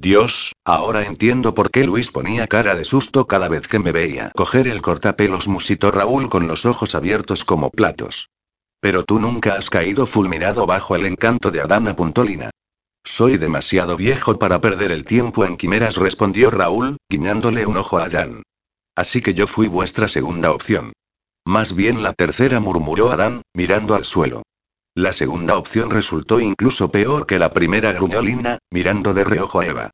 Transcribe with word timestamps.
Dios, 0.00 0.54
ahora 0.64 1.02
entiendo 1.02 1.52
por 1.52 1.70
qué 1.70 1.84
Luis 1.84 2.10
ponía 2.10 2.46
cara 2.46 2.74
de 2.74 2.84
susto 2.84 3.26
cada 3.26 3.48
vez 3.48 3.68
que 3.68 3.78
me 3.78 3.92
veía 3.92 4.32
coger 4.34 4.66
el 4.66 4.80
cortapelos, 4.80 5.46
musitó 5.46 5.90
Raúl 5.90 6.30
con 6.30 6.48
los 6.48 6.64
ojos 6.64 6.94
abiertos 6.94 7.44
como 7.44 7.68
platos. 7.68 8.30
Pero 8.80 9.04
tú 9.04 9.20
nunca 9.20 9.56
has 9.56 9.68
caído 9.68 10.06
fulminado 10.06 10.64
bajo 10.64 10.96
el 10.96 11.04
encanto 11.04 11.50
de 11.50 11.60
Adán, 11.60 11.86
apuntó 11.86 12.24
Lina. 12.24 12.48
Soy 13.04 13.36
demasiado 13.36 13.98
viejo 13.98 14.38
para 14.38 14.58
perder 14.62 14.90
el 14.90 15.04
tiempo 15.04 15.44
en 15.44 15.58
quimeras, 15.58 15.98
respondió 15.98 16.50
Raúl, 16.50 16.96
guiñándole 17.10 17.66
un 17.66 17.76
ojo 17.76 17.98
a 17.98 18.04
Adán. 18.04 18.42
Así 18.96 19.20
que 19.20 19.34
yo 19.34 19.46
fui 19.46 19.68
vuestra 19.68 20.08
segunda 20.08 20.52
opción. 20.52 20.94
Más 21.44 21.74
bien 21.74 22.02
la 22.02 22.14
tercera, 22.14 22.58
murmuró 22.58 23.10
Adán, 23.12 23.42
mirando 23.52 23.94
al 23.94 24.06
suelo. 24.06 24.44
La 25.00 25.14
segunda 25.14 25.56
opción 25.56 25.88
resultó 25.88 26.40
incluso 26.40 26.90
peor 26.90 27.26
que 27.26 27.38
la 27.38 27.54
primera, 27.54 27.90
gruñó 27.92 28.20
Lina, 28.20 28.58
mirando 28.70 29.14
de 29.14 29.24
reojo 29.24 29.60
a 29.60 29.66
Eva. 29.66 29.90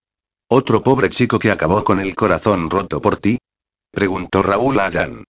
¿Otro 0.48 0.82
pobre 0.82 1.10
chico 1.10 1.38
que 1.38 1.52
acabó 1.52 1.84
con 1.84 2.00
el 2.00 2.16
corazón 2.16 2.68
roto 2.68 3.00
por 3.00 3.16
ti? 3.16 3.38
preguntó 3.92 4.42
Raúl 4.42 4.80
a 4.80 4.86
Adán. 4.86 5.22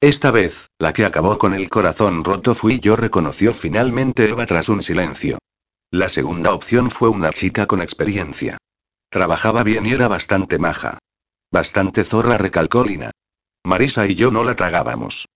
Esta 0.00 0.32
vez, 0.32 0.66
la 0.80 0.92
que 0.92 1.04
acabó 1.04 1.38
con 1.38 1.54
el 1.54 1.70
corazón 1.70 2.24
roto 2.24 2.56
fui 2.56 2.80
yo, 2.80 2.96
reconoció 2.96 3.54
finalmente 3.54 4.28
Eva 4.28 4.46
tras 4.46 4.68
un 4.68 4.82
silencio. 4.82 5.38
La 5.92 6.08
segunda 6.08 6.52
opción 6.52 6.90
fue 6.90 7.08
una 7.08 7.30
chica 7.30 7.66
con 7.66 7.82
experiencia. 7.82 8.58
Trabajaba 9.10 9.62
bien 9.62 9.86
y 9.86 9.92
era 9.92 10.08
bastante 10.08 10.58
maja. 10.58 10.98
Bastante 11.52 12.02
zorra, 12.02 12.36
recalcó 12.36 12.82
Lina. 12.82 13.12
Marisa 13.64 14.08
y 14.08 14.16
yo 14.16 14.32
no 14.32 14.42
la 14.42 14.56
tragábamos. 14.56 15.26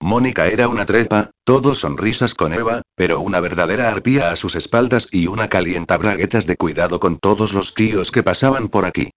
Mónica 0.00 0.46
era 0.46 0.68
una 0.68 0.86
trepa, 0.86 1.31
todo 1.44 1.74
sonrisas 1.74 2.34
con 2.34 2.52
Eva, 2.52 2.82
pero 2.94 3.20
una 3.20 3.40
verdadera 3.40 3.88
arpía 3.88 4.30
a 4.30 4.36
sus 4.36 4.54
espaldas 4.54 5.08
y 5.10 5.26
una 5.26 5.48
calienta 5.48 5.96
braguetas 5.98 6.46
de 6.46 6.56
cuidado 6.56 7.00
con 7.00 7.18
todos 7.18 7.52
los 7.52 7.74
tíos 7.74 8.10
que 8.10 8.22
pasaban 8.22 8.68
por 8.68 8.84
aquí. 8.84 9.10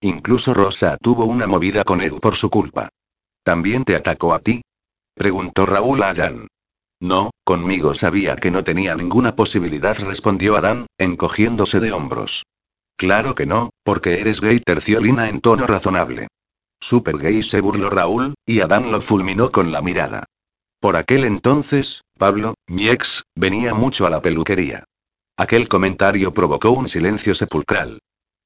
Incluso 0.00 0.54
Rosa 0.54 0.96
tuvo 1.00 1.24
una 1.24 1.46
movida 1.46 1.84
con 1.84 2.00
él 2.00 2.14
por 2.20 2.36
su 2.36 2.50
culpa. 2.50 2.88
¿También 3.42 3.84
te 3.84 3.96
atacó 3.96 4.34
a 4.34 4.40
ti? 4.40 4.62
preguntó 5.14 5.66
Raúl 5.66 6.02
a 6.02 6.14
Jan. 6.14 6.48
No, 7.00 7.30
conmigo 7.44 7.94
sabía 7.94 8.36
que 8.36 8.50
no 8.50 8.62
tenía 8.62 8.94
ninguna 8.94 9.34
posibilidad, 9.34 9.98
respondió 9.98 10.56
Adán, 10.56 10.86
encogiéndose 10.98 11.80
de 11.80 11.92
hombros. 11.92 12.44
Claro 12.96 13.34
que 13.34 13.46
no, 13.46 13.70
porque 13.82 14.20
eres 14.20 14.42
gay, 14.42 14.60
terció 14.60 15.00
Lina 15.00 15.30
en 15.30 15.40
tono 15.40 15.66
razonable. 15.66 16.28
Super 16.78 17.16
gay 17.16 17.42
se 17.42 17.62
burló 17.62 17.88
Raúl, 17.88 18.34
y 18.44 18.60
Adán 18.60 18.92
lo 18.92 19.00
fulminó 19.00 19.50
con 19.50 19.72
la 19.72 19.80
mirada. 19.80 20.26
Por 20.80 20.96
aquel 20.96 21.24
entonces, 21.24 22.02
Pablo, 22.18 22.54
mi 22.66 22.88
ex, 22.88 23.24
venía 23.36 23.74
mucho 23.74 24.06
a 24.06 24.10
la 24.10 24.22
peluquería. 24.22 24.84
Aquel 25.36 25.68
comentario 25.68 26.32
provocó 26.32 26.70
un 26.70 26.88
silencio 26.88 27.34
sepulcral. 27.34 27.98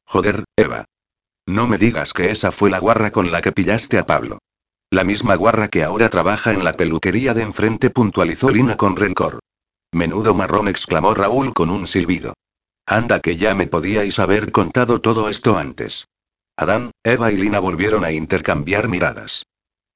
Joder, 0.05 0.45
Eva. 0.57 0.85
No 1.47 1.69
me 1.69 1.79
digas 1.79 2.13
que 2.13 2.31
esa 2.31 2.51
fue 2.51 2.71
la 2.71 2.81
guarra 2.81 3.13
con 3.13 3.31
la 3.31 3.41
que 3.41 3.53
pillaste 3.53 3.99
a 3.99 4.07
Pablo. 4.07 4.39
La 4.91 5.05
misma 5.05 5.37
guarra 5.37 5.69
que 5.69 5.85
ahora 5.85 6.09
trabaja 6.09 6.53
en 6.53 6.65
la 6.65 6.73
peluquería 6.73 7.35
de 7.35 7.43
enfrente, 7.43 7.91
puntualizó 7.91 8.51
Lina 8.51 8.77
con 8.77 8.97
rencor. 8.97 9.39
Menudo 9.93 10.35
marrón, 10.35 10.67
exclamó 10.69 11.15
Raúl 11.15 11.53
con 11.53 11.71
un 11.71 11.87
silbido. 11.87 12.35
Anda 12.87 13.21
que 13.21 13.37
ya 13.37 13.55
me 13.55 13.69
podíais 13.69 14.19
haber 14.19 14.51
contado 14.51 15.01
todo 15.01 15.29
esto 15.29 15.57
antes. 15.57 16.07
Adán, 16.57 16.91
Eva 17.05 17.31
y 17.31 17.37
Lina 17.37 17.61
volvieron 17.61 18.05
a 18.05 18.11
intercambiar 18.11 18.89
miradas. 18.89 19.45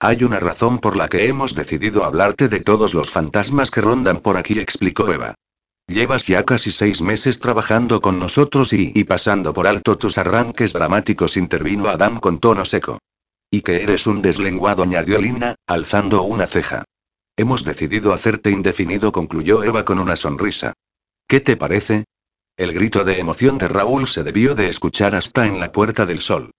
Hay 0.00 0.22
una 0.22 0.38
razón 0.38 0.78
por 0.78 0.96
la 0.96 1.08
que 1.08 1.26
hemos 1.26 1.56
decidido 1.56 2.04
hablarte 2.04 2.48
de 2.48 2.60
todos 2.60 2.94
los 2.94 3.10
fantasmas 3.10 3.72
que 3.72 3.80
rondan 3.80 4.20
por 4.20 4.36
aquí, 4.36 4.60
explicó 4.60 5.12
Eva. 5.12 5.34
Llevas 5.88 6.26
ya 6.26 6.44
casi 6.44 6.70
seis 6.70 7.00
meses 7.00 7.40
trabajando 7.40 8.00
con 8.00 8.18
nosotros 8.20 8.72
y, 8.72 8.92
y 8.94 9.04
pasando 9.04 9.52
por 9.52 9.66
alto 9.66 9.98
tus 9.98 10.16
arranques 10.16 10.72
dramáticos, 10.72 11.36
intervino 11.36 11.88
Adán 11.88 12.20
con 12.20 12.38
tono 12.38 12.64
seco. 12.64 12.98
Y 13.50 13.62
que 13.62 13.82
eres 13.82 14.06
un 14.06 14.22
deslenguado, 14.22 14.84
añadió 14.84 15.20
Lina, 15.20 15.56
alzando 15.66 16.22
una 16.22 16.46
ceja. 16.46 16.84
Hemos 17.36 17.64
decidido 17.64 18.12
hacerte 18.12 18.50
indefinido, 18.50 19.10
concluyó 19.10 19.64
Eva 19.64 19.84
con 19.84 19.98
una 19.98 20.14
sonrisa. 20.14 20.74
¿Qué 21.26 21.40
te 21.40 21.56
parece? 21.56 22.04
El 22.56 22.72
grito 22.72 23.02
de 23.02 23.18
emoción 23.18 23.58
de 23.58 23.66
Raúl 23.66 24.06
se 24.06 24.22
debió 24.22 24.54
de 24.54 24.68
escuchar 24.68 25.14
hasta 25.16 25.46
en 25.46 25.58
la 25.58 25.72
Puerta 25.72 26.06
del 26.06 26.20
Sol. 26.20 26.50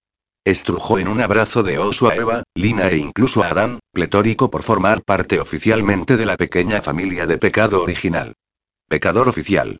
Estrujó 0.45 0.99
en 0.99 1.07
un 1.07 1.21
abrazo 1.21 1.63
de 1.63 1.77
oso 1.77 2.09
a 2.09 2.15
Eva, 2.15 2.43
Lina 2.55 2.87
e 2.87 2.97
incluso 2.97 3.43
a 3.43 3.49
Adán, 3.49 3.79
pletórico 3.91 4.49
por 4.49 4.63
formar 4.63 5.03
parte 5.03 5.39
oficialmente 5.39 6.17
de 6.17 6.25
la 6.25 6.37
pequeña 6.37 6.81
familia 6.81 7.27
de 7.27 7.37
pecado 7.37 7.83
original. 7.83 8.33
Pecador 8.87 9.29
oficial. 9.29 9.79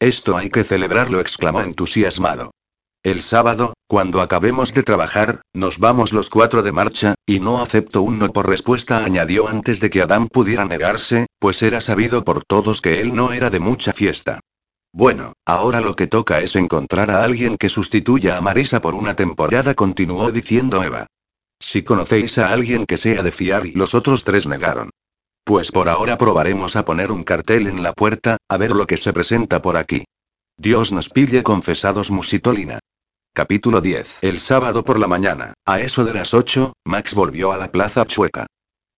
Esto 0.00 0.36
hay 0.36 0.50
que 0.50 0.64
celebrarlo, 0.64 1.20
exclamó 1.20 1.60
entusiasmado. 1.60 2.52
El 3.04 3.22
sábado, 3.22 3.74
cuando 3.86 4.20
acabemos 4.20 4.74
de 4.74 4.82
trabajar, 4.82 5.42
nos 5.52 5.78
vamos 5.78 6.12
los 6.12 6.30
cuatro 6.30 6.62
de 6.62 6.72
marcha, 6.72 7.14
y 7.26 7.38
no 7.38 7.62
acepto 7.62 8.02
un 8.02 8.18
no 8.18 8.32
por 8.32 8.48
respuesta, 8.48 9.04
añadió 9.04 9.48
antes 9.48 9.78
de 9.78 9.88
que 9.88 10.02
Adán 10.02 10.26
pudiera 10.26 10.64
negarse, 10.64 11.26
pues 11.38 11.62
era 11.62 11.80
sabido 11.80 12.24
por 12.24 12.44
todos 12.44 12.80
que 12.80 13.00
él 13.00 13.14
no 13.14 13.32
era 13.32 13.50
de 13.50 13.60
mucha 13.60 13.92
fiesta. 13.92 14.40
Bueno, 14.92 15.34
ahora 15.44 15.80
lo 15.80 15.94
que 15.94 16.06
toca 16.06 16.40
es 16.40 16.56
encontrar 16.56 17.10
a 17.10 17.22
alguien 17.22 17.56
que 17.56 17.68
sustituya 17.68 18.36
a 18.36 18.40
Marisa 18.40 18.80
por 18.80 18.94
una 18.94 19.14
temporada, 19.14 19.74
continuó 19.74 20.32
diciendo 20.32 20.82
Eva. 20.82 21.06
Si 21.60 21.82
conocéis 21.82 22.38
a 22.38 22.52
alguien 22.52 22.86
que 22.86 22.96
sea 22.96 23.22
de 23.22 23.32
fiar 23.32 23.66
y 23.66 23.72
los 23.72 23.94
otros 23.94 24.24
tres 24.24 24.46
negaron. 24.46 24.90
Pues 25.44 25.72
por 25.72 25.88
ahora 25.88 26.16
probaremos 26.16 26.76
a 26.76 26.84
poner 26.84 27.10
un 27.10 27.24
cartel 27.24 27.66
en 27.66 27.82
la 27.82 27.92
puerta, 27.92 28.36
a 28.48 28.56
ver 28.56 28.72
lo 28.72 28.86
que 28.86 28.96
se 28.96 29.12
presenta 29.12 29.60
por 29.62 29.76
aquí. 29.76 30.04
Dios 30.56 30.92
nos 30.92 31.08
pille 31.08 31.42
confesados 31.42 32.10
musitolina. 32.10 32.80
Capítulo 33.32 33.80
10. 33.80 34.24
El 34.24 34.40
sábado 34.40 34.84
por 34.84 34.98
la 34.98 35.06
mañana, 35.06 35.54
a 35.64 35.80
eso 35.80 36.04
de 36.04 36.14
las 36.14 36.34
8, 36.34 36.72
Max 36.84 37.14
volvió 37.14 37.52
a 37.52 37.56
la 37.56 37.70
plaza 37.70 38.04
Chueca. 38.04 38.46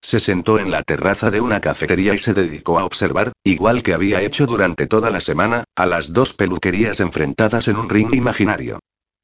Se 0.03 0.19
sentó 0.19 0.59
en 0.59 0.71
la 0.71 0.83
terraza 0.83 1.31
de 1.31 1.41
una 1.41 1.61
cafetería 1.61 2.15
y 2.15 2.19
se 2.19 2.33
dedicó 2.33 2.79
a 2.79 2.85
observar, 2.85 3.33
igual 3.45 3.83
que 3.83 3.93
había 3.93 4.23
hecho 4.23 4.47
durante 4.47 4.87
toda 4.87 5.11
la 5.11 5.21
semana, 5.21 5.65
a 5.77 5.87
las 5.87 6.13
dos 6.13 6.33
peluquerías 6.33 7.01
enfrentadas 7.01 7.69
en 7.69 7.77
un 7.77 7.91
ring 7.91 8.15
imaginario. 8.15 8.79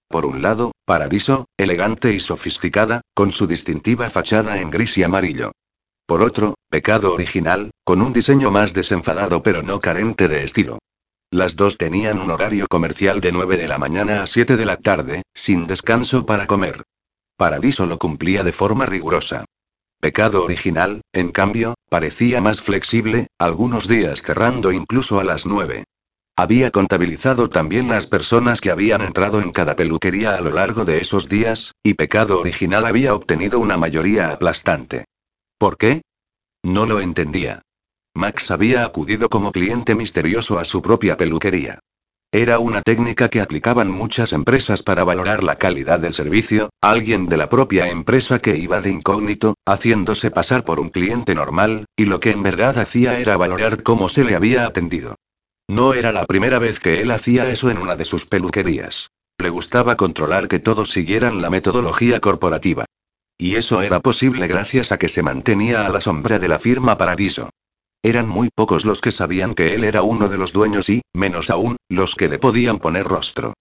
Por 0.09 0.26
un 0.26 0.42
lado, 0.42 0.72
Paradiso, 0.84 1.47
elegante 1.56 2.12
y 2.12 2.20
sofisticada, 2.20 3.00
con 3.14 3.32
su 3.32 3.47
distintiva 3.47 4.10
fachada 4.10 4.60
en 4.60 4.70
gris 4.70 4.98
y 4.98 5.03
amarillo. 5.03 5.53
Por 6.06 6.22
otro, 6.22 6.54
Pecado 6.69 7.14
original, 7.14 7.70
con 7.84 8.03
un 8.03 8.12
diseño 8.12 8.50
más 8.50 8.75
desenfadado 8.75 9.43
pero 9.43 9.62
no 9.62 9.81
carente 9.81 10.28
de 10.28 10.44
estilo. 10.44 10.78
Las 11.31 11.56
dos 11.56 11.78
tenían 11.78 12.20
un 12.20 12.31
horario 12.31 12.66
comercial 12.69 13.20
de 13.20 13.32
9 13.32 13.56
de 13.56 13.66
la 13.66 13.78
mañana 13.78 14.22
a 14.22 14.26
7 14.26 14.56
de 14.56 14.64
la 14.64 14.76
tarde, 14.76 15.22
sin 15.34 15.66
descanso 15.66 16.25
para 16.25 16.47
comer. 16.47 16.82
Paradiso 17.37 17.87
lo 17.87 17.98
cumplía 17.98 18.44
de 18.44 18.53
forma 18.53 18.87
rigurosa. 18.87 19.44
Pecado 20.06 20.44
original, 20.44 21.00
en 21.12 21.33
cambio, 21.33 21.75
parecía 21.89 22.41
más 22.41 22.61
flexible, 22.61 23.27
algunos 23.41 23.89
días 23.89 24.22
cerrando 24.22 24.71
incluso 24.71 25.19
a 25.19 25.25
las 25.25 25.47
9. 25.47 25.83
Había 26.37 26.71
contabilizado 26.71 27.50
también 27.50 27.89
las 27.89 28.06
personas 28.06 28.61
que 28.61 28.71
habían 28.71 29.00
entrado 29.03 29.41
en 29.41 29.50
cada 29.50 29.75
peluquería 29.75 30.37
a 30.37 30.41
lo 30.41 30.50
largo 30.50 30.84
de 30.84 30.99
esos 30.99 31.28
días, 31.28 31.72
y 31.83 31.94
Pecado 31.94 32.39
original 32.39 32.87
había 32.87 33.17
obtenido 33.17 33.59
una 33.59 33.77
mayoría 33.77 34.31
aplastante. 34.31 35.06
¿Por 35.59 35.77
qué? 35.77 36.03
No 36.62 36.87
lo 36.87 37.00
entendía. 37.00 37.62
Max 38.15 38.53
había 38.53 38.84
acudido 38.84 39.28
como 39.28 39.50
cliente 39.50 39.97
misterioso 39.97 40.61
a 40.61 40.65
su 40.65 40.83
propia 40.83 41.17
peluquería. 41.17 41.81
Era 42.36 42.58
una 42.58 42.82
técnica 42.82 43.30
que 43.30 43.41
aplicaban 43.41 43.91
muchas 43.91 44.34
empresas 44.34 44.82
para 44.82 45.04
valorar 45.04 45.42
la 45.42 45.56
calidad 45.56 46.00
del 46.00 46.12
servicio, 46.12 46.69
alguien 46.82 47.30
de 47.30 47.38
la 47.38 47.48
propia 47.48 47.88
empresa 47.88 48.41
que 48.41 48.58
iba 48.58 48.82
de 48.82 48.91
incógnito, 48.91 49.54
haciéndose 49.64 50.30
pasar 50.30 50.62
por 50.62 50.78
un 50.78 50.91
cliente 50.91 51.34
normal, 51.34 51.86
y 51.96 52.04
lo 52.04 52.20
que 52.20 52.32
en 52.32 52.42
verdad 52.42 52.76
hacía 52.76 53.19
era 53.19 53.38
valorar 53.38 53.82
cómo 53.82 54.10
se 54.10 54.22
le 54.22 54.36
había 54.36 54.66
atendido. 54.66 55.14
No 55.66 55.94
era 55.94 56.12
la 56.12 56.26
primera 56.26 56.58
vez 56.58 56.78
que 56.78 57.00
él 57.00 57.10
hacía 57.10 57.48
eso 57.48 57.70
en 57.70 57.78
una 57.78 57.96
de 57.96 58.04
sus 58.04 58.26
peluquerías. 58.26 59.08
Le 59.38 59.48
gustaba 59.48 59.96
controlar 59.96 60.46
que 60.46 60.58
todos 60.58 60.91
siguieran 60.91 61.40
la 61.40 61.49
metodología 61.49 62.20
corporativa. 62.20 62.84
Y 63.38 63.55
eso 63.55 63.81
era 63.81 64.00
posible 64.00 64.46
gracias 64.46 64.93
a 64.93 64.99
que 64.99 65.08
se 65.08 65.22
mantenía 65.22 65.87
a 65.87 65.88
la 65.88 66.02
sombra 66.02 66.38
de 66.38 66.49
la 66.49 66.58
firma 66.58 66.99
Paradiso. 66.99 67.49
Eran 68.06 68.29
muy 68.29 68.50
pocos 68.55 68.85
los 68.85 69.00
que 69.00 69.11
sabían 69.11 69.56
que 69.56 69.75
él 69.75 69.82
era 69.82 70.03
uno 70.03 70.29
de 70.29 70.38
los 70.38 70.53
dueños 70.53 70.88
y, 70.88 71.03
menos 71.12 71.50
aún, 71.50 71.76
los 71.88 72.14
que 72.14 72.29
le 72.29 72.38
podían 72.38 72.79
poner 72.79 73.05
rostro. 73.05 73.55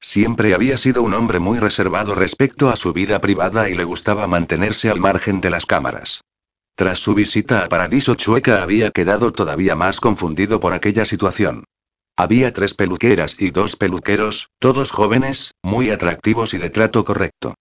Siempre 0.00 0.54
había 0.54 0.78
sido 0.78 1.02
un 1.02 1.12
hombre 1.12 1.38
muy 1.38 1.58
reservado 1.58 2.14
respecto 2.14 2.70
a 2.70 2.76
su 2.76 2.94
vida 2.94 3.20
privada 3.20 3.68
y 3.68 3.74
le 3.74 3.84
gustaba 3.84 4.26
mantenerse 4.26 4.88
al 4.88 5.00
margen 5.00 5.42
de 5.42 5.50
las 5.50 5.66
cámaras. 5.66 6.22
Tras 6.76 6.98
su 6.98 7.12
visita 7.12 7.62
a 7.62 7.68
Paradiso 7.68 8.14
Chueca 8.14 8.62
había 8.62 8.90
quedado 8.90 9.32
todavía 9.32 9.74
más 9.74 10.00
confundido 10.00 10.60
por 10.60 10.72
aquella 10.72 11.04
situación. 11.04 11.64
Había 12.16 12.54
tres 12.54 12.72
peluqueras 12.72 13.36
y 13.38 13.50
dos 13.50 13.76
peluqueros, 13.76 14.48
todos 14.58 14.92
jóvenes, 14.92 15.52
muy 15.62 15.90
atractivos 15.90 16.54
y 16.54 16.58
de 16.58 16.70
trato 16.70 17.04
correcto. 17.04 17.52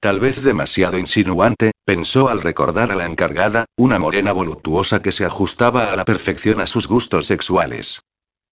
Tal 0.00 0.20
vez 0.20 0.42
demasiado 0.42 0.98
insinuante, 0.98 1.71
pensó 1.84 2.28
al 2.28 2.42
recordar 2.42 2.92
a 2.92 2.96
la 2.96 3.06
encargada, 3.06 3.66
una 3.76 3.98
morena 3.98 4.32
voluptuosa 4.32 5.02
que 5.02 5.12
se 5.12 5.24
ajustaba 5.24 5.92
a 5.92 5.96
la 5.96 6.04
perfección 6.04 6.60
a 6.60 6.66
sus 6.66 6.86
gustos 6.86 7.26
sexuales. 7.26 8.02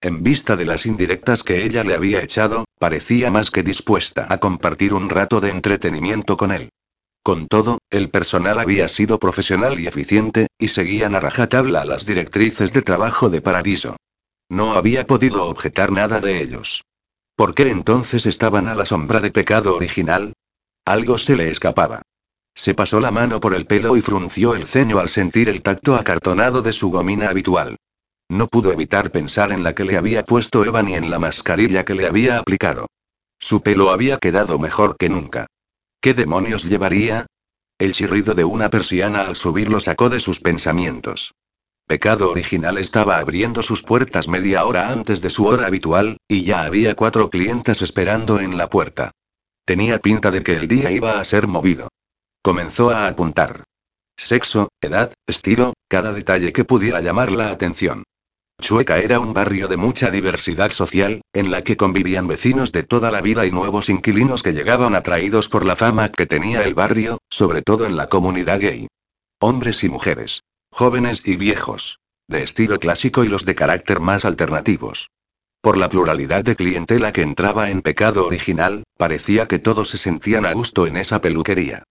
en 0.03 0.23
vista 0.23 0.57
de 0.57 0.65
las 0.65 0.87
indirectas 0.87 1.43
que 1.43 1.63
ella 1.63 1.85
le 1.85 1.95
había 1.95 2.23
echado, 2.23 2.65
parecía 2.79 3.31
más 3.31 3.51
que 3.51 3.63
dispuesta 3.63 4.27
a 4.31 4.39
compartir 4.39 4.95
un 4.95 5.11
rato 5.11 5.41
de 5.41 5.51
entretenimiento 5.51 6.39
con 6.39 6.53
él. 6.53 6.71
Con 7.23 7.49
todo, 7.49 7.79
el 7.91 8.09
personal 8.09 8.59
había 8.59 8.89
sido 8.89 9.19
profesional 9.19 9.79
y 9.79 9.87
eficiente, 9.87 10.47
y 10.59 10.69
seguían 10.69 11.15
a 11.15 11.21
rajatabla 11.21 11.85
las 11.85 12.07
directrices 12.07 12.73
de 12.73 12.81
trabajo 12.81 13.29
de 13.29 13.43
Paradiso. 13.43 13.97
No 14.49 14.73
había 14.73 15.07
podido 15.07 15.45
objetar 15.45 15.93
nada 15.93 16.21
de 16.21 16.43
ellos. 16.43 16.83
¿Por 17.37 17.55
qué 17.55 17.69
entonces 17.69 18.25
estaban 18.25 18.69
a 18.69 18.75
la 18.75 18.87
sombra 18.87 19.21
de 19.21 19.31
pecado 19.31 19.77
original? 19.77 20.33
Algo 20.87 21.19
se 21.19 21.37
le 21.37 21.51
escapaba. 21.51 22.01
Se 22.61 22.75
pasó 22.75 23.01
la 23.01 23.11
mano 23.11 23.41
por 23.41 23.55
el 23.55 23.65
pelo 23.65 23.97
y 23.97 24.03
frunció 24.03 24.55
el 24.55 24.67
ceño 24.67 24.99
al 24.99 25.09
sentir 25.09 25.49
el 25.49 25.63
tacto 25.63 25.95
acartonado 25.95 26.61
de 26.61 26.75
su 26.75 26.91
gomina 26.91 27.31
habitual. 27.31 27.79
No 28.29 28.49
pudo 28.49 28.71
evitar 28.71 29.11
pensar 29.11 29.51
en 29.51 29.65
la 29.65 29.75
que 29.75 29.85
le 29.85 29.97
había 29.97 30.25
puesto 30.25 30.63
Eva 30.63 30.83
ni 30.83 30.93
en 30.93 31.09
la 31.09 31.19
mascarilla 31.19 31.87
que 31.87 31.95
le 31.95 32.07
había 32.07 32.37
aplicado. 32.37 32.89
Su 33.39 33.63
pelo 33.63 33.91
había 33.91 34.19
quedado 34.19 34.59
mejor 34.59 34.99
que 34.99 35.09
nunca. 35.09 35.47
¿Qué 36.03 36.13
demonios 36.13 36.65
llevaría? 36.65 37.25
El 37.79 37.95
chirrido 37.95 38.35
de 38.35 38.45
una 38.45 38.69
persiana 38.69 39.23
al 39.23 39.37
subir 39.37 39.71
lo 39.71 39.81
sacó 39.81 40.11
de 40.11 40.21
sus 40.21 40.41
pensamientos. 40.41 41.33
Pecado 41.87 42.31
Original 42.31 42.77
estaba 42.77 43.21
abriendo 43.21 43.63
sus 43.63 43.83
puertas 43.83 44.29
media 44.29 44.67
hora 44.67 44.91
antes 44.91 45.23
de 45.23 45.31
su 45.31 45.47
hora 45.47 45.67
habitual, 45.67 46.19
y 46.29 46.45
ya 46.45 46.65
había 46.65 46.95
cuatro 46.95 47.31
clientes 47.31 47.81
esperando 47.81 48.39
en 48.39 48.59
la 48.59 48.69
puerta. 48.69 49.13
Tenía 49.65 49.99
pinta 49.99 50.31
de 50.31 50.43
que 50.43 50.57
el 50.57 50.69
día 50.69 50.91
iba 50.91 51.19
a 51.19 51.25
ser 51.25 51.47
movido. 51.47 51.89
Comenzó 52.43 52.89
a 52.91 53.07
apuntar. 53.07 53.65
Sexo, 54.17 54.71
edad, 54.81 55.13
estilo, 55.27 55.75
cada 55.89 56.15
detalle 56.15 56.55
que 56.55 56.65
pudiera 56.65 57.03
llamar 57.03 57.31
la 57.31 57.51
atención. 57.51 58.05
Chueca 58.63 58.99
era 58.99 59.21
un 59.21 59.35
barrio 59.35 59.69
de 59.69 59.77
mucha 59.77 60.11
diversidad 60.11 60.71
social, 60.71 61.21
en 61.35 61.51
la 61.51 61.61
que 61.61 61.77
convivían 61.77 62.29
vecinos 62.29 62.73
de 62.73 62.83
toda 62.83 63.11
la 63.11 63.21
vida 63.21 63.45
y 63.45 63.51
nuevos 63.51 63.91
inquilinos 63.91 64.43
que 64.43 64.53
llegaban 64.53 64.95
atraídos 64.95 65.51
por 65.51 65.67
la 65.67 65.77
fama 65.77 66.11
que 66.11 66.27
tenía 66.27 66.63
el 66.65 66.73
barrio, 66.73 67.19
sobre 67.29 67.61
todo 67.61 67.85
en 67.85 67.97
la 67.97 68.09
comunidad 68.09 68.61
gay. 68.61 68.87
Hombres 69.39 69.85
y 69.85 69.91
mujeres. 69.91 70.41
Jóvenes 70.71 71.23
y 71.27 71.37
viejos. 71.37 71.99
De 72.27 72.43
estilo 72.43 72.79
clásico 72.79 73.23
y 73.23 73.29
los 73.29 73.45
de 73.45 73.55
carácter 73.55 74.01
más 74.01 74.25
alternativos. 74.25 75.11
Por 75.61 75.77
la 75.77 75.91
pluralidad 75.91 76.43
de 76.43 76.57
clientela 76.57 77.13
que 77.13 77.21
entraba 77.21 77.71
en 77.71 77.83
pecado 77.83 78.27
original, 78.27 78.85
parecía 78.97 79.47
que 79.47 79.59
todos 79.59 79.91
se 79.91 79.99
sentían 79.99 80.47
a 80.47 80.55
gusto 80.55 80.87
en 80.87 80.97
esa 80.97 81.21
peluquería. 81.21 81.85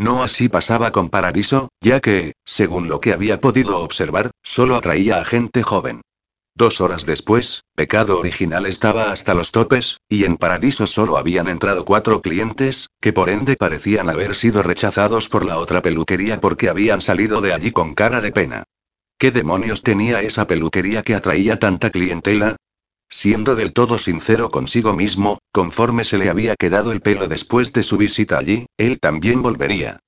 No 0.00 0.22
así 0.22 0.48
pasaba 0.48 0.92
con 0.92 1.10
Paradiso, 1.10 1.68
ya 1.82 2.00
que, 2.00 2.32
según 2.46 2.88
lo 2.88 3.02
que 3.02 3.12
había 3.12 3.38
podido 3.38 3.80
observar, 3.80 4.30
solo 4.42 4.76
atraía 4.76 5.18
a 5.18 5.26
gente 5.26 5.62
joven. 5.62 6.00
Dos 6.54 6.80
horas 6.80 7.04
después, 7.04 7.64
Pecado 7.74 8.18
Original 8.18 8.64
estaba 8.64 9.12
hasta 9.12 9.34
los 9.34 9.52
topes, 9.52 9.98
y 10.08 10.24
en 10.24 10.38
Paradiso 10.38 10.86
solo 10.86 11.18
habían 11.18 11.48
entrado 11.48 11.84
cuatro 11.84 12.22
clientes, 12.22 12.88
que 12.98 13.12
por 13.12 13.28
ende 13.28 13.56
parecían 13.56 14.08
haber 14.08 14.36
sido 14.36 14.62
rechazados 14.62 15.28
por 15.28 15.44
la 15.44 15.58
otra 15.58 15.82
peluquería 15.82 16.40
porque 16.40 16.70
habían 16.70 17.02
salido 17.02 17.42
de 17.42 17.52
allí 17.52 17.70
con 17.70 17.94
cara 17.94 18.22
de 18.22 18.32
pena. 18.32 18.64
¿Qué 19.18 19.30
demonios 19.30 19.82
tenía 19.82 20.22
esa 20.22 20.46
peluquería 20.46 21.02
que 21.02 21.14
atraía 21.14 21.58
tanta 21.58 21.90
clientela? 21.90 22.56
Siendo 23.10 23.56
del 23.56 23.72
todo 23.72 23.98
sincero 23.98 24.50
consigo 24.50 24.94
mismo, 24.94 25.40
conforme 25.52 26.04
se 26.04 26.16
le 26.16 26.30
había 26.30 26.54
quedado 26.54 26.92
el 26.92 27.00
pelo 27.00 27.26
después 27.26 27.72
de 27.72 27.82
su 27.82 27.96
visita 27.96 28.38
allí, 28.38 28.66
él 28.76 29.00
también 29.00 29.42
volvería. 29.42 29.98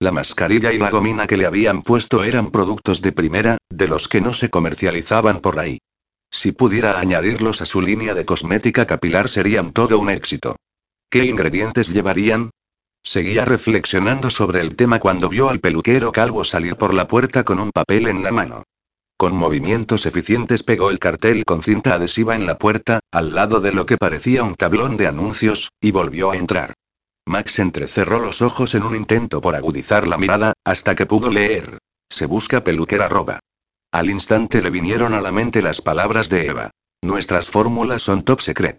La 0.00 0.10
mascarilla 0.10 0.72
y 0.72 0.78
la 0.78 0.90
gomina 0.90 1.26
que 1.26 1.36
le 1.36 1.46
habían 1.46 1.82
puesto 1.82 2.24
eran 2.24 2.50
productos 2.50 3.00
de 3.00 3.12
primera, 3.12 3.58
de 3.70 3.88
los 3.88 4.08
que 4.08 4.20
no 4.20 4.34
se 4.34 4.50
comercializaban 4.50 5.40
por 5.40 5.58
ahí. 5.58 5.78
Si 6.30 6.52
pudiera 6.52 6.98
añadirlos 6.98 7.62
a 7.62 7.66
su 7.66 7.80
línea 7.80 8.14
de 8.14 8.24
cosmética 8.26 8.86
capilar 8.86 9.28
serían 9.28 9.72
todo 9.72 9.98
un 9.98 10.10
éxito. 10.10 10.56
¿Qué 11.08 11.24
ingredientes 11.24 11.88
llevarían? 11.88 12.50
Seguía 13.02 13.44
reflexionando 13.44 14.30
sobre 14.30 14.60
el 14.60 14.76
tema 14.76 14.98
cuando 14.98 15.28
vio 15.28 15.48
al 15.48 15.60
peluquero 15.60 16.12
calvo 16.12 16.44
salir 16.44 16.76
por 16.76 16.92
la 16.92 17.08
puerta 17.08 17.44
con 17.44 17.60
un 17.60 17.70
papel 17.70 18.08
en 18.08 18.22
la 18.22 18.32
mano. 18.32 18.64
Con 19.20 19.34
movimientos 19.34 20.06
eficientes 20.06 20.62
pegó 20.62 20.90
el 20.90 21.00
cartel 21.00 21.44
con 21.44 21.60
cinta 21.60 21.94
adhesiva 21.94 22.36
en 22.36 22.46
la 22.46 22.56
puerta, 22.56 23.00
al 23.10 23.34
lado 23.34 23.60
de 23.60 23.72
lo 23.72 23.84
que 23.84 23.96
parecía 23.96 24.44
un 24.44 24.54
tablón 24.54 24.96
de 24.96 25.08
anuncios, 25.08 25.70
y 25.80 25.90
volvió 25.90 26.30
a 26.30 26.36
entrar. 26.36 26.74
Max 27.26 27.58
entrecerró 27.58 28.20
los 28.20 28.42
ojos 28.42 28.76
en 28.76 28.84
un 28.84 28.94
intento 28.94 29.40
por 29.40 29.56
agudizar 29.56 30.06
la 30.06 30.18
mirada, 30.18 30.52
hasta 30.64 30.94
que 30.94 31.04
pudo 31.04 31.32
leer. 31.32 31.78
Se 32.08 32.26
busca 32.26 32.62
peluquera 32.62 33.08
roba. 33.08 33.40
Al 33.90 34.08
instante 34.08 34.62
le 34.62 34.70
vinieron 34.70 35.12
a 35.14 35.20
la 35.20 35.32
mente 35.32 35.62
las 35.62 35.80
palabras 35.80 36.28
de 36.28 36.46
Eva. 36.46 36.70
Nuestras 37.02 37.48
fórmulas 37.48 38.02
son 38.02 38.22
top 38.22 38.40
secret. 38.40 38.78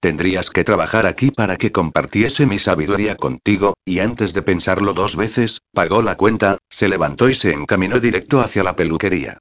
Tendrías 0.00 0.48
que 0.48 0.64
trabajar 0.64 1.04
aquí 1.04 1.30
para 1.30 1.58
que 1.58 1.70
compartiese 1.70 2.46
mi 2.46 2.58
sabiduría 2.58 3.14
contigo, 3.16 3.74
y 3.84 3.98
antes 3.98 4.32
de 4.32 4.40
pensarlo 4.40 4.94
dos 4.94 5.16
veces, 5.16 5.60
pagó 5.74 6.00
la 6.00 6.16
cuenta, 6.16 6.56
se 6.70 6.88
levantó 6.88 7.28
y 7.28 7.34
se 7.34 7.52
encaminó 7.52 8.00
directo 8.00 8.40
hacia 8.40 8.64
la 8.64 8.74
peluquería. 8.74 9.38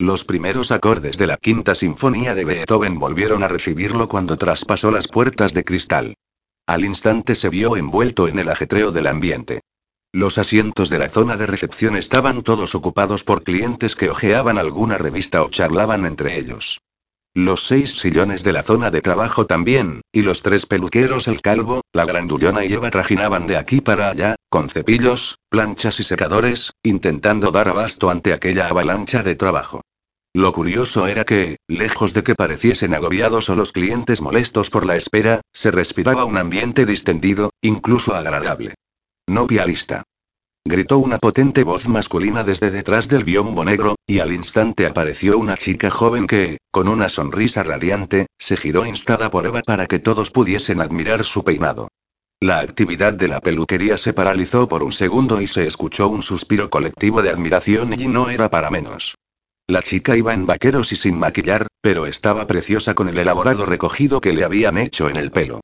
Los 0.00 0.24
primeros 0.24 0.72
acordes 0.72 1.18
de 1.18 1.28
la 1.28 1.36
quinta 1.36 1.76
sinfonía 1.76 2.34
de 2.34 2.44
Beethoven 2.44 2.98
volvieron 2.98 3.44
a 3.44 3.48
recibirlo 3.48 4.08
cuando 4.08 4.36
traspasó 4.36 4.90
las 4.90 5.06
puertas 5.06 5.54
de 5.54 5.64
cristal. 5.64 6.16
Al 6.66 6.84
instante 6.84 7.36
se 7.36 7.48
vio 7.48 7.76
envuelto 7.76 8.26
en 8.26 8.40
el 8.40 8.48
ajetreo 8.48 8.90
del 8.90 9.06
ambiente. 9.06 9.60
Los 10.12 10.38
asientos 10.38 10.90
de 10.90 10.98
la 10.98 11.08
zona 11.08 11.36
de 11.36 11.46
recepción 11.46 11.94
estaban 11.94 12.42
todos 12.42 12.74
ocupados 12.74 13.22
por 13.22 13.44
clientes 13.44 13.94
que 13.94 14.10
hojeaban 14.10 14.58
alguna 14.58 14.98
revista 14.98 15.44
o 15.44 15.48
charlaban 15.48 16.06
entre 16.06 16.38
ellos. 16.38 16.80
Los 17.36 17.66
seis 17.66 17.98
sillones 17.98 18.44
de 18.44 18.52
la 18.52 18.62
zona 18.62 18.92
de 18.92 19.00
trabajo 19.00 19.44
también, 19.44 20.02
y 20.12 20.22
los 20.22 20.40
tres 20.42 20.66
peluqueros 20.66 21.26
el 21.26 21.40
calvo, 21.40 21.80
la 21.92 22.04
grandullona 22.04 22.64
y 22.64 22.72
Eva 22.72 22.92
trajinaban 22.92 23.48
de 23.48 23.56
aquí 23.56 23.80
para 23.80 24.10
allá, 24.10 24.36
con 24.48 24.70
cepillos, 24.70 25.40
planchas 25.48 25.98
y 25.98 26.04
secadores, 26.04 26.70
intentando 26.84 27.50
dar 27.50 27.66
abasto 27.66 28.08
ante 28.08 28.32
aquella 28.32 28.68
avalancha 28.68 29.24
de 29.24 29.34
trabajo. 29.34 29.80
Lo 30.32 30.52
curioso 30.52 31.08
era 31.08 31.24
que, 31.24 31.56
lejos 31.66 32.14
de 32.14 32.22
que 32.22 32.36
pareciesen 32.36 32.94
agobiados 32.94 33.50
o 33.50 33.56
los 33.56 33.72
clientes 33.72 34.20
molestos 34.20 34.70
por 34.70 34.86
la 34.86 34.94
espera, 34.94 35.40
se 35.52 35.72
respiraba 35.72 36.24
un 36.24 36.36
ambiente 36.36 36.86
distendido, 36.86 37.50
incluso 37.60 38.14
agradable. 38.14 38.74
No 39.26 39.48
pialista. 39.48 40.04
Gritó 40.66 40.98
una 40.98 41.18
potente 41.18 41.62
voz 41.62 41.86
masculina 41.88 42.42
desde 42.42 42.70
detrás 42.70 43.06
del 43.08 43.22
biombo 43.22 43.66
negro, 43.66 43.96
y 44.06 44.20
al 44.20 44.32
instante 44.32 44.86
apareció 44.86 45.36
una 45.36 45.58
chica 45.58 45.90
joven 45.90 46.26
que, 46.26 46.56
con 46.70 46.88
una 46.88 47.10
sonrisa 47.10 47.62
radiante, 47.62 48.28
se 48.38 48.56
giró 48.56 48.86
instada 48.86 49.30
por 49.30 49.44
Eva 49.44 49.60
para 49.60 49.86
que 49.86 49.98
todos 49.98 50.30
pudiesen 50.30 50.80
admirar 50.80 51.22
su 51.24 51.44
peinado. 51.44 51.88
La 52.40 52.60
actividad 52.60 53.12
de 53.12 53.28
la 53.28 53.40
peluquería 53.40 53.98
se 53.98 54.14
paralizó 54.14 54.66
por 54.66 54.82
un 54.82 54.92
segundo 54.92 55.42
y 55.42 55.48
se 55.48 55.66
escuchó 55.66 56.08
un 56.08 56.22
suspiro 56.22 56.70
colectivo 56.70 57.20
de 57.20 57.28
admiración 57.28 57.92
y 58.00 58.08
no 58.08 58.30
era 58.30 58.48
para 58.48 58.70
menos. 58.70 59.16
La 59.66 59.82
chica 59.82 60.16
iba 60.16 60.32
en 60.32 60.46
vaqueros 60.46 60.92
y 60.92 60.96
sin 60.96 61.18
maquillar, 61.18 61.66
pero 61.82 62.06
estaba 62.06 62.46
preciosa 62.46 62.94
con 62.94 63.10
el 63.10 63.18
elaborado 63.18 63.66
recogido 63.66 64.22
que 64.22 64.32
le 64.32 64.44
habían 64.44 64.78
hecho 64.78 65.10
en 65.10 65.16
el 65.16 65.30
pelo. 65.30 65.60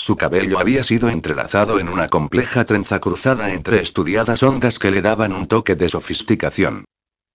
Su 0.00 0.16
cabello 0.16 0.60
había 0.60 0.84
sido 0.84 1.08
entrelazado 1.08 1.80
en 1.80 1.88
una 1.88 2.08
compleja 2.08 2.64
trenza 2.64 3.00
cruzada 3.00 3.52
entre 3.52 3.82
estudiadas 3.82 4.44
ondas 4.44 4.78
que 4.78 4.92
le 4.92 5.02
daban 5.02 5.32
un 5.32 5.48
toque 5.48 5.74
de 5.74 5.88
sofisticación. 5.88 6.84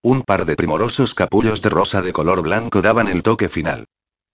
Un 0.02 0.22
par 0.22 0.46
de 0.46 0.56
primorosos 0.56 1.14
capullos 1.14 1.62
de 1.62 1.70
rosa 1.70 2.02
de 2.02 2.14
color 2.14 2.42
blanco 2.42 2.82
daban 2.82 3.10
el 3.10 3.22
toque 3.22 3.50
final. 3.50 3.86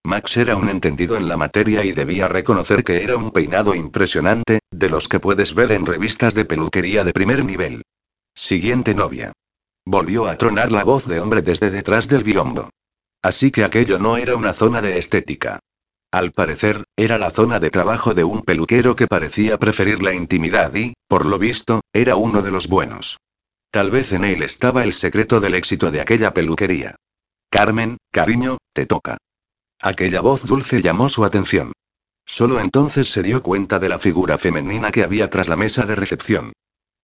Max 0.04 0.38
era 0.38 0.56
un 0.56 0.70
entendido 0.70 1.18
en 1.18 1.28
la 1.28 1.38
materia 1.38 1.84
y 1.84 1.92
debía 1.92 2.28
reconocer 2.28 2.84
que 2.84 3.04
era 3.04 3.18
un 3.18 3.32
peinado 3.32 3.74
impresionante, 3.74 4.60
de 4.72 4.90
los 4.90 5.08
que 5.08 5.20
puedes 5.20 5.56
ver 5.56 5.72
en 5.72 5.88
revistas 5.88 6.36
de 6.36 6.46
peluquería 6.46 7.04
de 7.04 7.14
primer 7.14 7.44
nivel. 7.44 7.82
Siguiente 8.36 8.94
novia. 8.94 9.34
Volvió 9.86 10.28
a 10.28 10.38
tronar 10.38 10.72
la 10.72 10.84
voz 10.84 11.08
de 11.08 11.20
hombre 11.20 11.42
desde 11.42 11.72
detrás 11.72 12.08
del 12.08 12.24
biombo. 12.24 12.70
Así 13.24 13.52
que 13.52 13.64
aquello 13.64 13.98
no 13.98 14.18
era 14.18 14.36
una 14.36 14.54
zona 14.54 14.82
de 14.82 15.00
estética. 15.00 15.60
Al 16.12 16.32
parecer, 16.32 16.86
era 16.96 17.20
la 17.20 17.30
zona 17.30 17.60
de 17.60 17.70
trabajo 17.70 18.16
de 18.16 18.24
un 18.24 18.42
peluquero 18.42 18.96
que 18.96 19.06
parecía 19.06 19.60
preferir 19.60 20.02
la 20.02 20.14
intimidad 20.14 20.74
y, 20.74 20.94
por 21.08 21.28
lo 21.28 21.38
visto, 21.38 21.82
era 21.94 22.16
uno 22.16 22.42
de 22.42 22.50
los 22.50 22.68
buenos. 22.68 23.18
Tal 23.70 23.92
vez 23.92 24.12
en 24.12 24.26
él 24.26 24.42
estaba 24.42 24.84
el 24.84 24.94
secreto 24.94 25.40
del 25.40 25.54
éxito 25.54 25.92
de 25.92 26.02
aquella 26.02 26.34
peluquería. 26.34 26.96
Carmen, 27.52 27.98
cariño, 28.12 28.58
te 28.74 28.88
toca. 28.88 29.18
Aquella 29.80 30.22
voz 30.22 30.44
dulce 30.46 30.82
llamó 30.82 31.10
su 31.10 31.24
atención. 31.24 31.74
Solo 32.26 32.60
entonces 32.60 33.12
se 33.12 33.22
dio 33.22 33.44
cuenta 33.44 33.78
de 33.78 33.90
la 33.90 34.00
figura 34.00 34.40
femenina 34.40 34.92
que 34.92 35.04
había 35.04 35.30
tras 35.30 35.48
la 35.48 35.56
mesa 35.56 35.86
de 35.86 35.96
recepción. 35.96 36.54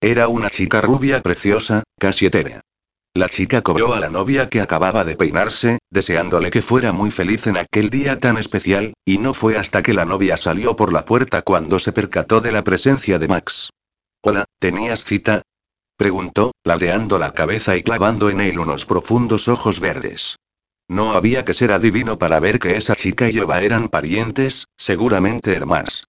Era 0.01 0.27
una 0.27 0.49
chica 0.49 0.81
rubia 0.81 1.21
preciosa, 1.21 1.83
casi 1.99 2.25
etérea. 2.25 2.61
La 3.17 3.29
chica 3.29 3.61
cobró 3.61 3.93
a 3.93 4.01
la 4.01 4.09
novia 4.09 4.49
que 4.49 4.59
acababa 4.59 5.05
de 5.05 5.15
peinarse, 5.15 5.77
deseándole 5.89 6.51
que 6.51 6.61
fuera 6.61 6.91
muy 6.91 7.11
feliz 7.11 7.47
en 7.47 7.55
aquel 7.55 7.89
día 7.89 8.19
tan 8.19 8.37
especial, 8.37 8.93
y 9.05 9.19
no 9.19 9.33
fue 9.33 9.57
hasta 9.57 9.81
que 9.81 9.93
la 9.93 10.03
novia 10.03 10.35
salió 10.35 10.75
por 10.75 10.91
la 10.91 11.05
puerta 11.05 11.41
cuando 11.41 11.79
se 11.79 11.93
percató 11.93 12.41
de 12.41 12.51
la 12.51 12.61
presencia 12.61 13.17
de 13.17 13.29
Max. 13.29 13.69
Hola, 14.21 14.43
¿tenías 14.59 15.05
cita? 15.05 15.43
preguntó, 15.95 16.51
ladeando 16.65 17.17
la 17.17 17.31
cabeza 17.31 17.77
y 17.77 17.83
clavando 17.83 18.29
en 18.29 18.41
él 18.41 18.59
unos 18.59 18.85
profundos 18.85 19.47
ojos 19.47 19.79
verdes. 19.79 20.35
No 20.89 21.13
había 21.13 21.45
que 21.45 21.53
ser 21.53 21.71
adivino 21.71 22.17
para 22.17 22.41
ver 22.41 22.59
que 22.59 22.75
esa 22.75 22.97
chica 22.97 23.29
y 23.29 23.37
Eva 23.37 23.61
eran 23.61 23.87
parientes, 23.87 24.65
seguramente 24.75 25.53
hermanas. 25.53 26.03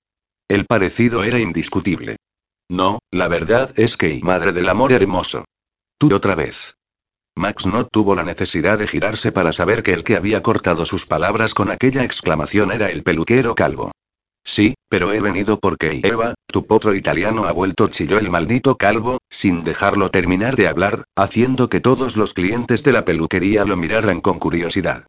El 0.48 0.66
parecido 0.66 1.22
era 1.22 1.38
indiscutible. 1.38 2.16
No, 2.68 2.98
la 3.12 3.28
verdad 3.28 3.72
es 3.76 3.96
que 3.96 4.18
madre 4.24 4.52
del 4.52 4.68
amor 4.68 4.92
hermoso. 4.92 5.44
Tú 5.98 6.12
otra 6.12 6.34
vez. 6.34 6.74
Max 7.38 7.66
no 7.66 7.84
tuvo 7.84 8.14
la 8.14 8.24
necesidad 8.24 8.78
de 8.78 8.86
girarse 8.86 9.30
para 9.30 9.52
saber 9.52 9.82
que 9.82 9.92
el 9.92 10.04
que 10.04 10.16
había 10.16 10.42
cortado 10.42 10.86
sus 10.86 11.04
palabras 11.04 11.52
con 11.52 11.70
aquella 11.70 12.02
exclamación 12.02 12.72
era 12.72 12.90
el 12.90 13.02
peluquero 13.02 13.54
calvo. 13.54 13.92
Sí, 14.42 14.74
pero 14.88 15.12
he 15.12 15.20
venido 15.20 15.58
porque 15.58 16.00
Eva, 16.02 16.34
tu 16.46 16.66
potro 16.66 16.94
italiano 16.94 17.44
ha 17.44 17.52
vuelto, 17.52 17.88
chilló 17.88 18.18
el 18.18 18.30
maldito 18.30 18.76
calvo, 18.76 19.18
sin 19.28 19.64
dejarlo 19.64 20.10
terminar 20.10 20.56
de 20.56 20.68
hablar, 20.68 21.04
haciendo 21.14 21.68
que 21.68 21.80
todos 21.80 22.16
los 22.16 22.32
clientes 22.32 22.82
de 22.82 22.92
la 22.92 23.04
peluquería 23.04 23.66
lo 23.66 23.76
miraran 23.76 24.22
con 24.22 24.38
curiosidad. 24.38 25.04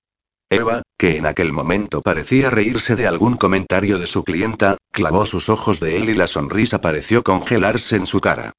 Eva, 0.49 0.81
que 0.97 1.17
en 1.17 1.27
aquel 1.27 1.53
momento 1.53 2.01
parecía 2.01 2.49
reírse 2.49 2.95
de 2.95 3.07
algún 3.07 3.37
comentario 3.37 3.99
de 3.99 4.07
su 4.07 4.23
clienta, 4.23 4.77
clavó 4.91 5.25
sus 5.25 5.49
ojos 5.49 5.79
de 5.79 5.97
él 5.97 6.09
y 6.09 6.13
la 6.13 6.27
sonrisa 6.27 6.81
pareció 6.81 7.23
congelarse 7.23 7.95
en 7.95 8.05
su 8.05 8.19
cara. 8.19 8.53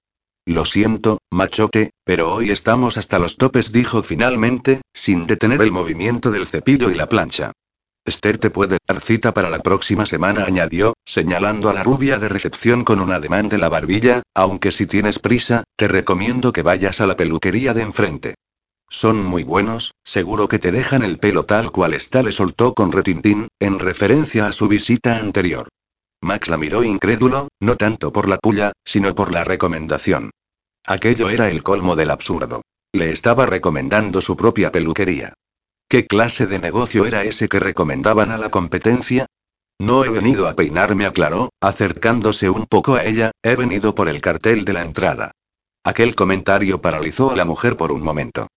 Lo 0.48 0.64
siento, 0.64 1.18
machote, 1.30 1.90
pero 2.04 2.32
hoy 2.32 2.50
estamos 2.50 2.96
hasta 2.96 3.18
los 3.18 3.36
topes, 3.36 3.70
dijo 3.70 4.02
finalmente, 4.02 4.80
sin 4.94 5.26
detener 5.26 5.60
el 5.60 5.70
movimiento 5.70 6.30
del 6.30 6.46
cepillo 6.46 6.90
y 6.90 6.94
la 6.94 7.06
plancha. 7.06 7.52
Esther 8.06 8.38
te 8.38 8.48
puede 8.48 8.78
dar 8.88 9.02
cita 9.02 9.34
para 9.34 9.50
la 9.50 9.58
próxima 9.58 10.06
semana, 10.06 10.44
añadió, 10.44 10.94
señalando 11.04 11.68
a 11.68 11.74
la 11.74 11.82
rubia 11.82 12.16
de 12.16 12.30
recepción 12.30 12.84
con 12.84 13.02
un 13.02 13.12
ademán 13.12 13.50
de 13.50 13.58
la 13.58 13.68
barbilla, 13.68 14.22
aunque 14.34 14.70
si 14.70 14.86
tienes 14.86 15.18
prisa, 15.18 15.64
te 15.76 15.86
recomiendo 15.86 16.50
que 16.50 16.62
vayas 16.62 17.02
a 17.02 17.06
la 17.06 17.16
peluquería 17.16 17.74
de 17.74 17.82
enfrente. 17.82 18.34
Son 18.88 19.22
muy 19.22 19.44
buenos, 19.44 19.92
seguro 20.02 20.48
que 20.48 20.58
te 20.58 20.72
dejan 20.72 21.02
el 21.02 21.18
pelo 21.18 21.44
tal 21.44 21.70
cual 21.72 21.92
está, 21.92 22.22
le 22.22 22.32
soltó 22.32 22.72
con 22.72 22.90
retintín, 22.90 23.48
en 23.60 23.78
referencia 23.78 24.46
a 24.46 24.52
su 24.52 24.66
visita 24.66 25.18
anterior. 25.18 25.68
Max 26.20 26.48
la 26.48 26.56
miró 26.56 26.82
incrédulo, 26.82 27.48
no 27.60 27.76
tanto 27.76 28.12
por 28.12 28.28
la 28.28 28.38
puya, 28.38 28.72
sino 28.84 29.14
por 29.14 29.32
la 29.32 29.44
recomendación. 29.44 30.30
Aquello 30.84 31.30
era 31.30 31.50
el 31.50 31.62
colmo 31.62 31.96
del 31.96 32.10
absurdo. 32.10 32.62
Le 32.92 33.10
estaba 33.10 33.46
recomendando 33.46 34.20
su 34.20 34.36
propia 34.36 34.72
peluquería. 34.72 35.34
¿Qué 35.88 36.06
clase 36.06 36.46
de 36.46 36.58
negocio 36.58 37.06
era 37.06 37.22
ese 37.22 37.48
que 37.48 37.60
recomendaban 37.60 38.30
a 38.30 38.38
la 38.38 38.50
competencia? 38.50 39.26
No 39.78 40.04
he 40.04 40.10
venido 40.10 40.48
a 40.48 40.54
peinarme, 40.54 41.06
aclaró, 41.06 41.50
acercándose 41.60 42.50
un 42.50 42.66
poco 42.66 42.96
a 42.96 43.04
ella, 43.04 43.30
he 43.42 43.54
venido 43.54 43.94
por 43.94 44.08
el 44.08 44.20
cartel 44.20 44.64
de 44.64 44.72
la 44.72 44.82
entrada. 44.82 45.32
Aquel 45.84 46.14
comentario 46.14 46.80
paralizó 46.80 47.30
a 47.30 47.36
la 47.36 47.44
mujer 47.44 47.76
por 47.76 47.92
un 47.92 48.02
momento. 48.02 48.48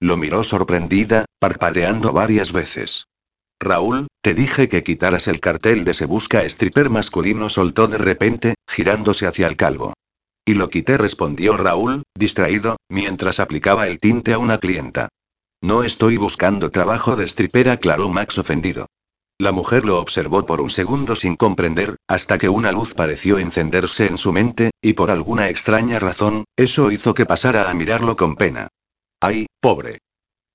Lo 0.00 0.16
miró 0.16 0.44
sorprendida, 0.44 1.24
parpadeando 1.40 2.12
varias 2.12 2.52
veces. 2.52 3.06
Raúl, 3.60 4.06
te 4.20 4.34
dije 4.34 4.68
que 4.68 4.82
quitaras 4.82 5.28
el 5.28 5.40
cartel 5.40 5.84
de 5.84 5.94
se 5.94 6.04
busca 6.04 6.42
stripper 6.42 6.90
masculino, 6.90 7.48
soltó 7.48 7.86
de 7.86 7.98
repente, 7.98 8.54
girándose 8.68 9.26
hacia 9.26 9.46
el 9.46 9.56
calvo. 9.56 9.94
Y 10.44 10.54
lo 10.54 10.70
quité, 10.70 10.98
respondió 10.98 11.56
Raúl, 11.56 12.02
distraído, 12.14 12.76
mientras 12.88 13.38
aplicaba 13.38 13.86
el 13.86 13.98
tinte 13.98 14.32
a 14.32 14.38
una 14.38 14.58
clienta. 14.58 15.08
No 15.62 15.82
estoy 15.82 16.16
buscando 16.16 16.70
trabajo 16.70 17.16
de 17.16 17.24
stripper, 17.24 17.68
aclaró 17.68 18.08
Max 18.08 18.38
ofendido. 18.38 18.86
La 19.40 19.52
mujer 19.52 19.84
lo 19.84 20.00
observó 20.00 20.46
por 20.46 20.60
un 20.60 20.70
segundo 20.70 21.14
sin 21.14 21.36
comprender, 21.36 21.96
hasta 22.08 22.38
que 22.38 22.48
una 22.48 22.72
luz 22.72 22.94
pareció 22.94 23.38
encenderse 23.38 24.06
en 24.06 24.18
su 24.18 24.32
mente, 24.32 24.72
y 24.82 24.94
por 24.94 25.12
alguna 25.12 25.48
extraña 25.48 26.00
razón, 26.00 26.44
eso 26.56 26.90
hizo 26.90 27.14
que 27.14 27.24
pasara 27.24 27.70
a 27.70 27.74
mirarlo 27.74 28.16
con 28.16 28.34
pena. 28.34 28.68
¡Ay, 29.20 29.46
pobre! 29.60 29.98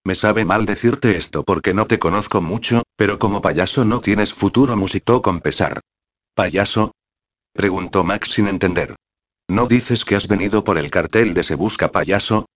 Me 0.06 0.16
sabe 0.16 0.44
mal 0.44 0.66
decirte 0.66 1.16
esto 1.16 1.44
porque 1.44 1.74
no 1.74 1.88
te 1.88 1.98
conozco 1.98 2.42
mucho, 2.42 2.84
pero 2.98 3.20
como 3.20 3.42
payaso 3.42 3.86
no 3.86 4.02
tienes 4.02 4.34
futuro, 4.34 4.76
musitó 4.76 5.22
con 5.22 5.40
pesar. 5.40 5.80
¿Payaso? 6.36 6.92
preguntó 7.54 8.04
Max 8.04 8.32
sin 8.32 8.48
entender. 8.48 8.96
¿No 9.48 9.66
dices 9.66 10.04
que 10.04 10.16
has 10.16 10.28
venido 10.28 10.64
por 10.64 10.78
el 10.78 10.90
cartel 10.90 11.34
de 11.34 11.44
Se 11.44 11.56
Busca 11.56 11.92
Payaso? 11.92 12.48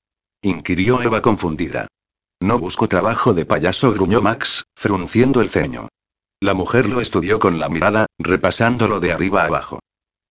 inquirió 0.42 1.02
Eva 1.02 1.22
confundida. 1.22 1.88
No 2.40 2.60
busco 2.60 2.88
trabajo 2.88 3.34
de 3.34 3.46
payaso, 3.46 3.92
gruñó 3.94 4.22
Max, 4.22 4.66
frunciendo 4.76 5.42
el 5.42 5.50
ceño. 5.50 5.88
La 6.40 6.54
mujer 6.54 6.88
lo 6.88 7.02
estudió 7.02 7.40
con 7.40 7.60
la 7.60 7.68
mirada, 7.68 8.06
repasándolo 8.20 9.00
de 9.00 9.12
arriba 9.12 9.46
abajo. 9.46 9.80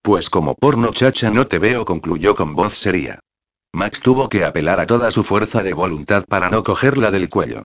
Pues 0.02 0.30
como 0.30 0.54
porno 0.54 0.92
chacha 0.92 1.30
no 1.30 1.48
te 1.48 1.58
veo, 1.58 1.84
concluyó 1.84 2.36
con 2.36 2.54
voz 2.54 2.74
seria. 2.74 3.18
Max 3.76 4.00
tuvo 4.00 4.30
que 4.30 4.42
apelar 4.42 4.80
a 4.80 4.86
toda 4.86 5.10
su 5.10 5.22
fuerza 5.22 5.62
de 5.62 5.74
voluntad 5.74 6.24
para 6.26 6.48
no 6.48 6.62
cogerla 6.62 7.10
del 7.10 7.28
cuello. 7.28 7.62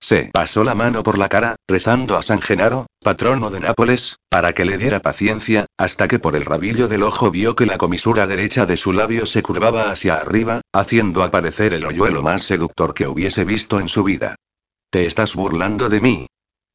Se 0.00 0.30
pasó 0.32 0.64
la 0.64 0.74
mano 0.74 1.02
por 1.02 1.18
la 1.18 1.28
cara, 1.28 1.56
rezando 1.68 2.16
a 2.16 2.22
San 2.22 2.40
Genaro, 2.40 2.86
patrono 3.02 3.50
de 3.50 3.60
Nápoles, 3.60 4.16
para 4.30 4.54
que 4.54 4.64
le 4.64 4.78
diera 4.78 5.00
paciencia, 5.00 5.66
hasta 5.76 6.08
que 6.08 6.18
por 6.18 6.34
el 6.34 6.46
rabillo 6.46 6.88
del 6.88 7.02
ojo 7.02 7.30
vio 7.30 7.54
que 7.56 7.66
la 7.66 7.76
comisura 7.76 8.26
derecha 8.26 8.64
de 8.64 8.78
su 8.78 8.94
labio 8.94 9.26
se 9.26 9.42
curvaba 9.42 9.90
hacia 9.90 10.14
arriba, 10.14 10.62
haciendo 10.72 11.22
aparecer 11.22 11.74
el 11.74 11.84
hoyuelo 11.84 12.22
más 12.22 12.42
seductor 12.42 12.94
que 12.94 13.06
hubiese 13.06 13.44
visto 13.44 13.80
en 13.80 13.88
su 13.88 14.02
vida. 14.02 14.36
¿Te 14.90 15.04
estás 15.04 15.36
burlando 15.36 15.90
de 15.90 16.00
mí? 16.00 16.26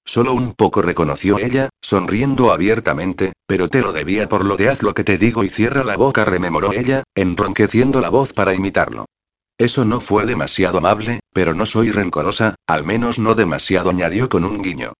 Solo 0.05 0.33
un 0.33 0.53
poco 0.53 0.83
reconoció 0.83 1.39
ella, 1.39 1.69
sonriendo 1.81 2.51
abiertamente, 2.51 3.33
pero 3.47 3.69
te 3.69 3.81
lo 3.81 3.91
debía 3.91 4.29
por 4.29 4.45
lo 4.45 4.55
de 4.55 4.69
haz 4.69 4.83
lo 4.83 4.93
que 4.93 5.03
te 5.03 5.17
digo 5.17 5.43
y 5.43 5.49
cierra 5.49 5.83
la 5.83 5.97
boca, 5.97 6.25
rememoró 6.25 6.73
ella, 6.73 7.03
enronqueciendo 7.15 8.01
la 8.01 8.09
voz 8.09 8.31
para 8.31 8.53
imitarlo. 8.53 9.05
Eso 9.57 9.83
no 9.83 10.01
fue 10.01 10.25
demasiado 10.25 10.77
amable, 10.77 11.21
pero 11.33 11.55
no 11.55 11.65
soy 11.65 11.89
rencorosa, 11.91 12.55
al 12.67 12.83
menos 12.83 13.17
no 13.17 13.33
demasiado, 13.33 13.89
añadió 13.89 14.29
con 14.29 14.45
un 14.45 14.61
guiño. 14.61 14.93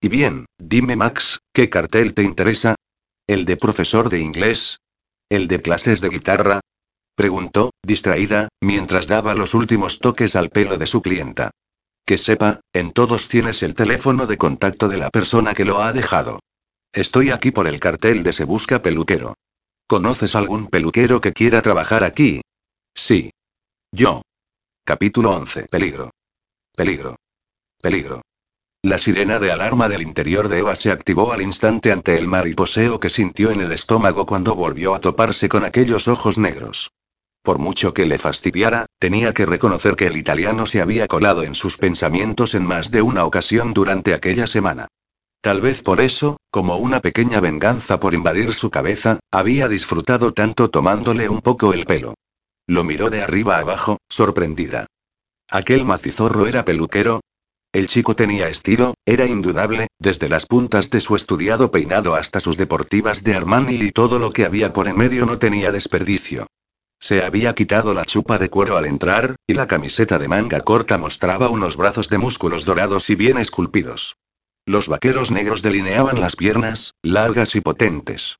Y 0.00 0.08
bien, 0.08 0.46
dime 0.58 0.94
Max, 0.94 1.40
¿qué 1.54 1.70
cartel 1.70 2.12
te 2.12 2.22
interesa? 2.22 2.74
¿El 3.26 3.46
de 3.46 3.56
profesor 3.56 4.10
de 4.10 4.20
inglés? 4.20 4.78
¿El 5.30 5.48
de 5.48 5.60
clases 5.60 6.00
de 6.00 6.08
guitarra? 6.10 6.60
Preguntó, 7.14 7.70
distraída, 7.82 8.48
mientras 8.60 9.06
daba 9.06 9.34
los 9.34 9.54
últimos 9.54 10.00
toques 10.00 10.36
al 10.36 10.50
pelo 10.50 10.76
de 10.76 10.86
su 10.86 11.00
clienta. 11.00 11.50
Que 12.04 12.18
sepa, 12.18 12.60
en 12.72 12.92
todos 12.92 13.28
tienes 13.28 13.62
el 13.62 13.74
teléfono 13.74 14.26
de 14.26 14.36
contacto 14.36 14.88
de 14.88 14.98
la 14.98 15.10
persona 15.10 15.54
que 15.54 15.64
lo 15.64 15.82
ha 15.82 15.92
dejado. 15.92 16.40
Estoy 16.92 17.30
aquí 17.30 17.50
por 17.50 17.68
el 17.68 17.78
cartel 17.78 18.22
de 18.22 18.32
Se 18.32 18.44
Busca 18.44 18.82
Peluquero. 18.82 19.34
¿Conoces 19.86 20.34
algún 20.34 20.66
peluquero 20.66 21.20
que 21.20 21.32
quiera 21.32 21.62
trabajar 21.62 22.04
aquí? 22.04 22.42
Sí. 22.94 23.30
Yo. 23.92 24.22
Capítulo 24.84 25.30
11. 25.30 25.68
Peligro. 25.68 26.10
Peligro. 26.74 27.16
Peligro. 27.80 28.22
La 28.82 28.98
sirena 28.98 29.38
de 29.38 29.52
alarma 29.52 29.88
del 29.88 30.02
interior 30.02 30.48
de 30.48 30.60
Eva 30.60 30.74
se 30.74 30.90
activó 30.90 31.32
al 31.32 31.42
instante 31.42 31.92
ante 31.92 32.16
el 32.16 32.28
mariposeo 32.28 32.98
que 32.98 33.10
sintió 33.10 33.50
en 33.50 33.60
el 33.60 33.72
estómago 33.72 34.26
cuando 34.26 34.54
volvió 34.54 34.94
a 34.94 35.00
toparse 35.00 35.48
con 35.48 35.64
aquellos 35.64 36.08
ojos 36.08 36.38
negros. 36.38 36.90
Por 37.42 37.58
mucho 37.58 37.94
que 37.94 38.04
le 38.04 38.18
fastidiara, 38.18 38.86
tenía 38.98 39.32
que 39.32 39.46
reconocer 39.46 39.96
que 39.96 40.06
el 40.06 40.16
italiano 40.16 40.66
se 40.66 40.82
había 40.82 41.08
colado 41.08 41.42
en 41.42 41.54
sus 41.54 41.78
pensamientos 41.78 42.54
en 42.54 42.66
más 42.66 42.90
de 42.90 43.00
una 43.00 43.24
ocasión 43.24 43.72
durante 43.72 44.12
aquella 44.12 44.46
semana. 44.46 44.88
Tal 45.40 45.62
vez 45.62 45.82
por 45.82 46.02
eso, 46.02 46.36
como 46.50 46.76
una 46.76 47.00
pequeña 47.00 47.40
venganza 47.40 47.98
por 47.98 48.12
invadir 48.12 48.52
su 48.52 48.70
cabeza, 48.70 49.20
había 49.30 49.68
disfrutado 49.68 50.34
tanto 50.34 50.68
tomándole 50.68 51.30
un 51.30 51.40
poco 51.40 51.72
el 51.72 51.86
pelo. 51.86 52.14
Lo 52.66 52.84
miró 52.84 53.08
de 53.08 53.22
arriba 53.22 53.58
abajo, 53.58 53.96
sorprendida. 54.10 54.86
¿Aquel 55.48 55.86
macizorro 55.86 56.46
era 56.46 56.66
peluquero? 56.66 57.20
El 57.72 57.86
chico 57.86 58.14
tenía 58.14 58.48
estilo, 58.48 58.94
era 59.06 59.24
indudable, 59.24 59.86
desde 59.98 60.28
las 60.28 60.44
puntas 60.44 60.90
de 60.90 61.00
su 61.00 61.16
estudiado 61.16 61.70
peinado 61.70 62.16
hasta 62.16 62.38
sus 62.38 62.58
deportivas 62.58 63.24
de 63.24 63.34
Armani 63.34 63.76
y 63.76 63.92
todo 63.92 64.18
lo 64.18 64.32
que 64.32 64.44
había 64.44 64.72
por 64.72 64.88
en 64.88 64.98
medio 64.98 65.24
no 65.24 65.38
tenía 65.38 65.72
desperdicio. 65.72 66.46
Se 67.00 67.24
había 67.24 67.54
quitado 67.54 67.94
la 67.94 68.04
chupa 68.04 68.38
de 68.38 68.50
cuero 68.50 68.76
al 68.76 68.84
entrar, 68.84 69.36
y 69.46 69.54
la 69.54 69.66
camiseta 69.66 70.18
de 70.18 70.28
manga 70.28 70.60
corta 70.60 70.98
mostraba 70.98 71.48
unos 71.48 71.78
brazos 71.78 72.10
de 72.10 72.18
músculos 72.18 72.66
dorados 72.66 73.08
y 73.08 73.14
bien 73.14 73.38
esculpidos. 73.38 74.16
Los 74.66 74.86
vaqueros 74.86 75.30
negros 75.30 75.62
delineaban 75.62 76.20
las 76.20 76.36
piernas, 76.36 76.92
largas 77.02 77.56
y 77.56 77.62
potentes. 77.62 78.36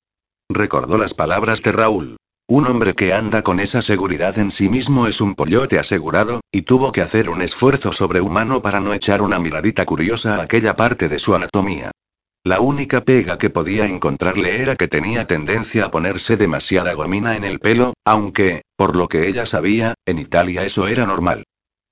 Recordó 0.51 0.99
las 0.99 1.15
palabras 1.15 1.63
de 1.63 1.73
Raúl. 1.73 2.17
Un 2.47 2.67
hombre 2.67 2.95
que 2.95 3.15
anda 3.15 3.43
con 3.43 3.61
esa 3.61 3.81
seguridad 3.81 4.39
en 4.39 4.51
sí 4.51 4.69
mismo 4.69 5.07
es 5.07 5.21
un 5.21 5.35
pollote 5.35 5.79
asegurado, 5.79 6.41
y 6.53 6.63
tuvo 6.63 6.93
que 6.93 7.01
hacer 7.01 7.31
un 7.31 7.41
esfuerzo 7.41 7.93
sobrehumano 7.93 8.61
para 8.61 8.81
no 8.81 8.93
echar 8.93 9.23
una 9.23 9.39
miradita 9.39 9.87
curiosa 9.87 10.37
a 10.37 10.43
aquella 10.43 10.77
parte 10.77 11.09
de 11.09 11.19
su 11.19 11.35
anatomía. 11.35 11.93
La 12.43 12.61
única 12.61 13.05
pega 13.05 13.37
que 13.37 13.51
podía 13.51 13.85
encontrarle 13.85 14.63
era 14.63 14.75
que 14.77 14.89
tenía 14.89 15.27
tendencia 15.27 15.85
a 15.85 15.91
ponerse 15.91 16.39
demasiada 16.39 16.95
gomina 16.95 17.37
en 17.37 17.45
el 17.45 17.61
pelo, 17.61 17.93
aunque, 18.07 18.63
por 18.77 18.97
lo 18.97 19.09
que 19.09 19.29
ella 19.29 19.45
sabía, 19.45 19.93
en 20.07 20.19
Italia 20.19 20.65
eso 20.65 20.89
era 20.89 21.05
normal. 21.05 21.45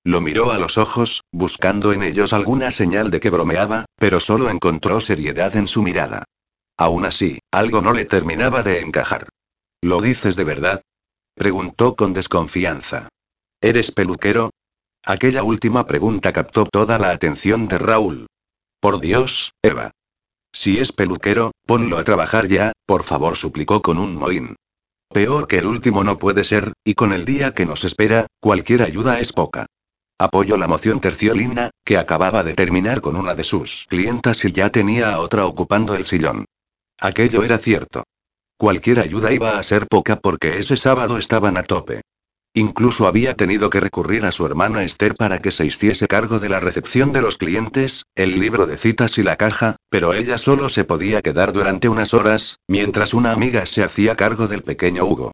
Lo 0.04 0.22
miró 0.22 0.50
a 0.50 0.58
los 0.58 0.78
ojos, 0.78 1.22
buscando 1.32 1.92
en 1.92 2.02
ellos 2.02 2.32
alguna 2.32 2.70
señal 2.70 3.10
de 3.10 3.20
que 3.20 3.28
bromeaba, 3.28 3.84
pero 3.96 4.20
solo 4.20 4.48
encontró 4.48 5.02
seriedad 5.02 5.54
en 5.54 5.68
su 5.68 5.82
mirada. 5.82 6.24
Aún 6.78 7.04
así, 7.04 7.40
algo 7.52 7.82
no 7.82 7.92
le 7.92 8.06
terminaba 8.06 8.62
de 8.62 8.80
encajar. 8.80 9.28
¿Lo 9.82 10.00
dices 10.00 10.34
de 10.34 10.44
verdad? 10.44 10.80
preguntó 11.34 11.94
con 11.94 12.14
desconfianza. 12.14 13.10
¿Eres 13.60 13.92
peluquero? 13.92 14.50
Aquella 15.04 15.42
última 15.42 15.86
pregunta 15.86 16.32
captó 16.32 16.64
toda 16.64 16.98
la 16.98 17.10
atención 17.10 17.68
de 17.68 17.76
Raúl. 17.78 18.28
Por 18.80 19.00
Dios, 19.00 19.52
Eva. 19.62 19.90
Si 20.52 20.78
es 20.78 20.92
peluquero, 20.92 21.52
ponlo 21.66 21.98
a 21.98 22.04
trabajar 22.04 22.48
ya, 22.48 22.72
por 22.86 23.02
favor, 23.02 23.36
suplicó 23.36 23.82
con 23.82 23.98
un 23.98 24.16
mohín. 24.16 24.56
Peor 25.12 25.46
que 25.46 25.58
el 25.58 25.66
último 25.66 26.04
no 26.04 26.18
puede 26.18 26.44
ser, 26.44 26.72
y 26.84 26.94
con 26.94 27.12
el 27.12 27.24
día 27.24 27.54
que 27.54 27.66
nos 27.66 27.84
espera, 27.84 28.26
cualquier 28.40 28.82
ayuda 28.82 29.20
es 29.20 29.32
poca. 29.32 29.66
Apoyo 30.18 30.56
la 30.56 30.66
moción 30.66 31.00
terciolina, 31.00 31.70
que 31.84 31.96
acababa 31.96 32.42
de 32.42 32.54
terminar 32.54 33.00
con 33.00 33.16
una 33.16 33.34
de 33.34 33.44
sus 33.44 33.86
clientas 33.88 34.44
y 34.44 34.52
ya 34.52 34.70
tenía 34.70 35.14
a 35.14 35.20
otra 35.20 35.46
ocupando 35.46 35.94
el 35.94 36.06
sillón. 36.06 36.44
Aquello 37.00 37.44
era 37.44 37.58
cierto. 37.58 38.02
Cualquier 38.56 38.98
ayuda 38.98 39.32
iba 39.32 39.58
a 39.58 39.62
ser 39.62 39.86
poca 39.86 40.16
porque 40.16 40.58
ese 40.58 40.76
sábado 40.76 41.16
estaban 41.18 41.56
a 41.56 41.62
tope. 41.62 42.02
Incluso 42.58 43.06
había 43.06 43.34
tenido 43.34 43.70
que 43.70 43.78
recurrir 43.78 44.24
a 44.24 44.32
su 44.32 44.44
hermana 44.44 44.82
Esther 44.82 45.14
para 45.14 45.38
que 45.38 45.52
se 45.52 45.64
hiciese 45.64 46.08
cargo 46.08 46.40
de 46.40 46.48
la 46.48 46.58
recepción 46.58 47.12
de 47.12 47.22
los 47.22 47.38
clientes, 47.38 48.06
el 48.16 48.40
libro 48.40 48.66
de 48.66 48.76
citas 48.76 49.16
y 49.16 49.22
la 49.22 49.36
caja, 49.36 49.76
pero 49.90 50.12
ella 50.12 50.38
solo 50.38 50.68
se 50.68 50.82
podía 50.82 51.22
quedar 51.22 51.52
durante 51.52 51.88
unas 51.88 52.14
horas, 52.14 52.58
mientras 52.66 53.14
una 53.14 53.30
amiga 53.30 53.64
se 53.64 53.84
hacía 53.84 54.16
cargo 54.16 54.48
del 54.48 54.64
pequeño 54.64 55.04
Hugo. 55.04 55.30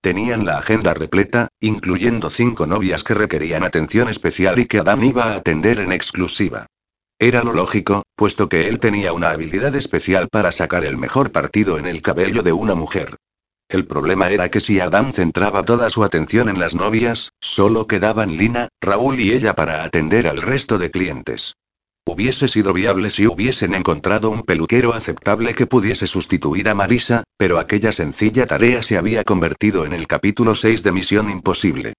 Tenían 0.00 0.44
la 0.44 0.58
agenda 0.58 0.94
repleta, 0.94 1.46
incluyendo 1.60 2.28
cinco 2.28 2.66
novias 2.66 3.04
que 3.04 3.14
requerían 3.14 3.62
atención 3.62 4.08
especial 4.08 4.58
y 4.58 4.66
que 4.66 4.80
Adam 4.80 5.04
iba 5.04 5.26
a 5.26 5.36
atender 5.36 5.78
en 5.78 5.92
exclusiva. 5.92 6.66
Era 7.20 7.44
lo 7.44 7.52
lógico, 7.52 8.02
puesto 8.16 8.48
que 8.48 8.66
él 8.68 8.80
tenía 8.80 9.12
una 9.12 9.30
habilidad 9.30 9.76
especial 9.76 10.26
para 10.28 10.50
sacar 10.50 10.84
el 10.84 10.96
mejor 10.96 11.30
partido 11.30 11.78
en 11.78 11.86
el 11.86 12.02
cabello 12.02 12.42
de 12.42 12.52
una 12.52 12.74
mujer. 12.74 13.14
El 13.68 13.86
problema 13.86 14.30
era 14.30 14.50
que 14.50 14.60
si 14.60 14.80
Adam 14.80 15.12
centraba 15.12 15.62
toda 15.62 15.90
su 15.90 16.04
atención 16.04 16.48
en 16.48 16.60
las 16.60 16.74
novias, 16.74 17.32
solo 17.40 17.86
quedaban 17.86 18.36
Lina, 18.36 18.68
Raúl 18.80 19.18
y 19.20 19.32
ella 19.32 19.54
para 19.54 19.84
atender 19.84 20.26
al 20.26 20.42
resto 20.42 20.78
de 20.78 20.90
clientes. 20.90 21.54
Hubiese 22.06 22.48
sido 22.48 22.74
viable 22.74 23.08
si 23.08 23.26
hubiesen 23.26 23.74
encontrado 23.74 24.28
un 24.28 24.42
peluquero 24.42 24.92
aceptable 24.92 25.54
que 25.54 25.66
pudiese 25.66 26.06
sustituir 26.06 26.68
a 26.68 26.74
Marisa, 26.74 27.24
pero 27.38 27.58
aquella 27.58 27.92
sencilla 27.92 28.46
tarea 28.46 28.82
se 28.82 28.98
había 28.98 29.24
convertido 29.24 29.86
en 29.86 29.94
el 29.94 30.06
capítulo 30.06 30.54
6 30.54 30.82
de 30.82 30.92
Misión 30.92 31.30
Imposible. 31.30 31.94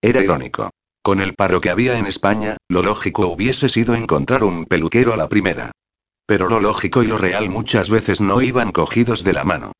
Era 0.00 0.22
irónico. 0.22 0.70
Con 1.02 1.20
el 1.20 1.34
paro 1.34 1.60
que 1.60 1.68
había 1.68 1.98
en 1.98 2.06
España, 2.06 2.56
lo 2.68 2.82
lógico 2.82 3.26
hubiese 3.26 3.68
sido 3.68 3.94
encontrar 3.94 4.44
un 4.44 4.64
peluquero 4.64 5.12
a 5.12 5.18
la 5.18 5.28
primera. 5.28 5.72
Pero 6.24 6.48
lo 6.48 6.60
lógico 6.60 7.02
y 7.02 7.06
lo 7.06 7.18
real 7.18 7.50
muchas 7.50 7.90
veces 7.90 8.22
no 8.22 8.40
iban 8.40 8.72
cogidos 8.72 9.24
de 9.24 9.34
la 9.34 9.44
mano. 9.44 9.72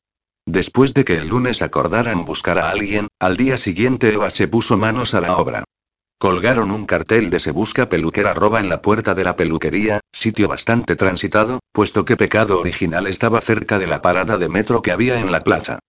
Después 0.51 0.93
de 0.93 1.05
que 1.05 1.15
el 1.15 1.29
lunes 1.29 1.61
acordaran 1.61 2.25
buscar 2.25 2.59
a 2.59 2.71
alguien, 2.71 3.07
al 3.21 3.37
día 3.37 3.55
siguiente 3.55 4.11
Eva 4.11 4.29
se 4.29 4.49
puso 4.49 4.77
manos 4.77 5.13
a 5.13 5.21
la 5.21 5.37
obra. 5.37 5.63
Colgaron 6.19 6.71
un 6.71 6.85
cartel 6.85 7.29
de 7.29 7.39
Se 7.39 7.51
busca 7.51 7.87
peluquera 7.87 8.33
roba 8.33 8.59
en 8.59 8.67
la 8.67 8.81
puerta 8.81 9.15
de 9.15 9.23
la 9.23 9.37
peluquería, 9.37 10.01
sitio 10.11 10.49
bastante 10.49 10.97
transitado, 10.97 11.61
puesto 11.71 12.03
que 12.03 12.17
Pecado 12.17 12.59
Original 12.59 13.07
estaba 13.07 13.39
cerca 13.39 13.79
de 13.79 13.87
la 13.87 14.01
parada 14.01 14.37
de 14.37 14.49
metro 14.49 14.81
que 14.81 14.91
había 14.91 15.21
en 15.21 15.31
la 15.31 15.39
plaza. 15.39 15.79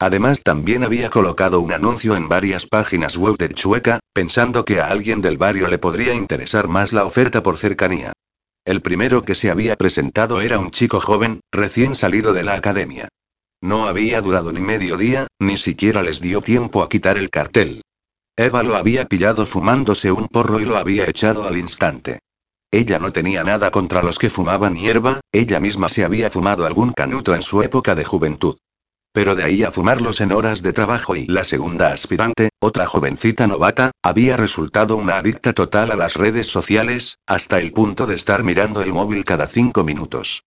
Además 0.00 0.42
también 0.42 0.82
había 0.82 1.10
colocado 1.10 1.60
un 1.60 1.72
anuncio 1.72 2.16
en 2.16 2.28
varias 2.28 2.66
páginas 2.66 3.16
web 3.16 3.36
de 3.36 3.54
Chueca, 3.54 4.00
pensando 4.12 4.64
que 4.64 4.80
a 4.80 4.88
alguien 4.88 5.20
del 5.20 5.38
barrio 5.38 5.68
le 5.68 5.78
podría 5.78 6.14
interesar 6.14 6.66
más 6.66 6.92
la 6.92 7.04
oferta 7.04 7.44
por 7.44 7.56
cercanía. 7.56 8.14
El 8.64 8.82
primero 8.82 9.22
que 9.22 9.36
se 9.36 9.48
había 9.48 9.76
presentado 9.76 10.40
era 10.40 10.58
un 10.58 10.72
chico 10.72 10.98
joven, 10.98 11.38
recién 11.52 11.94
salido 11.94 12.32
de 12.32 12.42
la 12.42 12.54
academia. 12.54 13.08
No 13.60 13.86
había 13.86 14.20
durado 14.20 14.52
ni 14.52 14.60
medio 14.60 14.96
día, 14.96 15.26
ni 15.40 15.56
siquiera 15.56 16.02
les 16.02 16.20
dio 16.20 16.40
tiempo 16.40 16.82
a 16.82 16.88
quitar 16.88 17.18
el 17.18 17.30
cartel. 17.30 17.82
Eva 18.36 18.62
lo 18.62 18.76
había 18.76 19.06
pillado 19.06 19.46
fumándose 19.46 20.12
un 20.12 20.28
porro 20.28 20.60
y 20.60 20.64
lo 20.64 20.76
había 20.76 21.08
echado 21.08 21.46
al 21.46 21.56
instante. 21.56 22.20
Ella 22.70 22.98
no 22.98 23.12
tenía 23.12 23.42
nada 23.42 23.70
contra 23.70 24.02
los 24.02 24.18
que 24.18 24.30
fumaban 24.30 24.76
hierba, 24.76 25.20
ella 25.32 25.58
misma 25.58 25.88
se 25.88 26.04
había 26.04 26.30
fumado 26.30 26.66
algún 26.66 26.92
canuto 26.92 27.34
en 27.34 27.42
su 27.42 27.62
época 27.62 27.94
de 27.96 28.04
juventud. 28.04 28.56
Pero 29.12 29.34
de 29.34 29.42
ahí 29.42 29.64
a 29.64 29.72
fumarlos 29.72 30.20
en 30.20 30.32
horas 30.32 30.62
de 30.62 30.72
trabajo 30.72 31.16
y 31.16 31.26
la 31.26 31.42
segunda 31.42 31.88
aspirante, 31.92 32.50
otra 32.60 32.86
jovencita 32.86 33.48
novata, 33.48 33.90
había 34.02 34.36
resultado 34.36 34.96
una 34.96 35.16
adicta 35.16 35.52
total 35.52 35.90
a 35.90 35.96
las 35.96 36.14
redes 36.14 36.46
sociales, 36.46 37.18
hasta 37.26 37.58
el 37.58 37.72
punto 37.72 38.06
de 38.06 38.14
estar 38.14 38.44
mirando 38.44 38.82
el 38.82 38.92
móvil 38.92 39.24
cada 39.24 39.46
cinco 39.46 39.82
minutos. 39.82 40.44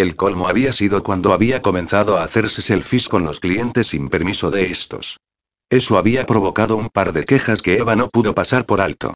El 0.00 0.14
colmo 0.14 0.48
había 0.48 0.72
sido 0.72 1.02
cuando 1.02 1.34
había 1.34 1.60
comenzado 1.60 2.16
a 2.16 2.24
hacerse 2.24 2.62
selfies 2.62 3.06
con 3.10 3.22
los 3.22 3.38
clientes 3.38 3.88
sin 3.88 4.08
permiso 4.08 4.50
de 4.50 4.72
estos. 4.72 5.20
Eso 5.68 5.98
había 5.98 6.24
provocado 6.24 6.78
un 6.78 6.88
par 6.88 7.12
de 7.12 7.24
quejas 7.24 7.60
que 7.60 7.76
Eva 7.76 7.96
no 7.96 8.08
pudo 8.08 8.34
pasar 8.34 8.64
por 8.64 8.80
alto. 8.80 9.12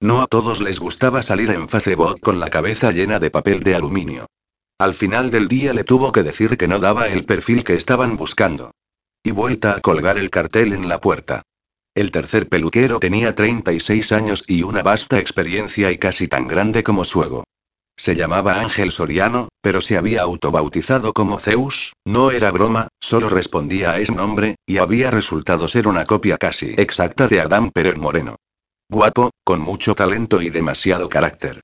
No 0.00 0.22
a 0.22 0.26
todos 0.26 0.60
les 0.60 0.80
gustaba 0.80 1.22
salir 1.22 1.50
en 1.50 1.68
Facebook 1.68 2.18
con 2.20 2.40
la 2.40 2.50
cabeza 2.50 2.90
llena 2.90 3.20
de 3.20 3.30
papel 3.30 3.60
de 3.60 3.76
aluminio. 3.76 4.26
Al 4.76 4.94
final 4.94 5.30
del 5.30 5.46
día 5.46 5.72
le 5.72 5.84
tuvo 5.84 6.10
que 6.10 6.24
decir 6.24 6.58
que 6.58 6.66
no 6.66 6.80
daba 6.80 7.06
el 7.06 7.24
perfil 7.24 7.62
que 7.62 7.74
estaban 7.74 8.16
buscando. 8.16 8.72
Y 9.22 9.30
vuelta 9.30 9.76
a 9.76 9.80
colgar 9.82 10.18
el 10.18 10.30
cartel 10.30 10.72
en 10.72 10.88
la 10.88 11.00
puerta. 11.00 11.42
El 11.94 12.10
tercer 12.10 12.48
peluquero 12.48 12.98
tenía 12.98 13.36
36 13.36 14.10
años 14.10 14.42
y 14.48 14.64
una 14.64 14.82
vasta 14.82 15.20
experiencia 15.20 15.92
y 15.92 15.98
casi 15.98 16.26
tan 16.26 16.48
grande 16.48 16.82
como 16.82 17.04
su 17.04 17.22
ego. 17.22 17.44
Se 17.96 18.16
llamaba 18.16 18.60
Ángel 18.60 18.90
Soriano, 18.90 19.48
pero 19.60 19.80
se 19.80 19.96
había 19.96 20.22
autobautizado 20.22 21.12
como 21.12 21.38
Zeus, 21.38 21.92
no 22.04 22.30
era 22.30 22.50
broma, 22.50 22.88
solo 23.00 23.28
respondía 23.28 23.92
a 23.92 24.00
ese 24.00 24.14
nombre, 24.14 24.56
y 24.66 24.78
había 24.78 25.10
resultado 25.10 25.68
ser 25.68 25.86
una 25.86 26.04
copia 26.04 26.36
casi 26.36 26.74
exacta 26.76 27.28
de 27.28 27.40
Adam 27.40 27.70
Pérez 27.70 27.96
Moreno. 27.96 28.36
Guapo, 28.90 29.30
con 29.44 29.60
mucho 29.60 29.94
talento 29.94 30.42
y 30.42 30.50
demasiado 30.50 31.08
carácter. 31.08 31.60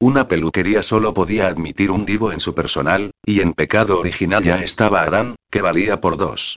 Una 0.00 0.28
peluquería 0.28 0.82
solo 0.82 1.12
podía 1.12 1.48
admitir 1.48 1.90
un 1.90 2.04
divo 2.04 2.32
en 2.32 2.40
su 2.40 2.54
personal, 2.54 3.10
y 3.24 3.40
en 3.40 3.54
pecado 3.54 3.98
original 4.00 4.42
ya 4.42 4.62
estaba 4.62 5.02
Adam, 5.02 5.34
que 5.50 5.62
valía 5.62 6.00
por 6.00 6.16
dos. 6.16 6.56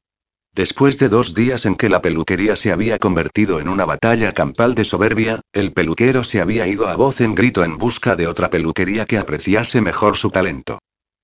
Después 0.56 1.00
de 1.00 1.10
dos 1.10 1.34
días 1.34 1.66
en 1.66 1.76
que 1.76 1.89
la 1.89 2.04
peluquería 2.04 2.56
se 2.56 2.72
había 2.72 3.00
convertido 3.00 3.60
en 3.60 3.68
una 3.68 3.86
batalla 3.86 4.34
campal 4.34 4.76
de 4.76 4.86
soberbia, 4.86 5.42
el 5.52 5.74
peluquero 5.74 6.24
se 6.24 6.42
había 6.42 6.68
ido 6.68 6.88
a 6.88 6.96
voz 6.96 7.22
en 7.22 7.34
grito 7.34 7.63
en 7.63 7.80
busca 7.80 8.16
de 8.16 8.28
otra 8.28 8.52
peluquería 8.52 9.06
que 9.06 9.18
apreciase 9.18 9.82
mejor 9.82 10.16
su 10.16 10.30
talento. 10.30 10.78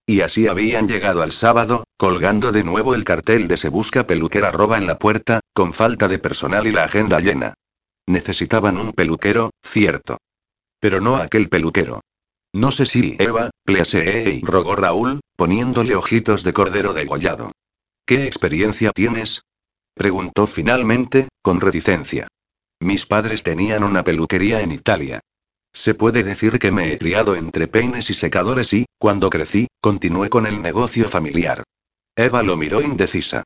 Y 0.08 0.22
así 0.22 0.48
habían 0.48 0.88
llegado 0.88 1.22
al 1.22 1.32
sábado, 1.32 1.84
colgando 1.96 2.52
de 2.52 2.63
nuevo 2.63 2.96
el 2.96 3.04
cartel 3.04 3.48
de 3.48 3.58
se 3.58 3.70
busca 3.70 4.08
peluquera 4.08 4.52
roba 4.52 4.80
en 4.80 4.88
la 4.88 4.98
puerta, 4.98 5.42
con 5.54 5.74
falta 5.74 6.08
de 6.08 6.18
personal 6.18 6.65
y 6.65 6.72
la 6.72 6.86
agenda 6.86 7.20
llena. 7.20 7.54
Necesitaban 8.08 8.80
un 8.80 8.94
peluquero, 8.94 9.52
cierto. 9.63 10.18
Pero 10.80 11.02
no 11.02 11.18
aquel 11.18 11.50
peluquero. 11.50 12.02
No 12.52 12.72
sé 12.72 12.88
si 12.88 13.15
Eva, 13.20 13.52
please, 13.63 14.42
rogó 14.42 14.76
Raúl, 14.76 15.20
poniéndole 15.36 15.96
ojitos 15.96 16.44
de 16.44 16.54
cordero 16.54 16.94
degollado. 16.94 17.52
¿Qué 18.10 18.26
experiencia 18.26 18.89
tienes? 18.91 19.43
Preguntó 19.93 20.48
finalmente, 20.48 21.28
con 21.43 21.62
reticencia. 21.62 22.28
Mis 22.80 23.06
padres 23.06 23.43
tenían 23.43 23.84
una 23.84 24.04
peluquería 24.04 24.62
en 24.62 24.72
Italia. 24.72 25.19
Se 25.72 25.93
puede 25.93 26.24
decir 26.24 26.58
que 26.58 26.72
me 26.72 26.91
he 26.91 26.98
criado 26.98 27.36
entre 27.36 27.67
peines 27.67 28.10
y 28.10 28.15
secadores 28.15 28.74
y, 28.74 28.88
cuando 28.98 29.30
crecí, 29.30 29.67
continué 29.80 30.30
con 30.30 30.48
el 30.48 30.60
negocio 30.60 31.08
familiar. 31.08 31.62
Eva 32.15 32.41
lo 32.41 32.58
miró 32.58 32.82
indecisa. 32.82 33.43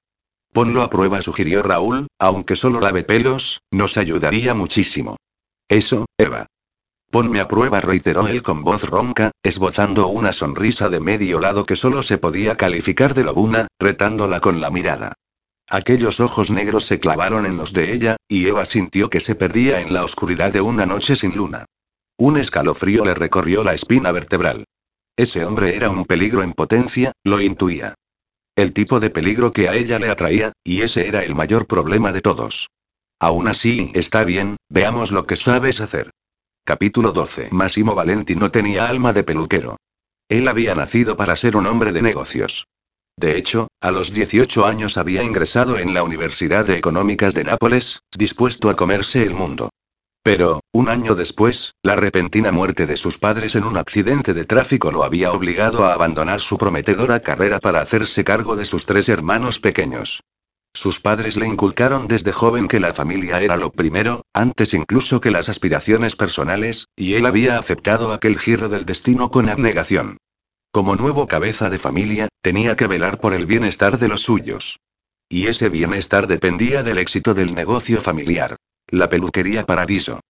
Ponlo 0.54 0.82
a 0.82 0.90
prueba, 0.90 1.22
sugirió 1.22 1.62
Raúl, 1.62 2.08
aunque 2.18 2.56
solo 2.56 2.80
lave 2.80 3.04
pelos, 3.04 3.60
nos 3.70 3.98
ayudaría 3.98 4.54
muchísimo. 4.54 5.18
Eso, 5.68 6.06
Eva. 6.18 6.48
Ponme 7.14 7.42
a 7.42 7.48
prueba, 7.48 7.80
reiteró 7.80 8.28
él 8.28 8.42
con 8.42 8.64
voz 8.64 8.90
ronca, 8.90 9.34
esbozando 9.44 10.08
una 10.08 10.34
sonrisa 10.34 10.90
de 10.90 11.00
medio 11.00 11.40
lado 11.40 11.64
que 11.64 11.76
solo 11.76 12.02
se 12.02 12.18
podía 12.18 12.58
calificar 12.58 13.14
de 13.14 13.24
lobuna, 13.24 13.68
retándola 13.80 14.40
con 14.40 14.60
la 14.60 14.72
mirada. 14.72 15.14
Aquellos 15.70 16.20
ojos 16.20 16.50
negros 16.50 16.86
se 16.86 17.00
clavaron 17.00 17.46
en 17.46 17.56
los 17.56 17.72
de 17.72 17.94
ella, 17.94 18.18
y 18.28 18.48
Eva 18.48 18.66
sintió 18.66 19.12
que 19.12 19.20
se 19.20 19.36
perdía 19.36 19.80
en 19.82 19.94
la 19.94 20.04
oscuridad 20.04 20.52
de 20.52 20.62
una 20.62 20.88
noche 20.88 21.16
sin 21.16 21.36
luna. 21.36 21.66
Un 22.18 22.38
escalofrío 22.38 23.06
le 23.06 23.14
recorrió 23.14 23.64
la 23.64 23.76
espina 23.76 24.12
vertebral. 24.12 24.66
Ese 25.16 25.46
hombre 25.46 25.76
era 25.76 25.92
un 25.92 26.06
peligro 26.06 26.42
en 26.42 26.54
potencia, 26.54 27.12
lo 27.24 27.42
intuía. 27.42 27.94
El 28.56 28.74
tipo 28.74 29.00
de 29.00 29.12
peligro 29.12 29.54
que 29.54 29.70
a 29.70 29.76
ella 29.76 30.00
le 30.00 30.10
atraía, 30.10 30.54
y 30.64 30.82
ese 30.82 31.08
era 31.08 31.24
el 31.24 31.36
mayor 31.36 31.68
problema 31.68 32.12
de 32.12 32.22
todos. 32.22 32.72
Aún 33.20 33.48
así, 33.48 33.92
está 33.94 34.24
bien, 34.24 34.58
veamos 34.68 35.12
lo 35.12 35.28
que 35.28 35.36
sabes 35.36 35.80
hacer. 35.80 36.10
Capítulo 36.66 37.12
12. 37.12 37.50
Massimo 37.52 37.94
Valenti 37.94 38.36
no 38.36 38.50
tenía 38.50 38.88
alma 38.88 39.12
de 39.12 39.26
peluquero. 39.26 39.76
Él 40.30 40.48
había 40.48 40.74
nacido 40.76 41.18
para 41.18 41.36
ser 41.36 41.58
un 41.58 41.68
hombre 41.68 41.92
de 41.92 42.02
negocios. 42.02 42.68
De 43.18 43.38
hecho, 43.38 43.68
a 43.82 43.92
los 43.92 44.14
18 44.14 44.66
años 44.66 44.98
había 44.98 45.24
ingresado 45.24 45.78
en 45.78 45.94
la 45.94 46.04
Universidad 46.04 46.64
de 46.64 46.78
Económicas 46.78 47.34
de 47.34 47.44
Nápoles, 47.44 48.00
dispuesto 48.18 48.70
a 48.70 48.78
comerse 48.78 49.24
el 49.24 49.34
mundo. 49.34 49.72
Pero, 50.24 50.62
un 50.72 50.88
año 50.88 51.16
después, 51.16 51.74
la 51.84 51.98
repentina 51.98 52.54
muerte 52.54 52.88
de 52.88 52.96
sus 52.96 53.18
padres 53.18 53.56
en 53.56 53.66
un 53.66 53.76
accidente 53.76 54.34
de 54.34 54.46
tráfico 54.46 54.90
lo 54.90 55.04
había 55.04 55.34
obligado 55.34 55.84
a 55.84 55.94
abandonar 55.94 56.40
su 56.40 56.58
prometedora 56.58 57.20
carrera 57.20 57.60
para 57.60 57.82
hacerse 57.82 58.24
cargo 58.24 58.56
de 58.56 58.64
sus 58.64 58.86
tres 58.86 59.10
hermanos 59.10 59.60
pequeños. 59.60 60.22
Sus 60.76 61.00
padres 61.00 61.38
le 61.38 61.48
inculcaron 61.48 62.08
desde 62.08 62.32
joven 62.32 62.68
que 62.68 62.80
la 62.80 62.96
familia 62.96 63.42
era 63.42 63.58
lo 63.58 63.72
primero, 63.72 64.26
antes 64.34 64.74
incluso 64.74 65.22
que 65.22 65.30
las 65.30 65.48
aspiraciones 65.48 66.16
personales, 66.16 66.88
y 66.96 67.14
él 67.14 67.28
había 67.28 67.60
aceptado 67.60 68.12
aquel 68.12 68.40
giro 68.40 68.70
del 68.70 68.86
destino 68.86 69.30
con 69.30 69.50
abnegación. 69.50 70.18
Como 70.72 70.96
nuevo 70.96 71.28
cabeza 71.28 71.70
de 71.70 71.78
familia, 71.78 72.28
tenía 72.42 72.76
que 72.76 72.88
velar 72.88 73.20
por 73.20 73.36
el 73.36 73.46
bienestar 73.46 74.00
de 74.00 74.08
los 74.08 74.24
suyos. 74.24 74.80
Y 75.30 75.46
ese 75.46 75.70
bienestar 75.70 76.26
dependía 76.26 76.82
del 76.82 76.98
éxito 76.98 77.36
del 77.36 77.54
negocio 77.54 78.02
familiar. 78.02 78.56
La 78.88 79.10
peluquería 79.10 79.68
Paradiso. 79.68 80.22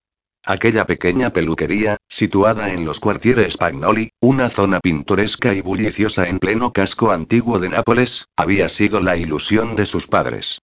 Aquella 0.45 0.85
pequeña 0.85 1.29
peluquería, 1.31 1.95
situada 2.09 2.73
en 2.73 2.83
los 2.83 2.99
cuartieres 2.99 3.53
Spagnoli, 3.53 4.11
una 4.19 4.49
zona 4.49 4.81
pintoresca 4.81 5.53
y 5.53 5.61
bulliciosa 5.61 6.27
en 6.27 6.39
pleno 6.39 6.73
casco 6.73 7.11
antiguo 7.11 7.59
de 7.59 7.69
Nápoles, 7.69 8.25
había 8.35 8.67
sido 8.67 8.99
la 8.99 9.15
ilusión 9.15 9.77
de 9.77 9.85
sus 9.85 10.05
padres. 10.05 10.59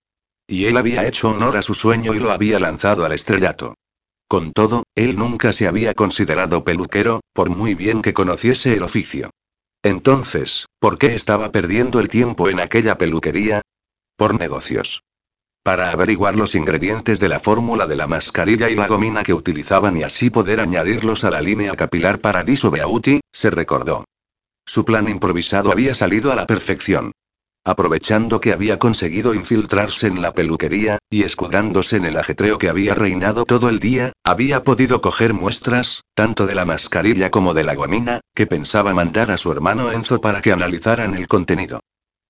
Y 0.46 0.66
él 0.66 0.76
había 0.76 1.06
hecho 1.06 1.30
honor 1.30 1.56
a 1.56 1.62
su 1.62 1.72
sueño 1.72 2.12
y 2.12 2.18
lo 2.18 2.30
había 2.30 2.60
lanzado 2.60 3.06
al 3.06 3.12
estrellato. 3.12 3.74
Con 4.28 4.52
todo, 4.52 4.82
él 4.94 5.16
nunca 5.16 5.54
se 5.54 5.66
había 5.66 5.94
considerado 5.94 6.62
peluquero, 6.62 7.20
por 7.32 7.48
muy 7.48 7.74
bien 7.74 8.02
que 8.02 8.12
conociese 8.12 8.74
el 8.74 8.82
oficio. 8.82 9.30
Entonces, 9.82 10.66
¿por 10.78 10.98
qué 10.98 11.14
estaba 11.14 11.52
perdiendo 11.52 12.00
el 12.00 12.08
tiempo 12.08 12.50
en 12.50 12.60
aquella 12.60 12.98
peluquería? 12.98 13.62
Por 14.16 14.38
negocios. 14.38 15.02
Para 15.62 15.90
averiguar 15.90 16.36
los 16.36 16.54
ingredientes 16.54 17.20
de 17.20 17.28
la 17.28 17.38
fórmula 17.38 17.86
de 17.86 17.94
la 17.94 18.06
mascarilla 18.06 18.70
y 18.70 18.74
la 18.74 18.86
gomina 18.86 19.22
que 19.22 19.34
utilizaban 19.34 19.96
y 19.96 20.02
así 20.02 20.30
poder 20.30 20.58
añadirlos 20.58 21.22
a 21.24 21.30
la 21.30 21.42
línea 21.42 21.74
capilar 21.74 22.20
Paradiso 22.20 22.70
Beauty, 22.70 23.20
se 23.30 23.50
recordó. 23.50 24.04
Su 24.64 24.86
plan 24.86 25.08
improvisado 25.08 25.70
había 25.70 25.94
salido 25.94 26.32
a 26.32 26.34
la 26.34 26.46
perfección. 26.46 27.12
Aprovechando 27.62 28.40
que 28.40 28.54
había 28.54 28.78
conseguido 28.78 29.34
infiltrarse 29.34 30.06
en 30.06 30.22
la 30.22 30.32
peluquería, 30.32 30.98
y 31.10 31.24
escudándose 31.24 31.96
en 31.96 32.06
el 32.06 32.16
ajetreo 32.16 32.56
que 32.56 32.70
había 32.70 32.94
reinado 32.94 33.44
todo 33.44 33.68
el 33.68 33.80
día, 33.80 34.12
había 34.24 34.64
podido 34.64 35.02
coger 35.02 35.34
muestras, 35.34 36.00
tanto 36.14 36.46
de 36.46 36.54
la 36.54 36.64
mascarilla 36.64 37.30
como 37.30 37.52
de 37.52 37.64
la 37.64 37.74
gomina, 37.74 38.20
que 38.34 38.46
pensaba 38.46 38.94
mandar 38.94 39.30
a 39.30 39.36
su 39.36 39.52
hermano 39.52 39.92
Enzo 39.92 40.22
para 40.22 40.40
que 40.40 40.52
analizaran 40.52 41.14
el 41.14 41.28
contenido. 41.28 41.80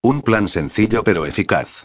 Un 0.02 0.22
plan 0.22 0.48
sencillo 0.48 1.04
pero 1.04 1.26
eficaz. 1.26 1.84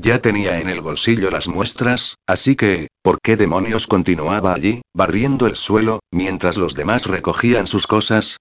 Ya 0.00 0.20
tenía 0.20 0.60
en 0.60 0.68
el 0.68 0.80
bolsillo 0.80 1.30
las 1.30 1.46
muestras, 1.46 2.16
así 2.26 2.56
que, 2.56 2.88
¿por 3.02 3.20
qué 3.22 3.36
demonios 3.36 3.86
continuaba 3.86 4.52
allí, 4.52 4.82
barriendo 4.92 5.46
el 5.46 5.54
suelo, 5.54 6.00
mientras 6.10 6.56
los 6.56 6.74
demás 6.74 7.06
recogían 7.06 7.66
sus 7.66 7.86
cosas? 7.86 8.36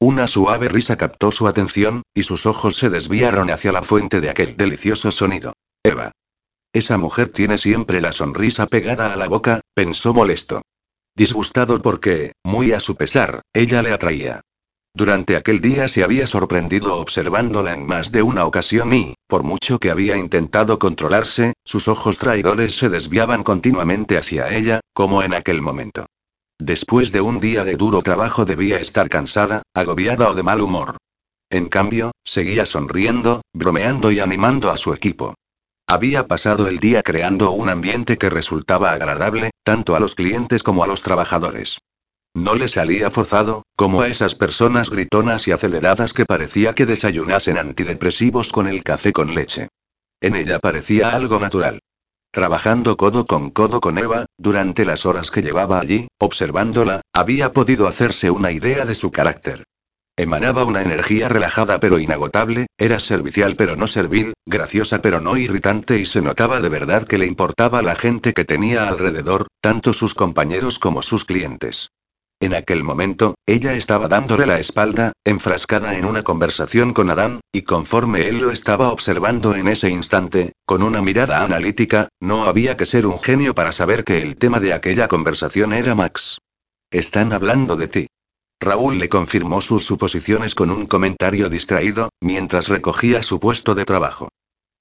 Una 0.00 0.26
suave 0.26 0.68
risa 0.68 0.96
captó 0.96 1.30
su 1.30 1.46
atención, 1.46 2.02
y 2.14 2.22
sus 2.22 2.46
ojos 2.46 2.76
se 2.76 2.88
desviaron 2.88 3.50
hacia 3.50 3.70
la 3.70 3.82
fuente 3.82 4.20
de 4.20 4.30
aquel 4.30 4.56
delicioso 4.56 5.10
sonido. 5.10 5.52
Eva. 5.84 6.12
Esa 6.72 6.96
mujer 6.96 7.30
tiene 7.30 7.58
siempre 7.58 8.00
la 8.00 8.12
sonrisa 8.12 8.66
pegada 8.66 9.12
a 9.12 9.16
la 9.16 9.28
boca, 9.28 9.60
pensó 9.74 10.14
molesto. 10.14 10.62
Disgustado 11.14 11.82
porque, 11.82 12.32
muy 12.42 12.72
a 12.72 12.80
su 12.80 12.96
pesar, 12.96 13.42
ella 13.52 13.82
le 13.82 13.92
atraía. 13.92 14.40
Durante 14.96 15.34
aquel 15.34 15.60
día 15.60 15.88
se 15.88 16.04
había 16.04 16.28
sorprendido 16.28 16.96
observándola 16.98 17.74
en 17.74 17.84
más 17.84 18.12
de 18.12 18.22
una 18.22 18.44
ocasión 18.44 18.92
y, 18.92 19.14
por 19.26 19.42
mucho 19.42 19.80
que 19.80 19.90
había 19.90 20.16
intentado 20.16 20.78
controlarse, 20.78 21.54
sus 21.64 21.88
ojos 21.88 22.18
traidores 22.18 22.76
se 22.76 22.88
desviaban 22.88 23.42
continuamente 23.42 24.16
hacia 24.16 24.54
ella, 24.54 24.78
como 24.92 25.24
en 25.24 25.34
aquel 25.34 25.60
momento. 25.60 26.06
Después 26.60 27.10
de 27.10 27.20
un 27.20 27.40
día 27.40 27.64
de 27.64 27.74
duro 27.74 28.02
trabajo 28.02 28.44
debía 28.44 28.78
estar 28.78 29.08
cansada, 29.08 29.64
agobiada 29.74 30.30
o 30.30 30.34
de 30.34 30.44
mal 30.44 30.60
humor. 30.60 30.96
En 31.50 31.68
cambio, 31.68 32.12
seguía 32.22 32.64
sonriendo, 32.64 33.42
bromeando 33.52 34.12
y 34.12 34.20
animando 34.20 34.70
a 34.70 34.76
su 34.76 34.94
equipo. 34.94 35.34
Había 35.88 36.28
pasado 36.28 36.68
el 36.68 36.78
día 36.78 37.02
creando 37.02 37.50
un 37.50 37.68
ambiente 37.68 38.16
que 38.16 38.30
resultaba 38.30 38.92
agradable, 38.92 39.50
tanto 39.64 39.96
a 39.96 40.00
los 40.00 40.14
clientes 40.14 40.62
como 40.62 40.84
a 40.84 40.86
los 40.86 41.02
trabajadores. 41.02 41.78
No 42.34 42.56
le 42.56 42.66
salía 42.66 43.12
forzado, 43.12 43.62
como 43.76 44.02
a 44.02 44.08
esas 44.08 44.34
personas 44.34 44.90
gritonas 44.90 45.46
y 45.46 45.52
aceleradas 45.52 46.12
que 46.12 46.26
parecía 46.26 46.74
que 46.74 46.84
desayunasen 46.84 47.58
antidepresivos 47.58 48.50
con 48.50 48.66
el 48.66 48.82
café 48.82 49.12
con 49.12 49.34
leche. 49.34 49.68
En 50.20 50.34
ella 50.34 50.58
parecía 50.58 51.10
algo 51.10 51.38
natural. 51.38 51.78
Trabajando 52.32 52.96
codo 52.96 53.24
con 53.24 53.50
codo 53.50 53.80
con 53.80 53.98
Eva, 53.98 54.26
durante 54.36 54.84
las 54.84 55.06
horas 55.06 55.30
que 55.30 55.42
llevaba 55.42 55.78
allí, 55.78 56.08
observándola, 56.18 57.02
había 57.12 57.52
podido 57.52 57.86
hacerse 57.86 58.32
una 58.32 58.50
idea 58.50 58.84
de 58.84 58.96
su 58.96 59.12
carácter. 59.12 59.62
Emanaba 60.16 60.64
una 60.64 60.82
energía 60.82 61.28
relajada 61.28 61.78
pero 61.78 62.00
inagotable, 62.00 62.66
era 62.76 62.98
servicial 62.98 63.54
pero 63.54 63.76
no 63.76 63.86
servil, 63.86 64.34
graciosa 64.44 65.00
pero 65.00 65.20
no 65.20 65.36
irritante 65.36 66.00
y 66.00 66.06
se 66.06 66.20
notaba 66.20 66.60
de 66.60 66.68
verdad 66.68 67.06
que 67.06 67.18
le 67.18 67.26
importaba 67.26 67.80
la 67.82 67.94
gente 67.94 68.32
que 68.32 68.44
tenía 68.44 68.88
alrededor, 68.88 69.46
tanto 69.60 69.92
sus 69.92 70.14
compañeros 70.14 70.80
como 70.80 71.02
sus 71.04 71.24
clientes. 71.24 71.90
En 72.44 72.52
aquel 72.52 72.84
momento, 72.84 73.36
ella 73.46 73.72
estaba 73.72 74.06
dándole 74.06 74.44
la 74.44 74.60
espalda, 74.60 75.14
enfrascada 75.24 75.96
en 75.96 76.04
una 76.04 76.22
conversación 76.22 76.92
con 76.92 77.08
Adán, 77.08 77.40
y 77.52 77.62
conforme 77.62 78.28
él 78.28 78.36
lo 78.36 78.50
estaba 78.50 78.92
observando 78.92 79.54
en 79.54 79.66
ese 79.66 79.88
instante, 79.88 80.52
con 80.66 80.82
una 80.82 81.00
mirada 81.00 81.42
analítica, 81.42 82.08
no 82.20 82.44
había 82.44 82.76
que 82.76 82.84
ser 82.84 83.06
un 83.06 83.18
genio 83.18 83.54
para 83.54 83.72
saber 83.72 84.04
que 84.04 84.20
el 84.20 84.36
tema 84.36 84.60
de 84.60 84.74
aquella 84.74 85.08
conversación 85.08 85.72
era 85.72 85.94
Max. 85.94 86.36
Están 86.90 87.32
hablando 87.32 87.76
de 87.76 87.88
ti. 87.88 88.06
Raúl 88.60 88.98
le 88.98 89.08
confirmó 89.08 89.62
sus 89.62 89.86
suposiciones 89.86 90.54
con 90.54 90.70
un 90.70 90.84
comentario 90.84 91.48
distraído, 91.48 92.10
mientras 92.20 92.68
recogía 92.68 93.22
su 93.22 93.40
puesto 93.40 93.74
de 93.74 93.86
trabajo. 93.86 94.28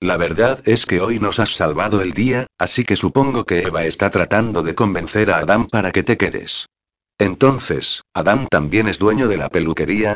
La 0.02 0.18
verdad 0.18 0.60
es 0.66 0.86
que 0.86 1.00
hoy 1.00 1.18
nos 1.20 1.40
has 1.40 1.54
salvado 1.54 2.02
el 2.02 2.12
día, 2.12 2.46
así 2.58 2.84
que 2.84 2.98
supongo 2.98 3.46
que 3.46 3.62
Eva 3.62 3.86
está 3.86 4.10
tratando 4.10 4.64
de 4.64 4.76
convencer 4.76 5.32
a 5.32 5.38
Adán 5.38 5.68
para 5.68 5.94
que 5.94 6.04
te 6.04 6.18
quedes. 6.18 6.66
Entonces, 7.20 8.02
¿Adán 8.14 8.48
también 8.50 8.88
es 8.88 9.00
dueño 9.00 9.28
de 9.28 9.38
la 9.38 9.50
peluquería? 9.50 10.16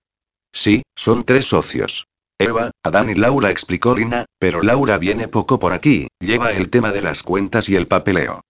Sí, 0.52 0.84
son 0.96 1.24
tres 1.24 1.46
socios. 1.46 2.08
Eva, 2.40 2.72
Adán 2.84 3.10
y 3.10 3.16
Laura 3.16 3.50
explicó 3.50 3.96
Lina, 3.96 4.26
pero 4.40 4.62
Laura 4.62 4.98
viene 4.98 5.28
poco 5.28 5.58
por 5.60 5.74
aquí, 5.74 6.08
lleva 6.20 6.52
el 6.52 6.70
tema 6.70 6.92
de 6.92 7.02
las 7.02 7.24
cuentas 7.24 7.68
y 7.70 7.76
el 7.76 7.88
papeleo. 7.88 8.42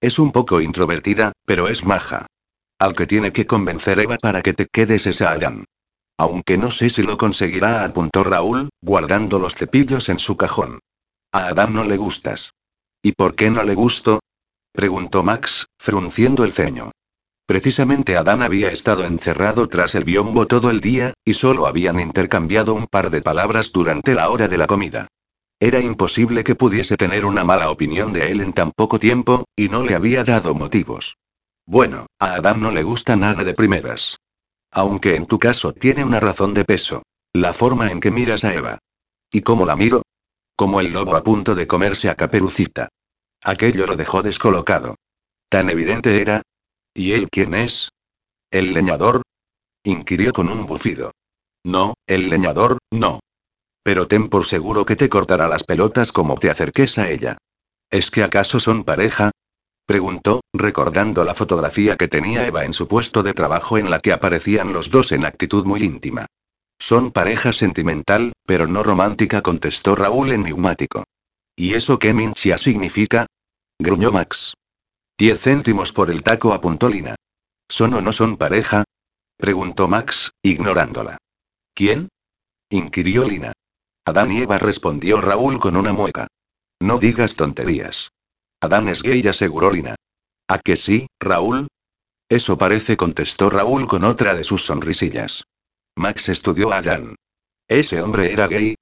Es 0.00 0.18
un 0.18 0.32
poco 0.32 0.60
introvertida, 0.60 1.32
pero 1.46 1.68
es 1.68 1.84
maja. 1.84 2.26
Al 2.78 2.94
que 2.94 3.06
tiene 3.06 3.32
que 3.32 3.46
convencer 3.46 3.98
Eva 3.98 4.16
para 4.16 4.42
que 4.42 4.52
te 4.52 4.66
quedes 4.66 5.06
es 5.06 5.22
a 5.22 5.32
Adán. 5.32 5.64
Aunque 6.18 6.58
no 6.58 6.70
sé 6.70 6.90
si 6.90 7.02
lo 7.02 7.16
conseguirá, 7.16 7.84
apuntó 7.84 8.24
Raúl, 8.24 8.70
guardando 8.82 9.38
los 9.38 9.54
cepillos 9.54 10.08
en 10.08 10.18
su 10.18 10.36
cajón. 10.36 10.80
A 11.32 11.48
Adán 11.48 11.74
no 11.74 11.84
le 11.84 11.96
gustas. 11.96 12.52
¿Y 13.02 13.12
por 13.12 13.34
qué 13.34 13.50
no 13.50 13.62
le 13.62 13.74
gusto? 13.74 14.20
preguntó 14.72 15.22
Max, 15.22 15.66
frunciendo 15.78 16.44
el 16.44 16.52
ceño. 16.52 16.92
Precisamente 17.46 18.16
Adán 18.16 18.42
había 18.42 18.70
estado 18.70 19.04
encerrado 19.04 19.68
tras 19.68 19.94
el 19.94 20.04
biombo 20.04 20.46
todo 20.46 20.70
el 20.70 20.80
día, 20.80 21.12
y 21.24 21.34
solo 21.34 21.66
habían 21.66 22.00
intercambiado 22.00 22.74
un 22.74 22.86
par 22.86 23.10
de 23.10 23.20
palabras 23.20 23.70
durante 23.70 24.14
la 24.14 24.30
hora 24.30 24.48
de 24.48 24.56
la 24.56 24.66
comida. 24.66 25.08
Era 25.60 25.80
imposible 25.80 26.42
que 26.42 26.54
pudiese 26.54 26.96
tener 26.96 27.24
una 27.26 27.44
mala 27.44 27.70
opinión 27.70 28.12
de 28.12 28.30
él 28.30 28.40
en 28.40 28.54
tan 28.54 28.72
poco 28.72 28.98
tiempo, 28.98 29.44
y 29.56 29.68
no 29.68 29.84
le 29.84 29.94
había 29.94 30.24
dado 30.24 30.54
motivos. 30.54 31.16
Bueno, 31.66 32.06
a 32.18 32.34
Adán 32.34 32.60
no 32.60 32.70
le 32.70 32.82
gusta 32.82 33.16
nada 33.16 33.44
de 33.44 33.54
primeras. 33.54 34.18
Aunque 34.70 35.14
en 35.14 35.26
tu 35.26 35.38
caso 35.38 35.72
tiene 35.72 36.04
una 36.04 36.20
razón 36.20 36.54
de 36.54 36.64
peso. 36.64 37.02
La 37.32 37.52
forma 37.52 37.90
en 37.90 38.00
que 38.00 38.10
miras 38.10 38.44
a 38.44 38.54
Eva. 38.54 38.78
¿Y 39.30 39.42
cómo 39.42 39.66
la 39.66 39.76
miro? 39.76 40.02
Como 40.56 40.80
el 40.80 40.92
lobo 40.92 41.16
a 41.16 41.22
punto 41.22 41.54
de 41.54 41.66
comerse 41.66 42.08
a 42.08 42.14
Caperucita. 42.14 42.88
Aquello 43.42 43.86
lo 43.86 43.96
dejó 43.96 44.22
descolocado. 44.22 44.96
Tan 45.48 45.68
evidente 45.68 46.20
era, 46.20 46.42
¿Y 46.94 47.12
él 47.12 47.28
quién 47.28 47.54
es? 47.54 47.90
¿El 48.50 48.72
leñador? 48.72 49.22
inquirió 49.82 50.32
con 50.32 50.48
un 50.48 50.64
bufido. 50.64 51.10
No, 51.64 51.94
el 52.06 52.30
leñador, 52.30 52.78
no. 52.92 53.18
Pero 53.82 54.06
ten 54.06 54.28
por 54.28 54.46
seguro 54.46 54.86
que 54.86 54.94
te 54.94 55.08
cortará 55.08 55.48
las 55.48 55.64
pelotas 55.64 56.12
como 56.12 56.36
te 56.36 56.50
acerques 56.50 56.98
a 56.98 57.10
ella. 57.10 57.36
¿Es 57.90 58.10
que 58.10 58.22
acaso 58.22 58.60
son 58.60 58.84
pareja? 58.84 59.32
preguntó, 59.86 60.40
recordando 60.54 61.24
la 61.24 61.34
fotografía 61.34 61.96
que 61.96 62.08
tenía 62.08 62.46
Eva 62.46 62.64
en 62.64 62.72
su 62.72 62.86
puesto 62.86 63.22
de 63.22 63.34
trabajo 63.34 63.76
en 63.76 63.90
la 63.90 63.98
que 63.98 64.12
aparecían 64.12 64.72
los 64.72 64.90
dos 64.90 65.12
en 65.12 65.24
actitud 65.24 65.64
muy 65.64 65.82
íntima. 65.82 66.26
Son 66.78 67.10
pareja 67.10 67.52
sentimental, 67.52 68.32
pero 68.46 68.66
no 68.66 68.82
romántica, 68.82 69.42
contestó 69.42 69.96
Raúl 69.96 70.32
en 70.32 70.42
neumático. 70.42 71.04
¿Y 71.56 71.74
eso 71.74 71.98
qué 71.98 72.14
minchia 72.14 72.56
significa? 72.56 73.26
gruñó 73.78 74.12
Max. 74.12 74.54
Diez 75.16 75.40
céntimos 75.40 75.92
por 75.92 76.10
el 76.10 76.22
taco, 76.22 76.52
apuntó 76.52 76.88
Lina. 76.88 77.14
¿Son 77.68 77.94
o 77.94 78.00
no 78.00 78.12
son 78.12 78.36
pareja? 78.36 78.84
preguntó 79.36 79.86
Max, 79.86 80.32
ignorándola. 80.42 81.18
¿Quién? 81.72 82.08
inquirió 82.68 83.24
Lina. 83.24 83.52
Adán 84.04 84.32
y 84.32 84.42
Eva 84.42 84.58
respondió 84.58 85.20
Raúl 85.20 85.58
con 85.60 85.76
una 85.76 85.92
mueca. 85.92 86.26
No 86.80 86.98
digas 86.98 87.36
tonterías. 87.36 88.10
Adán 88.60 88.88
es 88.88 89.02
gay, 89.02 89.26
aseguró 89.26 89.70
Lina. 89.70 89.94
¿A 90.48 90.58
que 90.58 90.74
sí, 90.74 91.06
Raúl? 91.20 91.68
Eso 92.28 92.58
parece, 92.58 92.96
contestó 92.96 93.50
Raúl 93.50 93.86
con 93.86 94.04
otra 94.04 94.34
de 94.34 94.42
sus 94.42 94.64
sonrisillas. 94.64 95.44
Max 95.96 96.28
estudió 96.28 96.72
a 96.72 96.78
Adán. 96.78 97.14
¿Ese 97.68 98.02
hombre 98.02 98.32
era 98.32 98.48
gay? 98.48 98.74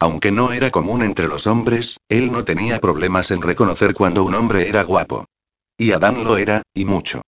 Aunque 0.00 0.32
no 0.32 0.52
era 0.52 0.70
común 0.70 1.02
entre 1.02 1.28
los 1.28 1.46
hombres, 1.46 1.98
él 2.08 2.32
no 2.32 2.44
tenía 2.44 2.80
problemas 2.80 3.30
en 3.30 3.40
reconocer 3.40 3.94
cuando 3.94 4.24
un 4.24 4.34
hombre 4.34 4.68
era 4.68 4.82
guapo. 4.82 5.26
Y 5.78 5.92
Adán 5.92 6.24
lo 6.24 6.36
era, 6.38 6.62
y 6.74 6.84
mucho. 6.84 7.22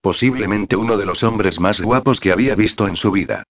Posiblemente 0.00 0.76
uno 0.76 0.96
de 0.96 1.06
los 1.06 1.22
hombres 1.22 1.60
más 1.60 1.80
guapos 1.80 2.20
que 2.20 2.32
había 2.32 2.54
visto 2.54 2.88
en 2.88 2.96
su 2.96 3.12
vida. 3.12 3.44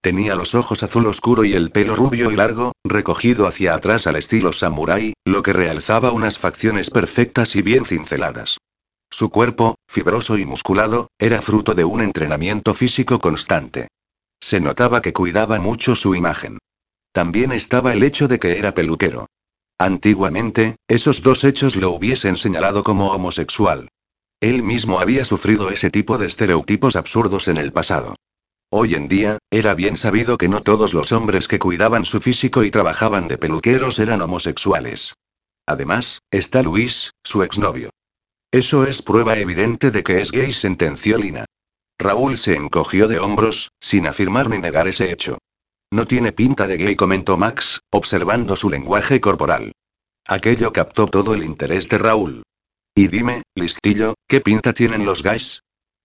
Tenía 0.00 0.36
los 0.36 0.54
ojos 0.54 0.82
azul 0.82 1.06
oscuro 1.06 1.44
y 1.44 1.54
el 1.54 1.70
pelo 1.70 1.96
rubio 1.96 2.30
y 2.30 2.36
largo, 2.36 2.72
recogido 2.84 3.46
hacia 3.46 3.74
atrás 3.74 4.06
al 4.06 4.16
estilo 4.16 4.52
samurái, 4.52 5.14
lo 5.24 5.42
que 5.42 5.52
realzaba 5.52 6.12
unas 6.12 6.38
facciones 6.38 6.90
perfectas 6.90 7.56
y 7.56 7.62
bien 7.62 7.84
cinceladas. 7.84 8.58
Su 9.10 9.30
cuerpo, 9.30 9.76
fibroso 9.88 10.36
y 10.38 10.44
musculado, 10.44 11.08
era 11.18 11.42
fruto 11.42 11.74
de 11.74 11.84
un 11.84 12.02
entrenamiento 12.02 12.74
físico 12.74 13.18
constante. 13.18 13.88
Se 14.40 14.60
notaba 14.60 15.00
que 15.00 15.12
cuidaba 15.12 15.58
mucho 15.58 15.94
su 15.94 16.14
imagen. 16.14 16.58
También 17.12 17.50
estaba 17.50 17.92
el 17.94 18.02
hecho 18.02 18.28
de 18.28 18.38
que 18.38 18.58
era 18.58 18.74
peluquero. 18.74 19.26
Antiguamente, 19.78 20.76
esos 20.88 21.22
dos 21.22 21.44
hechos 21.44 21.76
lo 21.76 21.90
hubiesen 21.90 22.36
señalado 22.36 22.82
como 22.82 23.12
homosexual. 23.12 23.88
Él 24.40 24.62
mismo 24.62 25.00
había 25.00 25.24
sufrido 25.24 25.70
ese 25.70 25.90
tipo 25.90 26.18
de 26.18 26.26
estereotipos 26.26 26.96
absurdos 26.96 27.48
en 27.48 27.58
el 27.58 27.72
pasado. 27.72 28.16
Hoy 28.70 28.94
en 28.94 29.08
día, 29.08 29.38
era 29.50 29.74
bien 29.74 29.96
sabido 29.96 30.38
que 30.38 30.48
no 30.48 30.62
todos 30.62 30.92
los 30.92 31.12
hombres 31.12 31.46
que 31.46 31.58
cuidaban 31.58 32.04
su 32.04 32.20
físico 32.20 32.64
y 32.64 32.70
trabajaban 32.70 33.28
de 33.28 33.38
peluqueros 33.38 33.98
eran 33.98 34.22
homosexuales. 34.22 35.14
Además, 35.66 36.20
está 36.30 36.62
Luis, 36.62 37.12
su 37.22 37.42
exnovio. 37.42 37.90
Eso 38.50 38.86
es 38.86 39.02
prueba 39.02 39.36
evidente 39.38 39.90
de 39.90 40.02
que 40.02 40.20
es 40.20 40.30
gay, 40.30 40.52
sentenció 40.52 41.18
Lina. 41.18 41.44
Raúl 41.98 42.38
se 42.38 42.54
encogió 42.54 43.08
de 43.08 43.18
hombros, 43.18 43.70
sin 43.80 44.06
afirmar 44.06 44.48
ni 44.48 44.58
negar 44.58 44.88
ese 44.88 45.12
hecho. 45.12 45.38
No 45.92 46.06
tiene 46.06 46.32
pinta 46.32 46.66
de 46.66 46.76
gay, 46.76 46.96
comentó 46.96 47.36
Max, 47.36 47.80
observando 47.90 48.56
su 48.56 48.68
lenguaje 48.68 49.20
corporal. 49.20 49.72
Aquello 50.26 50.72
captó 50.72 51.06
todo 51.06 51.34
el 51.34 51.44
interés 51.44 51.88
de 51.88 51.98
Raúl. 51.98 52.42
Y 52.94 53.08
dime, 53.08 53.42
listillo, 53.54 54.14
¿qué 54.26 54.40
pinta 54.40 54.72
tienen 54.72 55.04
los 55.04 55.22
gays? 55.22 55.60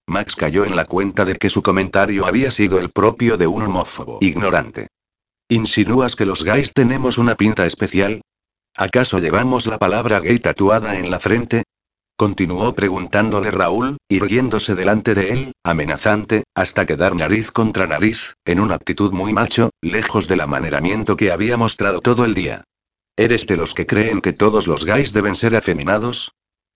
Max 0.07 0.35
cayó 0.35 0.65
en 0.65 0.75
la 0.75 0.85
cuenta 0.85 1.25
de 1.25 1.35
que 1.35 1.49
su 1.49 1.63
comentario 1.63 2.25
había 2.25 2.51
sido 2.51 2.79
el 2.79 2.89
propio 2.89 3.37
de 3.37 3.47
un 3.47 3.63
homófobo 3.63 4.19
ignorante. 4.21 4.87
¿Insinúas 5.49 6.15
que 6.15 6.25
los 6.25 6.43
gays 6.43 6.73
tenemos 6.73 7.17
una 7.17 7.35
pinta 7.35 7.65
especial? 7.65 8.21
¿Acaso 8.75 9.19
llevamos 9.19 9.67
la 9.67 9.79
palabra 9.79 10.19
gay 10.19 10.39
tatuada 10.39 10.97
en 10.97 11.09
la 11.09 11.19
frente? 11.19 11.63
Continuó 12.21 12.75
preguntándole 12.75 13.49
Raúl, 13.49 13.97
irguiéndose 14.07 14.75
delante 14.75 15.15
de 15.15 15.31
él, 15.31 15.53
amenazante, 15.63 16.43
hasta 16.53 16.85
quedar 16.85 17.15
nariz 17.15 17.51
contra 17.51 17.87
nariz, 17.87 18.35
en 18.45 18.59
una 18.59 18.75
actitud 18.75 19.11
muy 19.11 19.33
macho, 19.33 19.71
lejos 19.81 20.27
del 20.27 20.41
amaneramiento 20.41 21.17
que 21.17 21.31
había 21.31 21.57
mostrado 21.57 21.99
todo 21.99 22.23
el 22.23 22.35
día. 22.35 22.63
¿Eres 23.17 23.47
de 23.47 23.57
los 23.57 23.73
que 23.73 23.87
creen 23.87 24.21
que 24.21 24.33
todos 24.33 24.67
los 24.67 24.85
gays 24.85 25.13
deben 25.13 25.33
ser 25.33 25.55
afeminados? 25.55 26.31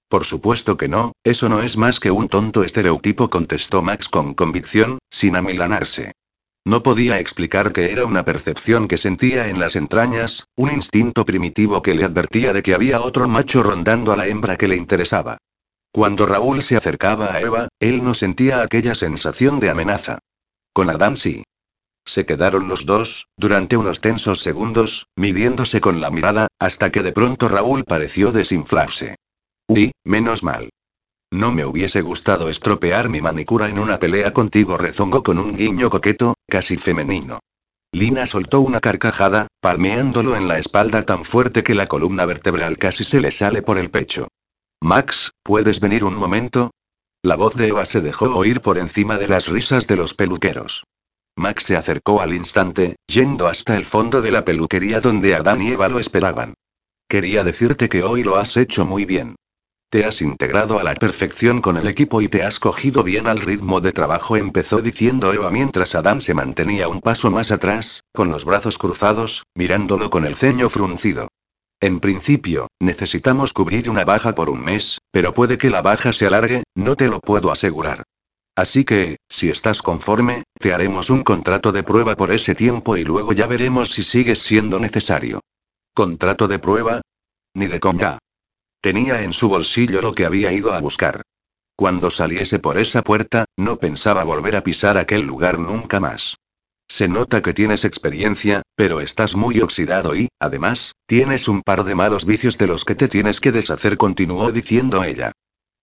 Por 0.10 0.26
supuesto 0.26 0.78
que 0.78 0.88
no, 0.88 1.12
eso 1.24 1.48
no 1.48 1.62
es 1.62 1.78
más 1.78 2.00
que 2.00 2.10
un 2.10 2.28
tonto 2.28 2.64
estereotipo, 2.64 3.30
contestó 3.30 3.84
Max 3.84 4.10
con 4.10 4.34
convicción, 4.34 4.98
sin 5.12 5.36
amilanarse. 5.36 6.14
No 6.68 6.82
podía 6.82 7.20
explicar 7.20 7.74
que 7.74 7.92
era 7.92 8.06
una 8.06 8.26
percepción 8.26 8.88
que 8.88 8.98
sentía 8.98 9.50
en 9.50 9.60
las 9.60 9.76
entrañas, 9.76 10.48
un 10.56 10.72
instinto 10.72 11.24
primitivo 11.24 11.84
que 11.84 11.94
le 11.94 12.04
advertía 12.04 12.54
de 12.54 12.64
que 12.64 12.74
había 12.74 13.02
otro 13.02 13.28
macho 13.28 13.62
rondando 13.62 14.12
a 14.12 14.18
la 14.18 14.26
hembra 14.28 14.58
que 14.58 14.68
le 14.68 14.76
interesaba. 14.76 15.38
Cuando 15.92 16.26
Raúl 16.26 16.64
se 16.64 16.76
acercaba 16.76 17.34
a 17.34 17.40
Eva, 17.40 17.68
él 17.80 18.04
no 18.04 18.16
sentía 18.16 18.64
aquella 18.64 18.96
sensación 18.96 19.60
de 19.60 19.70
amenaza. 19.70 20.18
Con 20.74 20.90
Adán 20.90 21.18
sí. 21.18 21.44
Se 22.04 22.26
quedaron 22.26 22.68
los 22.68 22.88
dos, 22.88 23.28
durante 23.38 23.78
unos 23.78 24.02
tensos 24.02 24.40
segundos, 24.40 25.06
midiéndose 25.16 25.80
con 25.82 26.02
la 26.02 26.10
mirada, 26.10 26.48
hasta 26.60 26.92
que 26.92 27.04
de 27.04 27.12
pronto 27.12 27.48
Raúl 27.48 27.86
pareció 27.86 28.32
desinflarse. 28.32 29.16
Uy, 29.68 29.92
menos 30.04 30.44
mal. 30.44 30.70
No 31.36 31.52
me 31.52 31.66
hubiese 31.66 32.00
gustado 32.00 32.48
estropear 32.48 33.10
mi 33.10 33.20
manicura 33.20 33.68
en 33.68 33.78
una 33.78 34.00
pelea 34.00 34.32
contigo, 34.32 34.78
rezongó 34.78 35.22
con 35.22 35.38
un 35.38 35.58
guiño 35.58 35.90
coqueto, 35.90 36.36
casi 36.48 36.78
femenino. 36.78 37.42
Lina 37.92 38.26
soltó 38.26 38.62
una 38.62 38.80
carcajada, 38.80 39.48
palmeándolo 39.60 40.38
en 40.38 40.48
la 40.48 40.60
espalda 40.60 41.04
tan 41.06 41.26
fuerte 41.26 41.62
que 41.62 41.76
la 41.76 41.88
columna 41.88 42.26
vertebral 42.26 42.78
casi 42.78 43.04
se 43.04 43.20
le 43.20 43.34
sale 43.34 43.62
por 43.62 43.78
el 43.78 43.92
pecho. 43.92 44.30
Max, 44.82 45.34
¿puedes 45.44 45.82
venir 45.82 46.06
un 46.06 46.16
momento? 46.16 46.72
La 47.22 47.36
voz 47.36 47.54
de 47.56 47.68
Eva 47.68 47.86
se 47.86 48.00
dejó 48.00 48.34
oír 48.34 48.62
por 48.62 48.78
encima 48.78 49.18
de 49.18 49.28
las 49.28 49.50
risas 49.50 49.88
de 49.88 49.98
los 49.98 50.14
peluqueros. 50.14 50.86
Max 51.36 51.64
se 51.64 51.76
acercó 51.76 52.22
al 52.22 52.34
instante, 52.34 52.96
yendo 53.08 53.48
hasta 53.48 53.76
el 53.76 53.86
fondo 53.86 54.22
de 54.22 54.32
la 54.32 54.46
peluquería 54.46 55.02
donde 55.02 55.36
Adán 55.36 55.62
y 55.62 55.72
Eva 55.72 55.90
lo 55.90 56.00
esperaban. 56.00 56.54
Quería 57.10 57.44
decirte 57.44 57.90
que 57.90 58.04
hoy 58.04 58.24
lo 58.24 58.38
has 58.38 58.56
hecho 58.56 58.86
muy 58.86 59.04
bien. 59.04 59.36
Te 59.96 60.04
has 60.04 60.22
integrado 60.22 60.78
a 60.78 60.84
la 60.84 60.94
perfección 60.94 61.62
con 61.62 61.78
el 61.78 61.88
equipo 61.88 62.20
y 62.20 62.28
te 62.28 62.44
has 62.44 62.60
cogido 62.60 63.02
bien 63.02 63.28
al 63.28 63.40
ritmo 63.40 63.80
de 63.80 63.94
trabajo, 63.94 64.36
empezó 64.36 64.82
diciendo 64.82 65.32
Eva 65.32 65.50
mientras 65.52 65.96
Adán 65.96 66.20
se 66.20 66.34
mantenía 66.34 66.90
un 66.90 67.00
paso 67.00 67.32
más 67.32 67.50
atrás, 67.50 68.04
con 68.14 68.28
los 68.28 68.44
brazos 68.44 68.78
cruzados, 68.78 69.46
mirándolo 69.56 70.10
con 70.10 70.26
el 70.26 70.36
ceño 70.36 70.70
fruncido. 70.70 71.30
En 71.80 72.02
principio, 72.02 72.68
necesitamos 72.82 73.54
cubrir 73.54 73.90
una 73.90 74.04
baja 74.04 74.36
por 74.36 74.50
un 74.50 74.66
mes, 74.66 74.98
pero 75.12 75.34
puede 75.34 75.58
que 75.58 75.70
la 75.70 75.82
baja 75.82 76.12
se 76.12 76.28
alargue, 76.28 76.64
no 76.76 76.98
te 76.98 77.08
lo 77.08 77.22
puedo 77.22 77.50
asegurar. 77.50 78.04
Así 78.54 78.84
que, 78.84 79.16
si 79.30 79.50
estás 79.50 79.82
conforme, 79.82 80.44
te 80.60 80.74
haremos 80.74 81.10
un 81.10 81.24
contrato 81.24 81.72
de 81.72 81.84
prueba 81.84 82.18
por 82.18 82.34
ese 82.34 82.54
tiempo 82.54 82.98
y 82.98 83.06
luego 83.06 83.32
ya 83.32 83.48
veremos 83.48 83.92
si 83.92 84.04
sigues 84.04 84.40
siendo 84.40 84.78
necesario. 84.78 85.40
¿Contrato 85.94 86.50
de 86.50 86.60
prueba? 86.60 87.00
Ni 87.54 87.68
de 87.68 87.80
coña. 87.80 88.18
Tenía 88.86 89.24
en 89.24 89.34
su 89.34 89.50
bolsillo 89.50 90.00
lo 90.00 90.14
que 90.14 90.28
había 90.28 90.52
ido 90.52 90.72
a 90.72 90.80
buscar. 90.80 91.24
Cuando 91.76 92.12
saliese 92.12 92.60
por 92.60 92.78
esa 92.78 93.02
puerta, 93.02 93.46
no 93.58 93.80
pensaba 93.80 94.24
volver 94.24 94.56
a 94.56 94.62
pisar 94.62 95.00
aquel 95.00 95.24
lugar 95.24 95.58
nunca 95.58 96.00
más. 96.00 96.38
Se 96.88 97.08
nota 97.08 97.42
que 97.42 97.52
tienes 97.52 97.84
experiencia, 97.84 98.62
pero 98.76 99.02
estás 99.02 99.36
muy 99.36 99.60
oxidado 99.60 100.16
y, 100.16 100.28
además, 100.40 100.92
tienes 101.08 101.48
un 101.48 101.64
par 101.64 101.84
de 101.84 101.96
malos 101.96 102.28
vicios 102.28 102.60
de 102.60 102.68
los 102.68 102.86
que 102.86 102.94
te 102.94 103.08
tienes 103.08 103.40
que 103.40 103.52
deshacer, 103.52 103.98
continuó 103.98 104.52
diciendo 104.52 105.04
ella. 105.04 105.32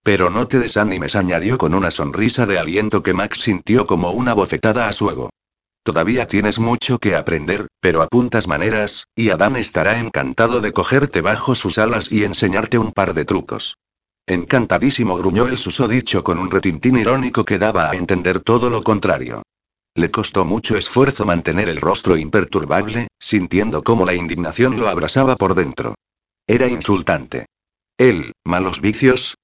Pero 0.04 0.30
no 0.30 0.46
te 0.46 0.60
desanimes, 0.60 1.16
añadió 1.16 1.58
con 1.58 1.74
una 1.74 1.90
sonrisa 1.90 2.46
de 2.46 2.60
aliento 2.60 3.02
que 3.02 3.14
Max 3.14 3.40
sintió 3.40 3.84
como 3.84 4.12
una 4.12 4.32
bofetada 4.32 4.86
a 4.86 4.92
su 4.92 5.10
ego. 5.10 5.30
Todavía 5.82 6.26
tienes 6.26 6.60
mucho 6.60 6.98
que 6.98 7.16
aprender, 7.16 7.66
pero 7.80 8.02
apuntas 8.02 8.46
maneras, 8.46 9.08
y 9.16 9.30
Adán 9.30 9.56
estará 9.56 9.98
encantado 9.98 10.60
de 10.60 10.72
cogerte 10.72 11.20
bajo 11.20 11.56
sus 11.56 11.76
alas 11.78 12.12
y 12.12 12.22
enseñarte 12.22 12.78
un 12.78 12.92
par 12.92 13.14
de 13.14 13.24
trucos. 13.24 13.76
Encantadísimo 14.26 15.16
gruñó 15.16 15.48
el 15.48 15.58
susodicho 15.58 16.22
con 16.22 16.38
un 16.38 16.50
retintín 16.50 16.96
irónico 16.96 17.44
que 17.44 17.58
daba 17.58 17.90
a 17.90 17.96
entender 17.96 18.38
todo 18.38 18.70
lo 18.70 18.84
contrario. 18.84 19.42
Le 19.94 20.10
costó 20.10 20.44
mucho 20.44 20.76
esfuerzo 20.76 21.26
mantener 21.26 21.68
el 21.68 21.80
rostro 21.80 22.16
imperturbable, 22.16 23.08
sintiendo 23.18 23.82
cómo 23.82 24.06
la 24.06 24.14
indignación 24.14 24.78
lo 24.78 24.88
abrasaba 24.88 25.34
por 25.34 25.56
dentro. 25.56 25.96
Era 26.46 26.68
insultante. 26.68 27.46
Él, 27.98 28.32
malos 28.44 28.80
vicios. 28.80 29.36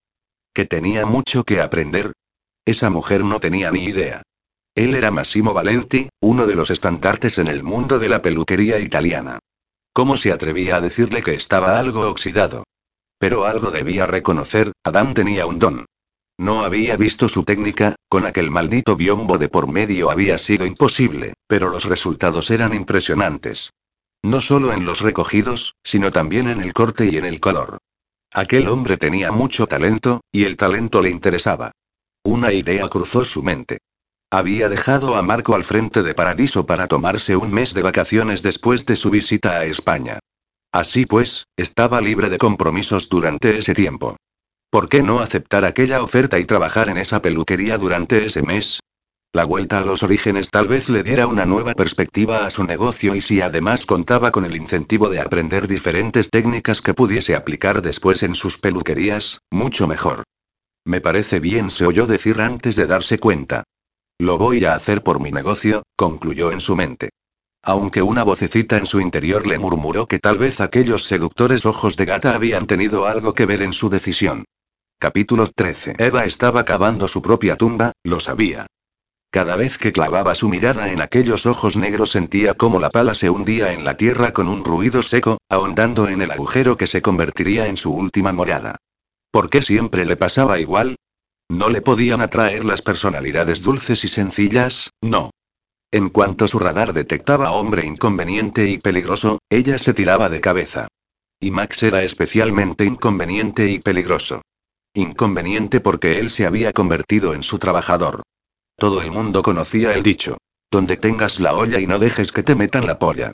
Que 0.55 0.65
tenía 0.65 1.05
mucho 1.05 1.43
que 1.45 1.61
aprender. 1.61 2.13
Esa 2.65 2.91
mujer 2.91 3.25
no 3.25 3.41
tenía 3.41 3.71
ni 3.73 3.85
idea. 3.85 4.23
Él 4.79 4.95
era 4.95 5.11
Massimo 5.11 5.53
Valenti, 5.53 6.09
uno 6.21 6.47
de 6.47 6.55
los 6.55 6.71
estandartes 6.71 7.39
en 7.39 7.49
el 7.49 7.65
mundo 7.65 7.99
de 7.99 8.09
la 8.09 8.23
peluquería 8.23 8.79
italiana. 8.79 9.41
¿Cómo 9.93 10.17
se 10.17 10.31
atrevía 10.31 10.77
a 10.77 10.81
decirle 10.81 11.21
que 11.21 11.35
estaba 11.35 11.81
algo 11.81 12.09
oxidado? 12.09 12.63
Pero 13.19 13.45
algo 13.45 13.73
debía 13.73 14.07
reconocer, 14.07 14.71
Adán 14.85 15.15
tenía 15.15 15.47
un 15.47 15.59
don. 15.59 15.87
No 16.39 16.63
había 16.63 16.97
visto 16.97 17.29
su 17.29 17.43
técnica, 17.43 17.97
con 18.09 18.25
aquel 18.25 18.53
maldito 18.53 18.95
biombo 18.95 19.37
de 19.37 19.49
por 19.49 19.67
medio 19.67 20.13
había 20.13 20.39
sido 20.39 20.65
imposible, 20.65 21.35
pero 21.49 21.71
los 21.71 21.85
resultados 21.85 22.49
eran 22.53 22.73
impresionantes. 22.73 23.71
No 24.23 24.41
solo 24.41 24.73
en 24.73 24.87
los 24.87 25.01
recogidos, 25.01 25.75
sino 25.83 26.13
también 26.13 26.49
en 26.49 26.61
el 26.61 26.73
corte 26.73 27.07
y 27.07 27.17
en 27.17 27.25
el 27.25 27.41
color. 27.41 27.79
Aquel 28.33 28.69
hombre 28.69 28.97
tenía 28.97 29.33
mucho 29.33 29.67
talento, 29.67 30.21
y 30.31 30.45
el 30.45 30.57
talento 30.57 31.03
le 31.03 31.11
interesaba. 31.11 31.73
Una 32.23 32.53
idea 32.53 32.87
cruzó 32.87 33.25
su 33.25 33.43
mente. 33.43 33.79
Había 34.31 34.69
dejado 34.69 35.17
a 35.17 35.23
Marco 35.23 35.55
al 35.55 35.65
frente 35.65 36.03
de 36.03 36.13
Paradiso 36.13 36.67
para 36.67 36.87
tomarse 36.87 37.35
un 37.35 37.51
mes 37.51 37.73
de 37.73 37.81
vacaciones 37.81 38.43
después 38.43 38.85
de 38.85 38.95
su 38.95 39.09
visita 39.09 39.53
a 39.53 39.65
España. 39.65 40.19
Así 40.71 41.07
pues, 41.07 41.47
estaba 41.57 42.03
libre 42.03 42.29
de 42.29 42.37
compromisos 42.37 43.09
durante 43.09 43.57
ese 43.57 43.75
tiempo. 43.75 44.17
¿Por 44.71 44.91
qué 44.91 45.03
no 45.03 45.21
aceptar 45.21 45.65
aquella 45.65 46.03
oferta 46.03 46.39
y 46.39 46.45
trabajar 46.45 46.91
en 46.91 46.99
esa 46.99 47.23
peluquería 47.23 47.79
durante 47.79 48.27
ese 48.27 48.43
mes? 48.43 48.81
La 49.33 49.45
vuelta 49.45 49.79
a 49.79 49.85
los 49.87 50.03
orígenes 50.03 50.51
tal 50.51 50.69
vez 50.69 50.91
le 50.91 51.03
diera 51.03 51.27
una 51.27 51.47
nueva 51.47 51.73
perspectiva 51.73 52.45
a 52.45 52.51
su 52.51 52.65
negocio 52.65 53.15
y 53.15 53.23
si 53.23 53.41
además 53.41 53.87
contaba 53.87 54.31
con 54.31 54.45
el 54.45 54.57
incentivo 54.57 55.09
de 55.09 55.21
aprender 55.21 55.69
diferentes 55.69 56.29
técnicas 56.29 56.83
que 56.83 56.93
pudiese 56.93 57.35
aplicar 57.35 57.81
después 57.81 58.23
en 58.23 58.35
sus 58.35 58.59
peluquerías, 58.59 59.41
mucho 59.51 59.87
mejor. 59.87 60.25
Me 60.85 61.01
parece 61.01 61.41
bien, 61.41 61.71
se 61.71 61.87
oyó 61.87 62.07
decir 62.07 62.43
antes 62.43 62.77
de 62.77 62.87
darse 62.87 63.19
cuenta. 63.19 63.65
Lo 64.21 64.37
voy 64.37 64.65
a 64.65 64.75
hacer 64.75 65.05
por 65.05 65.21
mi 65.21 65.31
negocio, 65.31 65.85
concluyó 65.95 66.51
en 66.51 66.61
su 66.61 66.75
mente. 66.75 67.11
Aunque 67.63 68.03
una 68.03 68.25
vocecita 68.25 68.77
en 68.77 68.87
su 68.87 69.01
interior 69.01 69.47
le 69.47 69.59
murmuró 69.59 70.07
que 70.07 70.19
tal 70.19 70.39
vez 70.39 70.61
aquellos 70.61 71.05
seductores 71.05 71.67
ojos 71.67 71.97
de 71.97 72.05
gata 72.05 72.35
habían 72.35 72.67
tenido 72.67 73.07
algo 73.07 73.33
que 73.33 73.47
ver 73.47 73.63
en 73.63 73.73
su 73.73 73.89
decisión. 73.89 74.45
Capítulo 74.99 75.47
13. 75.47 75.95
Eva 75.99 76.25
estaba 76.25 76.65
cavando 76.65 77.07
su 77.07 77.23
propia 77.23 77.55
tumba, 77.57 77.93
lo 78.03 78.19
sabía. 78.19 78.67
Cada 79.31 79.55
vez 79.55 79.79
que 79.79 79.93
clavaba 79.93 80.35
su 80.35 80.49
mirada 80.49 80.91
en 80.91 81.01
aquellos 81.01 81.47
ojos 81.47 81.77
negros 81.77 82.11
sentía 82.11 82.55
como 82.55 82.81
la 82.81 82.91
pala 82.91 83.15
se 83.15 83.31
hundía 83.31 83.73
en 83.73 83.85
la 83.85 83.97
tierra 83.97 84.33
con 84.33 84.49
un 84.49 84.65
ruido 84.65 85.05
seco, 85.05 85.39
ahondando 85.49 86.09
en 86.09 86.23
el 86.23 86.33
agujero 86.33 86.77
que 86.77 86.89
se 86.89 87.03
convertiría 87.03 87.69
en 87.69 87.77
su 87.77 87.93
última 87.95 88.33
morada. 88.33 88.79
¿Por 89.31 89.49
qué 89.51 89.63
siempre 89.63 90.07
le 90.07 90.17
pasaba 90.17 90.59
igual? 90.59 90.97
¿No 91.51 91.71
le 91.71 91.81
podían 91.81 92.21
atraer 92.21 92.65
las 92.65 92.83
personalidades 92.83 93.63
dulces 93.63 94.05
y 94.05 94.09
sencillas? 94.09 94.91
No. 95.03 95.31
En 95.91 96.11
cuanto 96.11 96.47
su 96.47 96.59
radar 96.59 96.93
detectaba 96.93 97.53
hombre 97.53 97.87
inconveniente 97.87 98.69
y 98.69 98.77
peligroso, 98.77 99.39
ella 99.49 99.79
se 99.79 99.95
tiraba 99.95 100.29
de 100.29 100.43
cabeza. 100.43 100.89
Y 101.41 101.51
Max 101.51 101.83
era 101.83 102.03
especialmente 102.03 102.85
inconveniente 102.85 103.71
y 103.71 103.79
peligroso. 103.79 104.43
Inconveniente 104.93 105.81
porque 105.81 106.19
él 106.19 106.31
se 106.31 106.45
había 106.45 106.75
convertido 106.75 107.33
en 107.33 107.43
su 107.43 107.59
trabajador. 107.59 108.23
Todo 108.77 109.01
el 109.01 109.11
mundo 109.11 109.43
conocía 109.43 109.95
el 109.95 110.03
dicho. 110.03 110.37
Donde 110.71 110.99
tengas 110.99 111.41
la 111.41 111.55
olla 111.55 111.81
y 111.81 111.87
no 111.87 111.99
dejes 111.99 112.31
que 112.31 112.43
te 112.43 112.55
metan 112.55 112.87
la 112.87 112.99
polla. 112.99 113.33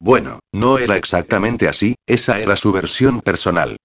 Bueno, 0.00 0.40
no 0.52 0.78
era 0.78 0.96
exactamente 0.96 1.68
así, 1.68 1.94
esa 2.06 2.40
era 2.40 2.56
su 2.56 2.72
versión 2.72 3.20
personal. 3.20 3.76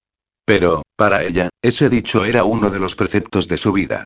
Pero, 0.48 0.84
para 0.96 1.24
ella, 1.24 1.50
ese 1.62 1.90
dicho 1.90 2.24
era 2.24 2.46
uno 2.46 2.70
de 2.70 2.80
los 2.80 2.96
preceptos 2.96 3.50
de 3.50 3.58
su 3.58 3.74
vida. 3.74 4.06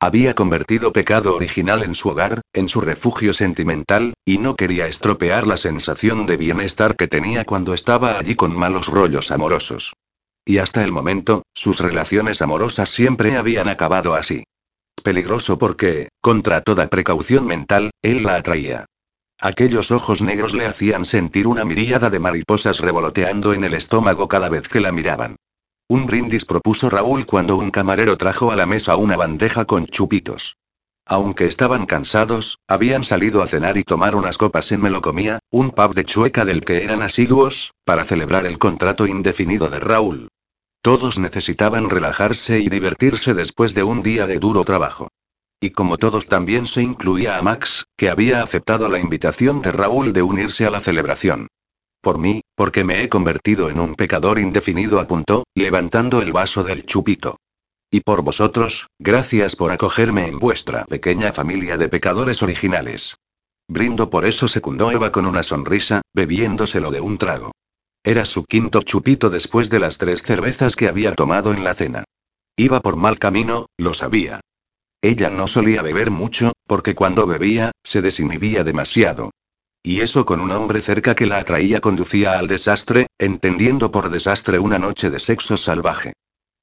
Había 0.00 0.36
convertido 0.36 0.92
pecado 0.92 1.34
original 1.34 1.82
en 1.82 1.96
su 1.96 2.10
hogar, 2.10 2.42
en 2.52 2.68
su 2.68 2.80
refugio 2.80 3.34
sentimental, 3.34 4.14
y 4.24 4.38
no 4.38 4.54
quería 4.54 4.86
estropear 4.86 5.48
la 5.48 5.56
sensación 5.56 6.26
de 6.26 6.36
bienestar 6.36 6.94
que 6.94 7.08
tenía 7.08 7.44
cuando 7.44 7.74
estaba 7.74 8.20
allí 8.20 8.36
con 8.36 8.54
malos 8.54 8.86
rollos 8.86 9.32
amorosos. 9.32 9.94
Y 10.44 10.58
hasta 10.58 10.84
el 10.84 10.92
momento, 10.92 11.42
sus 11.54 11.80
relaciones 11.80 12.40
amorosas 12.40 12.88
siempre 12.88 13.36
habían 13.36 13.68
acabado 13.68 14.14
así. 14.14 14.44
Peligroso 15.02 15.58
porque, 15.58 16.08
contra 16.20 16.60
toda 16.60 16.86
precaución 16.86 17.46
mental, 17.46 17.90
él 18.00 18.22
la 18.22 18.36
atraía. 18.36 18.86
Aquellos 19.40 19.90
ojos 19.90 20.22
negros 20.22 20.54
le 20.54 20.66
hacían 20.66 21.04
sentir 21.04 21.48
una 21.48 21.64
miríada 21.64 22.10
de 22.10 22.20
mariposas 22.20 22.78
revoloteando 22.78 23.54
en 23.54 23.64
el 23.64 23.74
estómago 23.74 24.28
cada 24.28 24.48
vez 24.48 24.68
que 24.68 24.78
la 24.78 24.92
miraban. 24.92 25.34
Un 25.90 26.06
brindis 26.06 26.44
propuso 26.44 26.88
Raúl 26.88 27.26
cuando 27.26 27.56
un 27.56 27.72
camarero 27.72 28.16
trajo 28.16 28.52
a 28.52 28.54
la 28.54 28.64
mesa 28.64 28.94
una 28.94 29.16
bandeja 29.16 29.64
con 29.64 29.86
chupitos. 29.86 30.56
Aunque 31.04 31.46
estaban 31.46 31.84
cansados, 31.84 32.60
habían 32.68 33.02
salido 33.02 33.42
a 33.42 33.48
cenar 33.48 33.76
y 33.76 33.82
tomar 33.82 34.14
unas 34.14 34.38
copas 34.38 34.70
en 34.70 34.82
Melocomía, 34.82 35.40
un 35.50 35.72
pub 35.72 35.92
de 35.96 36.04
Chueca 36.04 36.44
del 36.44 36.64
que 36.64 36.84
eran 36.84 37.02
asiduos, 37.02 37.72
para 37.84 38.04
celebrar 38.04 38.46
el 38.46 38.56
contrato 38.56 39.08
indefinido 39.08 39.68
de 39.68 39.80
Raúl. 39.80 40.28
Todos 40.80 41.18
necesitaban 41.18 41.90
relajarse 41.90 42.60
y 42.60 42.68
divertirse 42.68 43.34
después 43.34 43.74
de 43.74 43.82
un 43.82 44.00
día 44.00 44.28
de 44.28 44.38
duro 44.38 44.62
trabajo. 44.62 45.08
Y 45.60 45.70
como 45.70 45.96
todos 45.96 46.26
también 46.26 46.68
se 46.68 46.82
incluía 46.82 47.36
a 47.36 47.42
Max, 47.42 47.86
que 47.96 48.10
había 48.10 48.44
aceptado 48.44 48.88
la 48.88 49.00
invitación 49.00 49.60
de 49.60 49.72
Raúl 49.72 50.12
de 50.12 50.22
unirse 50.22 50.66
a 50.66 50.70
la 50.70 50.78
celebración. 50.78 51.48
Por 52.00 52.18
mí, 52.18 52.40
porque 52.54 52.84
me 52.84 53.02
he 53.02 53.08
convertido 53.08 53.68
en 53.68 53.78
un 53.78 53.94
pecador 53.94 54.38
indefinido, 54.38 55.00
apuntó, 55.00 55.44
levantando 55.54 56.22
el 56.22 56.32
vaso 56.32 56.64
del 56.64 56.86
chupito. 56.86 57.36
Y 57.90 58.00
por 58.00 58.22
vosotros, 58.22 58.86
gracias 58.98 59.56
por 59.56 59.72
acogerme 59.72 60.26
en 60.26 60.38
vuestra 60.38 60.84
pequeña 60.86 61.32
familia 61.32 61.76
de 61.76 61.88
pecadores 61.88 62.42
originales. 62.42 63.16
Brindo 63.68 64.10
por 64.10 64.24
eso, 64.24 64.48
secundó 64.48 64.90
Eva 64.90 65.12
con 65.12 65.26
una 65.26 65.42
sonrisa, 65.42 66.02
bebiéndoselo 66.14 66.90
de 66.90 67.00
un 67.00 67.18
trago. 67.18 67.52
Era 68.02 68.24
su 68.24 68.44
quinto 68.44 68.82
chupito 68.82 69.28
después 69.28 69.68
de 69.68 69.80
las 69.80 69.98
tres 69.98 70.22
cervezas 70.22 70.76
que 70.76 70.88
había 70.88 71.12
tomado 71.14 71.52
en 71.52 71.64
la 71.64 71.74
cena. 71.74 72.04
Iba 72.56 72.80
por 72.80 72.96
mal 72.96 73.18
camino, 73.18 73.66
lo 73.76 73.92
sabía. 73.92 74.40
Ella 75.02 75.30
no 75.30 75.46
solía 75.46 75.82
beber 75.82 76.10
mucho, 76.10 76.52
porque 76.66 76.94
cuando 76.94 77.26
bebía, 77.26 77.72
se 77.84 78.02
desinhibía 78.02 78.64
demasiado. 78.64 79.30
Y 79.82 80.00
eso 80.02 80.26
con 80.26 80.40
un 80.40 80.50
hombre 80.50 80.80
cerca 80.82 81.14
que 81.14 81.26
la 81.26 81.38
atraía 81.38 81.80
conducía 81.80 82.38
al 82.38 82.48
desastre, 82.48 83.06
entendiendo 83.18 83.90
por 83.90 84.10
desastre 84.10 84.58
una 84.58 84.78
noche 84.78 85.08
de 85.08 85.20
sexo 85.20 85.56
salvaje. 85.56 86.12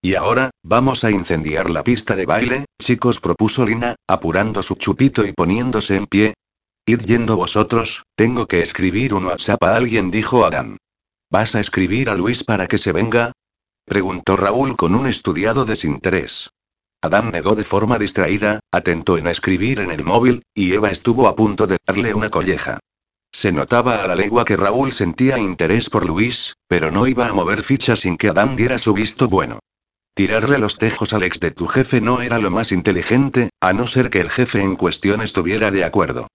Y 0.02 0.14
ahora, 0.14 0.52
vamos 0.64 1.04
a 1.04 1.10
incendiar 1.10 1.70
la 1.72 1.84
pista 1.84 2.16
de 2.16 2.28
baile, 2.28 2.66
chicos, 2.80 3.20
propuso 3.20 3.66
Lina, 3.66 3.96
apurando 4.08 4.62
su 4.62 4.76
chupito 4.76 5.26
y 5.26 5.34
poniéndose 5.34 5.96
en 5.96 6.06
pie. 6.06 6.34
Id 6.86 7.02
yendo 7.02 7.36
vosotros, 7.36 8.04
tengo 8.16 8.46
que 8.48 8.62
escribir 8.62 9.16
un 9.16 9.26
WhatsApp 9.26 9.64
a 9.64 9.76
alguien, 9.76 10.12
dijo 10.12 10.46
Adán. 10.46 10.78
¿Vas 11.32 11.56
a 11.56 11.60
escribir 11.60 12.10
a 12.10 12.16
Luis 12.16 12.44
para 12.44 12.68
que 12.68 12.78
se 12.78 12.92
venga? 12.92 13.34
preguntó 13.86 14.38
Raúl 14.38 14.78
con 14.78 14.94
un 14.94 15.08
estudiado 15.08 15.66
desinterés. 15.66 16.52
Adán 17.02 17.32
negó 17.32 17.56
de 17.56 17.64
forma 17.64 17.98
distraída, 17.98 18.60
atentó 18.72 19.18
en 19.18 19.28
escribir 19.28 19.80
en 19.80 19.92
el 19.92 20.04
móvil, 20.04 20.44
y 20.54 20.74
Eva 20.74 20.90
estuvo 20.90 21.28
a 21.28 21.36
punto 21.36 21.68
de 21.68 21.78
darle 21.86 22.14
una 22.14 22.30
colleja. 22.30 22.80
Se 23.32 23.52
notaba 23.52 24.04
a 24.04 24.08
la 24.08 24.16
legua 24.16 24.46
que 24.46 24.58
Raúl 24.58 24.94
sentía 24.94 25.38
interés 25.38 25.90
por 25.90 26.06
Luis, 26.06 26.56
pero 26.68 26.92
no 26.92 27.08
iba 27.08 27.28
a 27.28 27.34
mover 27.34 27.62
ficha 27.62 27.96
sin 27.96 28.18
que 28.18 28.30
Adán 28.30 28.56
diera 28.56 28.80
su 28.80 28.94
visto 28.94 29.28
bueno. 29.28 29.60
Tirarle 30.16 30.58
los 30.58 30.78
tejos 30.78 31.14
al 31.14 31.24
ex 31.24 31.40
de 31.40 31.52
tu 31.52 31.68
jefe 31.68 32.02
no 32.02 32.22
era 32.22 32.40
lo 32.40 32.50
más 32.50 32.72
inteligente, 32.72 33.52
a 33.62 33.74
no 33.74 33.86
ser 33.86 34.10
que 34.10 34.20
el 34.20 34.32
jefe 34.32 34.62
en 34.62 34.76
cuestión 34.76 35.22
estuviera 35.22 35.70
de 35.70 35.84
acuerdo. 35.84 36.28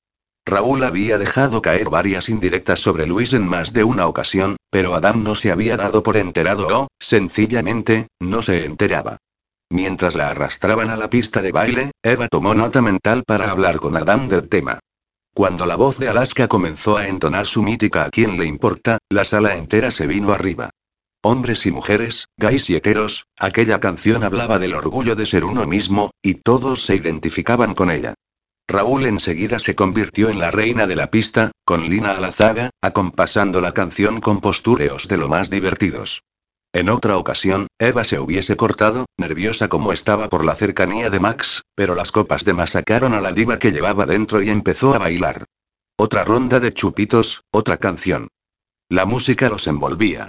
Raúl 0.44 0.82
había 0.82 1.18
dejado 1.18 1.62
caer 1.62 1.88
varias 1.88 2.28
indirectas 2.28 2.80
sobre 2.80 3.06
Luis 3.06 3.32
en 3.32 3.46
más 3.46 3.72
de 3.72 3.84
una 3.84 4.06
ocasión, 4.06 4.56
pero 4.70 4.94
Adam 4.94 5.22
no 5.22 5.34
se 5.34 5.52
había 5.52 5.76
dado 5.76 6.02
por 6.02 6.16
enterado 6.16 6.66
o, 6.82 6.88
sencillamente, 7.00 8.08
no 8.20 8.42
se 8.42 8.64
enteraba. 8.64 9.18
Mientras 9.70 10.14
la 10.16 10.30
arrastraban 10.30 10.90
a 10.90 10.96
la 10.96 11.08
pista 11.08 11.42
de 11.42 11.50
baile, 11.50 11.90
Eva 12.02 12.28
tomó 12.28 12.54
nota 12.54 12.82
mental 12.82 13.22
para 13.26 13.50
hablar 13.50 13.78
con 13.78 13.96
Adam 13.96 14.28
del 14.28 14.48
tema. 14.48 14.80
Cuando 15.34 15.64
la 15.64 15.76
voz 15.76 15.98
de 15.98 16.08
Alaska 16.08 16.46
comenzó 16.46 16.98
a 16.98 17.08
entonar 17.08 17.46
su 17.46 17.62
mítica 17.62 18.04
a 18.04 18.10
quien 18.10 18.36
le 18.36 18.44
importa, 18.44 18.98
la 19.08 19.24
sala 19.24 19.56
entera 19.56 19.90
se 19.90 20.06
vino 20.06 20.32
arriba. 20.32 20.70
Hombres 21.22 21.64
y 21.64 21.70
mujeres, 21.70 22.26
gays 22.36 22.68
y 22.68 22.74
heteros, 22.74 23.24
aquella 23.38 23.80
canción 23.80 24.24
hablaba 24.24 24.58
del 24.58 24.74
orgullo 24.74 25.16
de 25.16 25.24
ser 25.24 25.46
uno 25.46 25.66
mismo, 25.66 26.10
y 26.20 26.34
todos 26.34 26.84
se 26.84 26.96
identificaban 26.96 27.74
con 27.74 27.90
ella. 27.90 28.12
Raúl 28.68 29.06
enseguida 29.06 29.58
se 29.58 29.74
convirtió 29.74 30.28
en 30.28 30.38
la 30.38 30.50
reina 30.50 30.86
de 30.86 30.96
la 30.96 31.10
pista, 31.10 31.50
con 31.64 31.88
Lina 31.88 32.12
a 32.12 32.20
la 32.20 32.30
zaga, 32.30 32.70
acompasando 32.82 33.62
la 33.62 33.72
canción 33.72 34.20
con 34.20 34.40
postureos 34.40 35.08
de 35.08 35.16
lo 35.16 35.28
más 35.28 35.48
divertidos. 35.48 36.22
En 36.74 36.88
otra 36.88 37.18
ocasión, 37.18 37.66
Eva 37.78 38.02
se 38.04 38.18
hubiese 38.18 38.56
cortado, 38.56 39.04
nerviosa 39.18 39.68
como 39.68 39.92
estaba 39.92 40.30
por 40.30 40.42
la 40.42 40.54
cercanía 40.54 41.10
de 41.10 41.20
Max, 41.20 41.62
pero 41.74 41.94
las 41.94 42.10
copas 42.10 42.46
de 42.46 42.54
más 42.54 42.70
sacaron 42.70 43.12
a 43.12 43.20
la 43.20 43.32
diva 43.32 43.58
que 43.58 43.72
llevaba 43.72 44.06
dentro 44.06 44.42
y 44.42 44.48
empezó 44.48 44.94
a 44.94 44.98
bailar. 44.98 45.44
Otra 45.98 46.24
ronda 46.24 46.60
de 46.60 46.72
chupitos, 46.72 47.42
otra 47.50 47.76
canción. 47.76 48.28
La 48.88 49.04
música 49.04 49.50
los 49.50 49.66
envolvía. 49.66 50.28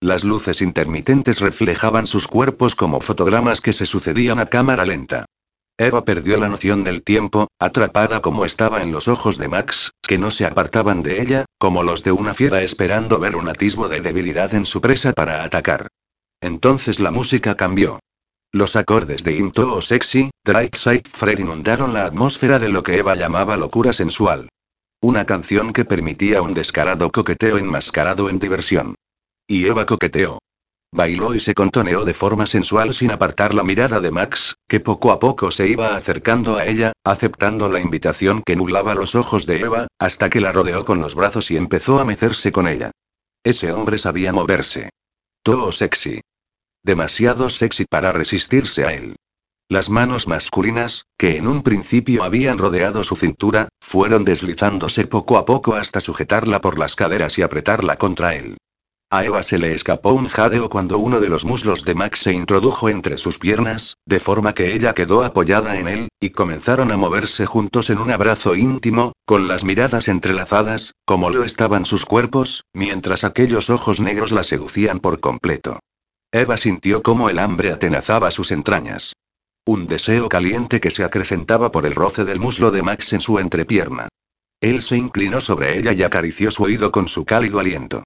Las 0.00 0.24
luces 0.24 0.62
intermitentes 0.62 1.40
reflejaban 1.40 2.06
sus 2.06 2.26
cuerpos 2.26 2.74
como 2.74 3.00
fotogramas 3.00 3.60
que 3.60 3.74
se 3.74 3.84
sucedían 3.84 4.38
a 4.38 4.46
cámara 4.46 4.86
lenta. 4.86 5.26
Eva 5.78 6.04
perdió 6.04 6.36
la 6.36 6.48
noción 6.48 6.84
del 6.84 7.02
tiempo, 7.02 7.48
atrapada 7.58 8.20
como 8.20 8.44
estaba 8.44 8.82
en 8.82 8.92
los 8.92 9.08
ojos 9.08 9.38
de 9.38 9.48
Max, 9.48 9.92
que 10.02 10.18
no 10.18 10.30
se 10.30 10.46
apartaban 10.46 11.02
de 11.02 11.20
ella, 11.20 11.44
como 11.58 11.82
los 11.82 12.02
de 12.02 12.12
una 12.12 12.34
fiera 12.34 12.62
esperando 12.62 13.18
ver 13.18 13.36
un 13.36 13.48
atisbo 13.48 13.88
de 13.88 14.00
debilidad 14.00 14.54
en 14.54 14.66
su 14.66 14.80
presa 14.80 15.12
para 15.12 15.44
atacar. 15.44 15.88
Entonces 16.40 17.00
la 17.00 17.10
música 17.10 17.56
cambió. 17.56 18.00
Los 18.52 18.76
acordes 18.76 19.24
de 19.24 19.36
Into 19.36 19.74
o 19.74 19.80
Sexy, 19.80 20.30
Drive 20.44 20.76
Side 20.76 21.04
Fred 21.08 21.38
inundaron 21.38 21.94
la 21.94 22.04
atmósfera 22.04 22.58
de 22.58 22.68
lo 22.68 22.82
que 22.82 22.98
Eva 22.98 23.14
llamaba 23.14 23.56
locura 23.56 23.94
sensual. 23.94 24.50
Una 25.00 25.24
canción 25.24 25.72
que 25.72 25.86
permitía 25.86 26.42
un 26.42 26.52
descarado 26.52 27.10
coqueteo 27.10 27.56
enmascarado 27.56 28.28
en 28.28 28.38
diversión. 28.38 28.94
Y 29.46 29.66
Eva 29.66 29.86
coqueteó. 29.86 30.38
Bailó 30.94 31.34
y 31.34 31.40
se 31.40 31.54
contoneó 31.54 32.04
de 32.04 32.12
forma 32.12 32.46
sensual 32.46 32.92
sin 32.92 33.10
apartar 33.10 33.54
la 33.54 33.64
mirada 33.64 33.98
de 34.00 34.10
Max, 34.10 34.56
que 34.68 34.78
poco 34.78 35.10
a 35.10 35.18
poco 35.18 35.50
se 35.50 35.66
iba 35.66 35.96
acercando 35.96 36.58
a 36.58 36.66
ella, 36.66 36.92
aceptando 37.02 37.70
la 37.70 37.80
invitación 37.80 38.42
que 38.44 38.56
nublaba 38.56 38.94
los 38.94 39.14
ojos 39.14 39.46
de 39.46 39.60
Eva, 39.60 39.86
hasta 39.98 40.28
que 40.28 40.40
la 40.40 40.52
rodeó 40.52 40.84
con 40.84 41.00
los 41.00 41.14
brazos 41.14 41.50
y 41.50 41.56
empezó 41.56 41.98
a 41.98 42.04
mecerse 42.04 42.52
con 42.52 42.68
ella. 42.68 42.90
Ese 43.42 43.72
hombre 43.72 43.96
sabía 43.96 44.34
moverse. 44.34 44.90
Todo 45.42 45.72
sexy. 45.72 46.20
Demasiado 46.84 47.48
sexy 47.48 47.86
para 47.88 48.12
resistirse 48.12 48.84
a 48.84 48.92
él. 48.92 49.16
Las 49.70 49.88
manos 49.88 50.28
masculinas, 50.28 51.06
que 51.16 51.38
en 51.38 51.48
un 51.48 51.62
principio 51.62 52.22
habían 52.22 52.58
rodeado 52.58 53.02
su 53.02 53.16
cintura, 53.16 53.68
fueron 53.80 54.26
deslizándose 54.26 55.06
poco 55.06 55.38
a 55.38 55.46
poco 55.46 55.74
hasta 55.74 56.02
sujetarla 56.02 56.60
por 56.60 56.78
las 56.78 56.96
caderas 56.96 57.38
y 57.38 57.42
apretarla 57.42 57.96
contra 57.96 58.34
él. 58.34 58.58
A 59.12 59.26
Eva 59.26 59.42
se 59.42 59.58
le 59.58 59.74
escapó 59.74 60.14
un 60.14 60.26
jadeo 60.26 60.70
cuando 60.70 60.96
uno 60.96 61.20
de 61.20 61.28
los 61.28 61.44
muslos 61.44 61.84
de 61.84 61.94
Max 61.94 62.20
se 62.20 62.32
introdujo 62.32 62.88
entre 62.88 63.18
sus 63.18 63.38
piernas, 63.38 63.98
de 64.06 64.20
forma 64.20 64.54
que 64.54 64.74
ella 64.74 64.94
quedó 64.94 65.22
apoyada 65.22 65.78
en 65.78 65.86
él, 65.86 66.08
y 66.18 66.30
comenzaron 66.30 66.90
a 66.90 66.96
moverse 66.96 67.44
juntos 67.44 67.90
en 67.90 67.98
un 67.98 68.10
abrazo 68.10 68.56
íntimo, 68.56 69.12
con 69.26 69.48
las 69.48 69.64
miradas 69.64 70.08
entrelazadas, 70.08 70.94
como 71.04 71.28
lo 71.28 71.44
estaban 71.44 71.84
sus 71.84 72.06
cuerpos, 72.06 72.64
mientras 72.72 73.24
aquellos 73.24 73.68
ojos 73.68 74.00
negros 74.00 74.32
la 74.32 74.44
seducían 74.44 74.98
por 74.98 75.20
completo. 75.20 75.78
Eva 76.32 76.56
sintió 76.56 77.02
cómo 77.02 77.28
el 77.28 77.38
hambre 77.38 77.70
atenazaba 77.70 78.30
sus 78.30 78.50
entrañas. 78.50 79.12
Un 79.66 79.86
deseo 79.86 80.30
caliente 80.30 80.80
que 80.80 80.90
se 80.90 81.04
acrecentaba 81.04 81.70
por 81.70 81.84
el 81.84 81.94
roce 81.94 82.24
del 82.24 82.40
muslo 82.40 82.70
de 82.70 82.82
Max 82.82 83.12
en 83.12 83.20
su 83.20 83.38
entrepierna. 83.38 84.08
Él 84.62 84.80
se 84.80 84.96
inclinó 84.96 85.42
sobre 85.42 85.76
ella 85.78 85.92
y 85.92 86.02
acarició 86.02 86.50
su 86.50 86.62
oído 86.62 86.90
con 86.90 87.08
su 87.08 87.26
cálido 87.26 87.60
aliento. 87.60 88.04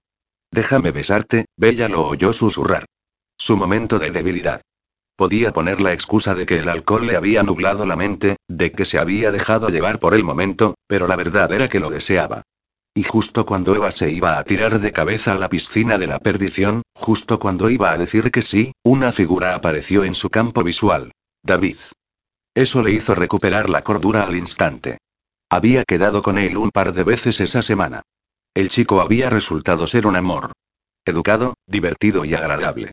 Déjame 0.51 0.91
besarte, 0.91 1.45
Bella 1.57 1.89
lo 1.89 2.07
oyó 2.07 2.33
susurrar. 2.33 2.85
Su 3.37 3.57
momento 3.57 3.99
de 3.99 4.11
debilidad. 4.11 4.61
Podía 5.15 5.51
poner 5.51 5.81
la 5.81 5.93
excusa 5.93 6.35
de 6.35 6.45
que 6.45 6.57
el 6.57 6.69
alcohol 6.69 7.07
le 7.07 7.15
había 7.15 7.43
nublado 7.43 7.85
la 7.85 7.95
mente, 7.95 8.37
de 8.47 8.71
que 8.71 8.85
se 8.85 8.99
había 8.99 9.31
dejado 9.31 9.69
llevar 9.69 9.99
por 9.99 10.13
el 10.13 10.23
momento, 10.23 10.75
pero 10.87 11.07
la 11.07 11.15
verdad 11.15 11.51
era 11.51 11.69
que 11.69 11.79
lo 11.79 11.89
deseaba. 11.89 12.43
Y 12.93 13.03
justo 13.03 13.45
cuando 13.45 13.75
Eva 13.75 13.91
se 13.91 14.11
iba 14.11 14.39
a 14.39 14.43
tirar 14.43 14.79
de 14.79 14.91
cabeza 14.91 15.33
a 15.33 15.37
la 15.37 15.49
piscina 15.49 15.97
de 15.97 16.07
la 16.07 16.19
perdición, 16.19 16.81
justo 16.95 17.39
cuando 17.39 17.69
iba 17.69 17.91
a 17.91 17.97
decir 17.97 18.31
que 18.31 18.41
sí, 18.41 18.73
una 18.83 19.11
figura 19.11 19.53
apareció 19.53 20.03
en 20.03 20.15
su 20.15 20.29
campo 20.29 20.63
visual. 20.63 21.11
David. 21.43 21.77
Eso 22.55 22.81
le 22.81 22.91
hizo 22.91 23.13
recuperar 23.13 23.69
la 23.69 23.83
cordura 23.83 24.23
al 24.23 24.35
instante. 24.35 24.97
Había 25.49 25.83
quedado 25.83 26.21
con 26.23 26.37
él 26.37 26.57
un 26.57 26.71
par 26.71 26.93
de 26.93 27.03
veces 27.03 27.39
esa 27.39 27.61
semana. 27.61 28.01
El 28.57 28.69
chico 28.69 29.01
había 29.01 29.29
resultado 29.29 29.85
ser 29.85 30.07
un 30.07 30.15
amor. 30.15 30.51
Educado, 31.05 31.53
divertido 31.67 32.25
y 32.25 32.33
agradable. 32.33 32.89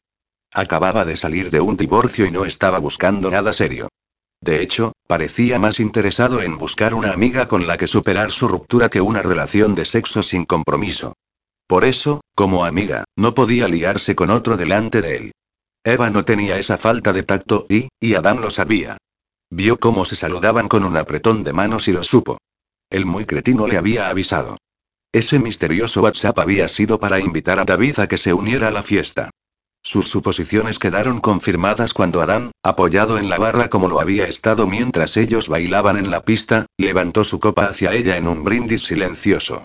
Acababa 0.53 1.07
de 1.07 1.17
salir 1.17 1.49
de 1.49 1.59
un 1.63 1.79
divorcio 1.79 2.27
y 2.27 2.31
no 2.31 2.45
estaba 2.45 2.79
buscando 2.79 3.31
nada 3.31 3.55
serio. 3.55 3.89
De 4.43 4.61
hecho, 4.61 4.93
parecía 5.07 5.59
más 5.59 5.81
interesado 5.81 6.43
en 6.43 6.59
buscar 6.59 6.93
una 6.93 7.13
amiga 7.13 7.49
con 7.49 7.67
la 7.67 7.79
que 7.79 7.87
superar 7.87 8.31
su 8.31 8.47
ruptura 8.47 8.91
que 8.91 9.01
una 9.01 9.23
relación 9.23 9.75
de 9.75 9.87
sexo 9.87 10.23
sin 10.23 10.45
compromiso. 10.45 11.15
Por 11.67 11.87
eso, 11.87 12.21
como 12.35 12.67
amiga, 12.67 13.05
no 13.17 13.33
podía 13.33 13.67
liarse 13.67 14.15
con 14.15 14.29
otro 14.29 14.59
delante 14.59 15.01
de 15.01 15.17
él. 15.17 15.33
Eva 15.83 16.11
no 16.11 16.27
tenía 16.27 16.59
esa 16.59 16.77
falta 16.77 17.15
de 17.15 17.23
tacto 17.23 17.65
y, 17.71 17.89
y 17.99 18.17
Adán 18.17 18.43
lo 18.43 18.51
sabía. 18.51 18.99
Vio 19.49 19.81
cómo 19.81 20.05
se 20.05 20.15
saludaban 20.15 20.69
con 20.69 20.85
un 20.85 20.99
apretón 20.99 21.43
de 21.43 21.55
manos 21.55 21.89
y 21.89 21.93
lo 21.93 22.03
supo. 22.03 22.37
El 22.91 23.07
muy 23.07 23.25
cretino 23.25 23.67
le 23.67 23.79
había 23.79 24.11
avisado. 24.11 24.59
Ese 25.15 25.39
misterioso 25.39 26.03
WhatsApp 26.03 26.41
había 26.41 26.67
sido 26.67 26.99
para 26.99 27.21
invitar 27.21 27.61
a 27.61 27.65
David 27.65 28.01
a 28.01 28.09
que 28.09 28.19
se 28.19 28.35
uniera 28.35 28.67
a 28.67 28.71
la 28.73 28.83
fiesta. 28.83 29.31
Sus 29.81 30.09
suposiciones 30.09 30.81
quedaron 30.81 31.21
confirmadas 31.21 31.95
cuando 31.95 32.21
Adán, 32.21 32.51
apoyado 32.65 33.17
en 33.19 33.29
la 33.29 33.39
barra 33.39 33.69
como 33.69 33.89
lo 33.89 34.01
había 34.01 34.27
estado 34.27 34.67
mientras 34.67 35.17
ellos 35.17 35.49
bailaban 35.49 35.99
en 35.99 36.11
la 36.11 36.25
pista, 36.25 36.67
levantó 36.77 37.23
su 37.23 37.39
copa 37.39 37.67
hacia 37.67 37.93
ella 37.93 38.17
en 38.17 38.27
un 38.27 38.43
brindis 38.43 38.87
silencioso. 38.87 39.63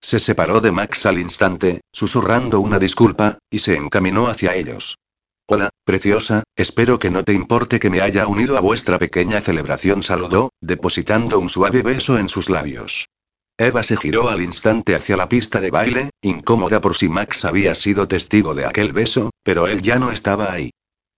Se 0.00 0.18
separó 0.18 0.60
de 0.60 0.72
Max 0.72 1.06
al 1.06 1.20
instante, 1.20 1.80
susurrando 1.92 2.58
una 2.58 2.80
disculpa, 2.80 3.38
y 3.50 3.60
se 3.60 3.76
encaminó 3.76 4.26
hacia 4.26 4.56
ellos. 4.56 4.98
Hola, 5.46 5.70
preciosa, 5.84 6.42
espero 6.56 6.98
que 6.98 7.12
no 7.12 7.22
te 7.22 7.34
importe 7.34 7.78
que 7.78 7.88
me 7.88 8.00
haya 8.00 8.26
unido 8.26 8.58
a 8.58 8.60
vuestra 8.60 8.98
pequeña 8.98 9.40
celebración, 9.42 10.02
saludó, 10.02 10.50
depositando 10.60 11.38
un 11.38 11.48
suave 11.48 11.82
beso 11.82 12.18
en 12.18 12.28
sus 12.28 12.50
labios. 12.50 13.06
Eva 13.60 13.82
se 13.82 13.96
giró 13.96 14.28
al 14.28 14.40
instante 14.40 14.94
hacia 14.94 15.16
la 15.16 15.28
pista 15.28 15.60
de 15.60 15.72
baile, 15.72 16.10
incómoda 16.22 16.80
por 16.80 16.94
si 16.94 17.08
Max 17.08 17.44
había 17.44 17.74
sido 17.74 18.06
testigo 18.06 18.54
de 18.54 18.64
aquel 18.64 18.92
beso, 18.92 19.30
pero 19.42 19.66
él 19.66 19.82
ya 19.82 19.98
no 19.98 20.12
estaba 20.12 20.52
ahí. 20.52 20.70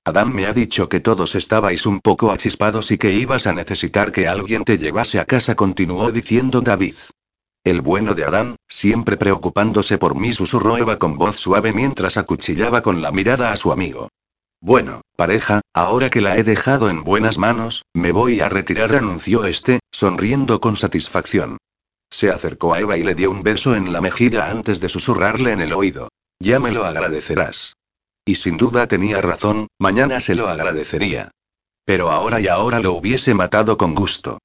Adam 0.07 0.32
me 0.32 0.47
ha 0.47 0.55
dicho 0.55 0.88
que 0.88 1.01
todos 1.01 1.34
estabais 1.34 1.84
un 1.84 2.01
poco 2.01 2.32
achispados 2.32 2.93
y 2.93 2.97
que 2.97 3.12
ibas 3.12 3.47
a 3.47 3.53
necesitar 3.53 4.11
que 4.11 4.26
alguien 4.26 4.64
te 4.64 4.78
llevase 4.78 5.20
a 5.20 5.26
casa, 5.26 5.55
continuó 5.55 6.11
diciendo 6.12 6.62
David. 6.62 6.95
El 7.62 7.82
bueno 7.82 8.14
de 8.14 8.24
Adán, 8.24 8.57
siempre 8.66 9.18
preocupándose 9.18 9.99
por 9.99 10.14
mí, 10.14 10.32
susurró 10.32 10.78
Eva 10.78 10.99
con 10.99 11.18
voz 11.18 11.36
suave 11.36 11.74
mientras 11.74 12.16
acuchillaba 12.16 12.80
con 12.80 13.03
la 13.03 13.12
mirada 13.12 13.53
a 13.53 13.59
su 13.59 13.70
amigo. 13.70 14.09
Bueno, 14.62 15.03
pareja, 15.14 15.61
ahora 15.74 16.09
que 16.09 16.22
la 16.22 16.38
he 16.38 16.43
dejado 16.43 16.88
en 16.88 17.05
buenas 17.05 17.36
manos, 17.36 17.84
me 17.93 18.12
voy 18.12 18.41
a 18.41 18.49
retirar, 18.49 18.97
anunció 18.97 19.45
este, 19.45 19.80
sonriendo 19.93 20.59
con 20.62 20.76
satisfacción. 20.76 21.59
Se 22.11 22.30
acercó 22.30 22.74
a 22.74 22.80
Eva 22.80 22.96
y 22.96 23.04
le 23.04 23.14
dio 23.14 23.30
un 23.30 23.42
beso 23.42 23.74
en 23.76 23.92
la 23.92 24.00
mejilla 24.00 24.50
antes 24.50 24.80
de 24.80 24.88
susurrarle 24.88 25.52
en 25.52 25.61
el 25.61 25.72
oído. 25.72 26.08
Ya 26.40 26.58
me 26.58 26.72
lo 26.72 26.84
agradecerás. 26.84 27.76
Y 28.24 28.34
sin 28.34 28.56
duda 28.56 28.86
tenía 28.86 29.20
razón, 29.20 29.68
mañana 29.78 30.20
se 30.20 30.34
lo 30.34 30.48
agradecería. 30.48 31.30
Pero 31.84 32.11
ahora 32.11 32.40
y 32.40 32.48
ahora 32.48 32.80
lo 32.80 32.92
hubiese 32.92 33.34
matado 33.34 33.76
con 33.76 33.94
gusto. 33.94 34.38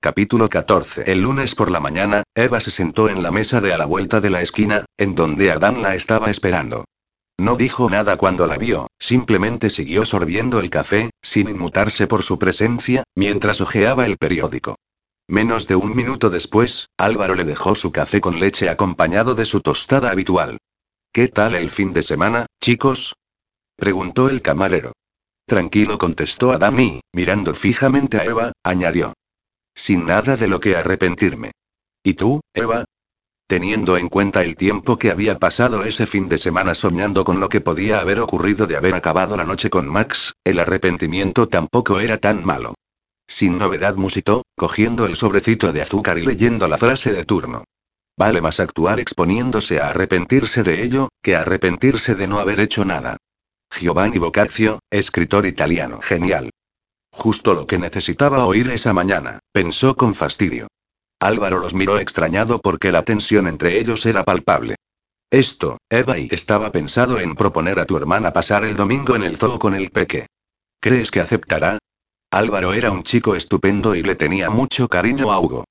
Capítulo 0.00 0.48
14. 0.48 1.10
El 1.10 1.22
lunes 1.22 1.54
por 1.54 1.70
la 1.70 1.80
mañana, 1.80 2.22
Eva 2.34 2.60
se 2.60 2.70
sentó 2.70 3.08
en 3.08 3.22
la 3.22 3.32
mesa 3.32 3.60
de 3.60 3.72
a 3.72 3.78
la 3.78 3.84
vuelta 3.84 4.20
de 4.20 4.30
la 4.30 4.42
esquina, 4.42 4.84
en 4.96 5.14
donde 5.14 5.50
Adán 5.50 5.82
la 5.82 5.96
estaba 5.96 6.30
esperando. 6.30 6.84
No 7.40 7.56
dijo 7.56 7.90
nada 7.90 8.16
cuando 8.16 8.46
la 8.46 8.58
vio, 8.58 8.88
simplemente 8.98 9.70
siguió 9.70 10.04
sorbiendo 10.04 10.60
el 10.60 10.70
café, 10.70 11.10
sin 11.22 11.48
inmutarse 11.48 12.06
por 12.06 12.22
su 12.22 12.38
presencia, 12.38 13.04
mientras 13.16 13.60
hojeaba 13.60 14.06
el 14.06 14.18
periódico. 14.18 14.76
Menos 15.30 15.66
de 15.66 15.76
un 15.76 15.94
minuto 15.94 16.30
después, 16.30 16.88
Álvaro 16.96 17.34
le 17.34 17.44
dejó 17.44 17.74
su 17.74 17.92
café 17.92 18.18
con 18.18 18.40
leche 18.40 18.70
acompañado 18.70 19.34
de 19.34 19.44
su 19.44 19.60
tostada 19.60 20.10
habitual. 20.10 20.56
¿Qué 21.12 21.28
tal 21.28 21.54
el 21.54 21.70
fin 21.70 21.92
de 21.92 22.02
semana, 22.02 22.46
chicos? 22.62 23.14
preguntó 23.76 24.30
el 24.30 24.40
camarero. 24.40 24.92
Tranquilo 25.46 25.98
contestó 25.98 26.52
Adam 26.52 26.80
y, 26.80 27.00
mirando 27.12 27.54
fijamente 27.54 28.16
a 28.16 28.24
Eva, 28.24 28.52
añadió. 28.62 29.12
Sin 29.74 30.06
nada 30.06 30.38
de 30.38 30.48
lo 30.48 30.60
que 30.60 30.76
arrepentirme. 30.76 31.52
¿Y 32.02 32.14
tú, 32.14 32.40
Eva? 32.54 32.86
Teniendo 33.46 33.98
en 33.98 34.08
cuenta 34.08 34.42
el 34.42 34.56
tiempo 34.56 34.98
que 34.98 35.10
había 35.10 35.38
pasado 35.38 35.84
ese 35.84 36.06
fin 36.06 36.28
de 36.28 36.38
semana 36.38 36.74
soñando 36.74 37.24
con 37.24 37.38
lo 37.38 37.50
que 37.50 37.60
podía 37.60 38.00
haber 38.00 38.20
ocurrido 38.20 38.66
de 38.66 38.76
haber 38.76 38.94
acabado 38.94 39.36
la 39.36 39.44
noche 39.44 39.68
con 39.68 39.88
Max, 39.88 40.32
el 40.42 40.58
arrepentimiento 40.58 41.48
tampoco 41.48 42.00
era 42.00 42.16
tan 42.16 42.44
malo. 42.44 42.74
Sin 43.28 43.58
novedad 43.58 43.94
musitó, 43.94 44.42
cogiendo 44.56 45.06
el 45.06 45.14
sobrecito 45.14 45.72
de 45.72 45.82
azúcar 45.82 46.18
y 46.18 46.22
leyendo 46.22 46.66
la 46.66 46.78
frase 46.78 47.12
de 47.12 47.24
turno. 47.24 47.64
Vale 48.16 48.40
más 48.40 48.58
actuar 48.58 48.98
exponiéndose 48.98 49.80
a 49.80 49.90
arrepentirse 49.90 50.64
de 50.64 50.82
ello, 50.82 51.10
que 51.22 51.36
arrepentirse 51.36 52.14
de 52.14 52.26
no 52.26 52.40
haber 52.40 52.58
hecho 52.58 52.84
nada. 52.84 53.18
Giovanni 53.70 54.18
Boccaccio, 54.18 54.80
escritor 54.90 55.46
italiano. 55.46 56.00
Genial. 56.02 56.50
Justo 57.12 57.54
lo 57.54 57.66
que 57.66 57.78
necesitaba 57.78 58.46
oír 58.46 58.68
esa 58.70 58.92
mañana, 58.92 59.40
pensó 59.52 59.94
con 59.94 60.14
fastidio. 60.14 60.66
Álvaro 61.20 61.58
los 61.58 61.74
miró 61.74 61.98
extrañado 61.98 62.60
porque 62.60 62.92
la 62.92 63.02
tensión 63.02 63.46
entre 63.46 63.78
ellos 63.78 64.06
era 64.06 64.24
palpable. 64.24 64.76
Esto, 65.30 65.78
Eva, 65.90 66.18
y 66.18 66.28
estaba 66.30 66.72
pensado 66.72 67.20
en 67.20 67.34
proponer 67.34 67.78
a 67.78 67.84
tu 67.84 67.96
hermana 67.96 68.32
pasar 68.32 68.64
el 68.64 68.76
domingo 68.76 69.14
en 69.14 69.24
el 69.24 69.36
zoo 69.36 69.58
con 69.58 69.74
el 69.74 69.90
peque. 69.90 70.26
¿Crees 70.80 71.10
que 71.10 71.20
aceptará? 71.20 71.78
Álvaro 72.30 72.74
era 72.74 72.90
un 72.90 73.04
chico 73.04 73.34
estupendo 73.34 73.94
y 73.94 74.02
le 74.02 74.14
tenía 74.14 74.50
mucho 74.50 74.88
cariño 74.88 75.32
a 75.32 75.40
Hugo. 75.40 75.64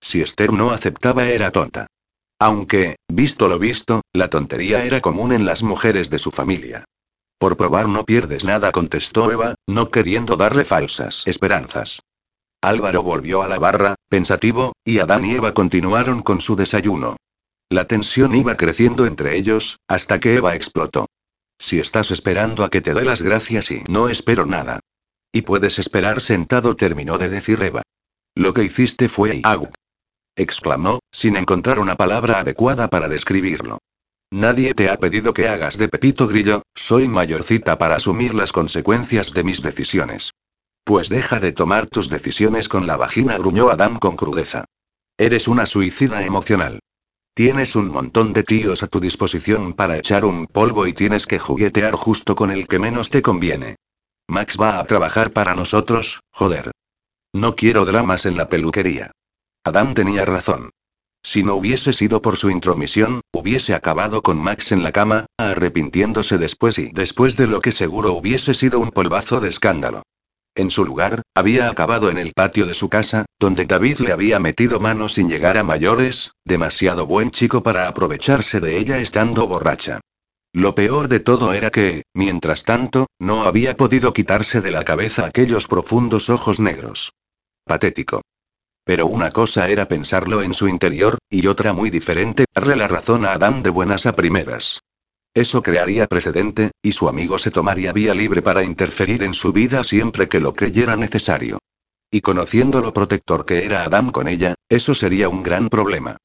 Si 0.00 0.20
Esther 0.20 0.52
no 0.52 0.70
aceptaba 0.70 1.28
era 1.28 1.50
tonta. 1.52 1.86
Aunque, 2.38 2.96
visto 3.08 3.48
lo 3.48 3.58
visto, 3.58 4.02
la 4.12 4.28
tontería 4.28 4.84
era 4.84 5.00
común 5.00 5.32
en 5.32 5.46
las 5.46 5.62
mujeres 5.62 6.10
de 6.10 6.18
su 6.18 6.30
familia. 6.30 6.84
Por 7.38 7.56
probar 7.56 7.88
no 7.88 8.04
pierdes 8.04 8.44
nada, 8.44 8.72
contestó 8.72 9.32
Eva, 9.32 9.54
no 9.66 9.90
queriendo 9.90 10.36
darle 10.36 10.64
falsas 10.64 11.22
esperanzas. 11.26 12.00
Álvaro 12.60 13.02
volvió 13.02 13.42
a 13.42 13.48
la 13.48 13.58
barra, 13.58 13.94
pensativo, 14.08 14.72
y 14.84 14.98
Adán 14.98 15.24
y 15.24 15.32
Eva 15.32 15.54
continuaron 15.54 16.22
con 16.22 16.40
su 16.40 16.56
desayuno. 16.56 17.16
La 17.70 17.86
tensión 17.86 18.34
iba 18.34 18.56
creciendo 18.56 19.06
entre 19.06 19.36
ellos, 19.36 19.78
hasta 19.88 20.20
que 20.20 20.36
Eva 20.36 20.54
explotó. 20.54 21.06
Si 21.58 21.80
estás 21.80 22.10
esperando 22.10 22.64
a 22.64 22.70
que 22.70 22.80
te 22.80 22.92
dé 22.92 23.02
las 23.02 23.22
gracias 23.22 23.70
y 23.70 23.82
no 23.88 24.08
espero 24.08 24.46
nada. 24.46 24.80
Y 25.32 25.42
puedes 25.42 25.78
esperar 25.78 26.20
sentado, 26.20 26.76
terminó 26.76 27.16
de 27.16 27.30
decir 27.30 27.62
Eva. 27.62 27.82
Lo 28.34 28.52
que 28.52 28.64
hiciste 28.64 29.08
fue 29.08 29.40
agua. 29.44 29.70
exclamó, 30.36 31.00
sin 31.10 31.36
encontrar 31.36 31.78
una 31.78 31.96
palabra 31.96 32.40
adecuada 32.40 32.88
para 32.88 33.08
describirlo. 33.08 33.78
Nadie 34.30 34.72
te 34.72 34.88
ha 34.88 34.96
pedido 34.96 35.34
que 35.34 35.48
hagas 35.48 35.76
de 35.76 35.88
Pepito 35.88 36.26
Grillo, 36.26 36.62
soy 36.74 37.08
mayorcita 37.08 37.76
para 37.76 37.96
asumir 37.96 38.34
las 38.34 38.52
consecuencias 38.52 39.34
de 39.34 39.44
mis 39.44 39.62
decisiones. 39.62 40.30
Pues 40.84 41.10
deja 41.10 41.38
de 41.38 41.52
tomar 41.52 41.86
tus 41.86 42.08
decisiones 42.08 42.68
con 42.68 42.86
la 42.86 42.96
vagina, 42.96 43.36
gruñó 43.36 43.70
Adam 43.70 43.98
con 43.98 44.16
crudeza. 44.16 44.64
Eres 45.18 45.48
una 45.48 45.66
suicida 45.66 46.24
emocional. 46.24 46.80
Tienes 47.34 47.76
un 47.76 47.88
montón 47.88 48.32
de 48.32 48.42
tíos 48.42 48.82
a 48.82 48.86
tu 48.86 49.00
disposición 49.00 49.74
para 49.74 49.98
echar 49.98 50.24
un 50.24 50.46
polvo 50.46 50.86
y 50.86 50.92
tienes 50.92 51.26
que 51.26 51.38
juguetear 51.38 51.94
justo 51.94 52.34
con 52.34 52.50
el 52.50 52.66
que 52.68 52.78
menos 52.78 53.10
te 53.10 53.22
conviene. 53.22 53.76
Max 54.28 54.56
va 54.60 54.78
a 54.78 54.84
trabajar 54.84 55.32
para 55.32 55.54
nosotros, 55.54 56.20
joder. 56.30 56.70
No 57.32 57.56
quiero 57.56 57.84
dramas 57.84 58.26
en 58.26 58.36
la 58.36 58.48
peluquería. 58.48 59.12
Adam 59.64 59.94
tenía 59.94 60.24
razón. 60.24 60.70
Si 61.24 61.44
no 61.44 61.54
hubiese 61.54 61.92
sido 61.92 62.20
por 62.20 62.36
su 62.36 62.50
intromisión, 62.50 63.20
hubiese 63.32 63.74
acabado 63.74 64.22
con 64.22 64.38
Max 64.38 64.72
en 64.72 64.82
la 64.82 64.90
cama, 64.90 65.26
arrepintiéndose 65.38 66.36
después 66.36 66.78
y 66.78 66.90
después 66.92 67.36
de 67.36 67.46
lo 67.46 67.60
que 67.60 67.70
seguro 67.70 68.12
hubiese 68.12 68.54
sido 68.54 68.80
un 68.80 68.90
polvazo 68.90 69.40
de 69.40 69.48
escándalo. 69.48 70.02
En 70.54 70.70
su 70.70 70.84
lugar, 70.84 71.22
había 71.34 71.70
acabado 71.70 72.10
en 72.10 72.18
el 72.18 72.32
patio 72.32 72.66
de 72.66 72.74
su 72.74 72.90
casa, 72.90 73.24
donde 73.38 73.64
David 73.64 74.00
le 74.00 74.12
había 74.12 74.38
metido 74.38 74.80
mano 74.80 75.08
sin 75.08 75.28
llegar 75.28 75.56
a 75.56 75.64
mayores, 75.64 76.32
demasiado 76.44 77.06
buen 77.06 77.30
chico 77.30 77.62
para 77.62 77.88
aprovecharse 77.88 78.60
de 78.60 78.76
ella 78.78 78.98
estando 78.98 79.46
borracha. 79.46 80.00
Lo 80.54 80.74
peor 80.74 81.08
de 81.08 81.18
todo 81.20 81.54
era 81.54 81.70
que, 81.70 82.04
mientras 82.12 82.64
tanto, 82.64 83.06
no 83.18 83.44
había 83.44 83.76
podido 83.76 84.12
quitarse 84.12 84.60
de 84.60 84.70
la 84.70 84.84
cabeza 84.84 85.24
aquellos 85.24 85.66
profundos 85.66 86.28
ojos 86.28 86.60
negros. 86.60 87.12
Patético. 87.64 88.20
Pero 88.84 89.06
una 89.06 89.30
cosa 89.30 89.70
era 89.70 89.86
pensarlo 89.86 90.42
en 90.42 90.52
su 90.52 90.68
interior, 90.68 91.18
y 91.30 91.46
otra 91.46 91.72
muy 91.72 91.88
diferente, 91.88 92.44
darle 92.54 92.76
la 92.76 92.88
razón 92.88 93.24
a 93.24 93.32
Adam 93.32 93.62
de 93.62 93.70
buenas 93.70 94.04
a 94.04 94.14
primeras. 94.14 94.80
Eso 95.32 95.62
crearía 95.62 96.06
precedente, 96.06 96.72
y 96.82 96.92
su 96.92 97.08
amigo 97.08 97.38
se 97.38 97.50
tomaría 97.50 97.92
vía 97.92 98.12
libre 98.12 98.42
para 98.42 98.62
interferir 98.62 99.22
en 99.22 99.32
su 99.32 99.52
vida 99.52 99.82
siempre 99.84 100.28
que 100.28 100.40
lo 100.40 100.54
creyera 100.54 100.96
necesario. 100.96 101.58
Y 102.10 102.20
conociendo 102.20 102.82
lo 102.82 102.92
protector 102.92 103.46
que 103.46 103.64
era 103.64 103.84
Adam 103.84 104.10
con 104.10 104.28
ella, 104.28 104.54
eso 104.68 104.94
sería 104.94 105.30
un 105.30 105.42
gran 105.42 105.70
problema. 105.70 106.18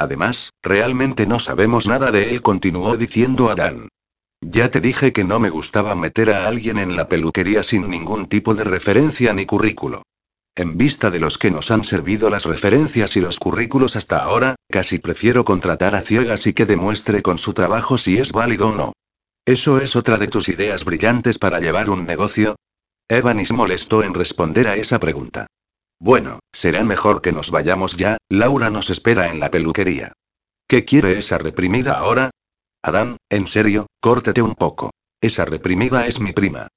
Además, 0.00 0.54
realmente 0.62 1.26
no 1.26 1.38
sabemos 1.38 1.86
nada 1.86 2.10
de 2.10 2.30
él, 2.30 2.40
continuó 2.40 2.96
diciendo 2.96 3.50
Adán. 3.50 3.90
Ya 4.40 4.70
te 4.70 4.80
dije 4.80 5.12
que 5.12 5.24
no 5.24 5.38
me 5.38 5.50
gustaba 5.50 5.94
meter 5.94 6.30
a 6.30 6.48
alguien 6.48 6.78
en 6.78 6.96
la 6.96 7.06
peluquería 7.06 7.62
sin 7.62 7.90
ningún 7.90 8.26
tipo 8.26 8.54
de 8.54 8.64
referencia 8.64 9.34
ni 9.34 9.44
currículo. 9.44 10.02
En 10.56 10.78
vista 10.78 11.10
de 11.10 11.20
los 11.20 11.36
que 11.36 11.50
nos 11.50 11.70
han 11.70 11.84
servido 11.84 12.30
las 12.30 12.46
referencias 12.46 13.14
y 13.18 13.20
los 13.20 13.38
currículos 13.38 13.94
hasta 13.94 14.22
ahora, 14.22 14.54
casi 14.70 14.96
prefiero 14.96 15.44
contratar 15.44 15.94
a 15.94 16.00
ciegas 16.00 16.46
y 16.46 16.54
que 16.54 16.64
demuestre 16.64 17.20
con 17.20 17.36
su 17.36 17.52
trabajo 17.52 17.98
si 17.98 18.16
es 18.16 18.32
válido 18.32 18.68
o 18.68 18.74
no. 18.74 18.92
¿Eso 19.44 19.82
es 19.82 19.96
otra 19.96 20.16
de 20.16 20.28
tus 20.28 20.48
ideas 20.48 20.86
brillantes 20.86 21.36
para 21.36 21.60
llevar 21.60 21.90
un 21.90 22.06
negocio? 22.06 22.56
Evanis 23.06 23.52
molestó 23.52 24.02
en 24.02 24.14
responder 24.14 24.66
a 24.66 24.76
esa 24.76 24.98
pregunta. 24.98 25.46
Bueno, 26.00 26.40
será 26.50 26.82
mejor 26.82 27.20
que 27.20 27.30
nos 27.30 27.50
vayamos 27.50 27.96
ya, 27.96 28.16
Laura 28.30 28.70
nos 28.70 28.88
espera 28.88 29.30
en 29.30 29.38
la 29.38 29.50
peluquería. 29.50 30.14
¿Qué 30.66 30.86
quiere 30.86 31.18
esa 31.18 31.36
reprimida 31.36 31.98
ahora? 31.98 32.30
Adán, 32.82 33.18
en 33.28 33.46
serio, 33.46 33.86
córtete 34.00 34.40
un 34.40 34.54
poco. 34.54 34.90
Esa 35.20 35.44
reprimida 35.44 36.06
es 36.06 36.18
mi 36.18 36.32
prima. 36.32 36.68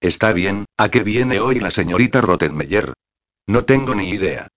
Está 0.00 0.32
bien, 0.32 0.64
¿a 0.78 0.88
qué 0.88 1.02
viene 1.04 1.40
hoy 1.40 1.60
la 1.60 1.70
señorita 1.70 2.22
Rottenmeier? 2.22 2.94
No 3.46 3.66
tengo 3.66 3.94
ni 3.94 4.08
idea. 4.08 4.48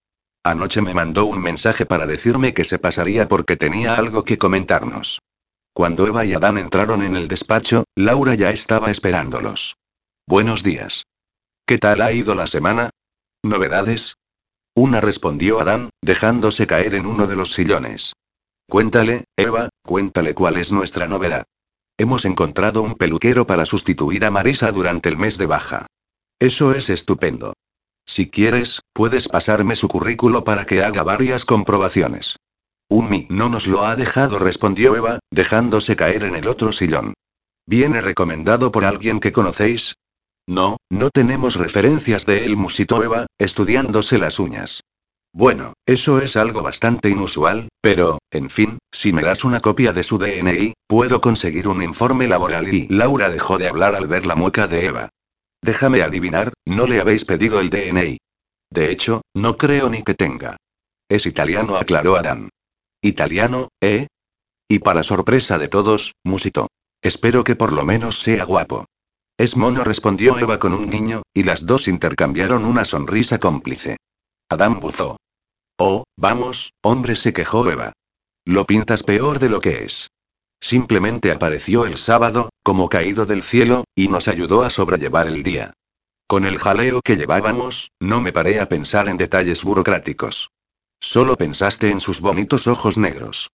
Anoche 0.46 0.82
me 0.82 0.94
mandó 0.94 1.26
un 1.26 1.42
mensaje 1.42 1.86
para 1.86 2.06
decirme 2.06 2.54
que 2.54 2.64
se 2.64 2.80
pasaría 2.80 3.28
porque 3.28 3.58
tenía 3.58 3.96
algo 3.96 4.24
que 4.24 4.38
comentarnos. 4.38 5.20
Cuando 5.74 6.08
Eva 6.08 6.24
y 6.24 6.34
Adán 6.34 6.58
entraron 6.58 7.02
en 7.02 7.18
el 7.18 7.28
despacho, 7.28 7.84
Laura 7.96 8.36
ya 8.36 8.52
estaba 8.52 8.90
esperándolos. 8.90 9.76
Buenos 10.28 10.64
días. 10.64 11.04
¿Qué 11.66 11.78
tal 11.78 12.02
ha 12.02 12.14
ido 12.14 12.36
la 12.36 12.48
semana? 12.48 12.90
¿Novedades? 13.44 14.16
Una 14.74 15.02
respondió 15.02 15.60
Adán, 15.60 15.90
dejándose 16.02 16.66
caer 16.66 16.96
en 16.96 17.06
uno 17.06 17.28
de 17.28 17.36
los 17.36 17.52
sillones. 17.54 18.14
Cuéntale, 18.70 19.26
Eva, 19.36 19.68
cuéntale 19.84 20.34
cuál 20.34 20.56
es 20.56 20.72
nuestra 20.72 21.08
novedad. 21.08 21.44
Hemos 21.98 22.24
encontrado 22.24 22.82
un 22.82 22.96
peluquero 22.96 23.46
para 23.46 23.66
sustituir 23.66 24.24
a 24.24 24.32
Marisa 24.32 24.72
durante 24.72 25.10
el 25.10 25.18
mes 25.18 25.38
de 25.38 25.46
baja. 25.46 25.88
Eso 26.40 26.74
es 26.74 26.90
estupendo. 26.90 27.54
Si 28.06 28.30
quieres, 28.30 28.80
puedes 28.94 29.28
pasarme 29.28 29.76
su 29.76 29.90
currículo 29.90 30.44
para 30.46 30.66
que 30.66 30.82
haga 30.82 31.04
varias 31.04 31.44
comprobaciones. 31.44 32.38
Umi 32.90 33.28
no 33.30 33.50
nos 33.50 33.68
lo 33.68 33.86
ha 33.86 33.96
dejado, 33.96 34.40
respondió 34.40 34.96
Eva, 34.96 35.20
dejándose 35.32 35.96
caer 35.96 36.24
en 36.24 36.36
el 36.36 36.48
otro 36.48 36.72
sillón. 36.72 37.14
¿Viene 37.66 38.00
recomendado 38.02 38.72
por 38.72 38.86
alguien 38.86 39.20
que 39.20 39.32
conocéis? 39.32 39.96
No, 40.48 40.78
no 40.90 41.10
tenemos 41.10 41.56
referencias 41.56 42.26
de 42.26 42.46
él, 42.46 42.58
musitó 42.58 43.04
Eva, 43.04 43.28
estudiándose 43.38 44.18
las 44.18 44.40
uñas. 44.40 44.82
Bueno, 45.32 45.74
eso 45.88 46.20
es 46.20 46.36
algo 46.36 46.62
bastante 46.62 47.10
inusual, 47.10 47.70
pero, 47.82 48.20
en 48.30 48.50
fin, 48.50 48.78
si 48.92 49.14
me 49.14 49.24
das 49.24 49.44
una 49.44 49.62
copia 49.62 49.92
de 49.92 50.04
su 50.04 50.20
DNI, 50.20 50.74
puedo 50.86 51.22
conseguir 51.22 51.68
un 51.68 51.82
informe 51.82 52.28
laboral 52.28 52.72
y 52.72 52.88
Laura 52.88 53.30
dejó 53.30 53.58
de 53.58 53.68
hablar 53.68 53.96
al 53.96 54.08
ver 54.08 54.28
la 54.28 54.36
mueca 54.36 54.68
de 54.68 54.86
Eva. 54.86 55.10
Déjame 55.62 56.04
adivinar, 56.04 56.54
no 56.66 56.86
le 56.86 57.00
habéis 57.00 57.26
pedido 57.26 57.60
el 57.60 57.70
DNI. 57.70 58.18
De 58.70 58.92
hecho, 58.92 59.22
no 59.34 59.58
creo 59.58 59.90
ni 59.90 60.04
que 60.04 60.14
tenga. 60.14 60.58
Es 61.10 61.26
italiano, 61.26 61.78
aclaró 61.78 62.16
Adán. 62.16 62.50
¿Italiano, 63.02 63.70
eh? 63.82 64.08
Y 64.68 64.80
para 64.80 65.04
sorpresa 65.04 65.58
de 65.58 65.68
todos, 65.68 66.14
musito. 66.24 66.68
Espero 67.02 67.44
que 67.44 67.56
por 67.56 67.74
lo 67.74 67.86
menos 67.86 68.20
sea 68.20 68.44
guapo. 68.46 68.86
Es 69.38 69.58
mono, 69.58 69.84
respondió 69.84 70.38
Eva 70.38 70.60
con 70.60 70.74
un 70.74 70.90
niño, 70.90 71.24
y 71.34 71.44
las 71.44 71.66
dos 71.66 71.88
intercambiaron 71.88 72.66
una 72.66 72.86
sonrisa 72.86 73.40
cómplice. 73.40 73.98
Adán 74.50 74.80
buzó. 74.80 75.18
Oh, 75.78 76.04
vamos, 76.16 76.72
hombre, 76.84 77.16
se 77.16 77.34
quejó 77.34 77.70
Eva. 77.70 77.94
Lo 78.46 78.66
pintas 78.66 79.02
peor 79.04 79.40
de 79.40 79.50
lo 79.50 79.60
que 79.60 79.86
es. 79.86 80.10
Simplemente 80.62 81.32
apareció 81.32 81.86
el 81.86 81.98
sábado, 81.98 82.50
como 82.64 82.90
caído 82.90 83.26
del 83.26 83.44
cielo, 83.44 83.86
y 83.96 84.08
nos 84.08 84.28
ayudó 84.28 84.64
a 84.64 84.70
sobrellevar 84.70 85.28
el 85.28 85.44
día. 85.44 85.74
Con 86.28 86.46
el 86.46 86.58
jaleo 86.58 87.02
que 87.02 87.18
llevábamos, 87.18 87.90
no 88.00 88.22
me 88.22 88.32
paré 88.32 88.60
a 88.60 88.70
pensar 88.70 89.10
en 89.10 89.18
detalles 89.18 89.64
burocráticos. 89.64 90.52
Solo 91.02 91.36
pensaste 91.36 91.90
en 91.90 92.00
sus 92.00 92.22
bonitos 92.22 92.68
ojos 92.68 92.98
negros. 92.98 93.50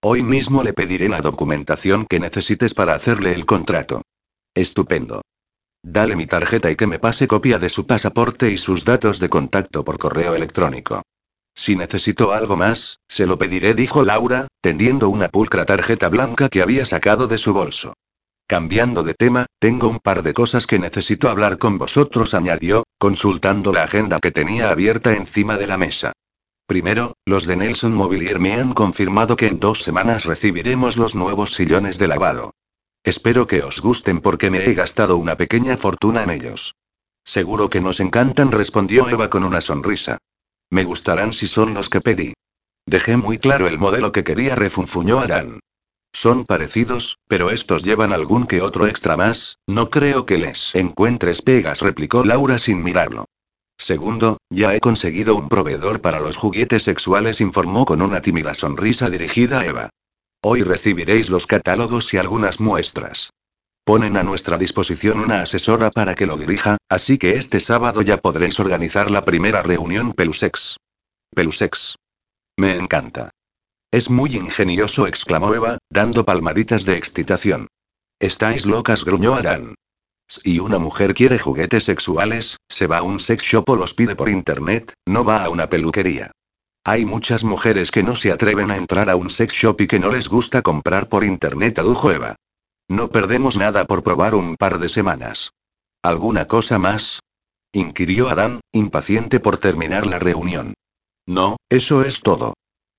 Hoy 0.00 0.22
mismo 0.22 0.62
le 0.62 0.72
pediré 0.72 1.08
la 1.08 1.20
documentación 1.20 2.06
que 2.06 2.20
necesites 2.20 2.72
para 2.72 2.94
hacerle 2.94 3.34
el 3.34 3.44
contrato. 3.44 4.02
Estupendo. 4.54 5.22
Dale 5.82 6.14
mi 6.14 6.26
tarjeta 6.26 6.70
y 6.70 6.76
que 6.76 6.86
me 6.86 7.00
pase 7.00 7.26
copia 7.26 7.58
de 7.58 7.68
su 7.68 7.88
pasaporte 7.88 8.52
y 8.52 8.58
sus 8.58 8.84
datos 8.84 9.18
de 9.18 9.28
contacto 9.28 9.84
por 9.84 9.98
correo 9.98 10.36
electrónico. 10.36 11.02
Si 11.56 11.74
necesito 11.74 12.32
algo 12.32 12.56
más, 12.56 13.00
se 13.08 13.26
lo 13.26 13.36
pediré, 13.36 13.74
dijo 13.74 14.04
Laura, 14.04 14.46
tendiendo 14.60 15.08
una 15.08 15.28
pulcra 15.28 15.64
tarjeta 15.64 16.08
blanca 16.08 16.48
que 16.48 16.62
había 16.62 16.86
sacado 16.86 17.26
de 17.26 17.38
su 17.38 17.52
bolso. 17.52 17.94
Cambiando 18.46 19.02
de 19.02 19.14
tema, 19.14 19.46
tengo 19.58 19.88
un 19.88 19.98
par 19.98 20.22
de 20.22 20.34
cosas 20.34 20.68
que 20.68 20.78
necesito 20.78 21.28
hablar 21.28 21.58
con 21.58 21.76
vosotros, 21.76 22.32
añadió, 22.34 22.84
consultando 22.98 23.72
la 23.72 23.82
agenda 23.82 24.20
que 24.20 24.30
tenía 24.30 24.70
abierta 24.70 25.14
encima 25.14 25.56
de 25.58 25.66
la 25.66 25.78
mesa. 25.78 26.12
Primero, 26.66 27.14
los 27.26 27.44
de 27.46 27.56
Nelson 27.56 27.92
Mobilier 27.92 28.38
me 28.38 28.54
han 28.54 28.72
confirmado 28.72 29.34
que 29.34 29.48
en 29.48 29.58
dos 29.58 29.82
semanas 29.82 30.24
recibiremos 30.24 30.96
los 30.96 31.14
nuevos 31.14 31.54
sillones 31.54 31.98
de 31.98 32.08
lavado. 32.08 32.52
Espero 33.04 33.46
que 33.46 33.62
os 33.62 33.80
gusten 33.82 34.22
porque 34.22 34.50
me 34.50 34.64
he 34.64 34.72
gastado 34.72 35.18
una 35.18 35.36
pequeña 35.36 35.76
fortuna 35.76 36.22
en 36.22 36.30
ellos. 36.30 36.74
Seguro 37.22 37.68
que 37.68 37.82
nos 37.82 38.00
encantan, 38.00 38.50
respondió 38.50 39.08
Eva 39.10 39.28
con 39.28 39.44
una 39.44 39.60
sonrisa. 39.60 40.16
Me 40.70 40.84
gustarán 40.84 41.34
si 41.34 41.46
son 41.46 41.74
los 41.74 41.90
que 41.90 42.00
pedí. 42.00 42.32
Dejé 42.86 43.18
muy 43.18 43.38
claro 43.38 43.68
el 43.68 43.78
modelo 43.78 44.10
que 44.10 44.24
quería, 44.24 44.56
refunfuñó 44.56 45.20
Arán. 45.20 45.60
Son 46.14 46.46
parecidos, 46.46 47.18
pero 47.28 47.50
estos 47.50 47.82
llevan 47.82 48.12
algún 48.12 48.46
que 48.46 48.62
otro 48.62 48.86
extra 48.86 49.18
más, 49.18 49.58
no 49.66 49.90
creo 49.90 50.24
que 50.24 50.38
les 50.38 50.74
encuentres 50.74 51.42
pegas, 51.42 51.80
replicó 51.82 52.24
Laura 52.24 52.58
sin 52.58 52.82
mirarlo. 52.82 53.26
Segundo, 53.76 54.38
ya 54.48 54.74
he 54.74 54.80
conseguido 54.80 55.34
un 55.34 55.48
proveedor 55.48 56.00
para 56.00 56.20
los 56.20 56.36
juguetes 56.36 56.84
sexuales, 56.84 57.40
informó 57.40 57.84
con 57.84 58.00
una 58.00 58.20
tímida 58.20 58.54
sonrisa 58.54 59.10
dirigida 59.10 59.60
a 59.60 59.66
Eva. 59.66 59.90
Hoy 60.46 60.60
recibiréis 60.62 61.30
los 61.30 61.46
catálogos 61.46 62.12
y 62.12 62.18
algunas 62.18 62.60
muestras. 62.60 63.30
Ponen 63.82 64.18
a 64.18 64.22
nuestra 64.22 64.58
disposición 64.58 65.20
una 65.20 65.40
asesora 65.40 65.90
para 65.90 66.14
que 66.14 66.26
lo 66.26 66.36
dirija, 66.36 66.76
así 66.90 67.16
que 67.16 67.38
este 67.38 67.60
sábado 67.60 68.02
ya 68.02 68.18
podréis 68.18 68.60
organizar 68.60 69.10
la 69.10 69.24
primera 69.24 69.62
reunión 69.62 70.12
Pelusex. 70.12 70.76
Pelusex. 71.34 71.96
Me 72.58 72.76
encanta. 72.76 73.30
Es 73.90 74.10
muy 74.10 74.36
ingenioso, 74.36 75.06
exclamó 75.06 75.54
Eva, 75.54 75.78
dando 75.88 76.26
palmaditas 76.26 76.84
de 76.84 76.98
excitación. 76.98 77.68
Estáis 78.18 78.66
locas, 78.66 79.06
gruñó 79.06 79.36
Arán. 79.36 79.76
Si 80.28 80.58
una 80.58 80.78
mujer 80.78 81.14
quiere 81.14 81.38
juguetes 81.38 81.84
sexuales, 81.84 82.58
se 82.68 82.86
va 82.86 82.98
a 82.98 83.02
un 83.02 83.18
sex 83.18 83.42
shop 83.42 83.70
o 83.70 83.76
los 83.76 83.94
pide 83.94 84.14
por 84.14 84.28
internet, 84.28 84.92
no 85.06 85.24
va 85.24 85.42
a 85.42 85.48
una 85.48 85.70
peluquería. 85.70 86.32
Hay 86.86 87.06
muchas 87.06 87.44
mujeres 87.44 87.90
que 87.90 88.02
no 88.02 88.14
se 88.14 88.30
atreven 88.30 88.70
a 88.70 88.76
entrar 88.76 89.08
a 89.08 89.16
un 89.16 89.30
sex 89.30 89.54
shop 89.54 89.80
y 89.80 89.86
que 89.86 89.98
no 89.98 90.10
les 90.10 90.28
gusta 90.28 90.60
comprar 90.60 91.08
por 91.08 91.24
internet, 91.24 91.78
adujo 91.78 92.10
Eva. 92.10 92.36
No 92.88 93.08
perdemos 93.08 93.56
nada 93.56 93.86
por 93.86 94.02
probar 94.02 94.34
un 94.34 94.56
par 94.56 94.78
de 94.78 94.90
semanas. 94.90 95.52
¿Alguna 96.02 96.46
cosa 96.46 96.78
más? 96.78 97.20
inquirió 97.72 98.28
Adán, 98.28 98.60
impaciente 98.70 99.40
por 99.40 99.56
terminar 99.56 100.06
la 100.06 100.18
reunión. 100.18 100.74
No, 101.26 101.56
eso 101.70 102.04
es 102.04 102.20
todo. 102.20 102.52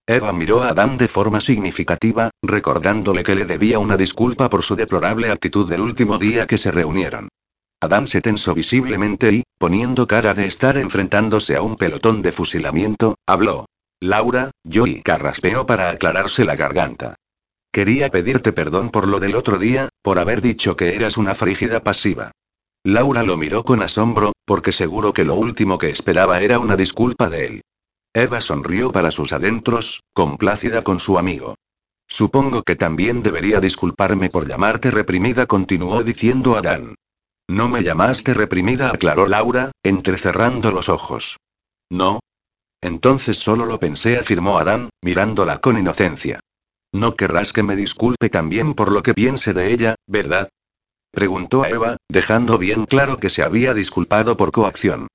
Eva 0.08 0.34
miró 0.34 0.64
a 0.64 0.70
Adán 0.70 0.98
de 0.98 1.08
forma 1.08 1.40
significativa, 1.40 2.32
recordándole 2.42 3.22
que 3.22 3.36
le 3.36 3.46
debía 3.46 3.78
una 3.78 3.98
disculpa 3.98 4.50
por 4.50 4.64
su 4.64 4.76
deplorable 4.76 5.30
actitud 5.30 5.70
del 5.70 5.82
último 5.82 6.18
día 6.18 6.48
que 6.48 6.58
se 6.58 6.72
reunieron. 6.72 7.30
Adán 7.82 8.08
se 8.08 8.22
tensó 8.22 8.56
visiblemente 8.56 9.32
y, 9.32 9.44
poniendo 9.60 10.08
cara 10.08 10.34
de 10.34 10.48
estar 10.48 10.76
enfrentándose 10.78 11.56
a 11.56 11.62
un 11.62 11.76
pelotón 11.76 12.24
de 12.24 12.32
fusilamiento, 12.32 13.16
habló. 13.28 13.68
Laura, 14.00 14.52
Joey 14.72 15.02
carraspeó 15.02 15.66
para 15.66 15.90
aclararse 15.90 16.46
la 16.46 16.56
garganta. 16.56 17.16
Quería 17.72 18.10
pedirte 18.10 18.54
perdón 18.54 18.90
por 18.90 19.08
lo 19.08 19.20
del 19.20 19.36
otro 19.36 19.58
día, 19.58 19.90
por 20.02 20.20
haber 20.20 20.42
dicho 20.42 20.76
que 20.76 20.96
eras 20.96 21.18
una 21.18 21.36
frígida 21.36 21.84
pasiva. 21.84 22.32
Laura 22.84 23.24
lo 23.24 23.36
miró 23.36 23.64
con 23.64 23.82
asombro, 23.82 24.34
porque 24.46 24.72
seguro 24.72 25.14
que 25.14 25.26
lo 25.26 25.36
último 25.36 25.78
que 25.78 25.90
esperaba 25.90 26.42
era 26.42 26.60
una 26.60 26.76
disculpa 26.76 27.30
de 27.30 27.46
él. 27.46 27.62
Eva 28.14 28.40
sonrió 28.40 28.92
para 28.92 29.12
sus 29.12 29.34
adentros, 29.34 30.02
complácida 30.14 30.84
con 30.84 31.00
su 31.00 31.18
amigo. 31.18 31.56
Supongo 32.08 32.64
que 32.64 32.76
también 32.76 33.24
debería 33.24 33.60
disculparme 33.60 34.30
por 34.30 34.48
llamarte 34.48 34.92
reprimida, 34.92 35.48
continuó 35.48 36.04
diciendo 36.04 36.56
Adán. 36.56 36.96
No 37.48 37.68
me 37.68 37.84
llamaste 37.84 38.34
reprimida, 38.34 38.90
aclaró 38.90 39.28
Laura, 39.28 39.72
entrecerrando 39.84 40.72
los 40.72 40.88
ojos. 40.90 41.38
No. 41.90 42.20
Entonces 42.82 43.38
solo 43.38 43.66
lo 43.66 43.80
pensé, 43.80 44.18
afirmó 44.18 44.58
Adán, 44.58 44.90
mirándola 45.02 45.60
con 45.60 45.78
inocencia. 45.78 46.40
No 46.94 47.16
querrás 47.16 47.52
que 47.52 47.64
me 47.64 47.76
disculpe 47.76 48.30
también 48.30 48.74
por 48.74 48.92
lo 48.92 49.04
que 49.04 49.14
piense 49.14 49.54
de 49.54 49.74
ella, 49.74 49.96
¿verdad? 50.08 50.50
Preguntó 51.12 51.64
a 51.64 51.70
Eva, 51.70 51.98
dejando 52.10 52.58
bien 52.58 52.86
claro 52.86 53.20
que 53.20 53.30
se 53.30 53.44
había 53.44 53.74
disculpado 53.74 54.38
por 54.38 54.52
coacción. 54.52 55.08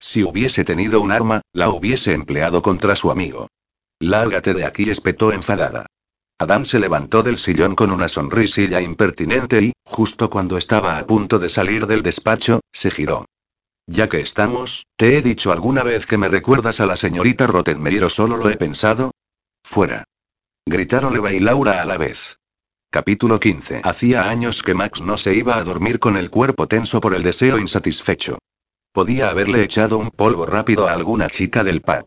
Si 0.00 0.22
hubiese 0.22 0.64
tenido 0.64 1.00
un 1.00 1.12
arma, 1.12 1.40
la 1.52 1.70
hubiese 1.70 2.12
empleado 2.12 2.60
contra 2.60 2.96
su 2.96 3.10
amigo. 3.10 3.48
Lárgate 4.00 4.52
de 4.52 4.64
aquí, 4.64 4.90
espetó 4.90 5.32
enfadada. 5.32 5.86
Adán 6.38 6.64
se 6.64 6.80
levantó 6.80 7.22
del 7.22 7.38
sillón 7.38 7.76
con 7.76 7.92
una 7.92 8.08
sonrisilla 8.08 8.80
impertinente 8.80 9.62
y, 9.62 9.72
justo 9.84 10.28
cuando 10.28 10.58
estaba 10.58 10.98
a 10.98 11.06
punto 11.06 11.38
de 11.38 11.48
salir 11.48 11.86
del 11.86 12.02
despacho, 12.02 12.60
se 12.72 12.90
giró. 12.90 13.24
Ya 13.86 14.08
que 14.08 14.20
estamos, 14.20 14.86
¿te 14.96 15.18
he 15.18 15.22
dicho 15.22 15.52
alguna 15.52 15.82
vez 15.82 16.06
que 16.06 16.16
me 16.16 16.28
recuerdas 16.28 16.80
a 16.80 16.86
la 16.86 16.96
señorita 16.96 17.46
Rottenmeier 17.46 18.04
o 18.04 18.08
solo 18.08 18.38
lo 18.38 18.48
he 18.48 18.56
pensado? 18.56 19.10
Fuera. 19.62 20.04
Gritaron 20.66 21.14
Eva 21.16 21.32
y 21.32 21.40
Laura 21.40 21.82
a 21.82 21.84
la 21.84 21.98
vez. 21.98 22.38
Capítulo 22.90 23.38
15. 23.38 23.82
Hacía 23.84 24.30
años 24.30 24.62
que 24.62 24.72
Max 24.72 25.02
no 25.02 25.18
se 25.18 25.34
iba 25.34 25.56
a 25.56 25.64
dormir 25.64 25.98
con 25.98 26.16
el 26.16 26.30
cuerpo 26.30 26.66
tenso 26.66 27.00
por 27.00 27.14
el 27.14 27.22
deseo 27.22 27.58
insatisfecho. 27.58 28.38
Podía 28.90 29.28
haberle 29.28 29.62
echado 29.62 29.98
un 29.98 30.10
polvo 30.10 30.46
rápido 30.46 30.88
a 30.88 30.92
alguna 30.92 31.28
chica 31.28 31.62
del 31.62 31.82
pub. 31.82 32.06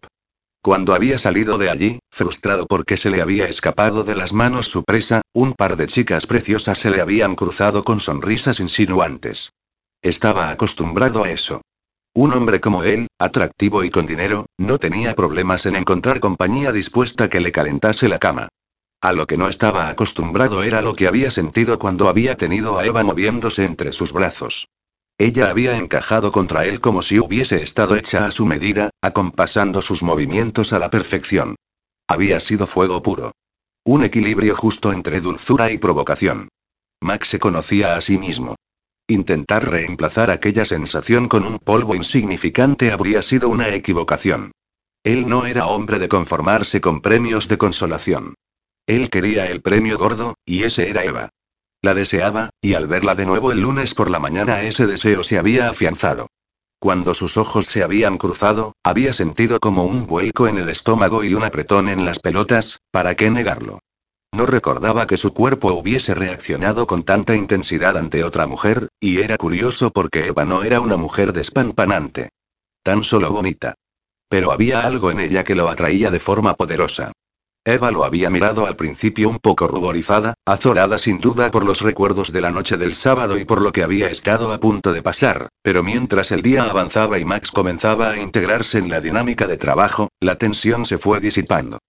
Cuando 0.64 0.96
había 0.96 1.20
salido 1.20 1.60
de 1.60 1.70
allí, 1.70 2.00
frustrado 2.10 2.66
porque 2.66 2.98
se 2.98 3.12
le 3.12 3.22
había 3.22 3.48
escapado 3.48 4.04
de 4.04 4.16
las 4.16 4.34
manos 4.34 4.68
su 4.68 4.84
presa, 4.84 5.22
un 5.32 5.54
par 5.54 5.78
de 5.78 5.86
chicas 5.86 6.26
preciosas 6.26 6.80
se 6.80 6.90
le 6.90 7.02
habían 7.02 7.36
cruzado 7.36 7.84
con 7.84 8.00
sonrisas 8.00 8.60
insinuantes. 8.60 9.52
Estaba 10.02 10.52
acostumbrado 10.52 11.24
a 11.24 11.32
eso. 11.32 11.62
Un 12.14 12.34
hombre 12.34 12.60
como 12.60 12.84
él, 12.84 13.08
atractivo 13.20 13.84
y 13.84 13.92
con 13.92 14.06
dinero, 14.06 14.48
no 14.58 14.80
tenía 14.80 15.16
problemas 15.16 15.66
en 15.66 15.76
encontrar 15.76 16.20
compañía 16.20 16.72
dispuesta 16.72 17.30
que 17.30 17.40
le 17.40 17.52
calentase 17.52 18.08
la 18.08 18.20
cama. 18.20 18.48
A 19.02 19.14
lo 19.14 19.28
que 19.28 19.38
no 19.38 19.48
estaba 19.48 19.90
acostumbrado 19.90 20.64
era 20.64 20.82
lo 20.82 20.96
que 20.96 21.08
había 21.08 21.30
sentido 21.30 21.78
cuando 21.78 22.10
había 22.10 22.36
tenido 22.36 22.80
a 22.80 22.86
Eva 22.86 23.04
moviéndose 23.04 23.66
entre 23.66 23.92
sus 23.92 24.14
brazos. 24.14 24.68
Ella 25.20 25.50
había 25.50 25.78
encajado 25.78 26.32
contra 26.32 26.66
él 26.66 26.80
como 26.80 27.02
si 27.02 27.20
hubiese 27.20 27.62
estado 27.62 27.96
hecha 27.96 28.26
a 28.26 28.32
su 28.32 28.46
medida, 28.46 28.92
acompasando 29.02 29.82
sus 29.82 30.04
movimientos 30.04 30.74
a 30.74 30.80
la 30.80 30.90
perfección. 30.90 31.56
Había 32.08 32.40
sido 32.40 32.68
fuego 32.68 33.02
puro. 33.02 33.34
Un 33.84 34.04
equilibrio 34.04 34.56
justo 34.56 34.92
entre 34.92 35.22
dulzura 35.22 35.72
y 35.72 35.78
provocación. 35.78 36.50
Max 37.02 37.30
se 37.30 37.40
conocía 37.40 37.96
a 37.96 38.02
sí 38.02 38.18
mismo. 38.18 38.56
Intentar 39.10 39.70
reemplazar 39.70 40.32
aquella 40.32 40.66
sensación 40.66 41.30
con 41.30 41.46
un 41.46 41.60
polvo 41.60 41.96
insignificante 41.96 42.92
habría 42.92 43.22
sido 43.22 43.48
una 43.48 43.70
equivocación. 43.70 44.52
Él 45.02 45.30
no 45.30 45.46
era 45.46 45.68
hombre 45.68 45.98
de 45.98 46.10
conformarse 46.10 46.82
con 46.82 47.00
premios 47.00 47.48
de 47.48 47.58
consolación. 47.58 48.36
Él 48.86 49.10
quería 49.10 49.46
el 49.46 49.62
premio 49.62 49.98
gordo, 49.98 50.36
y 50.46 50.64
ese 50.64 50.90
era 50.90 51.06
Eva. 51.06 51.30
La 51.82 51.94
deseaba, 51.94 52.50
y 52.60 52.74
al 52.74 52.88
verla 52.88 53.16
de 53.16 53.26
nuevo 53.26 53.54
el 53.54 53.62
lunes 53.62 53.94
por 53.94 54.10
la 54.10 54.20
mañana 54.20 54.64
ese 54.64 54.86
deseo 54.88 55.24
se 55.24 55.38
había 55.38 55.70
afianzado. 55.70 56.28
Cuando 56.78 57.14
sus 57.14 57.38
ojos 57.38 57.66
se 57.66 57.84
habían 57.84 58.18
cruzado, 58.18 58.74
había 58.84 59.14
sentido 59.14 59.62
como 59.62 59.86
un 59.86 60.06
vuelco 60.06 60.50
en 60.50 60.58
el 60.58 60.68
estómago 60.68 61.24
y 61.24 61.34
un 61.34 61.44
apretón 61.44 61.88
en 61.88 62.04
las 62.04 62.20
pelotas, 62.20 62.82
¿para 62.92 63.16
qué 63.16 63.30
negarlo? 63.32 63.80
No 64.34 64.46
recordaba 64.46 65.08
que 65.08 65.18
su 65.18 65.34
cuerpo 65.34 65.74
hubiese 65.74 66.14
reaccionado 66.14 66.86
con 66.86 67.04
tanta 67.04 67.36
intensidad 67.36 67.98
ante 67.98 68.24
otra 68.24 68.46
mujer, 68.46 68.90
y 69.00 69.22
era 69.22 69.38
curioso 69.38 69.92
porque 69.92 70.28
Eva 70.28 70.46
no 70.46 70.64
era 70.64 70.80
una 70.82 70.98
mujer 70.98 71.34
despampanante. 71.34 72.30
Tan 72.84 73.04
solo 73.04 73.32
bonita. 73.32 73.76
Pero 74.30 74.52
había 74.52 74.82
algo 74.82 75.12
en 75.12 75.22
ella 75.22 75.44
que 75.44 75.56
lo 75.56 75.70
atraía 75.70 76.12
de 76.12 76.20
forma 76.20 76.56
poderosa. 76.56 77.14
Eva 77.68 77.92
lo 77.92 78.06
había 78.06 78.30
mirado 78.30 78.66
al 78.66 78.78
principio 78.78 79.28
un 79.30 79.40
poco 79.40 79.68
ruborizada, 79.68 80.36
azorada 80.46 80.98
sin 81.00 81.20
duda 81.20 81.52
por 81.52 81.66
los 81.66 81.82
recuerdos 81.82 82.32
de 82.32 82.40
la 82.40 82.50
noche 82.50 82.78
del 82.78 82.96
sábado 82.96 83.38
y 83.38 83.44
por 83.44 83.62
lo 83.62 83.74
que 83.74 83.84
había 83.84 84.08
estado 84.08 84.54
a 84.54 84.60
punto 84.60 84.94
de 84.94 85.02
pasar, 85.02 85.50
pero 85.64 85.84
mientras 85.84 86.32
el 86.32 86.42
día 86.42 86.64
avanzaba 86.64 87.20
y 87.20 87.26
Max 87.26 87.52
comenzaba 87.52 88.12
a 88.12 88.22
integrarse 88.22 88.78
en 88.78 88.90
la 88.90 89.02
dinámica 89.02 89.48
de 89.48 89.58
trabajo, 89.58 90.08
la 90.22 90.38
tensión 90.38 90.86
se 90.86 90.98
fue 90.98 91.20
disipando. 91.20 91.80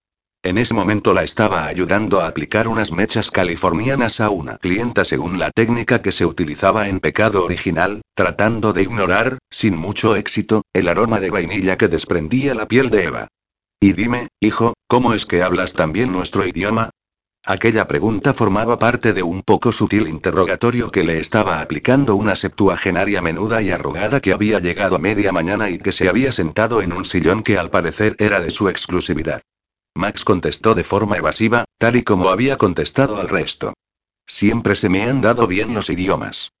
En 0.41 0.57
ese 0.57 0.73
momento 0.73 1.13
la 1.13 1.23
estaba 1.23 1.65
ayudando 1.65 2.21
a 2.21 2.27
aplicar 2.29 2.69
unas 2.69 2.93
mechas 2.93 3.29
californianas 3.29 4.21
a 4.21 4.29
una 4.29 4.57
clienta 4.57 5.03
según 5.03 5.37
la 5.37 5.51
técnica 5.51 6.01
que 6.01 6.13
se 6.13 6.25
utilizaba 6.25 6.87
en 6.87 7.01
Pecado 7.01 7.43
Original, 7.43 8.01
tratando 8.15 8.71
de 8.71 8.83
ignorar, 8.83 9.39
sin 9.49 9.75
mucho 9.75 10.15
éxito, 10.15 10.61
el 10.71 10.87
aroma 10.87 11.19
de 11.19 11.29
vainilla 11.29 11.77
que 11.77 11.89
desprendía 11.89 12.55
la 12.55 12.69
piel 12.69 12.89
de 12.89 13.03
Eva. 13.03 13.27
Y 13.81 13.91
dime, 13.91 14.29
hijo, 14.39 14.75
¿cómo 14.87 15.13
es 15.13 15.25
que 15.25 15.43
hablas 15.43 15.73
también 15.73 16.13
nuestro 16.13 16.47
idioma? 16.47 16.89
Aquella 17.45 17.89
pregunta 17.89 18.33
formaba 18.33 18.79
parte 18.79 19.11
de 19.11 19.23
un 19.23 19.41
poco 19.41 19.73
sutil 19.73 20.07
interrogatorio 20.07 20.89
que 20.89 21.03
le 21.03 21.19
estaba 21.19 21.59
aplicando 21.59 22.15
una 22.15 22.37
septuagenaria 22.37 23.21
menuda 23.21 23.61
y 23.61 23.71
arrugada 23.71 24.21
que 24.21 24.31
había 24.31 24.59
llegado 24.59 24.95
a 24.95 24.99
media 24.99 25.33
mañana 25.33 25.69
y 25.69 25.79
que 25.79 25.91
se 25.91 26.07
había 26.07 26.31
sentado 26.31 26.81
en 26.81 26.93
un 26.93 27.03
sillón 27.03 27.43
que 27.43 27.57
al 27.57 27.69
parecer 27.69 28.15
era 28.19 28.39
de 28.39 28.51
su 28.51 28.69
exclusividad. 28.69 29.41
Max 29.95 30.23
contestó 30.23 30.75
de 30.75 30.83
forma 30.83 31.17
evasiva, 31.17 31.65
tal 31.77 31.95
y 31.95 32.03
como 32.03 32.29
había 32.29 32.57
contestado 32.57 33.19
al 33.19 33.29
resto. 33.29 33.73
Siempre 34.25 34.75
se 34.75 34.89
me 34.89 35.03
han 35.03 35.21
dado 35.21 35.47
bien 35.47 35.73
los 35.73 35.89
idiomas. 35.89 36.51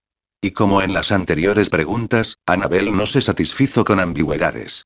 Y 0.41 0.51
como 0.51 0.81
en 0.81 0.93
las 0.93 1.11
anteriores 1.11 1.69
preguntas, 1.69 2.37
Anabel 2.45 2.95
no 2.95 3.05
se 3.05 3.21
satisfizo 3.21 3.83
con 3.83 3.99
ambigüedades. 3.99 4.85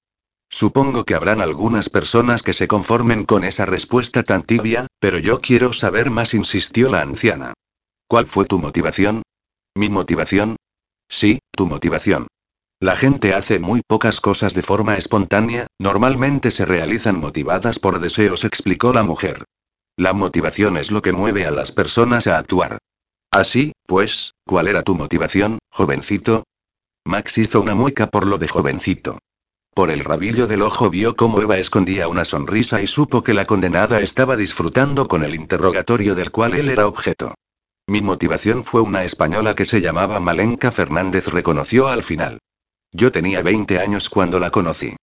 Supongo 0.50 1.04
que 1.04 1.16
habrán 1.16 1.42
algunas 1.42 1.90
personas 1.90 2.44
que 2.44 2.54
se 2.54 2.68
conformen 2.68 3.26
con 3.26 3.44
esa 3.44 3.66
respuesta 3.66 4.24
tan 4.24 4.44
tibia, 4.44 4.88
pero 5.00 5.18
yo 5.18 5.42
quiero 5.42 5.74
saber 5.74 6.12
más, 6.12 6.34
insistió 6.34 6.90
la 6.90 7.02
anciana. 7.02 7.54
¿Cuál 8.08 8.28
fue 8.28 8.46
tu 8.46 8.60
motivación? 8.60 9.24
¿Mi 9.76 9.90
motivación? 9.90 10.56
Sí, 11.10 11.40
tu 11.52 11.68
motivación. 11.68 12.28
La 12.84 12.98
gente 12.98 13.34
hace 13.34 13.60
muy 13.60 13.80
pocas 13.82 14.20
cosas 14.20 14.54
de 14.56 14.62
forma 14.62 14.98
espontánea, 14.98 15.68
normalmente 15.80 16.52
se 16.52 16.66
realizan 16.66 17.18
motivadas 17.18 17.80
por 17.80 18.02
deseos, 18.02 18.44
explicó 18.44 18.92
la 18.92 19.04
mujer. 19.04 19.46
La 19.96 20.12
motivación 20.12 20.76
es 20.76 20.92
lo 20.92 21.02
que 21.02 21.14
mueve 21.14 21.46
a 21.46 21.52
las 21.52 21.72
personas 21.72 22.28
a 22.28 22.38
actuar. 22.38 22.80
Así, 23.32 23.72
pues, 23.88 24.34
¿cuál 24.46 24.68
era 24.68 24.82
tu 24.82 24.96
motivación, 24.96 25.60
jovencito? 25.70 26.44
Max 27.06 27.38
hizo 27.38 27.62
una 27.62 27.74
mueca 27.74 28.08
por 28.08 28.28
lo 28.28 28.38
de 28.38 28.50
jovencito. 28.50 29.18
Por 29.74 29.90
el 29.90 30.04
rabillo 30.04 30.48
del 30.48 30.62
ojo 30.62 30.90
vio 30.90 31.16
cómo 31.16 31.40
Eva 31.40 31.60
escondía 31.60 32.10
una 32.10 32.26
sonrisa 32.26 32.82
y 32.82 32.88
supo 32.88 33.24
que 33.24 33.34
la 33.34 33.46
condenada 33.46 34.02
estaba 34.02 34.36
disfrutando 34.36 35.08
con 35.08 35.24
el 35.24 35.36
interrogatorio 35.36 36.16
del 36.16 36.32
cual 36.32 36.54
él 36.54 36.68
era 36.68 36.86
objeto. 36.86 37.34
Mi 37.88 38.02
motivación 38.02 38.66
fue 38.66 38.82
una 38.82 39.06
española 39.06 39.56
que 39.56 39.64
se 39.64 39.80
llamaba 39.80 40.20
Malenka 40.20 40.74
Fernández, 40.74 41.30
reconoció 41.30 41.88
al 41.88 42.04
final. 42.04 42.40
Yo 42.94 43.12
tenía 43.12 43.42
20 43.42 43.80
años 43.80 44.08
cuando 44.10 44.40
la 44.40 44.52
conocí. 44.52 44.96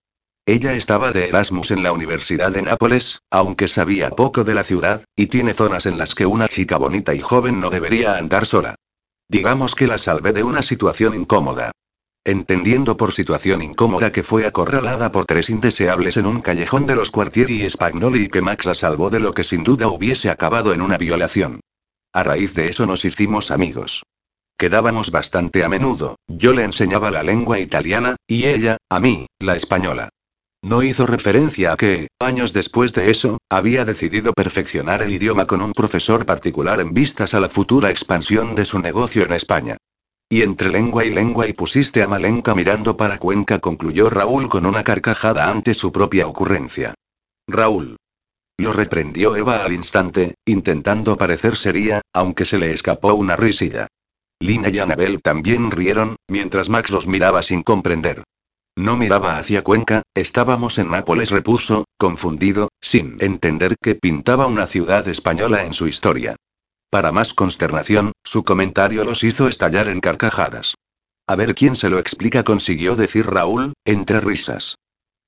Ella 0.46 0.74
estaba 0.74 1.12
de 1.12 1.28
Erasmus 1.28 1.72
en 1.72 1.82
la 1.82 1.92
Universidad 1.92 2.52
de 2.52 2.62
Nápoles, 2.62 3.20
aunque 3.30 3.68
sabía 3.68 4.10
poco 4.10 4.44
de 4.44 4.54
la 4.54 4.64
ciudad, 4.64 5.04
y 5.16 5.26
tiene 5.26 5.54
zonas 5.54 5.86
en 5.86 5.98
las 5.98 6.14
que 6.14 6.24
una 6.24 6.48
chica 6.48 6.76
bonita 6.76 7.14
y 7.14 7.20
joven 7.20 7.60
no 7.60 7.68
debería 7.68 8.16
andar 8.16 8.46
sola. 8.46 8.76
Digamos 9.28 9.74
que 9.74 9.86
la 9.86 9.98
salvé 9.98 10.32
de 10.32 10.44
una 10.44 10.62
situación 10.62 11.14
incómoda. 11.14 11.72
Entendiendo 12.24 12.96
por 12.96 13.12
situación 13.12 13.62
incómoda 13.62 14.12
que 14.12 14.22
fue 14.22 14.46
acorralada 14.46 15.10
por 15.10 15.24
tres 15.24 15.50
indeseables 15.50 16.16
en 16.16 16.26
un 16.26 16.42
callejón 16.42 16.86
de 16.86 16.94
los 16.94 17.10
Quartieri 17.10 17.68
Spagnoli 17.68 18.24
y 18.24 18.28
que 18.28 18.40
Max 18.40 18.66
la 18.66 18.74
salvó 18.74 19.10
de 19.10 19.20
lo 19.20 19.32
que 19.32 19.44
sin 19.44 19.64
duda 19.64 19.88
hubiese 19.88 20.30
acabado 20.30 20.72
en 20.72 20.82
una 20.82 20.96
violación. 20.96 21.60
A 22.12 22.22
raíz 22.22 22.54
de 22.54 22.68
eso 22.68 22.86
nos 22.86 23.04
hicimos 23.04 23.50
amigos. 23.50 24.02
Quedábamos 24.60 25.10
bastante 25.10 25.64
a 25.64 25.70
menudo, 25.70 26.16
yo 26.28 26.52
le 26.52 26.64
enseñaba 26.64 27.10
la 27.10 27.22
lengua 27.22 27.58
italiana, 27.58 28.16
y 28.26 28.44
ella, 28.44 28.76
a 28.90 29.00
mí, 29.00 29.26
la 29.38 29.56
española. 29.56 30.10
No 30.60 30.82
hizo 30.82 31.06
referencia 31.06 31.72
a 31.72 31.78
que, 31.78 32.08
años 32.18 32.52
después 32.52 32.92
de 32.92 33.10
eso, 33.10 33.38
había 33.48 33.86
decidido 33.86 34.34
perfeccionar 34.34 35.00
el 35.00 35.14
idioma 35.14 35.46
con 35.46 35.62
un 35.62 35.72
profesor 35.72 36.26
particular 36.26 36.78
en 36.82 36.92
vistas 36.92 37.32
a 37.32 37.40
la 37.40 37.48
futura 37.48 37.88
expansión 37.88 38.54
de 38.54 38.66
su 38.66 38.78
negocio 38.80 39.24
en 39.24 39.32
España. 39.32 39.78
Y 40.28 40.42
entre 40.42 40.68
lengua 40.68 41.06
y 41.06 41.10
lengua 41.10 41.48
y 41.48 41.54
pusiste 41.54 42.02
a 42.02 42.06
Malenka 42.06 42.54
mirando 42.54 42.98
para 42.98 43.16
Cuenca, 43.16 43.60
concluyó 43.60 44.10
Raúl 44.10 44.50
con 44.50 44.66
una 44.66 44.84
carcajada 44.84 45.48
ante 45.48 45.72
su 45.72 45.90
propia 45.90 46.26
ocurrencia. 46.26 46.92
Raúl. 47.48 47.96
Lo 48.58 48.74
reprendió 48.74 49.36
Eva 49.36 49.64
al 49.64 49.72
instante, 49.72 50.34
intentando 50.44 51.16
parecer 51.16 51.56
seria, 51.56 52.02
aunque 52.12 52.44
se 52.44 52.58
le 52.58 52.72
escapó 52.72 53.14
una 53.14 53.36
risilla. 53.36 53.88
Lina 54.40 54.70
y 54.70 54.78
Anabel 54.78 55.20
también 55.20 55.70
rieron, 55.70 56.16
mientras 56.26 56.70
Max 56.70 56.90
los 56.90 57.06
miraba 57.06 57.42
sin 57.42 57.62
comprender. 57.62 58.24
No 58.74 58.96
miraba 58.96 59.36
hacia 59.36 59.62
Cuenca, 59.62 60.02
estábamos 60.14 60.78
en 60.78 60.90
Nápoles, 60.90 61.30
repuso, 61.30 61.84
confundido, 61.98 62.70
sin 62.80 63.18
entender 63.20 63.76
que 63.82 63.96
pintaba 63.96 64.46
una 64.46 64.66
ciudad 64.66 65.06
española 65.08 65.64
en 65.64 65.74
su 65.74 65.86
historia. 65.86 66.36
Para 66.88 67.12
más 67.12 67.34
consternación, 67.34 68.12
su 68.24 68.42
comentario 68.42 69.04
los 69.04 69.22
hizo 69.24 69.46
estallar 69.46 69.88
en 69.88 70.00
carcajadas. 70.00 70.74
A 71.26 71.36
ver 71.36 71.54
quién 71.54 71.74
se 71.76 71.90
lo 71.90 71.98
explica, 71.98 72.42
consiguió 72.42 72.96
decir 72.96 73.26
Raúl, 73.26 73.74
entre 73.84 74.20
risas. 74.20 74.76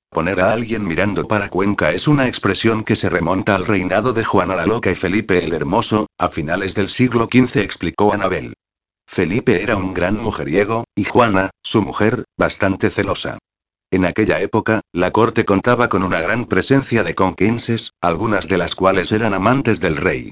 Poner 0.09 0.41
a 0.41 0.51
alguien 0.51 0.85
mirando 0.85 1.27
para 1.27 1.49
Cuenca 1.49 1.91
es 1.91 2.07
una 2.07 2.27
expresión 2.27 2.83
que 2.83 2.95
se 2.95 3.09
remonta 3.09 3.55
al 3.55 3.67
reinado 3.67 4.13
de 4.13 4.23
Juana 4.23 4.55
la 4.55 4.65
Loca 4.65 4.91
y 4.91 4.95
Felipe 4.95 5.43
el 5.43 5.53
Hermoso, 5.53 6.07
a 6.17 6.29
finales 6.29 6.73
del 6.73 6.89
siglo 6.89 7.27
XV, 7.31 7.57
explicó 7.61 8.11
Anabel. 8.11 8.55
Felipe 9.07 9.61
era 9.61 9.75
un 9.75 9.93
gran 9.93 10.17
mujeriego, 10.17 10.85
y 10.95 11.03
Juana, 11.03 11.51
su 11.61 11.81
mujer, 11.81 12.23
bastante 12.37 12.89
celosa. 12.89 13.37
En 13.91 14.05
aquella 14.05 14.41
época, 14.41 14.81
la 14.91 15.11
corte 15.11 15.45
contaba 15.45 15.87
con 15.87 16.03
una 16.03 16.19
gran 16.19 16.45
presencia 16.45 17.03
de 17.03 17.13
conquenses, 17.13 17.91
algunas 18.01 18.47
de 18.47 18.57
las 18.57 18.73
cuales 18.73 19.11
eran 19.11 19.35
amantes 19.35 19.79
del 19.79 19.97
rey. 19.97 20.31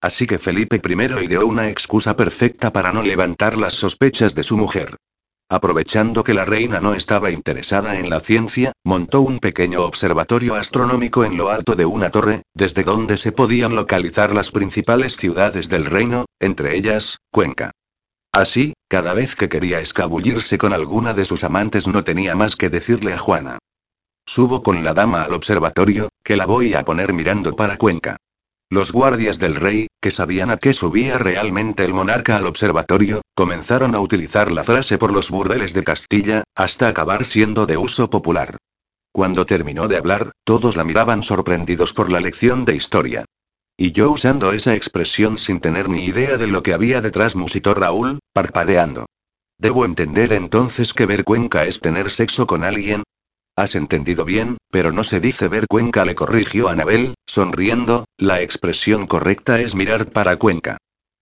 Así 0.00 0.26
que 0.26 0.38
Felipe 0.38 0.80
I 0.82 1.24
ideó 1.24 1.46
una 1.46 1.68
excusa 1.68 2.14
perfecta 2.14 2.72
para 2.72 2.92
no 2.92 3.02
levantar 3.02 3.58
las 3.58 3.74
sospechas 3.74 4.34
de 4.34 4.44
su 4.44 4.56
mujer. 4.56 4.96
Aprovechando 5.52 6.22
que 6.22 6.32
la 6.32 6.44
reina 6.44 6.80
no 6.80 6.94
estaba 6.94 7.32
interesada 7.32 7.98
en 7.98 8.08
la 8.08 8.20
ciencia, 8.20 8.70
montó 8.84 9.22
un 9.22 9.40
pequeño 9.40 9.82
observatorio 9.82 10.54
astronómico 10.54 11.24
en 11.24 11.36
lo 11.36 11.50
alto 11.50 11.74
de 11.74 11.86
una 11.86 12.10
torre, 12.10 12.42
desde 12.54 12.84
donde 12.84 13.16
se 13.16 13.32
podían 13.32 13.74
localizar 13.74 14.32
las 14.32 14.52
principales 14.52 15.16
ciudades 15.16 15.68
del 15.68 15.86
reino, 15.86 16.26
entre 16.38 16.76
ellas, 16.76 17.18
Cuenca. 17.32 17.72
Así, 18.32 18.74
cada 18.88 19.12
vez 19.12 19.34
que 19.34 19.48
quería 19.48 19.80
escabullirse 19.80 20.56
con 20.56 20.72
alguna 20.72 21.14
de 21.14 21.24
sus 21.24 21.42
amantes 21.42 21.88
no 21.88 22.04
tenía 22.04 22.34
más 22.34 22.56
que 22.56 22.68
decirle 22.70 23.12
a 23.12 23.18
Juana. 23.18 23.58
Subo 24.24 24.62
con 24.62 24.84
la 24.84 24.94
dama 24.94 25.22
al 25.22 25.34
observatorio, 25.34 26.10
que 26.22 26.36
la 26.36 26.46
voy 26.46 26.74
a 26.74 26.84
poner 26.84 27.12
mirando 27.12 27.56
para 27.56 27.76
Cuenca. 27.76 28.16
Los 28.72 28.92
guardias 28.92 29.40
del 29.40 29.56
rey, 29.56 29.88
que 30.00 30.12
sabían 30.12 30.50
a 30.50 30.56
qué 30.56 30.72
subía 30.74 31.18
realmente 31.18 31.84
el 31.84 31.92
monarca 31.92 32.36
al 32.36 32.46
observatorio, 32.46 33.22
comenzaron 33.34 33.96
a 33.96 34.00
utilizar 34.00 34.52
la 34.52 34.62
frase 34.62 34.96
por 34.96 35.12
los 35.12 35.30
burdeles 35.30 35.74
de 35.74 35.82
Castilla, 35.82 36.44
hasta 36.54 36.86
acabar 36.86 37.24
siendo 37.24 37.66
de 37.66 37.76
uso 37.76 38.10
popular. 38.10 38.58
Cuando 39.10 39.44
terminó 39.44 39.88
de 39.88 39.96
hablar, 39.96 40.30
todos 40.44 40.76
la 40.76 40.84
miraban 40.84 41.24
sorprendidos 41.24 41.92
por 41.92 42.12
la 42.12 42.20
lección 42.20 42.64
de 42.64 42.76
historia. 42.76 43.24
Y 43.80 43.92
yo 43.92 44.10
usando 44.10 44.52
esa 44.52 44.74
expresión 44.74 45.38
sin 45.38 45.58
tener 45.58 45.88
ni 45.88 46.04
idea 46.04 46.36
de 46.36 46.46
lo 46.46 46.62
que 46.62 46.74
había 46.74 47.00
detrás, 47.00 47.34
musitó 47.34 47.72
Raúl, 47.72 48.18
parpadeando. 48.34 49.06
Debo 49.56 49.86
entender 49.86 50.34
entonces 50.34 50.92
que 50.92 51.06
ver 51.06 51.24
Cuenca 51.24 51.64
es 51.64 51.80
tener 51.80 52.10
sexo 52.10 52.46
con 52.46 52.62
alguien, 52.62 53.04
Has 53.56 53.74
entendido 53.74 54.26
bien, 54.26 54.58
pero 54.70 54.92
no 54.92 55.02
se 55.02 55.18
dice 55.18 55.48
ver 55.48 55.66
Cuenca, 55.66 56.04
le 56.04 56.14
corrigió 56.14 56.68
Anabel, 56.68 57.14
sonriendo, 57.26 58.04
la 58.18 58.42
expresión 58.42 59.06
correcta 59.06 59.60
es 59.60 59.74
mirar 59.74 60.10
para 60.10 60.36
Cuenca. 60.36 60.76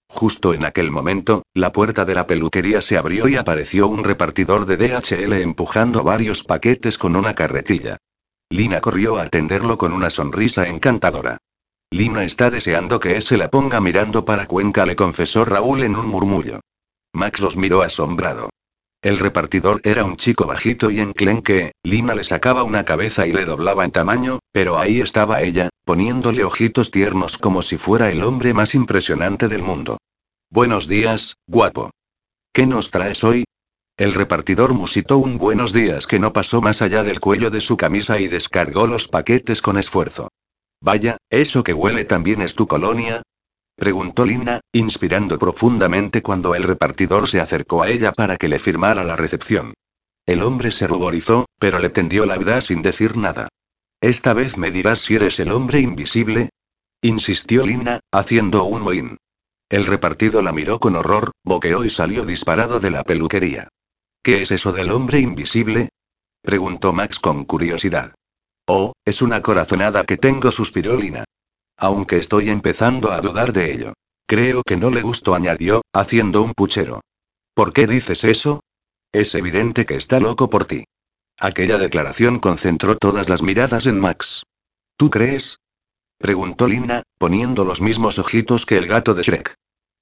Justo 0.09 0.53
en 0.53 0.65
aquel 0.65 0.91
momento, 0.91 1.45
la 1.55 1.71
puerta 1.71 2.05
de 2.05 2.17
la 2.17 2.27
peluquería 2.27 2.81
se 2.81 2.99
abrió 2.99 3.29
y 3.29 3.37
apareció 3.37 3.87
un 3.87 4.03
repartidor 4.03 4.67
de 4.67 4.79
DHL 4.79 5.33
empujando 5.35 6.03
varios 6.03 6.43
paquetes 6.43 6.99
con 6.99 7.15
una 7.15 7.37
carretilla. 7.37 7.99
Lina 8.51 8.81
corrió 8.81 9.19
a 9.19 9.23
atenderlo 9.23 9.79
con 9.79 9.93
una 9.93 10.11
sonrisa 10.11 10.67
encantadora. 10.67 11.39
Lina 11.91 12.24
está 12.24 12.51
deseando 12.51 13.01
que 13.01 13.16
ese 13.16 13.39
la 13.39 13.49
ponga 13.49 13.80
mirando 13.80 14.24
para 14.24 14.47
Cuenca, 14.47 14.84
le 14.84 14.95
confesó 14.95 15.45
Raúl 15.45 15.82
en 15.82 15.97
un 15.97 16.07
murmullo. 16.07 16.61
Max 17.14 17.41
los 17.41 17.57
miró 17.57 17.82
asombrado. 17.82 18.51
El 19.01 19.18
repartidor 19.18 19.80
era 19.84 20.05
un 20.05 20.16
chico 20.16 20.47
bajito 20.47 20.91
y 20.91 21.01
enclenque, 21.01 21.72
Lina 21.82 22.14
le 22.14 22.24
sacaba 22.24 22.64
una 22.64 22.84
cabeza 22.84 23.26
y 23.26 23.32
le 23.32 23.45
doblaba 23.45 23.84
en 23.84 23.93
tamaño, 23.93 24.41
pero 24.53 24.76
ahí 24.76 25.01
estaba 25.01 25.41
ella, 25.41 25.70
poniéndole 25.84 26.45
ojitos 26.45 26.91
tiernos 26.91 27.39
como 27.39 27.62
si 27.62 27.78
fuera 27.78 28.11
el 28.11 28.22
hombre 28.22 28.53
más 28.53 28.74
impresionante 28.74 29.49
del 29.49 29.62
mundo. 29.62 29.99
Buenos 30.51 30.89
días, 30.89 31.36
guapo. 31.47 31.91
¿Qué 32.53 32.66
nos 32.66 32.91
traes 32.91 33.24
hoy? 33.24 33.45
El 33.97 34.14
repartidor 34.14 34.74
musitó 34.74 35.18
un 35.18 35.39
buenos 35.39 35.72
días 35.72 36.07
que 36.07 36.18
no 36.18 36.32
pasó 36.32 36.61
más 36.61 36.82
allá 36.82 37.03
del 37.03 37.20
cuello 37.20 37.51
de 37.51 37.61
su 37.61 37.76
camisa 37.76 38.20
y 38.20 38.28
descargó 38.28 38.86
los 38.86 39.09
paquetes 39.09 39.62
con 39.62 39.78
esfuerzo. 39.78 40.28
Vaya, 40.81 41.16
¿eso 41.31 41.64
que 41.64 41.74
huele 41.74 42.05
también 42.05 42.41
es 42.41 42.55
tu 42.55 42.66
colonia? 42.66 43.22
Preguntó 43.76 44.24
Lina, 44.24 44.61
inspirando 44.72 45.39
profundamente 45.39 46.22
cuando 46.22 46.55
el 46.55 46.64
repartidor 46.64 47.29
se 47.29 47.41
acercó 47.41 47.83
a 47.83 47.91
ella 47.91 48.12
para 48.12 48.37
que 48.37 48.49
le 48.49 48.59
firmara 48.59 49.05
la 49.05 49.16
recepción. 49.16 49.74
El 50.26 50.43
hombre 50.43 50.70
se 50.72 50.87
ruborizó, 50.87 51.47
pero 51.59 51.79
le 51.79 51.91
tendió 51.91 52.26
la 52.26 52.37
vida 52.37 52.61
sin 52.61 52.83
decir 52.83 53.16
nada. 53.16 53.49
¿Esta 54.01 54.35
vez 54.35 54.59
me 54.59 54.70
dirás 54.70 55.01
si 55.01 55.16
eres 55.16 55.41
el 55.41 55.53
hombre 55.53 55.81
invisible? 55.81 56.51
insistió 57.03 57.64
Lina, 57.64 58.01
haciendo 58.12 58.64
un 58.64 58.83
mohín. 58.83 59.16
El 59.68 59.87
repartido 59.87 60.43
la 60.43 60.53
miró 60.53 60.81
con 60.81 60.97
horror, 60.97 61.33
boqueó 61.45 61.85
y 61.85 61.91
salió 61.91 62.24
disparado 62.24 62.81
de 62.81 62.91
la 62.91 63.05
peluquería. 63.05 63.68
¿Qué 64.22 64.43
es 64.43 64.51
eso 64.51 64.72
del 64.72 64.91
hombre 64.91 65.20
invisible? 65.20 65.91
preguntó 66.43 66.93
Max 66.93 67.18
con 67.18 67.45
curiosidad. 67.45 68.14
Oh, 68.71 68.93
es 69.07 69.23
una 69.23 69.41
corazonada 69.41 70.05
que 70.05 70.19
tengo, 70.19 70.53
suspiró 70.53 70.95
Lina. 70.95 71.25
Aunque 71.79 72.19
estoy 72.19 72.51
empezando 72.51 73.11
a 73.11 73.21
dudar 73.23 73.55
de 73.55 73.73
ello. 73.73 73.95
Creo 74.27 74.62
que 74.62 74.77
no 74.77 74.91
le 74.91 75.01
gustó, 75.01 75.35
añadió, 75.35 75.81
haciendo 75.95 76.43
un 76.43 76.53
puchero. 76.53 77.01
¿Por 77.55 77.73
qué 77.73 77.87
dices 77.87 78.25
eso? 78.25 78.61
Es 79.11 79.35
evidente 79.35 79.87
que 79.87 79.97
está 79.97 80.21
loco 80.21 80.51
por 80.51 80.66
ti. 80.66 80.85
Aquella 81.41 81.79
declaración 81.79 82.41
concentró 82.41 82.95
todas 82.97 83.31
las 83.31 83.41
miradas 83.41 83.87
en 83.87 83.99
Max. 83.99 84.43
¿Tú 84.99 85.09
crees? 85.09 85.61
preguntó 86.19 86.69
Lina, 86.69 87.05
poniendo 87.16 87.64
los 87.64 87.81
mismos 87.81 88.19
ojitos 88.19 88.66
que 88.66 88.77
el 88.77 88.87
gato 88.87 89.14
de 89.14 89.23
Shrek. 89.23 89.55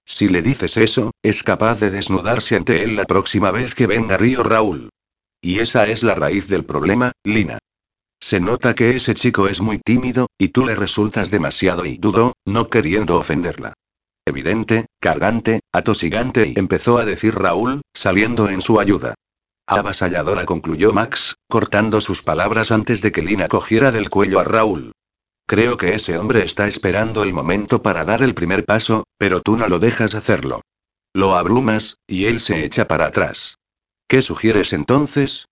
Si 0.05 0.29
le 0.29 0.43
dices 0.43 0.77
eso, 0.77 1.13
es 1.23 1.45
capaz 1.45 1.79
de 1.79 1.91
desnudarse 1.91 2.57
ante 2.57 2.83
él 2.83 2.97
la 2.97 3.05
próxima 3.05 3.53
vez 3.53 3.77
que 3.77 3.87
venga 3.87 4.17
Río 4.17 4.43
Raúl. 4.43 4.89
Y 5.41 5.61
esa 5.61 5.87
es 5.87 6.03
la 6.03 6.17
raíz 6.17 6.49
del 6.49 6.65
problema, 6.65 7.13
Lina. 7.23 7.59
Se 8.21 8.41
nota 8.41 8.75
que 8.75 8.97
ese 8.97 9.15
chico 9.15 9.49
es 9.49 9.61
muy 9.61 9.79
tímido, 9.79 10.29
y 10.39 10.49
tú 10.49 10.65
le 10.65 10.75
resultas 10.75 11.31
demasiado 11.31 11.85
y 11.85 11.99
dudó, 11.99 12.35
no 12.45 12.69
queriendo 12.69 13.17
ofenderla. 13.17 13.75
Evidente, 14.25 14.87
cargante, 15.01 15.61
atosigante 15.73 16.49
y 16.49 16.59
empezó 16.59 16.99
a 16.99 17.05
decir 17.05 17.35
Raúl, 17.35 17.83
saliendo 17.95 18.49
en 18.49 18.61
su 18.61 18.81
ayuda. 18.81 19.15
Avasalladora 19.69 20.45
concluyó 20.45 20.93
Max, 20.93 21.37
cortando 21.49 22.01
sus 22.01 22.23
palabras 22.23 22.73
antes 22.73 23.03
de 23.03 23.13
que 23.13 23.23
Lina 23.23 23.49
cogiera 23.49 23.93
del 23.93 24.11
cuello 24.11 24.41
a 24.41 24.45
Raúl. 24.45 24.93
Creo 25.47 25.77
que 25.77 25.95
ese 25.95 26.19
hombre 26.19 26.45
está 26.45 26.67
esperando 26.67 27.23
el 27.23 27.33
momento 27.33 27.83
para 27.83 28.05
dar 28.05 28.23
el 28.23 28.35
primer 28.35 28.65
paso, 28.65 29.05
pero 29.17 29.41
tú 29.41 29.57
no 29.57 29.69
lo 29.69 29.79
dejas 29.79 30.17
hacerlo. 30.17 30.63
Lo 31.15 31.37
abrumas, 31.37 31.99
y 32.07 32.25
él 32.25 32.41
se 32.41 32.65
echa 32.65 32.89
para 32.89 33.07
atrás. 33.07 33.59
¿Qué 34.09 34.23
sugieres 34.23 34.73
entonces? 34.73 35.47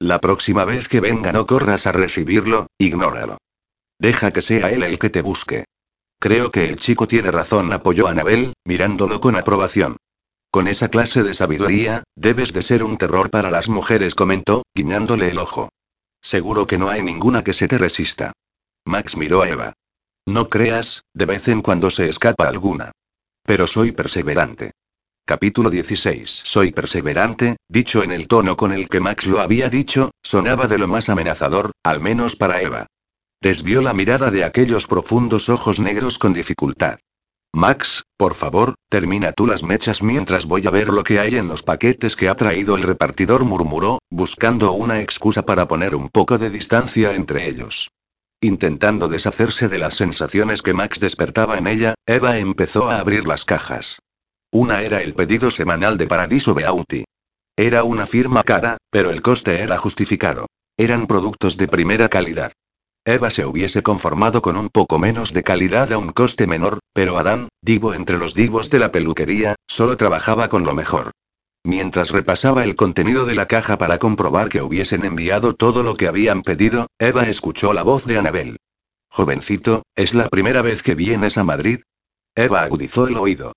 La 0.00 0.20
próxima 0.20 0.64
vez 0.64 0.86
que 0.86 1.00
venga 1.00 1.32
no 1.32 1.46
corras 1.46 1.86
a 1.86 1.92
recibirlo, 1.92 2.68
ignóralo. 2.78 3.38
Deja 3.98 4.30
que 4.30 4.42
sea 4.42 4.70
él 4.70 4.84
el 4.84 4.98
que 4.98 5.10
te 5.10 5.22
busque. 5.22 5.64
Creo 6.20 6.52
que 6.52 6.68
el 6.68 6.76
chico 6.76 7.08
tiene 7.08 7.32
razón, 7.32 7.72
apoyó 7.72 8.06
Anabel, 8.06 8.52
mirándolo 8.64 9.20
con 9.20 9.36
aprobación. 9.36 9.96
Con 10.50 10.68
esa 10.68 10.88
clase 10.88 11.22
de 11.22 11.34
sabiduría, 11.34 12.04
debes 12.16 12.52
de 12.52 12.62
ser 12.62 12.82
un 12.82 12.96
terror 12.96 13.30
para 13.30 13.50
las 13.50 13.68
mujeres, 13.68 14.14
comentó, 14.14 14.62
guiñándole 14.74 15.30
el 15.30 15.38
ojo. 15.38 15.68
Seguro 16.22 16.66
que 16.66 16.78
no 16.78 16.88
hay 16.88 17.02
ninguna 17.02 17.44
que 17.44 17.52
se 17.52 17.68
te 17.68 17.78
resista. 17.78 18.32
Max 18.84 19.16
miró 19.16 19.42
a 19.42 19.48
Eva. 19.48 19.72
No 20.26 20.48
creas, 20.48 21.02
de 21.12 21.26
vez 21.26 21.48
en 21.48 21.60
cuando 21.60 21.90
se 21.90 22.08
escapa 22.08 22.48
alguna. 22.48 22.92
Pero 23.44 23.66
soy 23.66 23.92
perseverante. 23.92 24.72
Capítulo 25.28 25.68
16. 25.68 26.40
Soy 26.42 26.72
perseverante, 26.72 27.58
dicho 27.68 28.02
en 28.02 28.12
el 28.12 28.28
tono 28.28 28.56
con 28.56 28.72
el 28.72 28.88
que 28.88 28.98
Max 28.98 29.26
lo 29.26 29.40
había 29.40 29.68
dicho, 29.68 30.10
sonaba 30.22 30.68
de 30.68 30.78
lo 30.78 30.88
más 30.88 31.10
amenazador, 31.10 31.72
al 31.82 32.00
menos 32.00 32.34
para 32.34 32.62
Eva. 32.62 32.86
Desvió 33.42 33.82
la 33.82 33.92
mirada 33.92 34.30
de 34.30 34.44
aquellos 34.44 34.86
profundos 34.86 35.50
ojos 35.50 35.80
negros 35.80 36.18
con 36.18 36.32
dificultad. 36.32 36.98
Max, 37.52 38.04
por 38.16 38.32
favor, 38.32 38.76
termina 38.88 39.32
tú 39.32 39.46
las 39.46 39.62
mechas 39.62 40.02
mientras 40.02 40.46
voy 40.46 40.66
a 40.66 40.70
ver 40.70 40.88
lo 40.88 41.04
que 41.04 41.20
hay 41.20 41.34
en 41.34 41.48
los 41.48 41.62
paquetes 41.62 42.16
que 42.16 42.30
ha 42.30 42.34
traído 42.34 42.78
el 42.78 42.84
repartidor, 42.84 43.44
murmuró, 43.44 43.98
buscando 44.08 44.72
una 44.72 45.02
excusa 45.02 45.44
para 45.44 45.68
poner 45.68 45.94
un 45.94 46.08
poco 46.08 46.38
de 46.38 46.48
distancia 46.48 47.14
entre 47.14 47.46
ellos. 47.50 47.90
Intentando 48.40 49.08
deshacerse 49.08 49.68
de 49.68 49.76
las 49.76 49.94
sensaciones 49.94 50.62
que 50.62 50.72
Max 50.72 50.98
despertaba 51.00 51.58
en 51.58 51.66
ella, 51.66 51.96
Eva 52.06 52.38
empezó 52.38 52.88
a 52.88 52.98
abrir 52.98 53.28
las 53.28 53.44
cajas. 53.44 53.98
Una 54.50 54.80
era 54.80 55.02
el 55.02 55.14
pedido 55.14 55.50
semanal 55.50 55.98
de 55.98 56.06
Paradiso 56.06 56.54
Beauty. 56.54 57.04
Era 57.54 57.84
una 57.84 58.06
firma 58.06 58.44
cara, 58.44 58.78
pero 58.90 59.10
el 59.10 59.20
coste 59.20 59.60
era 59.60 59.76
justificado. 59.76 60.46
Eran 60.78 61.06
productos 61.06 61.58
de 61.58 61.68
primera 61.68 62.08
calidad. 62.08 62.52
Eva 63.04 63.30
se 63.30 63.44
hubiese 63.44 63.82
conformado 63.82 64.40
con 64.40 64.56
un 64.56 64.70
poco 64.70 64.98
menos 64.98 65.34
de 65.34 65.42
calidad 65.42 65.92
a 65.92 65.98
un 65.98 66.12
coste 66.12 66.46
menor, 66.46 66.78
pero 66.94 67.18
Adán, 67.18 67.48
divo 67.60 67.92
entre 67.92 68.16
los 68.16 68.32
divos 68.32 68.70
de 68.70 68.78
la 68.78 68.90
peluquería, 68.90 69.54
solo 69.66 69.98
trabajaba 69.98 70.48
con 70.48 70.64
lo 70.64 70.74
mejor. 70.74 71.10
Mientras 71.62 72.10
repasaba 72.10 72.64
el 72.64 72.74
contenido 72.74 73.26
de 73.26 73.34
la 73.34 73.48
caja 73.48 73.76
para 73.76 73.98
comprobar 73.98 74.48
que 74.48 74.62
hubiesen 74.62 75.04
enviado 75.04 75.54
todo 75.54 75.82
lo 75.82 75.94
que 75.94 76.08
habían 76.08 76.40
pedido, 76.40 76.86
Eva 76.98 77.28
escuchó 77.28 77.74
la 77.74 77.82
voz 77.82 78.06
de 78.06 78.18
Anabel. 78.18 78.56
Jovencito, 79.10 79.82
¿es 79.94 80.14
la 80.14 80.28
primera 80.28 80.62
vez 80.62 80.82
que 80.82 80.94
vienes 80.94 81.36
a 81.36 81.44
Madrid? 81.44 81.80
Eva 82.34 82.62
agudizó 82.62 83.08
el 83.08 83.16
oído. 83.18 83.52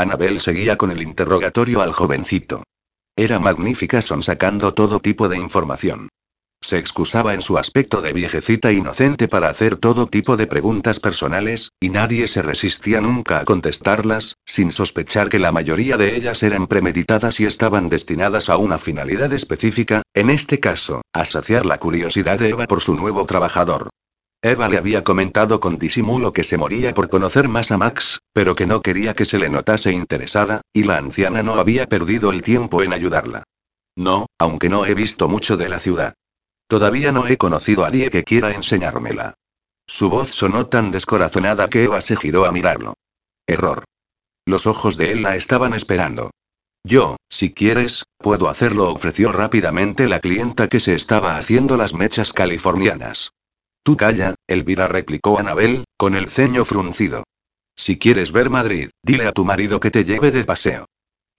Anabel 0.00 0.40
seguía 0.40 0.76
con 0.76 0.90
el 0.90 1.02
interrogatorio 1.02 1.82
al 1.82 1.92
jovencito. 1.92 2.62
Era 3.16 3.40
magnífica 3.40 4.00
sonsacando 4.00 4.72
todo 4.72 5.00
tipo 5.00 5.28
de 5.28 5.38
información. 5.38 6.08
Se 6.60 6.78
excusaba 6.78 7.34
en 7.34 7.42
su 7.42 7.56
aspecto 7.56 8.00
de 8.00 8.12
viejecita 8.12 8.72
inocente 8.72 9.28
para 9.28 9.48
hacer 9.48 9.76
todo 9.76 10.06
tipo 10.06 10.36
de 10.36 10.46
preguntas 10.46 10.98
personales, 10.98 11.70
y 11.80 11.88
nadie 11.90 12.26
se 12.26 12.42
resistía 12.42 13.00
nunca 13.00 13.38
a 13.38 13.44
contestarlas, 13.44 14.34
sin 14.44 14.72
sospechar 14.72 15.28
que 15.28 15.38
la 15.38 15.52
mayoría 15.52 15.96
de 15.96 16.16
ellas 16.16 16.42
eran 16.42 16.66
premeditadas 16.66 17.38
y 17.40 17.46
estaban 17.46 17.88
destinadas 17.88 18.48
a 18.48 18.56
una 18.56 18.78
finalidad 18.78 19.32
específica, 19.32 20.02
en 20.14 20.30
este 20.30 20.58
caso, 20.58 21.02
a 21.12 21.24
saciar 21.24 21.64
la 21.64 21.78
curiosidad 21.78 22.38
de 22.38 22.50
Eva 22.50 22.66
por 22.66 22.80
su 22.80 22.94
nuevo 22.94 23.24
trabajador. 23.24 23.90
Eva 24.40 24.68
le 24.68 24.78
había 24.78 25.02
comentado 25.02 25.58
con 25.58 25.78
disimulo 25.78 26.32
que 26.32 26.44
se 26.44 26.56
moría 26.56 26.94
por 26.94 27.08
conocer 27.08 27.48
más 27.48 27.72
a 27.72 27.78
Max, 27.78 28.20
pero 28.32 28.54
que 28.54 28.66
no 28.66 28.82
quería 28.82 29.14
que 29.14 29.24
se 29.24 29.36
le 29.36 29.48
notase 29.48 29.90
interesada, 29.90 30.60
y 30.72 30.84
la 30.84 30.96
anciana 30.96 31.42
no 31.42 31.54
había 31.54 31.88
perdido 31.88 32.30
el 32.30 32.42
tiempo 32.42 32.84
en 32.84 32.92
ayudarla. 32.92 33.42
No, 33.96 34.26
aunque 34.38 34.68
no 34.68 34.86
he 34.86 34.94
visto 34.94 35.28
mucho 35.28 35.56
de 35.56 35.68
la 35.68 35.80
ciudad. 35.80 36.14
Todavía 36.68 37.10
no 37.10 37.26
he 37.26 37.36
conocido 37.36 37.84
a 37.84 37.88
nadie 37.88 38.10
que 38.10 38.22
quiera 38.22 38.52
enseñármela. 38.52 39.34
Su 39.88 40.08
voz 40.08 40.28
sonó 40.28 40.66
tan 40.66 40.92
descorazonada 40.92 41.68
que 41.68 41.82
Eva 41.84 42.00
se 42.00 42.14
giró 42.14 42.44
a 42.44 42.52
mirarlo. 42.52 42.94
Error. 43.44 43.84
Los 44.46 44.68
ojos 44.68 44.96
de 44.96 45.12
él 45.12 45.22
la 45.22 45.34
estaban 45.34 45.74
esperando. 45.74 46.30
Yo, 46.84 47.16
si 47.28 47.52
quieres, 47.52 48.04
puedo 48.18 48.48
hacerlo, 48.48 48.92
ofreció 48.92 49.32
rápidamente 49.32 50.06
la 50.06 50.20
clienta 50.20 50.68
que 50.68 50.78
se 50.78 50.94
estaba 50.94 51.38
haciendo 51.38 51.76
las 51.76 51.92
mechas 51.92 52.32
californianas. 52.32 53.32
Tú 53.88 53.96
calla, 53.96 54.34
Elvira 54.46 54.86
replicó 54.86 55.38
Anabel, 55.38 55.84
con 55.96 56.14
el 56.14 56.28
ceño 56.28 56.66
fruncido. 56.66 57.24
Si 57.74 57.98
quieres 57.98 58.32
ver 58.32 58.50
Madrid, 58.50 58.90
dile 59.02 59.26
a 59.26 59.32
tu 59.32 59.46
marido 59.46 59.80
que 59.80 59.90
te 59.90 60.04
lleve 60.04 60.30
de 60.30 60.44
paseo. 60.44 60.84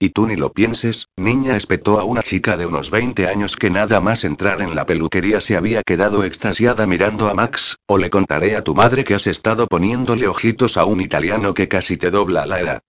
Y 0.00 0.08
tú 0.08 0.26
ni 0.26 0.34
lo 0.34 0.52
pienses, 0.52 1.06
niña 1.16 1.56
espetó 1.56 2.00
a 2.00 2.04
una 2.04 2.24
chica 2.24 2.56
de 2.56 2.66
unos 2.66 2.90
20 2.90 3.28
años 3.28 3.54
que 3.54 3.70
nada 3.70 4.00
más 4.00 4.24
entrar 4.24 4.62
en 4.62 4.74
la 4.74 4.84
peluquería 4.84 5.40
se 5.40 5.56
había 5.56 5.84
quedado 5.84 6.24
extasiada 6.24 6.88
mirando 6.88 7.28
a 7.28 7.34
Max, 7.34 7.76
o 7.86 7.98
le 7.98 8.10
contaré 8.10 8.56
a 8.56 8.64
tu 8.64 8.74
madre 8.74 9.04
que 9.04 9.14
has 9.14 9.28
estado 9.28 9.68
poniéndole 9.68 10.26
ojitos 10.26 10.76
a 10.76 10.86
un 10.86 11.00
italiano 11.00 11.54
que 11.54 11.68
casi 11.68 11.98
te 11.98 12.10
dobla 12.10 12.46
la 12.46 12.58
edad. 12.58 12.80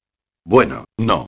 Bueno, 0.44 0.86
no. 0.98 1.28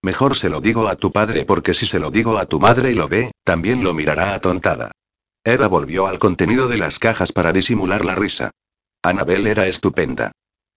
Mejor 0.00 0.34
se 0.34 0.48
lo 0.48 0.62
digo 0.62 0.88
a 0.88 0.96
tu 0.96 1.12
padre 1.12 1.44
porque 1.44 1.74
si 1.74 1.84
se 1.84 1.98
lo 1.98 2.10
digo 2.10 2.38
a 2.38 2.46
tu 2.46 2.58
madre 2.58 2.92
y 2.92 2.94
lo 2.94 3.06
ve, 3.06 3.32
también 3.44 3.84
lo 3.84 3.92
mirará 3.92 4.32
atontada. 4.32 4.92
Eva 5.46 5.68
volvió 5.68 6.08
al 6.08 6.18
contenido 6.18 6.66
de 6.66 6.76
las 6.76 6.98
cajas 6.98 7.30
para 7.30 7.52
disimular 7.52 8.04
la 8.04 8.16
risa. 8.16 8.50
Anabel 9.00 9.46
era 9.46 9.68
estupenda. 9.68 10.32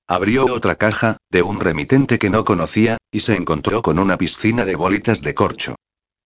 Abrió 0.07 0.45
otra 0.45 0.75
caja, 0.75 1.17
de 1.31 1.41
un 1.41 1.59
remitente 1.59 2.19
que 2.19 2.29
no 2.29 2.45
conocía, 2.45 2.99
y 3.11 3.21
se 3.21 3.33
encontró 3.33 3.81
con 3.81 3.97
una 3.97 4.15
piscina 4.15 4.65
de 4.65 4.75
bolitas 4.75 5.21
de 5.21 5.33
corcho. 5.33 5.73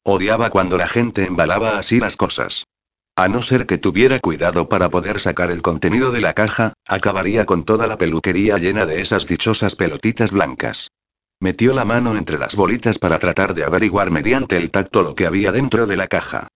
Odiaba 0.03 0.49
cuando 0.49 0.77
la 0.77 0.89
gente 0.89 1.25
embalaba 1.25 1.77
así 1.77 2.01
las 2.01 2.17
cosas. 2.17 2.65
A 3.15 3.29
no 3.29 3.43
ser 3.43 3.65
que 3.65 3.77
tuviera 3.77 4.19
cuidado 4.19 4.67
para 4.67 4.89
poder 4.89 5.21
sacar 5.21 5.49
el 5.49 5.61
contenido 5.61 6.11
de 6.11 6.19
la 6.19 6.33
caja, 6.33 6.73
acabaría 6.85 7.45
con 7.45 7.63
toda 7.63 7.87
la 7.87 7.97
peluquería 7.97 8.57
llena 8.57 8.85
de 8.85 8.99
esas 8.99 9.25
dichosas 9.25 9.77
pelotitas 9.77 10.31
blancas. 10.31 10.89
Metió 11.39 11.73
la 11.73 11.85
mano 11.85 12.17
entre 12.17 12.37
las 12.37 12.57
bolitas 12.57 12.99
para 12.99 13.19
tratar 13.19 13.53
de 13.53 13.63
averiguar 13.63 14.11
mediante 14.11 14.57
el 14.57 14.69
tacto 14.69 15.01
lo 15.01 15.15
que 15.15 15.27
había 15.27 15.53
dentro 15.53 15.87
de 15.87 15.95
la 15.95 16.07
caja. 16.07 16.49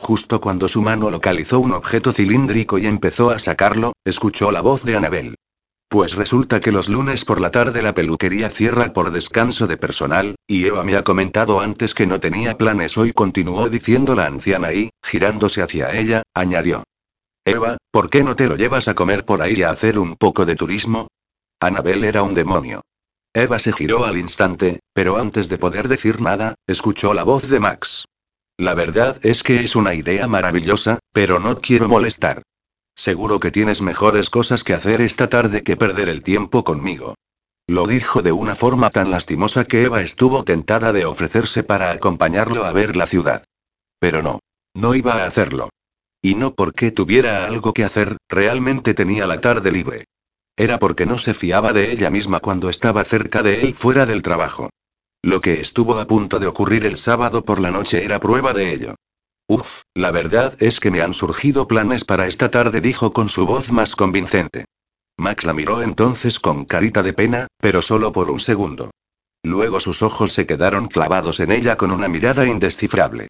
Justo 0.00 0.40
cuando 0.40 0.68
su 0.68 0.80
mano 0.80 1.10
localizó 1.10 1.58
un 1.58 1.72
objeto 1.72 2.12
cilíndrico 2.12 2.78
y 2.78 2.86
empezó 2.86 3.30
a 3.30 3.38
sacarlo, 3.38 3.92
escuchó 4.04 4.52
la 4.52 4.60
voz 4.60 4.84
de 4.84 4.96
Anabel. 4.96 5.34
Pues 5.88 6.14
resulta 6.14 6.60
que 6.60 6.70
los 6.70 6.88
lunes 6.88 7.24
por 7.24 7.40
la 7.40 7.50
tarde 7.50 7.82
la 7.82 7.94
peluquería 7.94 8.48
cierra 8.48 8.92
por 8.92 9.10
descanso 9.10 9.66
de 9.66 9.76
personal, 9.76 10.36
y 10.46 10.66
Eva 10.66 10.84
me 10.84 10.96
ha 10.96 11.02
comentado 11.02 11.60
antes 11.60 11.94
que 11.94 12.06
no 12.06 12.20
tenía 12.20 12.56
planes 12.56 12.96
hoy, 12.96 13.12
continuó 13.12 13.68
diciendo 13.68 14.14
la 14.14 14.26
anciana 14.26 14.72
y, 14.72 14.90
girándose 15.02 15.62
hacia 15.62 15.94
ella, 15.94 16.22
añadió. 16.32 16.84
Eva, 17.44 17.76
¿por 17.90 18.08
qué 18.08 18.22
no 18.22 18.36
te 18.36 18.46
lo 18.46 18.56
llevas 18.56 18.86
a 18.86 18.94
comer 18.94 19.24
por 19.24 19.42
ahí 19.42 19.54
y 19.56 19.62
a 19.62 19.70
hacer 19.70 19.98
un 19.98 20.16
poco 20.16 20.46
de 20.46 20.54
turismo? 20.54 21.08
Anabel 21.60 22.04
era 22.04 22.22
un 22.22 22.34
demonio. 22.34 22.82
Eva 23.34 23.58
se 23.58 23.72
giró 23.72 24.04
al 24.04 24.16
instante, 24.16 24.80
pero 24.92 25.16
antes 25.16 25.48
de 25.48 25.58
poder 25.58 25.88
decir 25.88 26.20
nada, 26.20 26.54
escuchó 26.66 27.14
la 27.14 27.24
voz 27.24 27.48
de 27.48 27.60
Max. 27.60 28.04
La 28.58 28.74
verdad 28.74 29.16
es 29.22 29.44
que 29.44 29.60
es 29.60 29.76
una 29.76 29.94
idea 29.94 30.26
maravillosa, 30.26 30.98
pero 31.12 31.38
no 31.38 31.60
quiero 31.60 31.88
molestar. 31.88 32.42
Seguro 32.96 33.38
que 33.38 33.52
tienes 33.52 33.82
mejores 33.82 34.30
cosas 34.30 34.64
que 34.64 34.74
hacer 34.74 35.00
esta 35.00 35.28
tarde 35.28 35.62
que 35.62 35.76
perder 35.76 36.08
el 36.08 36.24
tiempo 36.24 36.64
conmigo. 36.64 37.14
Lo 37.68 37.86
dijo 37.86 38.20
de 38.20 38.32
una 38.32 38.56
forma 38.56 38.90
tan 38.90 39.12
lastimosa 39.12 39.64
que 39.64 39.84
Eva 39.84 40.02
estuvo 40.02 40.42
tentada 40.42 40.92
de 40.92 41.04
ofrecerse 41.04 41.62
para 41.62 41.92
acompañarlo 41.92 42.64
a 42.64 42.72
ver 42.72 42.96
la 42.96 43.06
ciudad. 43.06 43.44
Pero 44.00 44.22
no. 44.22 44.40
No 44.74 44.96
iba 44.96 45.22
a 45.22 45.26
hacerlo. 45.26 45.68
Y 46.20 46.34
no 46.34 46.54
porque 46.54 46.90
tuviera 46.90 47.44
algo 47.44 47.72
que 47.72 47.84
hacer, 47.84 48.16
realmente 48.28 48.92
tenía 48.92 49.28
la 49.28 49.40
tarde 49.40 49.70
libre. 49.70 50.04
Era 50.56 50.80
porque 50.80 51.06
no 51.06 51.18
se 51.18 51.32
fiaba 51.32 51.72
de 51.72 51.92
ella 51.92 52.10
misma 52.10 52.40
cuando 52.40 52.70
estaba 52.70 53.04
cerca 53.04 53.44
de 53.44 53.60
él 53.60 53.76
fuera 53.76 54.04
del 54.04 54.22
trabajo. 54.22 54.70
Lo 55.22 55.40
que 55.40 55.60
estuvo 55.60 55.98
a 55.98 56.06
punto 56.06 56.38
de 56.38 56.46
ocurrir 56.46 56.86
el 56.86 56.96
sábado 56.96 57.44
por 57.44 57.60
la 57.60 57.70
noche 57.70 58.04
era 58.04 58.20
prueba 58.20 58.52
de 58.52 58.72
ello. 58.72 58.94
Uf, 59.48 59.82
la 59.94 60.10
verdad 60.10 60.54
es 60.60 60.78
que 60.78 60.90
me 60.90 61.00
han 61.00 61.12
surgido 61.12 61.66
planes 61.66 62.04
para 62.04 62.26
esta 62.26 62.50
tarde, 62.50 62.80
dijo 62.80 63.12
con 63.12 63.28
su 63.28 63.46
voz 63.46 63.72
más 63.72 63.96
convincente. 63.96 64.66
Max 65.16 65.44
la 65.44 65.54
miró 65.54 65.82
entonces 65.82 66.38
con 66.38 66.64
carita 66.64 67.02
de 67.02 67.12
pena, 67.12 67.48
pero 67.58 67.82
solo 67.82 68.12
por 68.12 68.30
un 68.30 68.38
segundo. 68.38 68.90
Luego 69.42 69.80
sus 69.80 70.02
ojos 70.02 70.32
se 70.32 70.46
quedaron 70.46 70.86
clavados 70.86 71.40
en 71.40 71.50
ella 71.50 71.76
con 71.76 71.90
una 71.90 72.08
mirada 72.08 72.46
indescifrable. 72.46 73.28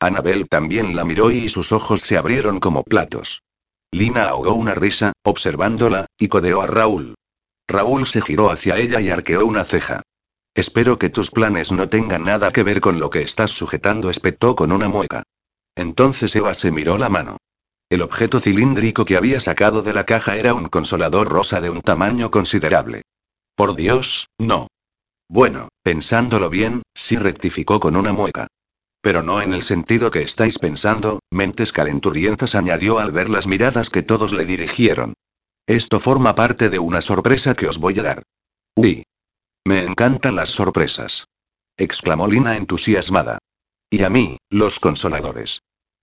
Annabel 0.00 0.48
también 0.48 0.96
la 0.96 1.04
miró 1.04 1.30
y 1.30 1.48
sus 1.48 1.70
ojos 1.70 2.00
se 2.00 2.16
abrieron 2.16 2.58
como 2.60 2.82
platos. 2.82 3.42
Lina 3.92 4.28
ahogó 4.28 4.54
una 4.54 4.74
risa, 4.74 5.12
observándola, 5.22 6.06
y 6.18 6.28
codeó 6.28 6.62
a 6.62 6.66
Raúl. 6.66 7.14
Raúl 7.66 8.06
se 8.06 8.22
giró 8.22 8.50
hacia 8.50 8.76
ella 8.76 9.00
y 9.00 9.10
arqueó 9.10 9.44
una 9.46 9.64
ceja. 9.64 10.02
Espero 10.58 10.98
que 10.98 11.08
tus 11.08 11.30
planes 11.30 11.70
no 11.70 11.88
tengan 11.88 12.24
nada 12.24 12.50
que 12.50 12.64
ver 12.64 12.80
con 12.80 12.98
lo 12.98 13.10
que 13.10 13.22
estás 13.22 13.52
sujetando, 13.52 14.10
espetó 14.10 14.56
con 14.56 14.72
una 14.72 14.88
mueca. 14.88 15.22
Entonces 15.76 16.34
Eva 16.34 16.52
se 16.52 16.72
miró 16.72 16.98
la 16.98 17.08
mano. 17.08 17.36
El 17.88 18.02
objeto 18.02 18.40
cilíndrico 18.40 19.04
que 19.04 19.16
había 19.16 19.38
sacado 19.38 19.82
de 19.82 19.92
la 19.92 20.04
caja 20.04 20.34
era 20.34 20.54
un 20.54 20.68
consolador 20.68 21.28
rosa 21.28 21.60
de 21.60 21.70
un 21.70 21.80
tamaño 21.80 22.32
considerable. 22.32 23.02
Por 23.54 23.76
Dios, 23.76 24.26
no. 24.36 24.66
Bueno, 25.28 25.68
pensándolo 25.84 26.50
bien, 26.50 26.82
sí 26.92 27.14
rectificó 27.14 27.78
con 27.78 27.94
una 27.94 28.12
mueca. 28.12 28.48
Pero 29.00 29.22
no 29.22 29.40
en 29.40 29.54
el 29.54 29.62
sentido 29.62 30.10
que 30.10 30.22
estáis 30.22 30.58
pensando, 30.58 31.20
mentes 31.30 31.70
calenturientas 31.70 32.56
añadió 32.56 32.98
al 32.98 33.12
ver 33.12 33.30
las 33.30 33.46
miradas 33.46 33.90
que 33.90 34.02
todos 34.02 34.32
le 34.32 34.44
dirigieron. 34.44 35.14
Esto 35.68 36.00
forma 36.00 36.34
parte 36.34 36.68
de 36.68 36.80
una 36.80 37.00
sorpresa 37.00 37.54
que 37.54 37.68
os 37.68 37.78
voy 37.78 38.00
a 38.00 38.02
dar. 38.02 38.22
Uy. 38.74 39.04
Me 39.68 39.84
encantan 39.84 40.34
las 40.34 40.48
sorpresas. 40.48 41.26
exclamó 41.76 42.26
Lina 42.26 42.56
entusiasmada. 42.56 43.36
Y 43.90 44.02
a 44.02 44.08
mí, 44.08 44.38
los 44.48 44.80
consoladores. 44.80 45.60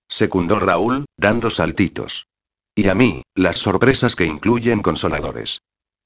Secundó 0.08 0.60
Raúl, 0.60 1.06
dando 1.18 1.50
saltitos. 1.50 2.28
Y 2.76 2.90
a 2.90 2.94
mí, 2.94 3.24
las 3.34 3.58
sorpresas 3.58 4.16
que 4.16 4.28
incluyen 4.28 4.84
consoladores. 4.84 5.64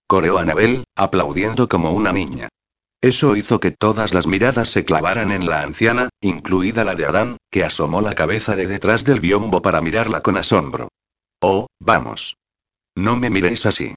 Coreó 0.08 0.38
Anabel, 0.38 0.86
aplaudiendo 0.96 1.68
como 1.68 1.92
una 1.92 2.14
niña. 2.14 2.48
Eso 3.02 3.36
hizo 3.36 3.60
que 3.60 3.72
todas 3.72 4.14
las 4.14 4.26
miradas 4.26 4.70
se 4.70 4.86
clavaran 4.86 5.30
en 5.34 5.46
la 5.46 5.62
anciana, 5.62 6.08
incluida 6.22 6.86
la 6.86 6.96
de 6.96 7.08
Adán, 7.08 7.36
que 7.52 7.66
asomó 7.66 8.00
la 8.00 8.16
cabeza 8.16 8.56
de 8.56 8.68
detrás 8.68 9.04
del 9.04 9.20
biombo 9.20 9.62
para 9.62 9.82
mirarla 9.82 10.22
con 10.22 10.38
asombro. 10.38 10.88
Oh, 11.42 11.68
vamos. 11.78 12.38
No 12.96 13.18
me 13.18 13.30
miréis 13.30 13.66
así. 13.66 13.96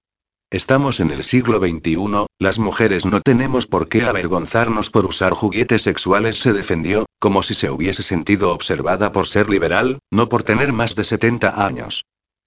Estamos 0.53 1.00
en 1.00 1.11
el 1.11 1.24
siglo 1.24 1.61
XXI, 1.61 2.26
las 2.38 2.59
mujeres 2.59 3.07
no 3.07 3.22
tenemos 3.22 3.66
por 3.66 3.88
qué 3.88 4.03
avergonzarnos 4.03 4.90
por 4.90 5.07
usar 5.07 5.32
juguetes 5.32 5.80
sexuales, 5.80 6.36
se 6.40 6.53
defendió, 6.53 7.07
como 7.18 7.42
si 7.42 7.55
se 7.55 7.70
hubiese 7.70 8.03
sentido 8.03 8.53
observada 8.53 9.12
por 9.12 9.26
ser 9.26 9.48
liberal, 9.48 9.98
no 10.11 10.28
por 10.28 10.42
tener 10.42 10.74
más 10.74 10.94
de 10.94 11.05
70 11.05 11.64
años. 11.64 12.05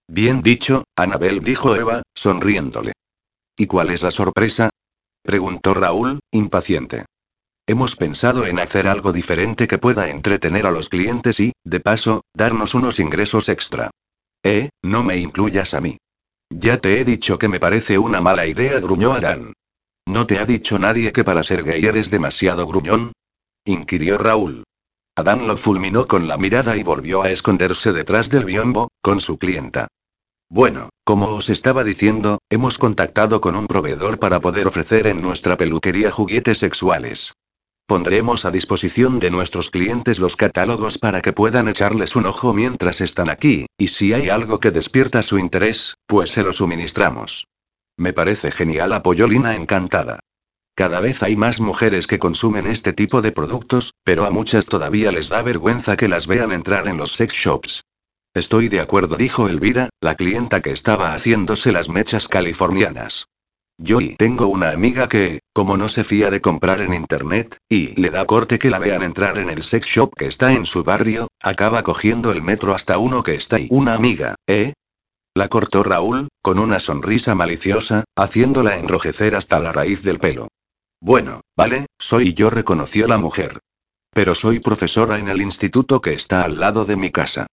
Bien 0.07 0.43
dicho, 0.43 0.83
Anabel 0.95 1.43
dijo 1.43 1.75
Eva, 1.75 2.03
sonriéndole. 2.13 2.91
¿Y 3.57 3.65
cuál 3.65 3.89
es 3.89 4.03
la 4.03 4.11
sorpresa? 4.11 4.69
preguntó 5.23 5.73
Raúl, 5.73 6.19
impaciente. 6.29 7.05
Hemos 7.65 7.95
pensado 7.95 8.45
en 8.45 8.59
hacer 8.59 8.87
algo 8.87 9.13
diferente 9.13 9.65
que 9.65 9.79
pueda 9.79 10.09
entretener 10.09 10.67
a 10.67 10.71
los 10.71 10.89
clientes 10.89 11.39
y, 11.39 11.53
de 11.63 11.79
paso, 11.79 12.21
darnos 12.35 12.75
unos 12.75 12.99
ingresos 12.99 13.49
extra. 13.49 13.89
Eh, 14.43 14.69
no 14.83 15.03
me 15.03 15.17
incluyas 15.17 15.73
a 15.73 15.81
mí. 15.81 15.97
Ya 16.49 16.77
te 16.77 16.99
he 16.99 17.05
dicho 17.05 17.37
que 17.37 17.47
me 17.47 17.59
parece 17.59 17.97
una 17.97 18.21
mala 18.21 18.45
idea, 18.45 18.79
gruñó 18.79 19.13
Adán. 19.13 19.53
¿No 20.05 20.27
te 20.27 20.37
ha 20.37 20.45
dicho 20.45 20.77
nadie 20.77 21.11
que 21.11 21.23
para 21.23 21.43
ser 21.43 21.63
gay 21.63 21.83
eres 21.85 22.11
demasiado 22.11 22.67
gruñón? 22.67 23.11
inquirió 23.65 24.17
Raúl. 24.17 24.63
Adán 25.15 25.47
lo 25.47 25.57
fulminó 25.57 26.07
con 26.07 26.27
la 26.27 26.37
mirada 26.37 26.77
y 26.77 26.83
volvió 26.83 27.23
a 27.23 27.31
esconderse 27.31 27.93
detrás 27.93 28.29
del 28.29 28.45
biombo, 28.45 28.89
con 29.01 29.19
su 29.19 29.37
clienta. 29.37 29.87
Bueno, 30.49 30.89
como 31.03 31.27
os 31.29 31.49
estaba 31.49 31.83
diciendo, 31.83 32.39
hemos 32.49 32.77
contactado 32.77 33.41
con 33.41 33.55
un 33.55 33.65
proveedor 33.65 34.19
para 34.19 34.39
poder 34.39 34.67
ofrecer 34.67 35.07
en 35.07 35.21
nuestra 35.21 35.57
peluquería 35.57 36.11
juguetes 36.11 36.59
sexuales. 36.59 37.33
Pondremos 37.87 38.45
a 38.45 38.51
disposición 38.51 39.19
de 39.19 39.29
nuestros 39.29 39.69
clientes 39.69 40.17
los 40.17 40.35
catálogos 40.35 40.97
para 40.97 41.21
que 41.21 41.33
puedan 41.33 41.67
echarles 41.67 42.15
un 42.15 42.25
ojo 42.25 42.51
mientras 42.51 42.99
están 42.99 43.29
aquí, 43.29 43.67
y 43.77 43.89
si 43.89 44.11
hay 44.13 44.29
algo 44.29 44.59
que 44.59 44.71
despierta 44.71 45.21
su 45.21 45.37
interés, 45.37 45.93
pues 46.07 46.31
se 46.31 46.41
lo 46.41 46.51
suministramos. 46.51 47.47
Me 47.95 48.11
parece 48.11 48.49
genial, 48.49 48.91
apoyó 48.91 49.27
Lina 49.27 49.55
encantada. 49.55 50.19
Cada 50.73 50.99
vez 50.99 51.21
hay 51.21 51.37
más 51.37 51.61
mujeres 51.61 52.07
que 52.07 52.17
consumen 52.17 52.65
este 52.65 52.91
tipo 52.91 53.21
de 53.21 53.31
productos, 53.31 53.93
pero 54.03 54.25
a 54.25 54.31
muchas 54.31 54.65
todavía 54.65 55.11
les 55.11 55.29
da 55.29 55.43
vergüenza 55.43 55.95
que 55.95 56.07
las 56.07 56.25
vean 56.25 56.51
entrar 56.51 56.87
en 56.87 56.97
los 56.97 57.13
sex 57.13 57.35
shops. 57.35 57.83
Estoy 58.33 58.67
de 58.67 58.81
acuerdo, 58.81 59.15
dijo 59.15 59.47
Elvira, 59.47 59.89
la 60.01 60.15
clienta 60.15 60.61
que 60.61 60.71
estaba 60.71 61.13
haciéndose 61.13 61.71
las 61.71 61.87
mechas 61.87 62.27
californianas. 62.27 63.27
Yo 63.77 63.99
y 63.99 64.15
tengo 64.15 64.47
una 64.47 64.71
amiga 64.71 65.09
que, 65.09 65.41
como 65.53 65.75
no 65.75 65.89
se 65.89 66.05
fía 66.05 66.29
de 66.29 66.39
comprar 66.39 66.79
en 66.79 66.93
internet, 66.93 67.57
y 67.67 67.99
le 67.99 68.09
da 68.09 68.25
corte 68.25 68.57
que 68.57 68.69
la 68.69 68.79
vean 68.79 69.03
entrar 69.03 69.37
en 69.37 69.49
el 69.49 69.63
sex 69.63 69.87
shop 69.87 70.13
que 70.15 70.27
está 70.27 70.53
en 70.53 70.65
su 70.65 70.83
barrio, 70.83 71.27
acaba 71.41 71.83
cogiendo 71.83 72.31
el 72.31 72.41
metro 72.41 72.73
hasta 72.73 72.97
uno 72.97 73.21
que 73.21 73.35
está 73.35 73.57
ahí. 73.57 73.67
Una 73.69 73.93
amiga, 73.93 74.35
¿eh? 74.47 74.73
La 75.33 75.49
cortó 75.49 75.83
Raúl, 75.83 76.29
con 76.41 76.59
una 76.59 76.79
sonrisa 76.79 77.35
maliciosa, 77.35 78.05
haciéndola 78.15 78.77
enrojecer 78.77 79.35
hasta 79.35 79.59
la 79.59 79.73
raíz 79.73 80.01
del 80.03 80.19
pelo. 80.19 80.47
Bueno, 81.01 81.41
vale, 81.57 81.87
soy 81.99 82.33
yo, 82.33 82.49
reconoció 82.49 83.07
la 83.07 83.17
mujer. 83.17 83.59
Pero 84.11 84.33
soy 84.33 84.61
profesora 84.61 85.19
en 85.19 85.27
el 85.27 85.41
instituto 85.41 85.99
que 85.99 86.13
está 86.13 86.43
al 86.43 86.61
lado 86.61 86.85
de 86.85 86.95
mi 86.95 87.11
casa. 87.11 87.47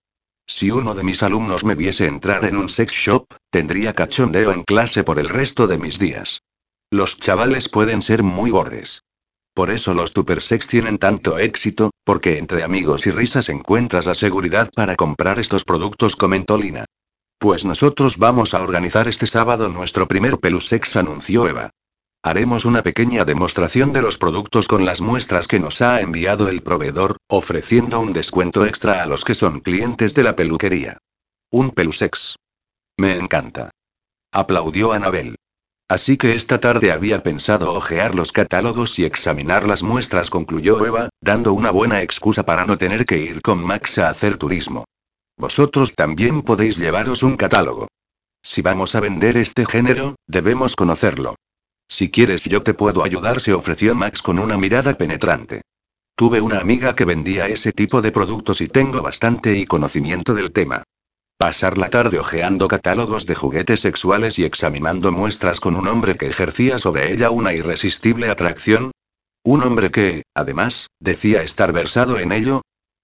Si 0.46 0.70
uno 0.70 0.94
de 0.94 1.04
mis 1.04 1.22
alumnos 1.22 1.64
me 1.64 1.74
viese 1.74 2.06
entrar 2.06 2.44
en 2.44 2.56
un 2.56 2.68
sex 2.68 2.92
shop, 2.92 3.26
tendría 3.50 3.94
cachondeo 3.94 4.52
en 4.52 4.64
clase 4.64 5.04
por 5.04 5.18
el 5.18 5.28
resto 5.28 5.66
de 5.66 5.78
mis 5.78 5.98
días. 5.98 6.42
Los 6.90 7.18
chavales 7.18 7.68
pueden 7.68 8.02
ser 8.02 8.22
muy 8.22 8.50
gordes. 8.50 9.02
Por 9.54 9.70
eso 9.70 9.92
los 9.94 10.12
sex 10.40 10.66
tienen 10.66 10.98
tanto 10.98 11.38
éxito, 11.38 11.90
porque 12.04 12.38
entre 12.38 12.62
amigos 12.62 13.06
y 13.06 13.10
risas 13.10 13.48
encuentras 13.48 14.06
la 14.06 14.14
seguridad 14.14 14.70
para 14.74 14.96
comprar 14.96 15.38
estos 15.38 15.64
productos, 15.64 16.16
comentó 16.16 16.56
Lina. 16.56 16.86
Pues 17.38 17.64
nosotros 17.64 18.18
vamos 18.18 18.54
a 18.54 18.62
organizar 18.62 19.08
este 19.08 19.26
sábado 19.26 19.68
nuestro 19.68 20.08
primer 20.08 20.38
pelusex, 20.38 20.96
anunció 20.96 21.48
Eva. 21.48 21.70
Haremos 22.24 22.64
una 22.64 22.84
pequeña 22.84 23.24
demostración 23.24 23.92
de 23.92 24.00
los 24.00 24.16
productos 24.16 24.68
con 24.68 24.84
las 24.84 25.00
muestras 25.00 25.48
que 25.48 25.58
nos 25.58 25.82
ha 25.82 26.00
enviado 26.00 26.48
el 26.48 26.62
proveedor, 26.62 27.16
ofreciendo 27.28 27.98
un 27.98 28.12
descuento 28.12 28.64
extra 28.64 29.02
a 29.02 29.06
los 29.06 29.24
que 29.24 29.34
son 29.34 29.58
clientes 29.58 30.14
de 30.14 30.22
la 30.22 30.36
peluquería. 30.36 30.98
Un 31.50 31.70
pelusex. 31.70 32.36
Me 32.96 33.16
encanta. 33.16 33.72
Aplaudió 34.30 34.92
Anabel. 34.92 35.34
Así 35.88 36.16
que 36.16 36.36
esta 36.36 36.60
tarde 36.60 36.92
había 36.92 37.24
pensado 37.24 37.72
ojear 37.72 38.14
los 38.14 38.30
catálogos 38.30 39.00
y 39.00 39.04
examinar 39.04 39.66
las 39.66 39.82
muestras, 39.82 40.30
concluyó 40.30 40.86
Eva, 40.86 41.08
dando 41.20 41.52
una 41.52 41.72
buena 41.72 42.02
excusa 42.02 42.44
para 42.44 42.66
no 42.66 42.78
tener 42.78 43.04
que 43.04 43.18
ir 43.18 43.42
con 43.42 43.64
Max 43.64 43.98
a 43.98 44.08
hacer 44.08 44.36
turismo. 44.36 44.84
Vosotros 45.36 45.96
también 45.96 46.42
podéis 46.42 46.78
llevaros 46.78 47.24
un 47.24 47.36
catálogo. 47.36 47.88
Si 48.42 48.62
vamos 48.62 48.94
a 48.94 49.00
vender 49.00 49.36
este 49.36 49.66
género, 49.66 50.14
debemos 50.28 50.76
conocerlo. 50.76 51.34
Si 51.92 52.10
quieres 52.10 52.44
yo 52.44 52.62
te 52.62 52.72
puedo 52.72 53.04
ayudar, 53.04 53.42
se 53.42 53.52
ofreció 53.52 53.94
Max 53.94 54.22
con 54.22 54.38
una 54.38 54.56
mirada 54.56 54.96
penetrante. 54.96 55.60
Tuve 56.16 56.40
una 56.40 56.58
amiga 56.58 56.94
que 56.94 57.04
vendía 57.04 57.48
ese 57.48 57.70
tipo 57.70 58.00
de 58.00 58.10
productos 58.10 58.62
y 58.62 58.66
tengo 58.66 59.02
bastante 59.02 59.58
y 59.58 59.66
conocimiento 59.66 60.32
del 60.32 60.52
tema. 60.52 60.84
Pasar 61.36 61.76
la 61.76 61.90
tarde 61.90 62.18
hojeando 62.18 62.66
catálogos 62.66 63.26
de 63.26 63.34
juguetes 63.34 63.80
sexuales 63.80 64.38
y 64.38 64.44
examinando 64.44 65.12
muestras 65.12 65.60
con 65.60 65.76
un 65.76 65.86
hombre 65.86 66.16
que 66.16 66.28
ejercía 66.28 66.78
sobre 66.78 67.12
ella 67.12 67.28
una 67.28 67.52
irresistible 67.52 68.30
atracción. 68.30 68.92
Un 69.44 69.62
hombre 69.62 69.90
que, 69.90 70.22
además, 70.34 70.86
decía 70.98 71.42
estar 71.42 71.74
versado 71.74 72.18
en 72.18 72.32
ello. 72.32 72.62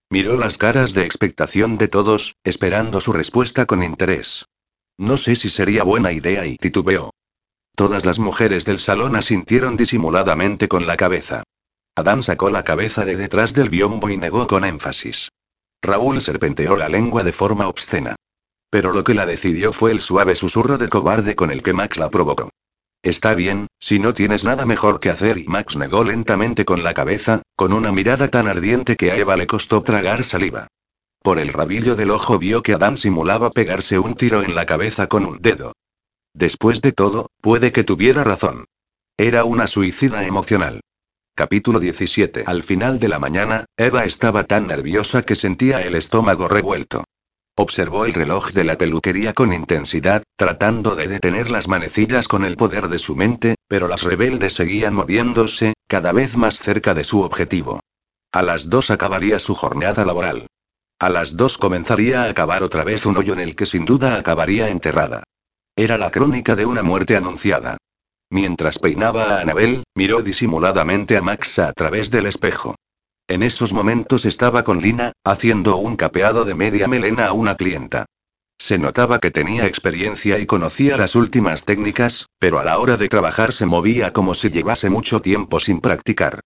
Miró 0.08 0.38
las 0.38 0.56
caras 0.56 0.94
de 0.94 1.04
expectación 1.04 1.76
de 1.76 1.88
todos, 1.88 2.36
esperando 2.42 3.02
su 3.02 3.12
respuesta 3.12 3.66
con 3.66 3.82
interés. 3.82 4.46
No 4.96 5.18
sé 5.18 5.36
si 5.36 5.50
sería 5.50 5.84
buena 5.84 6.10
idea 6.10 6.46
y 6.46 6.56
titubeó. 6.56 7.10
Todas 7.78 8.04
las 8.04 8.18
mujeres 8.18 8.64
del 8.64 8.80
salón 8.80 9.14
asintieron 9.14 9.76
disimuladamente 9.76 10.66
con 10.66 10.88
la 10.88 10.96
cabeza. 10.96 11.44
Adán 11.94 12.24
sacó 12.24 12.50
la 12.50 12.64
cabeza 12.64 13.04
de 13.04 13.14
detrás 13.14 13.54
del 13.54 13.70
biombo 13.70 14.10
y 14.10 14.16
negó 14.16 14.48
con 14.48 14.64
énfasis. 14.64 15.28
Raúl 15.80 16.20
serpenteó 16.20 16.74
la 16.74 16.88
lengua 16.88 17.22
de 17.22 17.32
forma 17.32 17.68
obscena. 17.68 18.16
Pero 18.68 18.92
lo 18.92 19.04
que 19.04 19.14
la 19.14 19.26
decidió 19.26 19.72
fue 19.72 19.92
el 19.92 20.00
suave 20.00 20.34
susurro 20.34 20.76
de 20.76 20.88
cobarde 20.88 21.36
con 21.36 21.52
el 21.52 21.62
que 21.62 21.72
Max 21.72 21.98
la 21.98 22.10
provocó. 22.10 22.50
Está 23.00 23.34
bien, 23.34 23.68
si 23.78 24.00
no 24.00 24.12
tienes 24.12 24.42
nada 24.42 24.66
mejor 24.66 24.98
que 24.98 25.10
hacer 25.10 25.38
y 25.38 25.44
Max 25.44 25.76
negó 25.76 26.02
lentamente 26.02 26.64
con 26.64 26.82
la 26.82 26.94
cabeza, 26.94 27.42
con 27.54 27.72
una 27.72 27.92
mirada 27.92 28.26
tan 28.26 28.48
ardiente 28.48 28.96
que 28.96 29.12
a 29.12 29.16
Eva 29.16 29.36
le 29.36 29.46
costó 29.46 29.84
tragar 29.84 30.24
saliva. 30.24 30.66
Por 31.22 31.38
el 31.38 31.52
rabillo 31.52 31.94
del 31.94 32.10
ojo 32.10 32.40
vio 32.40 32.60
que 32.60 32.74
Adán 32.74 32.96
simulaba 32.96 33.50
pegarse 33.50 34.00
un 34.00 34.16
tiro 34.16 34.42
en 34.42 34.56
la 34.56 34.66
cabeza 34.66 35.06
con 35.06 35.24
un 35.24 35.38
dedo. 35.40 35.74
Después 36.38 36.82
de 36.82 36.92
todo, 36.92 37.32
puede 37.40 37.72
que 37.72 37.82
tuviera 37.82 38.22
razón. 38.22 38.66
Era 39.16 39.42
una 39.42 39.66
suicida 39.66 40.24
emocional. 40.24 40.82
Capítulo 41.34 41.80
17. 41.80 42.44
Al 42.46 42.62
final 42.62 43.00
de 43.00 43.08
la 43.08 43.18
mañana, 43.18 43.64
Eva 43.76 44.04
estaba 44.04 44.44
tan 44.44 44.68
nerviosa 44.68 45.22
que 45.22 45.34
sentía 45.34 45.82
el 45.82 45.96
estómago 45.96 46.46
revuelto. 46.46 47.02
Observó 47.56 48.04
el 48.04 48.14
reloj 48.14 48.52
de 48.52 48.62
la 48.62 48.78
peluquería 48.78 49.32
con 49.32 49.52
intensidad, 49.52 50.22
tratando 50.36 50.94
de 50.94 51.08
detener 51.08 51.50
las 51.50 51.66
manecillas 51.66 52.28
con 52.28 52.44
el 52.44 52.54
poder 52.54 52.86
de 52.86 53.00
su 53.00 53.16
mente, 53.16 53.56
pero 53.66 53.88
las 53.88 54.04
rebeldes 54.04 54.52
seguían 54.52 54.94
moviéndose, 54.94 55.72
cada 55.88 56.12
vez 56.12 56.36
más 56.36 56.60
cerca 56.60 56.94
de 56.94 57.02
su 57.02 57.22
objetivo. 57.22 57.80
A 58.30 58.42
las 58.42 58.70
dos 58.70 58.92
acabaría 58.92 59.40
su 59.40 59.56
jornada 59.56 60.04
laboral. 60.04 60.46
A 61.00 61.08
las 61.08 61.36
dos 61.36 61.58
comenzaría 61.58 62.22
a 62.22 62.28
acabar 62.28 62.62
otra 62.62 62.84
vez 62.84 63.06
un 63.06 63.16
hoyo 63.16 63.32
en 63.32 63.40
el 63.40 63.56
que 63.56 63.66
sin 63.66 63.84
duda 63.84 64.14
acabaría 64.14 64.68
enterrada. 64.68 65.24
Era 65.78 65.96
la 65.96 66.10
crónica 66.10 66.56
de 66.56 66.66
una 66.66 66.82
muerte 66.82 67.14
anunciada. 67.14 67.76
Mientras 68.30 68.80
peinaba 68.80 69.36
a 69.36 69.40
Anabel, 69.42 69.84
miró 69.94 70.22
disimuladamente 70.22 71.16
a 71.16 71.20
Max 71.20 71.60
a 71.60 71.72
través 71.72 72.10
del 72.10 72.26
espejo. 72.26 72.74
En 73.28 73.44
esos 73.44 73.72
momentos 73.72 74.24
estaba 74.24 74.64
con 74.64 74.80
Lina, 74.80 75.12
haciendo 75.22 75.76
un 75.76 75.94
capeado 75.94 76.44
de 76.44 76.56
media 76.56 76.88
melena 76.88 77.28
a 77.28 77.32
una 77.32 77.54
clienta. 77.56 78.06
Se 78.58 78.76
notaba 78.76 79.20
que 79.20 79.30
tenía 79.30 79.66
experiencia 79.66 80.40
y 80.40 80.46
conocía 80.46 80.96
las 80.96 81.14
últimas 81.14 81.64
técnicas, 81.64 82.26
pero 82.40 82.58
a 82.58 82.64
la 82.64 82.80
hora 82.80 82.96
de 82.96 83.08
trabajar 83.08 83.52
se 83.52 83.64
movía 83.64 84.12
como 84.12 84.34
si 84.34 84.50
llevase 84.50 84.90
mucho 84.90 85.22
tiempo 85.22 85.60
sin 85.60 85.80
practicar. 85.80 86.40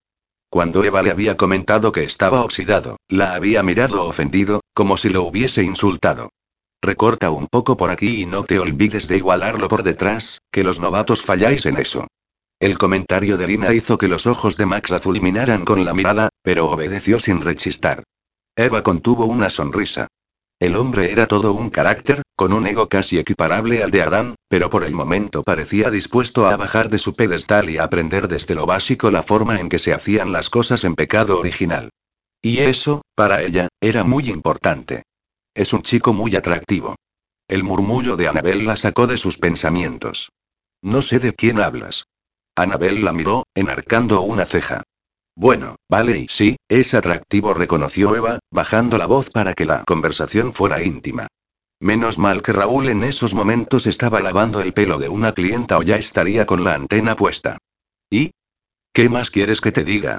Cuando 0.50 0.84
Eva 0.84 1.02
le 1.02 1.10
había 1.10 1.38
comentado 1.38 1.90
que 1.90 2.04
estaba 2.04 2.42
oxidado, 2.42 2.98
la 3.08 3.32
había 3.32 3.62
mirado 3.62 4.04
ofendido, 4.04 4.60
como 4.74 4.98
si 4.98 5.08
lo 5.08 5.22
hubiese 5.22 5.62
insultado. 5.62 6.28
Recorta 6.84 7.30
un 7.30 7.46
poco 7.46 7.76
por 7.76 7.90
aquí 7.90 8.22
y 8.22 8.26
no 8.26 8.42
te 8.42 8.58
olvides 8.58 9.06
de 9.06 9.16
igualarlo 9.16 9.68
por 9.68 9.84
detrás, 9.84 10.42
que 10.50 10.64
los 10.64 10.80
novatos 10.80 11.22
falláis 11.22 11.64
en 11.64 11.76
eso. 11.76 12.08
El 12.58 12.76
comentario 12.76 13.36
de 13.36 13.46
Lina 13.46 13.72
hizo 13.72 13.98
que 13.98 14.08
los 14.08 14.26
ojos 14.26 14.56
de 14.56 14.66
Max 14.66 14.90
la 14.90 14.98
fulminaran 14.98 15.64
con 15.64 15.84
la 15.84 15.94
mirada, 15.94 16.28
pero 16.42 16.68
obedeció 16.68 17.20
sin 17.20 17.40
rechistar. 17.40 18.02
Eva 18.56 18.82
contuvo 18.82 19.26
una 19.26 19.48
sonrisa. 19.48 20.08
El 20.58 20.74
hombre 20.74 21.12
era 21.12 21.26
todo 21.26 21.52
un 21.52 21.70
carácter, 21.70 22.22
con 22.34 22.52
un 22.52 22.66
ego 22.66 22.88
casi 22.88 23.16
equiparable 23.16 23.84
al 23.84 23.92
de 23.92 24.02
Adán, 24.02 24.34
pero 24.48 24.68
por 24.68 24.82
el 24.82 24.92
momento 24.92 25.44
parecía 25.44 25.88
dispuesto 25.88 26.48
a 26.48 26.56
bajar 26.56 26.88
de 26.88 26.98
su 26.98 27.14
pedestal 27.14 27.70
y 27.70 27.78
aprender 27.78 28.26
desde 28.26 28.56
lo 28.56 28.66
básico 28.66 29.12
la 29.12 29.22
forma 29.22 29.60
en 29.60 29.68
que 29.68 29.78
se 29.78 29.92
hacían 29.92 30.32
las 30.32 30.50
cosas 30.50 30.82
en 30.82 30.96
pecado 30.96 31.38
original. 31.38 31.90
Y 32.42 32.58
eso, 32.58 33.02
para 33.14 33.42
ella, 33.42 33.68
era 33.80 34.02
muy 34.02 34.28
importante. 34.28 35.04
Es 35.54 35.72
un 35.72 35.82
chico 35.82 36.12
muy 36.12 36.34
atractivo. 36.34 36.96
El 37.46 37.62
murmullo 37.64 38.16
de 38.16 38.28
Anabel 38.28 38.64
la 38.64 38.76
sacó 38.76 39.06
de 39.06 39.18
sus 39.18 39.36
pensamientos. 39.36 40.30
No 40.82 41.02
sé 41.02 41.18
de 41.18 41.34
quién 41.34 41.60
hablas. 41.60 42.04
Anabel 42.56 43.04
la 43.04 43.12
miró, 43.12 43.44
enarcando 43.54 44.22
una 44.22 44.46
ceja. 44.46 44.82
Bueno, 45.34 45.76
vale 45.88 46.18
y 46.18 46.28
sí, 46.28 46.56
es 46.68 46.94
atractivo, 46.94 47.54
reconoció 47.54 48.14
Eva, 48.16 48.38
bajando 48.50 48.98
la 48.98 49.06
voz 49.06 49.30
para 49.30 49.54
que 49.54 49.64
la 49.64 49.84
conversación 49.84 50.52
fuera 50.52 50.82
íntima. 50.82 51.28
Menos 51.80 52.18
mal 52.18 52.42
que 52.42 52.52
Raúl 52.52 52.88
en 52.88 53.02
esos 53.02 53.34
momentos 53.34 53.86
estaba 53.86 54.20
lavando 54.20 54.60
el 54.60 54.72
pelo 54.72 54.98
de 54.98 55.08
una 55.08 55.32
clienta 55.32 55.78
o 55.78 55.82
ya 55.82 55.96
estaría 55.96 56.46
con 56.46 56.64
la 56.64 56.74
antena 56.74 57.16
puesta. 57.16 57.58
¿Y? 58.10 58.30
¿Qué 58.92 59.08
más 59.08 59.30
quieres 59.30 59.60
que 59.60 59.72
te 59.72 59.84
diga? 59.84 60.18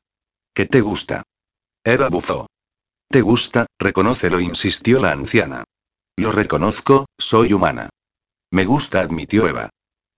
¿Qué 0.54 0.66
te 0.66 0.82
gusta? 0.82 1.24
Eva 1.84 2.10
bufó. 2.10 2.48
¿Te 3.14 3.22
gusta? 3.22 3.68
Reconócelo, 3.78 4.40
insistió 4.40 5.00
la 5.00 5.12
anciana. 5.12 5.66
Lo 6.18 6.32
reconozco, 6.32 7.06
soy 7.16 7.54
humana. 7.54 7.90
Me 8.50 8.66
gusta, 8.66 9.02
admitió 9.02 9.48
Eva. 9.48 9.70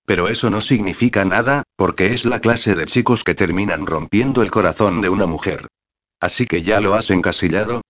Pero 0.05 0.29
eso 0.29 0.49
no 0.49 0.61
significa 0.61 1.25
nada, 1.25 1.63
porque 1.75 2.13
es 2.13 2.23
la 2.23 2.39
clase 2.39 2.73
de 2.73 2.85
chicos 2.85 3.25
que 3.25 3.35
terminan 3.35 3.85
rompiendo 3.85 4.41
el 4.41 4.49
corazón 4.49 5.01
de 5.01 5.09
una 5.09 5.25
mujer. 5.25 5.67
Así 6.21 6.45
que 6.45 6.63
ya 6.63 6.79
lo 6.79 6.93
has 6.93 7.11
encasillado. 7.11 7.81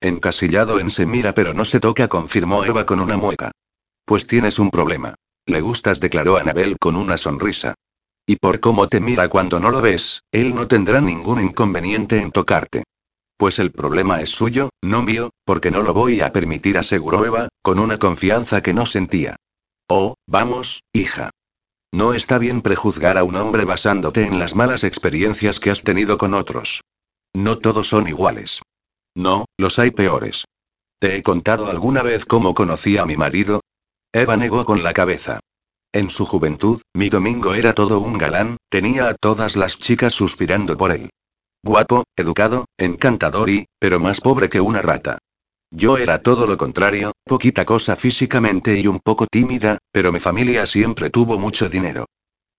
Encasillado 0.00 0.78
en 0.78 0.92
se 0.92 1.06
mira 1.06 1.34
pero 1.34 1.54
no 1.54 1.64
se 1.64 1.80
toca, 1.80 2.06
confirmó 2.06 2.64
Eva 2.64 2.86
con 2.86 3.00
una 3.00 3.16
mueca. 3.16 3.50
Pues 4.04 4.28
tienes 4.28 4.60
un 4.60 4.70
problema. 4.70 5.16
Le 5.44 5.60
gustas, 5.60 5.98
declaró 5.98 6.36
Anabel 6.36 6.76
con 6.78 6.94
una 6.94 7.18
sonrisa. 7.18 7.74
Y 8.26 8.36
por 8.36 8.60
cómo 8.60 8.86
te 8.86 9.00
mira 9.00 9.28
cuando 9.28 9.58
no 9.58 9.70
lo 9.70 9.82
ves, 9.82 10.22
él 10.30 10.54
no 10.54 10.68
tendrá 10.68 11.00
ningún 11.00 11.40
inconveniente 11.40 12.20
en 12.20 12.30
tocarte. 12.30 12.84
Pues 13.42 13.58
el 13.58 13.72
problema 13.72 14.20
es 14.20 14.30
suyo, 14.30 14.70
no 14.84 15.02
mío, 15.02 15.30
porque 15.44 15.72
no 15.72 15.82
lo 15.82 15.92
voy 15.92 16.20
a 16.20 16.30
permitir, 16.30 16.78
aseguró 16.78 17.26
Eva, 17.26 17.48
con 17.60 17.80
una 17.80 17.98
confianza 17.98 18.62
que 18.62 18.72
no 18.72 18.86
sentía. 18.86 19.34
Oh, 19.88 20.14
vamos, 20.28 20.84
hija. 20.92 21.30
No 21.92 22.14
está 22.14 22.38
bien 22.38 22.62
prejuzgar 22.62 23.18
a 23.18 23.24
un 23.24 23.34
hombre 23.34 23.64
basándote 23.64 24.28
en 24.28 24.38
las 24.38 24.54
malas 24.54 24.84
experiencias 24.84 25.58
que 25.58 25.72
has 25.72 25.82
tenido 25.82 26.18
con 26.18 26.34
otros. 26.34 26.82
No 27.34 27.58
todos 27.58 27.88
son 27.88 28.06
iguales. 28.06 28.62
No, 29.16 29.46
los 29.58 29.80
hay 29.80 29.90
peores. 29.90 30.44
¿Te 31.00 31.16
he 31.16 31.22
contado 31.24 31.68
alguna 31.68 32.02
vez 32.02 32.24
cómo 32.24 32.54
conocí 32.54 32.96
a 32.96 33.06
mi 33.06 33.16
marido? 33.16 33.60
Eva 34.12 34.36
negó 34.36 34.64
con 34.64 34.84
la 34.84 34.92
cabeza. 34.92 35.40
En 35.92 36.10
su 36.10 36.26
juventud, 36.26 36.80
mi 36.94 37.08
domingo 37.08 37.54
era 37.54 37.72
todo 37.72 37.98
un 37.98 38.18
galán, 38.18 38.58
tenía 38.68 39.08
a 39.08 39.14
todas 39.14 39.56
las 39.56 39.78
chicas 39.80 40.14
suspirando 40.14 40.76
por 40.76 40.92
él. 40.92 41.10
Guapo, 41.64 42.02
educado, 42.16 42.64
encantador 42.76 43.48
y, 43.48 43.66
pero 43.78 44.00
más 44.00 44.20
pobre 44.20 44.48
que 44.48 44.60
una 44.60 44.82
rata. 44.82 45.18
Yo 45.70 45.96
era 45.96 46.20
todo 46.20 46.48
lo 46.48 46.56
contrario, 46.56 47.12
poquita 47.24 47.64
cosa 47.64 47.94
físicamente 47.94 48.80
y 48.80 48.88
un 48.88 48.98
poco 48.98 49.26
tímida, 49.26 49.78
pero 49.92 50.12
mi 50.12 50.18
familia 50.18 50.66
siempre 50.66 51.08
tuvo 51.08 51.38
mucho 51.38 51.68
dinero. 51.68 52.06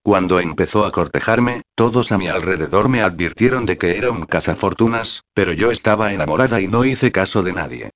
Cuando 0.03 0.39
empezó 0.39 0.85
a 0.85 0.91
cortejarme, 0.91 1.63
todos 1.75 2.13
a 2.13 2.17
mi 2.17 2.27
alrededor 2.27 2.87
me 2.87 3.01
advirtieron 3.01 3.65
de 3.65 3.77
que 3.77 3.97
era 3.97 4.09
un 4.09 4.25
cazafortunas, 4.25 5.23
pero 5.33 5.51
yo 5.51 5.71
estaba 5.71 6.13
enamorada 6.13 6.61
y 6.61 6.69
no 6.69 6.85
hice 6.85 7.11
caso 7.11 7.43
de 7.43 7.53
nadie. 7.53 7.89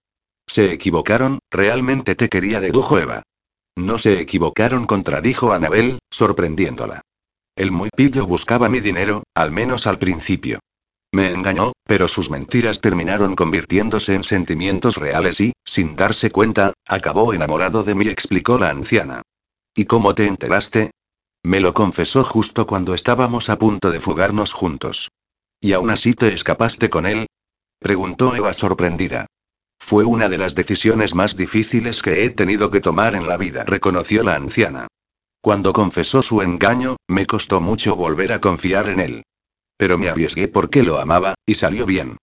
Se 0.45 0.71
equivocaron, 0.71 1.39
realmente 1.49 2.15
te 2.15 2.27
quería, 2.27 2.59
dedujo 2.59 2.99
Eva. 2.99 3.23
No 3.77 3.97
se 3.97 4.19
equivocaron, 4.19 4.85
contradijo 4.85 5.53
Anabel, 5.53 5.99
sorprendiéndola. 6.11 7.01
El 7.55 7.71
muy 7.71 7.89
pillo 7.95 8.27
buscaba 8.27 8.67
mi 8.67 8.81
dinero, 8.81 9.23
al 9.33 9.51
menos 9.51 9.87
al 9.87 9.99
principio. 9.99 10.59
Me 11.11 11.31
engañó, 11.31 11.71
pero 11.85 12.07
sus 12.07 12.29
mentiras 12.29 12.81
terminaron 12.81 13.35
convirtiéndose 13.35 14.13
en 14.13 14.23
sentimientos 14.23 14.97
reales 14.97 15.39
y, 15.39 15.53
sin 15.63 15.95
darse 15.95 16.31
cuenta, 16.31 16.73
acabó 16.85 17.33
enamorado 17.33 17.83
de 17.83 17.95
mí, 17.95 18.07
explicó 18.07 18.57
la 18.57 18.69
anciana. 18.69 19.21
¿Y 19.75 19.85
cómo 19.85 20.15
te 20.15 20.27
enteraste? 20.27 20.91
Me 21.43 21.61
lo 21.61 21.73
confesó 21.73 22.23
justo 22.23 22.67
cuando 22.67 22.93
estábamos 22.93 23.49
a 23.49 23.57
punto 23.57 23.91
de 23.91 24.01
fugarnos 24.01 24.51
juntos. 24.51 25.09
¿Y 25.61 25.73
aún 25.73 25.89
así 25.89 26.13
te 26.13 26.33
escapaste 26.33 26.89
con 26.89 27.05
él? 27.05 27.27
preguntó 27.79 28.35
Eva 28.35 28.53
sorprendida. 28.53 29.27
Fue 29.79 30.03
una 30.03 30.27
de 30.27 30.37
las 30.37 30.55
decisiones 30.55 31.15
más 31.15 31.37
difíciles 31.37 32.01
que 32.01 32.25
he 32.25 32.29
tenido 32.31 32.69
que 32.69 32.81
tomar 32.81 33.15
en 33.15 33.27
la 33.27 33.37
vida, 33.37 33.63
reconoció 33.63 34.23
la 34.23 34.35
anciana. 34.35 34.87
Cuando 35.41 35.71
confesó 35.71 36.21
su 36.21 36.41
engaño, 36.41 36.97
me 37.07 37.25
costó 37.25 37.61
mucho 37.61 37.95
volver 37.95 38.33
a 38.33 38.41
confiar 38.41 38.89
en 38.89 38.99
él. 38.99 39.23
Pero 39.77 39.97
me 39.97 40.09
arriesgué 40.09 40.47
porque 40.47 40.83
lo 40.83 40.99
amaba, 40.99 41.35
y 41.45 41.55
salió 41.55 41.85
bien. 41.85 42.17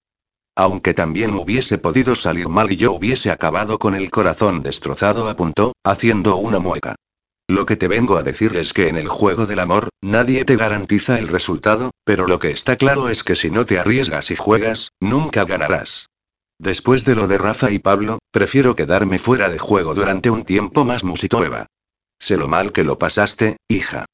Aunque 0.56 0.94
también 0.94 1.34
hubiese 1.34 1.78
podido 1.78 2.14
salir 2.14 2.48
mal 2.48 2.70
y 2.72 2.76
yo 2.76 2.92
hubiese 2.92 3.30
acabado 3.30 3.78
con 3.78 3.94
el 3.94 4.10
corazón 4.10 4.62
destrozado, 4.62 5.28
apuntó, 5.28 5.72
haciendo 5.84 6.36
una 6.36 6.58
mueca. 6.58 6.94
Lo 7.48 7.66
que 7.66 7.76
te 7.76 7.88
vengo 7.88 8.16
a 8.16 8.22
decir 8.22 8.56
es 8.56 8.72
que 8.72 8.88
en 8.88 8.96
el 8.96 9.08
juego 9.08 9.46
del 9.46 9.58
amor, 9.58 9.90
nadie 10.00 10.44
te 10.44 10.56
garantiza 10.56 11.18
el 11.18 11.28
resultado, 11.28 11.90
pero 12.04 12.26
lo 12.26 12.38
que 12.38 12.50
está 12.50 12.76
claro 12.76 13.08
es 13.08 13.22
que 13.22 13.36
si 13.36 13.50
no 13.50 13.66
te 13.66 13.78
arriesgas 13.78 14.30
y 14.30 14.36
juegas, 14.36 14.90
nunca 15.00 15.44
ganarás. 15.44 16.08
Después 16.58 17.04
de 17.04 17.14
lo 17.16 17.26
de 17.26 17.36
Rafa 17.36 17.70
y 17.70 17.80
Pablo, 17.80 18.18
prefiero 18.30 18.76
quedarme 18.76 19.18
fuera 19.18 19.50
de 19.50 19.58
juego 19.58 19.94
durante 19.94 20.30
un 20.30 20.44
tiempo 20.44 20.84
más, 20.84 21.04
musitó 21.04 21.44
Eva. 21.44 21.66
Sé 22.18 22.36
lo 22.36 22.48
mal 22.48 22.72
que 22.72 22.84
lo 22.84 22.98
pasaste, 22.98 23.58
hija. 23.68 24.06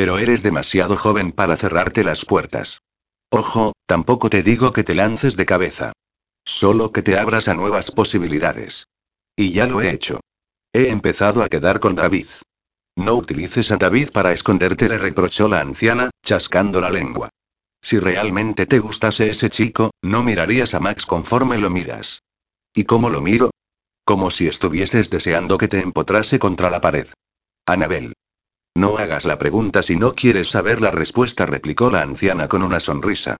Pero 0.00 0.16
eres 0.16 0.42
demasiado 0.42 0.96
joven 0.96 1.30
para 1.30 1.58
cerrarte 1.58 2.02
las 2.02 2.24
puertas. 2.24 2.80
Ojo, 3.30 3.74
tampoco 3.84 4.30
te 4.30 4.42
digo 4.42 4.72
que 4.72 4.82
te 4.82 4.94
lances 4.94 5.36
de 5.36 5.44
cabeza. 5.44 5.92
Solo 6.42 6.90
que 6.90 7.02
te 7.02 7.18
abras 7.18 7.48
a 7.48 7.54
nuevas 7.54 7.90
posibilidades. 7.90 8.86
Y 9.36 9.52
ya 9.52 9.66
lo 9.66 9.82
he 9.82 9.90
hecho. 9.90 10.20
He 10.72 10.88
empezado 10.88 11.42
a 11.42 11.50
quedar 11.50 11.80
con 11.80 11.96
David. 11.96 12.28
No 12.96 13.14
utilices 13.14 13.72
a 13.72 13.76
David 13.76 14.08
para 14.10 14.32
esconderte, 14.32 14.88
le 14.88 14.96
reprochó 14.96 15.50
la 15.50 15.60
anciana, 15.60 16.08
chascando 16.24 16.80
la 16.80 16.88
lengua. 16.88 17.28
Si 17.82 17.98
realmente 17.98 18.64
te 18.64 18.78
gustase 18.78 19.28
ese 19.28 19.50
chico, 19.50 19.90
no 20.00 20.22
mirarías 20.22 20.72
a 20.72 20.80
Max 20.80 21.04
conforme 21.04 21.58
lo 21.58 21.68
miras. 21.68 22.22
¿Y 22.74 22.84
cómo 22.84 23.10
lo 23.10 23.20
miro? 23.20 23.50
Como 24.06 24.30
si 24.30 24.48
estuvieses 24.48 25.10
deseando 25.10 25.58
que 25.58 25.68
te 25.68 25.80
empotrase 25.80 26.38
contra 26.38 26.70
la 26.70 26.80
pared. 26.80 27.08
Anabel. 27.66 28.14
No 28.74 28.98
hagas 28.98 29.24
la 29.24 29.38
pregunta 29.38 29.82
si 29.82 29.96
no 29.96 30.14
quieres 30.14 30.48
saber 30.48 30.80
la 30.80 30.90
respuesta, 30.90 31.46
replicó 31.46 31.90
la 31.90 32.02
anciana 32.02 32.48
con 32.48 32.62
una 32.62 32.80
sonrisa. 32.80 33.36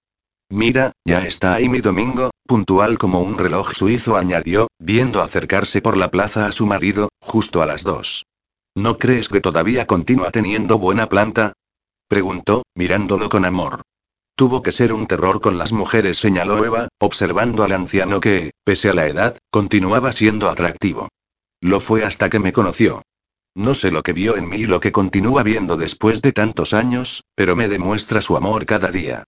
Mira, 0.51 0.93
ya 1.05 1.25
está 1.27 1.55
ahí 1.55 1.69
mi 1.69 1.81
domingo, 1.81 2.31
puntual 2.47 2.99
como 2.99 3.21
un 3.21 3.39
reloj 3.39 3.73
suizo, 3.73 4.17
añadió, 4.17 4.67
viendo 4.81 5.23
acercarse 5.23 5.81
por 5.81 5.97
la 5.97 6.11
plaza 6.11 6.47
a 6.47 6.53
su 6.53 6.67
marido, 6.67 7.09
justo 7.21 7.63
a 7.63 7.67
las 7.67 7.85
dos. 7.85 8.25
¿No 8.75 8.99
crees 8.99 9.29
que 9.29 9.41
todavía 9.41 9.87
continúa 9.87 10.31
teniendo 10.31 10.79
buena 10.79 11.09
planta? 11.09 11.53
preguntó, 12.09 12.65
mirándolo 12.75 13.29
con 13.29 13.45
amor. 13.45 13.83
Tuvo 14.35 14.63
que 14.63 14.73
ser 14.73 14.93
un 14.93 15.07
terror 15.07 15.41
con 15.41 15.59
las 15.59 15.71
mujeres, 15.71 16.19
señaló 16.19 16.65
Eva, 16.65 16.89
observando 16.99 17.63
al 17.63 17.73
anciano 17.73 18.21
que, 18.21 18.51
pese 18.65 18.91
a 18.91 18.95
la 18.95 19.07
edad, 19.07 19.39
continuaba 19.51 20.11
siendo 20.11 20.49
atractivo. 20.49 21.09
Lo 21.61 21.79
fue 21.79 22.05
hasta 22.05 22.29
que 22.31 22.41
me 22.41 22.53
conoció. 22.53 23.03
No 23.55 23.75
sé 23.75 23.91
lo 23.91 24.03
que 24.03 24.13
vio 24.13 24.37
en 24.37 24.49
mí 24.49 24.59
y 24.59 24.67
lo 24.67 24.81
que 24.81 24.93
continúa 24.93 25.43
viendo 25.43 25.77
después 25.77 26.23
de 26.23 26.33
tantos 26.33 26.73
años, 26.73 27.25
pero 27.35 27.57
me 27.57 27.69
demuestra 27.69 28.21
su 28.21 28.37
amor 28.37 28.65
cada 28.65 28.91
día. 28.91 29.25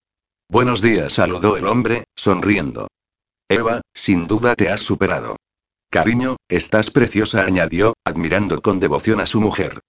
Buenos 0.48 0.80
días, 0.80 1.14
saludó 1.14 1.56
el 1.56 1.66
hombre, 1.66 2.04
sonriendo. 2.14 2.88
Eva, 3.48 3.80
sin 3.94 4.26
duda 4.26 4.54
te 4.54 4.68
has 4.68 4.80
superado. 4.80 5.36
Cariño, 5.90 6.36
estás 6.48 6.90
preciosa, 6.90 7.44
añadió, 7.44 7.94
admirando 8.04 8.62
con 8.62 8.78
devoción 8.78 9.20
a 9.20 9.26
su 9.26 9.40
mujer. 9.40 9.80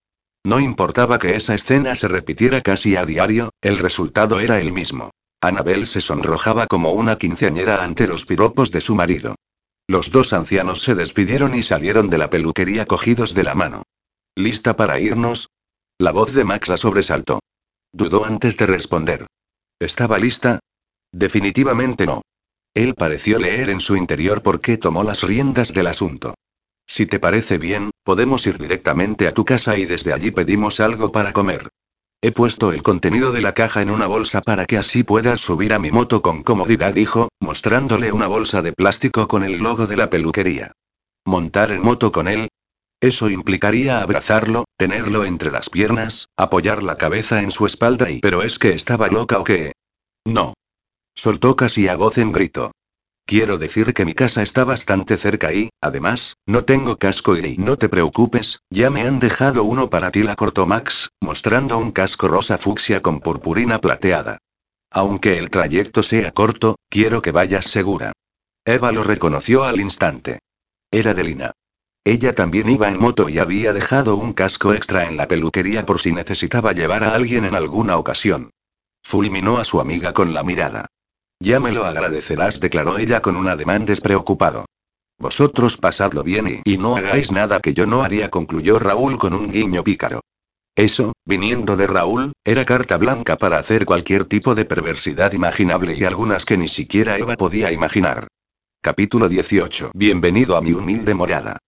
No 0.43 0.59
importaba 0.59 1.19
que 1.19 1.36
esa 1.36 1.55
escena 1.55 1.95
se 1.95 2.09
repitiera 2.09 2.61
casi 2.61 2.97
a 2.97 3.05
diario, 3.05 3.51
el 3.61 3.77
resultado 3.77 4.39
era 4.39 4.59
el 4.59 4.73
mismo. 4.73 5.11
Anabel 5.41 5.88
se 5.88 6.01
sonrojaba 6.01 6.67
como 6.67 6.91
una 6.91 7.17
quinceañera 7.17 7.84
ante 7.84 8.07
los 8.07 8.25
piropos 8.25 8.71
de 8.71 8.81
su 8.81 8.95
marido. 8.95 9.36
Los 9.88 10.11
dos 10.11 10.34
ancianos 10.34 10.81
se 10.81 10.95
despidieron 10.95 11.55
y 11.55 11.63
salieron 11.63 12.09
de 12.09 12.17
la 12.17 12.29
peluquería 12.29 12.86
cogidos 12.86 13.34
de 13.34 13.43
la 13.43 13.53
mano. 13.53 13.82
¿Lista 14.36 14.75
para 14.75 14.99
irnos? 14.99 15.49
La 15.99 16.11
voz 16.11 16.34
de 16.34 16.43
Max 16.43 16.67
la 16.67 16.77
sobresaltó. 16.77 17.39
Dudó 17.91 18.25
antes 18.25 18.57
de 18.57 18.65
responder. 18.65 19.27
¿Estaba 19.79 20.17
lista? 20.17 20.59
Definitivamente 21.11 22.07
no. 22.07 22.23
Él 22.73 22.95
pareció 22.95 23.38
leer 23.38 23.69
en 23.69 23.79
su 23.79 23.95
interior 23.95 24.41
por 24.41 24.59
qué 24.59 24.77
tomó 24.77 25.03
las 25.03 25.21
riendas 25.21 25.71
del 25.73 25.86
asunto. 25.86 26.34
Si 26.88 27.05
te 27.05 27.19
parece 27.19 27.59
bien, 27.59 27.91
podemos 28.03 28.47
ir 28.47 28.58
directamente 28.58 29.28
a 29.28 29.33
tu 29.33 29.45
casa 29.45 29.78
y 29.78 29.86
desde 29.86 30.13
allí 30.13 30.32
pedimos 30.32 30.79
algo 30.79 31.12
para 31.12 31.32
comer. 31.32 31.70
He 32.20 32.32
puesto 32.32 32.71
el 32.71 32.82
contenido 32.82 33.32
de 33.32 33.41
la 33.41 33.53
caja 33.53 33.83
en 33.83 33.91
una 33.91 34.08
bolsa 34.08 34.41
para 34.41 34.66
que 34.66 34.79
así 34.79 35.03
puedas 35.03 35.41
subir 35.41 35.74
a 35.74 35.79
mi 35.79 35.91
moto 35.91 36.24
con 36.24 36.41
comodidad, 36.41 36.93
dijo, 36.93 37.29
mostrándole 37.39 38.12
una 38.12 38.28
bolsa 38.28 38.63
de 38.63 38.74
plástico 38.74 39.28
con 39.28 39.43
el 39.43 39.58
logo 39.58 39.86
de 39.86 39.97
la 39.97 40.09
peluquería. 40.09 40.71
¿Montar 41.25 41.71
en 41.71 41.83
moto 41.83 42.12
con 42.12 42.28
él? 42.28 42.49
Eso 43.04 43.30
implicaría 43.30 44.01
abrazarlo, 44.01 44.63
tenerlo 44.78 45.25
entre 45.25 45.51
las 45.51 45.70
piernas, 45.70 46.30
apoyar 46.38 46.82
la 46.82 46.96
cabeza 46.96 47.42
en 47.42 47.51
su 47.51 47.66
espalda 47.66 48.09
y... 48.09 48.21
Pero 48.21 48.43
es 48.43 48.59
que 48.59 48.71
estaba 48.71 49.09
loca 49.09 49.39
o 49.39 49.43
qué. 49.43 49.74
No. 50.24 50.54
Soltó 51.13 51.58
casi 51.58 51.89
a 51.89 51.97
voz 51.97 52.17
en 52.17 52.32
grito. 52.32 52.71
Quiero 53.25 53.58
decir 53.58 53.93
que 53.93 54.05
mi 54.05 54.13
casa 54.13 54.42
está 54.42 54.63
bastante 54.63 55.17
cerca 55.17 55.51
y, 55.51 55.70
además, 55.82 56.38
no 56.46 56.63
tengo 56.63 56.96
casco 56.96 57.36
y 57.36 57.58
no 57.58 57.78
te 57.78 57.89
preocupes, 57.89 58.62
ya 58.70 58.89
me 58.89 59.01
han 59.01 59.20
dejado 59.20 59.66
uno 59.66 59.89
para 59.89 60.09
ti, 60.09 60.24
la 60.24 60.38
cortó 60.38 60.66
Max, 60.66 61.09
mostrando 61.20 61.78
un 61.78 61.92
casco 61.92 62.30
rosa 62.30 62.58
fucsia 62.58 63.01
con 63.01 63.20
purpurina 63.20 63.82
plateada. 63.82 64.38
Aunque 64.89 65.39
el 65.39 65.50
trayecto 65.50 66.04
sea 66.04 66.32
corto, 66.32 66.78
quiero 66.88 67.21
que 67.21 67.34
vayas 67.34 67.66
segura. 67.66 68.13
Eva 68.63 68.93
lo 68.93 69.04
reconoció 69.04 69.66
al 69.66 69.82
instante. 69.82 70.39
Era 70.89 71.13
de 71.13 71.24
Lina. 71.25 71.51
Ella 72.05 72.36
también 72.36 72.70
iba 72.70 72.89
en 72.89 73.00
moto 73.00 73.30
y 73.30 73.39
había 73.39 73.71
dejado 73.71 74.17
un 74.17 74.34
casco 74.34 74.74
extra 74.74 75.08
en 75.08 75.16
la 75.16 75.28
peluquería 75.28 75.86
por 75.86 76.01
si 76.01 76.12
necesitaba 76.12 76.74
llevar 76.74 77.04
a 77.05 77.13
alguien 77.13 77.46
en 77.46 77.55
alguna 77.55 77.97
ocasión. 77.97 78.50
Fulminó 79.04 79.58
a 79.58 79.63
su 79.63 79.80
amiga 79.80 80.13
con 80.13 80.34
la 80.34 80.43
mirada. 80.43 80.88
Ya 81.39 81.62
me 81.62 81.71
lo 81.71 81.86
agradecerás, 81.86 82.59
declaró 82.59 82.97
ella 82.97 83.21
con 83.21 83.38
un 83.38 83.47
ademán 83.47 83.86
despreocupado. 83.86 84.66
Vosotros 85.17 85.78
pasadlo 85.78 86.24
bien 86.24 86.62
y, 86.66 86.74
y 86.74 86.78
no 86.78 86.97
hagáis 86.97 87.32
nada 87.32 87.62
que 87.62 87.74
yo 87.74 87.86
no 87.86 88.04
haría, 88.04 88.30
concluyó 88.30 88.80
Raúl 88.80 89.17
con 89.17 89.34
un 89.34 89.51
guiño 89.51 89.84
pícaro. 89.84 90.20
Eso, 90.75 91.13
viniendo 91.24 91.78
de 91.78 91.88
Raúl, 91.88 92.34
era 92.43 92.66
carta 92.66 92.97
blanca 92.97 93.38
para 93.38 93.59
hacer 93.59 93.86
cualquier 93.86 94.25
tipo 94.25 94.55
de 94.55 94.66
perversidad 94.66 95.32
imaginable 95.32 95.96
y 95.97 96.04
algunas 96.04 96.43
que 96.46 96.58
ni 96.58 96.67
siquiera 96.67 97.17
Eva 97.17 97.38
podía 97.38 97.71
imaginar. 97.71 98.28
Capítulo 98.82 99.30
18. 99.30 99.92
Bienvenido 99.93 100.58
a 100.58 100.62
mi 100.62 100.74
humilde 100.74 101.13
morada. 101.13 101.59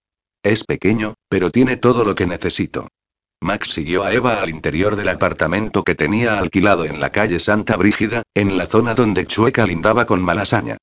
Es 0.46 0.64
pequeño, 0.64 1.16
pero 1.28 1.50
tiene 1.50 1.76
todo 1.76 2.06
lo 2.06 2.14
que 2.14 2.28
necesito. 2.28 2.88
Max 3.42 3.70
siguió 3.70 4.04
a 4.04 4.14
Eva 4.14 4.44
al 4.44 4.52
interior 4.52 4.96
del 4.96 5.10
apartamento 5.10 5.84
que 5.84 5.96
tenía 5.96 6.38
alquilado 6.38 6.86
en 6.86 7.00
la 7.00 7.12
calle 7.12 7.40
Santa 7.40 7.76
Brígida, 7.78 8.22
en 8.36 8.56
la 8.56 8.68
zona 8.68 8.94
donde 8.94 9.26
Chueca 9.26 9.66
lindaba 9.66 10.06
con 10.06 10.22
Malasaña. 10.22 10.78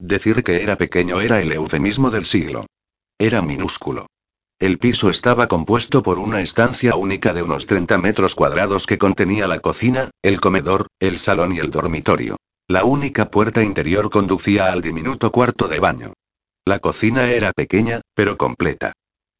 Decir 0.00 0.42
que 0.42 0.64
era 0.64 0.74
pequeño 0.74 1.20
era 1.20 1.40
el 1.40 1.52
eufemismo 1.52 2.10
del 2.10 2.24
siglo. 2.24 2.66
Era 3.16 3.40
minúsculo. 3.40 4.08
El 4.58 4.80
piso 4.80 5.08
estaba 5.10 5.46
compuesto 5.46 6.02
por 6.02 6.18
una 6.18 6.40
estancia 6.40 6.96
única 6.96 7.32
de 7.32 7.44
unos 7.44 7.68
30 7.68 7.98
metros 7.98 8.34
cuadrados 8.34 8.84
que 8.84 8.98
contenía 8.98 9.46
la 9.46 9.60
cocina, 9.60 10.10
el 10.22 10.40
comedor, 10.40 10.88
el 10.98 11.20
salón 11.20 11.52
y 11.52 11.60
el 11.60 11.70
dormitorio. 11.70 12.36
La 12.66 12.82
única 12.82 13.30
puerta 13.30 13.62
interior 13.62 14.10
conducía 14.10 14.72
al 14.72 14.82
diminuto 14.82 15.30
cuarto 15.30 15.68
de 15.68 15.78
baño. 15.78 16.14
La 16.66 16.80
cocina 16.80 17.30
era 17.30 17.52
pequeña, 17.52 18.00
pero 18.16 18.36
completa. 18.36 18.92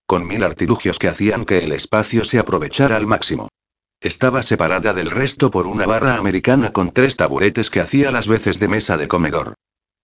Con 0.06 0.26
mil 0.26 0.44
artilugios 0.44 0.98
que 0.98 1.08
hacían 1.08 1.44
que 1.44 1.58
el 1.58 1.72
espacio 1.72 2.24
se 2.24 2.38
aprovechara 2.38 2.96
al 2.96 3.06
máximo. 3.06 3.48
Estaba 4.00 4.42
separada 4.42 4.92
del 4.92 5.10
resto 5.10 5.50
por 5.50 5.66
una 5.66 5.86
barra 5.86 6.16
americana 6.16 6.72
con 6.72 6.92
tres 6.92 7.16
taburetes 7.16 7.70
que 7.70 7.80
hacía 7.80 8.10
las 8.10 8.28
veces 8.28 8.60
de 8.60 8.68
mesa 8.68 8.98
de 8.98 9.08
comedor. 9.08 9.54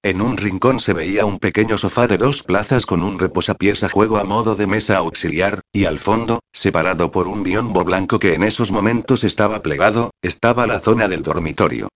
En 0.02 0.22
un 0.22 0.38
rincón 0.38 0.80
se 0.80 0.94
veía 0.94 1.26
un 1.26 1.38
pequeño 1.38 1.76
sofá 1.76 2.06
de 2.06 2.16
dos 2.16 2.42
plazas 2.42 2.86
con 2.86 3.02
un 3.02 3.18
reposapiés 3.18 3.84
a 3.84 3.90
juego 3.90 4.16
a 4.16 4.24
modo 4.24 4.54
de 4.54 4.66
mesa 4.66 4.96
auxiliar, 4.96 5.60
y 5.70 5.84
al 5.84 5.98
fondo, 5.98 6.40
separado 6.50 7.10
por 7.10 7.28
un 7.28 7.42
biombo 7.42 7.84
blanco 7.84 8.18
que 8.18 8.32
en 8.32 8.42
esos 8.42 8.70
momentos 8.70 9.24
estaba 9.24 9.60
plegado, 9.60 10.12
estaba 10.22 10.66
la 10.66 10.80
zona 10.80 11.06
del 11.08 11.22
dormitorio. 11.22 11.88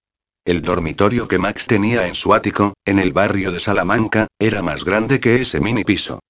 El 0.45 0.61
dormitorio 0.61 1.27
que 1.27 1.39
Max 1.39 1.67
tenía 1.67 2.07
en 2.07 2.15
su 2.15 2.35
ático, 2.35 2.75
en 2.85 2.99
el 2.99 3.15
barrio 3.15 3.51
de 3.51 3.61
Salamanca, 3.61 4.27
era 4.39 4.61
más 4.61 4.85
grande 4.85 5.19
que 5.19 5.41
ese 5.41 5.59
mini 5.59 5.85
piso. 5.85 6.21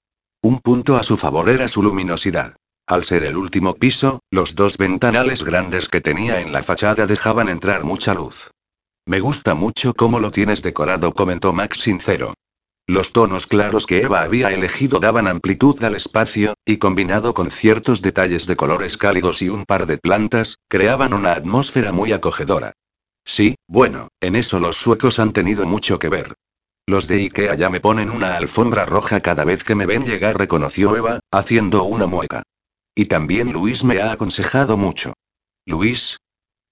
Un 0.44 0.58
punto 0.58 0.96
a 0.98 1.02
su 1.02 1.16
favor 1.16 1.48
era 1.48 1.68
su 1.68 1.82
luminosidad. 1.82 2.56
Al 2.86 3.04
ser 3.04 3.24
el 3.24 3.38
último 3.38 3.76
piso, 3.76 4.20
los 4.30 4.54
dos 4.54 4.76
ventanales 4.76 5.42
grandes 5.42 5.88
que 5.88 6.02
tenía 6.02 6.42
en 6.42 6.52
la 6.52 6.62
fachada 6.62 7.06
dejaban 7.06 7.48
entrar 7.48 7.82
mucha 7.82 8.12
luz. 8.12 8.50
Me 9.06 9.20
gusta 9.20 9.54
mucho 9.54 9.94
cómo 9.94 10.20
lo 10.20 10.30
tienes 10.32 10.62
decorado, 10.62 11.14
comentó 11.14 11.54
Max 11.54 11.78
sincero. 11.78 12.34
Los 12.86 13.12
tonos 13.12 13.46
claros 13.46 13.86
que 13.86 14.02
Eva 14.02 14.20
había 14.20 14.50
elegido 14.50 15.00
daban 15.00 15.28
amplitud 15.28 15.82
al 15.82 15.94
espacio, 15.94 16.52
y 16.66 16.76
combinado 16.76 17.32
con 17.32 17.50
ciertos 17.50 18.02
detalles 18.02 18.46
de 18.46 18.56
colores 18.56 18.98
cálidos 18.98 19.40
y 19.40 19.48
un 19.48 19.64
par 19.64 19.86
de 19.86 19.96
plantas, 19.96 20.58
creaban 20.68 21.14
una 21.14 21.32
atmósfera 21.32 21.90
muy 21.90 22.12
acogedora. 22.12 22.74
Sí, 23.24 23.54
bueno, 23.66 24.08
en 24.20 24.36
eso 24.36 24.60
los 24.60 24.76
suecos 24.76 25.18
han 25.20 25.32
tenido 25.32 25.64
mucho 25.64 25.98
que 25.98 26.10
ver. 26.10 26.34
Los 26.86 27.08
de 27.08 27.16
Ikea 27.16 27.54
ya 27.54 27.70
me 27.70 27.80
ponen 27.80 28.10
una 28.10 28.36
alfombra 28.36 28.84
roja 28.84 29.20
cada 29.20 29.44
vez 29.44 29.64
que 29.64 29.74
me 29.74 29.86
ven 29.86 30.04
llegar, 30.04 30.36
reconoció 30.36 30.96
Eva, 30.96 31.20
haciendo 31.30 31.84
una 31.84 32.06
mueca. 32.06 32.42
Y 32.94 33.06
también 33.06 33.52
Luis 33.52 33.84
me 33.84 34.00
ha 34.02 34.12
aconsejado 34.12 34.76
mucho. 34.76 35.14
¿Luis? 35.66 36.18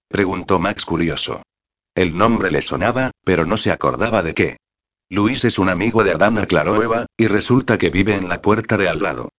preguntó 0.07 0.59
Max 0.59 0.85
curioso. 0.85 1.41
El 1.95 2.15
nombre 2.15 2.51
le 2.51 2.61
sonaba, 2.61 3.11
pero 3.23 3.45
no 3.45 3.57
se 3.57 3.71
acordaba 3.71 4.21
de 4.21 4.33
qué. 4.33 4.57
Luis 5.09 5.43
es 5.45 5.59
un 5.59 5.69
amigo 5.69 6.03
de 6.03 6.11
Adán, 6.11 6.37
aclaró 6.37 6.81
Eva, 6.81 7.05
y 7.17 7.27
resulta 7.27 7.77
que 7.77 7.89
vive 7.89 8.15
en 8.15 8.29
la 8.29 8.41
puerta 8.41 8.77
de 8.77 8.87
al 8.87 9.01
lado. 9.01 9.29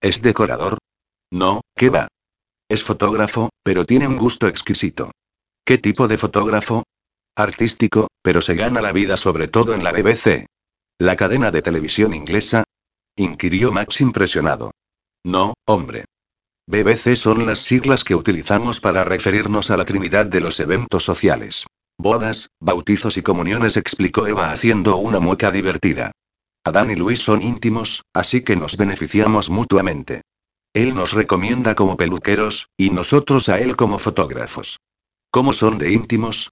¿Es 0.00 0.22
decorador? 0.22 0.78
No, 1.30 1.60
¿qué 1.76 1.90
va? 1.90 2.08
Es 2.68 2.82
fotógrafo, 2.82 3.50
pero 3.62 3.84
tiene 3.84 4.08
un 4.08 4.16
gusto 4.16 4.48
exquisito. 4.48 5.10
¿Qué 5.64 5.78
tipo 5.78 6.08
de 6.08 6.18
fotógrafo? 6.18 6.84
Artístico, 7.36 8.08
pero 8.22 8.42
se 8.42 8.54
gana 8.54 8.82
la 8.82 8.92
vida 8.92 9.16
sobre 9.16 9.48
todo 9.48 9.74
en 9.74 9.82
la 9.82 9.92
BBC. 9.92 10.46
¿La 10.98 11.16
cadena 11.16 11.50
de 11.50 11.62
televisión 11.62 12.12
inglesa? 12.12 12.64
inquirió 13.16 13.72
Max 13.72 14.00
impresionado. 14.02 14.72
No, 15.24 15.54
hombre. 15.66 16.04
BBC 16.66 17.16
son 17.16 17.46
las 17.46 17.60
siglas 17.60 18.04
que 18.04 18.14
utilizamos 18.14 18.80
para 18.80 19.04
referirnos 19.04 19.70
a 19.70 19.76
la 19.76 19.84
trinidad 19.84 20.26
de 20.26 20.40
los 20.40 20.60
eventos 20.60 21.04
sociales. 21.04 21.64
Bodas, 21.98 22.50
bautizos 22.60 23.16
y 23.16 23.22
comuniones, 23.22 23.76
explicó 23.76 24.26
Eva 24.26 24.52
haciendo 24.52 24.96
una 24.96 25.18
mueca 25.18 25.50
divertida. 25.50 26.12
Adán 26.64 26.90
y 26.90 26.96
Luis 26.96 27.20
son 27.20 27.42
íntimos, 27.42 28.02
así 28.14 28.42
que 28.42 28.56
nos 28.56 28.76
beneficiamos 28.76 29.50
mutuamente. 29.50 30.22
Él 30.74 30.94
nos 30.94 31.12
recomienda 31.12 31.74
como 31.74 31.96
peluqueros, 31.96 32.68
y 32.76 32.90
nosotros 32.90 33.48
a 33.48 33.58
él 33.58 33.74
como 33.74 33.98
fotógrafos. 33.98 34.78
¿Cómo 35.30 35.52
son 35.52 35.78
de 35.78 35.92
íntimos? 35.92 36.50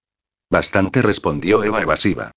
Bastante 0.50 1.00
respondió 1.00 1.62
Eva 1.62 1.80
evasiva. 1.80 2.32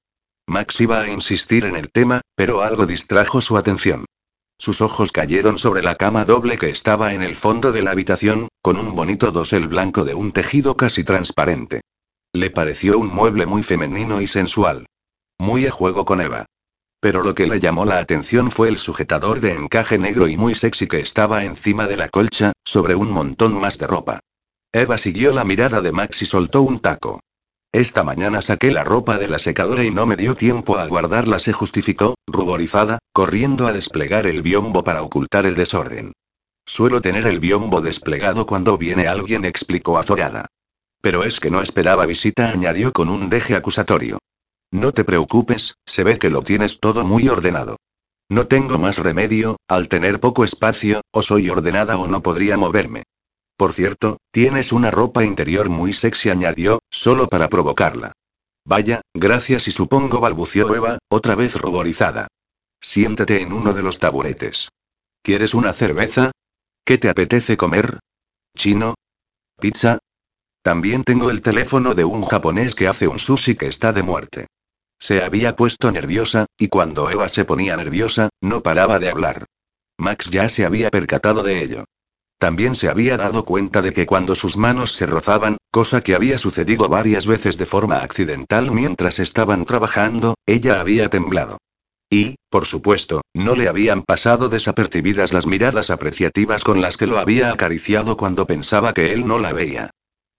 Max 0.47 0.79
iba 0.81 1.01
a 1.01 1.09
insistir 1.09 1.65
en 1.65 1.75
el 1.75 1.89
tema, 1.89 2.21
pero 2.35 2.61
algo 2.61 2.85
distrajo 2.85 3.41
su 3.41 3.57
atención. 3.57 4.05
Sus 4.59 4.81
ojos 4.81 5.11
cayeron 5.11 5.57
sobre 5.57 5.81
la 5.81 5.95
cama 5.95 6.23
doble 6.23 6.57
que 6.57 6.69
estaba 6.69 7.15
en 7.15 7.23
el 7.23 7.35
fondo 7.35 7.71
de 7.71 7.81
la 7.81 7.91
habitación, 7.91 8.49
con 8.61 8.77
un 8.77 8.95
bonito 8.95 9.31
dosel 9.31 9.67
blanco 9.67 10.03
de 10.03 10.13
un 10.13 10.31
tejido 10.31 10.77
casi 10.77 11.03
transparente. 11.03 11.81
Le 12.33 12.51
pareció 12.51 12.99
un 12.99 13.07
mueble 13.07 13.47
muy 13.47 13.63
femenino 13.63 14.21
y 14.21 14.27
sensual. 14.27 14.85
Muy 15.39 15.65
a 15.65 15.71
juego 15.71 16.05
con 16.05 16.21
Eva. 16.21 16.45
Pero 16.99 17.23
lo 17.23 17.33
que 17.33 17.47
le 17.47 17.59
llamó 17.59 17.83
la 17.83 17.97
atención 17.97 18.51
fue 18.51 18.69
el 18.69 18.77
sujetador 18.77 19.39
de 19.39 19.53
encaje 19.53 19.97
negro 19.97 20.27
y 20.27 20.37
muy 20.37 20.53
sexy 20.53 20.87
que 20.87 20.99
estaba 20.99 21.43
encima 21.45 21.87
de 21.87 21.97
la 21.97 22.09
colcha, 22.09 22.53
sobre 22.63 22.93
un 22.93 23.11
montón 23.11 23.59
más 23.59 23.79
de 23.79 23.87
ropa. 23.87 24.19
Eva 24.71 24.97
siguió 24.97 25.33
la 25.33 25.43
mirada 25.43 25.81
de 25.81 25.91
Max 25.91 26.21
y 26.21 26.25
soltó 26.25 26.61
un 26.61 26.79
taco. 26.79 27.19
Esta 27.73 28.03
mañana 28.03 28.43
saqué 28.43 28.69
la 28.69 28.83
ropa 28.83 29.17
de 29.17 29.27
la 29.27 29.39
secadora 29.39 29.83
y 29.83 29.89
no 29.89 30.05
me 30.05 30.15
dio 30.15 30.35
tiempo 30.35 30.77
a 30.77 30.85
guardarla, 30.85 31.39
se 31.39 31.53
justificó, 31.53 32.13
ruborizada, 32.27 32.99
corriendo 33.11 33.65
a 33.65 33.73
desplegar 33.73 34.27
el 34.27 34.43
biombo 34.43 34.83
para 34.83 35.01
ocultar 35.01 35.47
el 35.47 35.55
desorden. 35.55 36.13
Suelo 36.67 37.01
tener 37.01 37.25
el 37.25 37.39
biombo 37.39 37.81
desplegado 37.81 38.45
cuando 38.45 38.77
viene 38.77 39.07
alguien, 39.07 39.43
explicó 39.43 39.97
azorada. 39.97 40.45
Pero 41.01 41.23
es 41.23 41.39
que 41.39 41.49
no 41.49 41.63
esperaba 41.63 42.05
visita, 42.05 42.51
añadió 42.51 42.93
con 42.93 43.09
un 43.09 43.27
deje 43.27 43.55
acusatorio. 43.55 44.19
No 44.71 44.91
te 44.91 45.03
preocupes, 45.03 45.73
se 45.83 46.03
ve 46.03 46.19
que 46.19 46.29
lo 46.29 46.43
tienes 46.43 46.79
todo 46.79 47.03
muy 47.03 47.27
ordenado. 47.27 47.77
No 48.29 48.45
tengo 48.45 48.77
más 48.77 48.99
remedio, 48.99 49.57
al 49.67 49.87
tener 49.87 50.19
poco 50.19 50.43
espacio, 50.43 51.01
o 51.11 51.23
soy 51.23 51.49
ordenada 51.49 51.97
o 51.97 52.07
no 52.07 52.21
podría 52.21 52.55
moverme. 52.55 53.01
Por 53.55 53.73
cierto, 53.73 54.17
tienes 54.31 54.71
una 54.71 54.91
ropa 54.91 55.23
interior 55.23 55.69
muy 55.69 55.93
sexy, 55.93 56.29
añadió, 56.29 56.79
solo 56.89 57.27
para 57.27 57.49
provocarla. 57.49 58.13
Vaya, 58.65 59.01
gracias 59.13 59.67
y 59.67 59.71
supongo 59.71 60.19
balbució 60.19 60.73
Eva, 60.73 60.97
otra 61.09 61.35
vez 61.35 61.55
ruborizada. 61.55 62.27
Siéntate 62.79 63.41
en 63.41 63.53
uno 63.53 63.73
de 63.73 63.83
los 63.83 63.99
taburetes. 63.99 64.69
¿Quieres 65.21 65.53
una 65.53 65.73
cerveza? 65.73 66.31
¿Qué 66.85 66.97
te 66.97 67.09
apetece 67.09 67.55
comer? 67.55 67.99
¿Chino? 68.57 68.95
¿Pizza? 69.59 69.99
También 70.61 71.03
tengo 71.03 71.29
el 71.29 71.41
teléfono 71.41 71.93
de 71.93 72.05
un 72.05 72.23
japonés 72.23 72.75
que 72.75 72.87
hace 72.87 73.07
un 73.07 73.19
sushi 73.19 73.55
que 73.55 73.67
está 73.67 73.91
de 73.93 74.03
muerte. 74.03 74.47
Se 74.99 75.21
había 75.21 75.55
puesto 75.55 75.91
nerviosa, 75.91 76.45
y 76.57 76.69
cuando 76.69 77.09
Eva 77.09 77.27
se 77.27 77.43
ponía 77.43 77.75
nerviosa, 77.75 78.29
no 78.41 78.63
paraba 78.63 78.99
de 78.99 79.09
hablar. 79.09 79.45
Max 79.97 80.29
ya 80.29 80.47
se 80.47 80.65
había 80.65 80.89
percatado 80.89 81.43
de 81.43 81.61
ello. 81.61 81.85
También 82.43 82.75
se 82.75 82.89
había 82.89 83.15
dado 83.15 83.45
cuenta 83.45 83.81
de 83.81 83.93
que 83.93 84.05
cuando 84.05 84.35
sus 84.35 84.57
manos 84.57 84.91
se 84.91 85.05
rozaban, 85.05 85.55
cosa 85.71 86.01
que 86.01 86.13
había 86.13 86.37
sucedido 86.37 86.89
varias 86.89 87.25
veces 87.25 87.57
de 87.57 87.65
forma 87.65 87.99
accidental 87.99 88.69
mientras 88.69 89.19
estaban 89.19 89.63
trabajando, 89.63 90.35
ella 90.45 90.81
había 90.81 91.07
temblado. 91.07 91.57
Y, 92.09 92.35
por 92.49 92.65
supuesto, 92.65 93.21
no 93.33 93.55
le 93.55 93.69
habían 93.69 94.03
pasado 94.03 94.49
desapercibidas 94.49 95.31
las 95.31 95.45
miradas 95.45 95.89
apreciativas 95.89 96.65
con 96.65 96.81
las 96.81 96.97
que 96.97 97.07
lo 97.07 97.17
había 97.17 97.49
acariciado 97.49 98.17
cuando 98.17 98.45
pensaba 98.45 98.93
que 98.93 99.13
él 99.13 99.25
no 99.25 99.39
la 99.39 99.53
veía. 99.53 99.91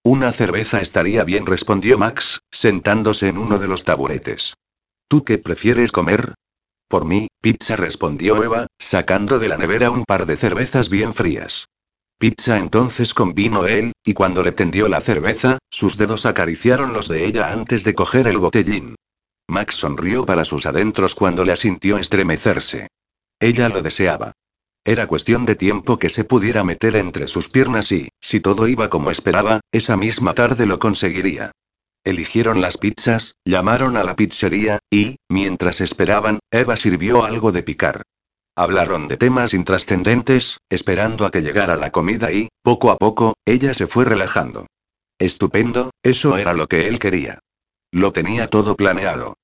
Una 0.02 0.30
cerveza 0.30 0.82
estaría 0.82 1.24
bien, 1.24 1.46
respondió 1.46 1.96
Max, 1.96 2.40
sentándose 2.50 3.28
en 3.28 3.38
uno 3.38 3.58
de 3.58 3.66
los 3.66 3.84
taburetes. 3.84 4.52
¿Tú 5.08 5.24
qué 5.24 5.38
prefieres 5.38 5.90
comer? 5.90 6.34
Por 6.86 7.06
mí, 7.06 7.28
pizza, 7.40 7.76
respondió 7.76 8.44
Eva, 8.44 8.66
sacando 8.78 9.38
de 9.38 9.48
la 9.48 9.56
nevera 9.56 9.90
un 9.90 10.04
par 10.04 10.26
de 10.26 10.36
cervezas 10.36 10.90
bien 10.90 11.14
frías. 11.14 11.64
Pizza 12.18 12.58
entonces 12.58 13.12
convino 13.12 13.66
él, 13.66 13.92
y 14.04 14.14
cuando 14.14 14.42
le 14.42 14.52
tendió 14.52 14.88
la 14.88 15.00
cerveza, 15.00 15.58
sus 15.70 15.96
dedos 15.98 16.26
acariciaron 16.26 16.92
los 16.92 17.08
de 17.08 17.26
ella 17.26 17.52
antes 17.52 17.84
de 17.84 17.94
coger 17.94 18.28
el 18.28 18.38
botellín. 18.38 18.94
Max 19.48 19.74
sonrió 19.74 20.24
para 20.24 20.44
sus 20.44 20.66
adentros 20.66 21.14
cuando 21.14 21.44
le 21.44 21.52
asintió 21.52 21.98
estremecerse. 21.98 22.88
Ella 23.40 23.68
lo 23.68 23.82
deseaba. 23.82 24.32
Era 24.84 25.06
cuestión 25.06 25.44
de 25.44 25.54
tiempo 25.54 25.98
que 25.98 26.10
se 26.10 26.24
pudiera 26.24 26.62
meter 26.62 26.96
entre 26.96 27.26
sus 27.26 27.48
piernas 27.48 27.90
y, 27.90 28.08
si 28.20 28.40
todo 28.40 28.68
iba 28.68 28.90
como 28.90 29.10
esperaba, 29.10 29.60
esa 29.72 29.96
misma 29.96 30.34
tarde 30.34 30.66
lo 30.66 30.78
conseguiría. 30.78 31.52
Eligieron 32.04 32.60
las 32.60 32.76
pizzas, 32.76 33.36
llamaron 33.46 33.96
a 33.96 34.04
la 34.04 34.14
pizzería, 34.14 34.78
y, 34.90 35.16
mientras 35.28 35.80
esperaban, 35.80 36.38
Eva 36.50 36.76
sirvió 36.76 37.24
algo 37.24 37.50
de 37.50 37.62
picar. 37.62 38.02
Hablaron 38.56 39.08
de 39.08 39.16
temas 39.16 39.52
intrascendentes, 39.52 40.58
esperando 40.70 41.26
a 41.26 41.32
que 41.32 41.42
llegara 41.42 41.74
la 41.74 41.90
comida 41.90 42.30
y, 42.30 42.48
poco 42.62 42.92
a 42.92 42.98
poco, 42.98 43.34
ella 43.44 43.74
se 43.74 43.88
fue 43.88 44.04
relajando. 44.04 44.66
Estupendo, 45.18 45.90
eso 46.02 46.36
era 46.36 46.52
lo 46.52 46.68
que 46.68 46.86
él 46.86 47.00
quería. 47.00 47.40
Lo 47.90 48.12
tenía 48.12 48.48
todo 48.48 48.76
planeado. 48.76 49.34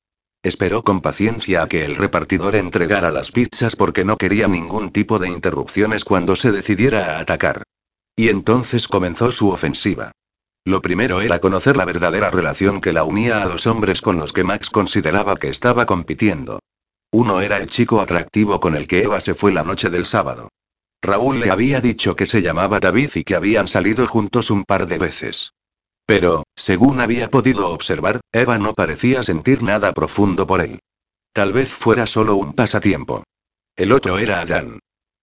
Esperó 0.43 0.85
con 0.85 1.01
paciencia 1.01 1.63
a 1.63 1.69
que 1.69 1.85
el 1.85 1.97
repartidor 1.97 2.55
entregara 2.55 3.11
las 3.11 3.33
pizzas 3.33 3.77
porque 3.77 4.05
no 4.05 4.17
quería 4.17 4.47
ningún 4.47 4.91
tipo 4.91 5.19
de 5.19 5.29
interrupciones 5.29 6.05
cuando 6.05 6.37
se 6.37 6.53
decidiera 6.53 7.17
a 7.17 7.21
atacar. 7.21 7.65
Y 8.17 8.29
entonces 8.29 8.89
comenzó 8.89 9.33
su 9.33 9.51
ofensiva. 9.51 10.13
Lo 10.65 10.83
primero 10.83 11.21
era 11.21 11.41
conocer 11.41 11.77
la 11.77 11.85
verdadera 11.85 12.31
relación 12.31 12.81
que 12.81 12.93
la 12.93 13.05
unía 13.05 13.43
a 13.43 13.47
los 13.47 13.67
hombres 13.67 14.01
con 14.03 14.19
los 14.19 14.33
que 14.33 14.45
Max 14.45 14.71
consideraba 14.71 15.37
que 15.37 15.49
estaba 15.49 15.85
compitiendo. 15.85 16.61
Uno 17.13 17.41
era 17.41 17.57
el 17.57 17.69
chico 17.69 18.01
atractivo 18.01 18.61
con 18.61 18.77
el 18.77 18.87
que 18.87 19.03
Eva 19.03 19.21
se 19.21 19.35
fue 19.35 19.53
la 19.53 19.65
noche 19.65 19.91
del 19.91 20.07
sábado. 20.07 20.49
Raúl 21.03 21.41
le 21.41 21.51
había 21.51 21.81
dicho 21.81 22.15
que 22.15 22.27
se 22.27 22.43
llamaba 22.43 22.79
David 22.79 23.11
y 23.15 23.25
que 23.25 23.35
habían 23.35 23.67
salido 23.67 24.07
juntos 24.07 24.51
un 24.51 24.65
par 24.65 24.87
de 24.87 24.99
veces. 24.99 25.53
Pero, 26.07 26.45
según 26.55 27.01
había 27.01 27.31
podido 27.31 27.71
observar, 27.71 28.21
Eva 28.33 28.59
no 28.59 28.75
parecía 28.75 29.23
sentir 29.23 29.63
nada 29.63 29.93
profundo 29.93 30.47
por 30.47 30.61
él. 30.61 30.81
Tal 31.33 31.53
vez 31.53 31.71
fuera 31.71 32.07
solo 32.07 32.37
un 32.37 32.53
pasatiempo. 32.53 33.25
El 33.77 33.93
otro 33.93 34.19
era 34.19 34.41
Adán. 34.41 34.81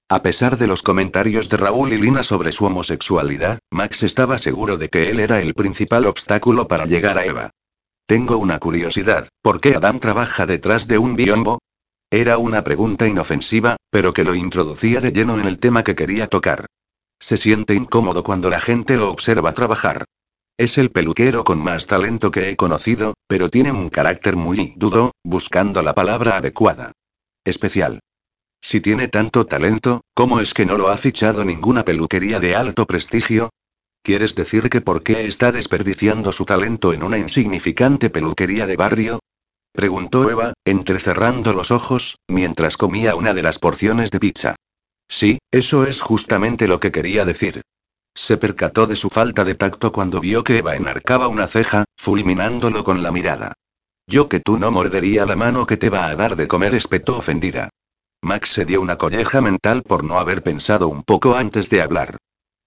A 0.10 0.22
pesar 0.22 0.58
de 0.58 0.68
los 0.68 0.82
comentarios 0.82 1.50
de 1.50 1.58
Raúl 1.58 1.92
y 1.92 1.98
Lina 1.98 2.24
sobre 2.24 2.54
su 2.54 2.66
homosexualidad, 2.66 3.60
Max 3.70 4.04
estaba 4.04 4.38
seguro 4.38 4.78
de 4.78 4.90
que 4.90 5.10
él 5.10 5.20
era 5.20 5.42
el 5.42 5.54
principal 5.54 6.06
obstáculo 6.06 6.68
para 6.68 6.86
llegar 6.86 7.18
a 7.18 7.26
Eva. 7.26 7.50
Tengo 8.06 8.38
una 8.38 8.58
curiosidad, 8.58 9.28
¿por 9.42 9.60
qué 9.60 9.76
Adán 9.76 10.00
trabaja 10.00 10.46
detrás 10.46 10.88
de 10.88 10.98
un 10.98 11.18
biombo? 11.18 11.60
Era 12.10 12.38
una 12.38 12.64
pregunta 12.64 13.06
inofensiva, 13.06 13.76
pero 13.90 14.14
que 14.14 14.24
lo 14.24 14.34
introducía 14.34 15.02
de 15.02 15.12
lleno 15.12 15.38
en 15.38 15.46
el 15.46 15.60
tema 15.60 15.84
que 15.84 15.96
quería 15.96 16.28
tocar. 16.28 16.66
Se 17.20 17.36
siente 17.36 17.74
incómodo 17.74 18.24
cuando 18.24 18.50
la 18.50 18.62
gente 18.62 18.96
lo 18.96 19.12
observa 19.12 19.52
trabajar. 19.54 20.06
Es 20.58 20.78
el 20.78 20.90
peluquero 20.90 21.44
con 21.44 21.60
más 21.60 21.86
talento 21.86 22.32
que 22.32 22.50
he 22.50 22.56
conocido, 22.56 23.14
pero 23.28 23.50
tiene 23.50 23.74
un 23.74 23.90
carácter 23.90 24.38
muy 24.38 24.74
dudo, 24.78 25.12
buscando 25.24 25.82
la 25.82 25.94
palabra 25.96 26.38
adecuada. 26.38 26.94
Especial. 27.44 28.00
Si 28.62 28.80
tiene 28.80 29.10
tanto 29.10 29.46
talento, 29.46 30.02
¿cómo 30.14 30.40
es 30.40 30.54
que 30.54 30.66
no 30.66 30.78
lo 30.78 30.88
ha 30.88 30.98
fichado 30.98 31.44
ninguna 31.44 31.84
peluquería 31.84 32.40
de 32.40 32.56
alto 32.56 32.86
prestigio? 32.86 33.50
¿Quieres 34.02 34.34
decir 34.34 34.70
que 34.70 34.80
por 34.80 35.04
qué 35.04 35.28
está 35.28 35.52
desperdiciando 35.52 36.32
su 36.32 36.46
talento 36.46 36.94
en 36.94 37.04
una 37.04 37.18
insignificante 37.18 38.10
peluquería 38.10 38.66
de 38.66 38.78
barrio? 38.78 39.20
Preguntó 39.78 40.28
Eva, 40.28 40.54
entrecerrando 40.66 41.54
los 41.54 41.70
ojos, 41.70 42.18
mientras 42.28 42.78
comía 42.78 43.14
una 43.14 43.36
de 43.36 43.44
las 43.44 43.60
porciones 43.60 44.10
de 44.10 44.20
pizza. 44.20 44.56
Sí, 45.08 45.38
eso 45.52 45.86
es 45.86 46.02
justamente 46.02 46.68
lo 46.68 46.80
que 46.80 46.92
quería 46.92 47.26
decir. 47.26 47.62
Se 48.16 48.38
percató 48.38 48.88
de 48.88 48.96
su 48.96 49.12
falta 49.12 49.44
de 49.44 49.54
tacto 49.54 49.92
cuando 49.92 50.20
vio 50.20 50.44
que 50.44 50.58
Eva 50.58 50.76
enarcaba 50.76 51.28
una 51.28 51.46
ceja, 51.46 51.86
fulminándolo 51.96 52.84
con 52.84 53.04
la 53.04 53.12
mirada. 53.12 53.54
Yo 54.08 54.28
que 54.30 54.40
tú 54.40 54.58
no 54.58 54.72
mordería 54.72 55.28
la 55.28 55.36
mano 55.36 55.68
que 55.68 55.78
te 55.78 55.92
va 55.92 56.08
a 56.08 56.16
dar 56.16 56.38
de 56.38 56.48
comer, 56.48 56.74
espetó 56.74 57.20
ofendida. 57.20 57.70
Max 58.24 58.50
se 58.50 58.66
dio 58.66 58.82
una 58.82 58.98
colleja 58.98 59.42
mental 59.42 59.84
por 59.84 60.04
no 60.04 60.18
haber 60.18 60.42
pensado 60.42 60.88
un 60.88 61.04
poco 61.04 61.36
antes 61.36 61.70
de 61.70 61.84
hablar. 61.84 62.18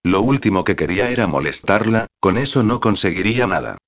Lo 0.05 0.21
último 0.21 0.63
que 0.63 0.77
quería 0.77 1.11
era 1.11 1.27
molestarla, 1.27 2.07
con 2.21 2.39
eso 2.39 2.63
no 2.63 2.79
conseguiría 2.79 3.49
nada. 3.49 3.79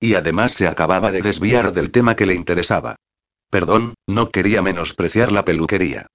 Y 0.00 0.14
además 0.14 0.52
se 0.52 0.66
acababa 0.66 1.12
de 1.12 1.20
desviar 1.20 1.72
del 1.72 1.90
tema 1.90 2.16
que 2.16 2.26
le 2.26 2.34
interesaba. 2.34 2.96
Perdón, 3.50 3.94
no 4.06 4.30
quería 4.30 4.62
menospreciar 4.62 5.30
la 5.30 5.44
peluquería. 5.44 6.06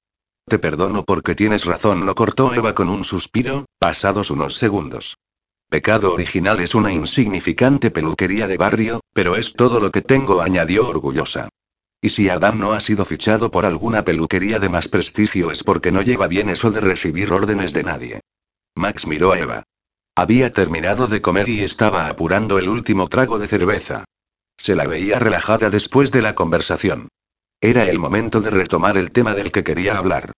Te 0.48 0.60
perdono 0.60 1.04
porque 1.04 1.36
tienes 1.36 1.66
razón, 1.66 2.06
lo 2.06 2.16
cortó 2.16 2.54
Eva 2.54 2.74
con 2.74 2.90
un 2.90 3.04
suspiro, 3.04 3.66
pasados 3.80 4.32
unos 4.32 4.56
segundos. 4.56 5.16
Pecado 5.70 6.14
original 6.14 6.60
es 6.60 6.76
una 6.76 6.92
insignificante 6.92 7.92
peluquería 7.92 8.48
de 8.48 8.58
barrio, 8.58 9.02
pero 9.14 9.36
es 9.36 9.54
todo 9.54 9.80
lo 9.80 9.92
que 9.92 10.02
tengo, 10.02 10.42
añadió 10.42 10.88
orgullosa. 10.88 11.50
Y 12.02 12.10
si 12.10 12.30
Adam 12.30 12.60
no 12.60 12.74
ha 12.74 12.80
sido 12.82 13.04
fichado 13.04 13.50
por 13.50 13.66
alguna 13.66 14.04
peluquería 14.06 14.60
de 14.60 14.70
más 14.70 14.88
prestigio 14.88 15.52
es 15.52 15.64
porque 15.64 15.92
no 15.92 16.04
lleva 16.04 16.28
bien 16.28 16.50
eso 16.50 16.70
de 16.70 16.82
recibir 16.82 17.34
órdenes 17.34 17.74
de 17.74 17.84
nadie. 17.84 18.22
Max 18.76 19.08
miró 19.08 19.32
a 19.32 19.40
Eva. 19.40 19.64
Había 20.18 20.54
terminado 20.54 21.08
de 21.08 21.22
comer 21.22 21.50
y 21.50 21.62
estaba 21.62 22.08
apurando 22.08 22.58
el 22.58 22.70
último 22.70 23.10
trago 23.10 23.38
de 23.38 23.50
cerveza. 23.50 24.06
Se 24.58 24.74
la 24.74 24.88
veía 24.88 25.20
relajada 25.20 25.70
después 25.70 26.10
de 26.14 26.22
la 26.22 26.36
conversación. 26.36 27.10
Era 27.60 27.84
el 27.84 28.00
momento 28.00 28.40
de 28.40 28.50
retomar 28.50 28.98
el 28.98 29.12
tema 29.12 29.34
del 29.34 29.52
que 29.52 29.66
quería 29.66 29.98
hablar. 29.98 30.32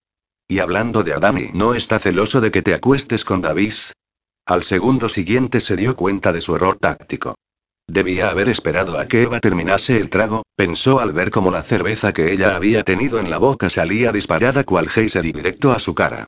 Y 0.48 0.58
hablando 0.58 1.04
de 1.04 1.12
Adami, 1.12 1.50
¿no 1.54 1.74
está 1.74 2.00
celoso 2.00 2.40
de 2.40 2.50
que 2.50 2.62
te 2.62 2.74
acuestes 2.74 3.24
con 3.24 3.40
David? 3.40 3.74
Al 4.46 4.64
segundo 4.64 5.08
siguiente 5.08 5.60
se 5.60 5.76
dio 5.76 5.94
cuenta 5.94 6.32
de 6.32 6.40
su 6.40 6.56
error 6.56 6.78
táctico. 6.80 7.36
Debía 7.86 8.30
haber 8.30 8.48
esperado 8.48 8.98
a 8.98 9.06
que 9.06 9.22
Eva 9.22 9.38
terminase 9.38 9.96
el 9.96 10.10
trago, 10.10 10.42
pensó 10.56 10.98
al 10.98 11.12
ver 11.12 11.30
cómo 11.30 11.52
la 11.52 11.62
cerveza 11.62 12.12
que 12.12 12.32
ella 12.32 12.56
había 12.56 12.82
tenido 12.82 13.20
en 13.20 13.30
la 13.30 13.38
boca 13.38 13.70
salía 13.70 14.10
disparada 14.10 14.64
cual 14.64 14.88
geyser 14.88 15.24
y 15.24 15.32
directo 15.32 15.70
a 15.70 15.78
su 15.78 15.94
cara. 15.94 16.26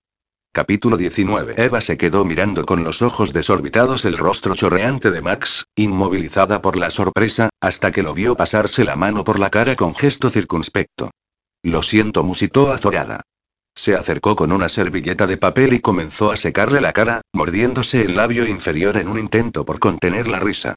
Capítulo 0.53 0.97
19. 0.97 1.63
Eva 1.63 1.81
se 1.81 1.97
quedó 1.97 2.25
mirando 2.25 2.67
con 2.67 2.83
los 2.83 3.03
ojos 3.03 3.33
desorbitados 3.33 4.05
el 4.05 4.19
rostro 4.19 4.57
chorreante 4.57 5.13
de 5.13 5.23
Max, 5.23 5.67
inmovilizada 5.77 6.61
por 6.61 6.75
la 6.75 6.91
sorpresa, 6.91 7.51
hasta 7.61 7.93
que 7.93 8.03
lo 8.03 8.15
vio 8.15 8.35
pasarse 8.35 8.85
la 8.85 8.97
mano 8.97 9.23
por 9.23 9.39
la 9.39 9.49
cara 9.49 9.77
con 9.77 9.95
gesto 9.95 10.29
circunspecto. 10.29 11.13
Lo 11.63 11.85
siento, 11.85 12.25
musitó 12.25 12.73
azorada. 12.73 13.21
Se 13.77 13.95
acercó 13.95 14.35
con 14.35 14.51
una 14.51 14.69
servilleta 14.69 15.29
de 15.29 15.37
papel 15.37 15.73
y 15.73 15.79
comenzó 15.79 16.33
a 16.33 16.37
secarle 16.37 16.81
la 16.81 16.93
cara, 16.93 17.21
mordiéndose 17.33 18.03
el 18.03 18.17
labio 18.17 18.45
inferior 18.45 18.97
en 18.97 19.07
un 19.07 19.21
intento 19.21 19.65
por 19.65 19.79
contener 19.79 20.27
la 20.27 20.41
risa. 20.41 20.75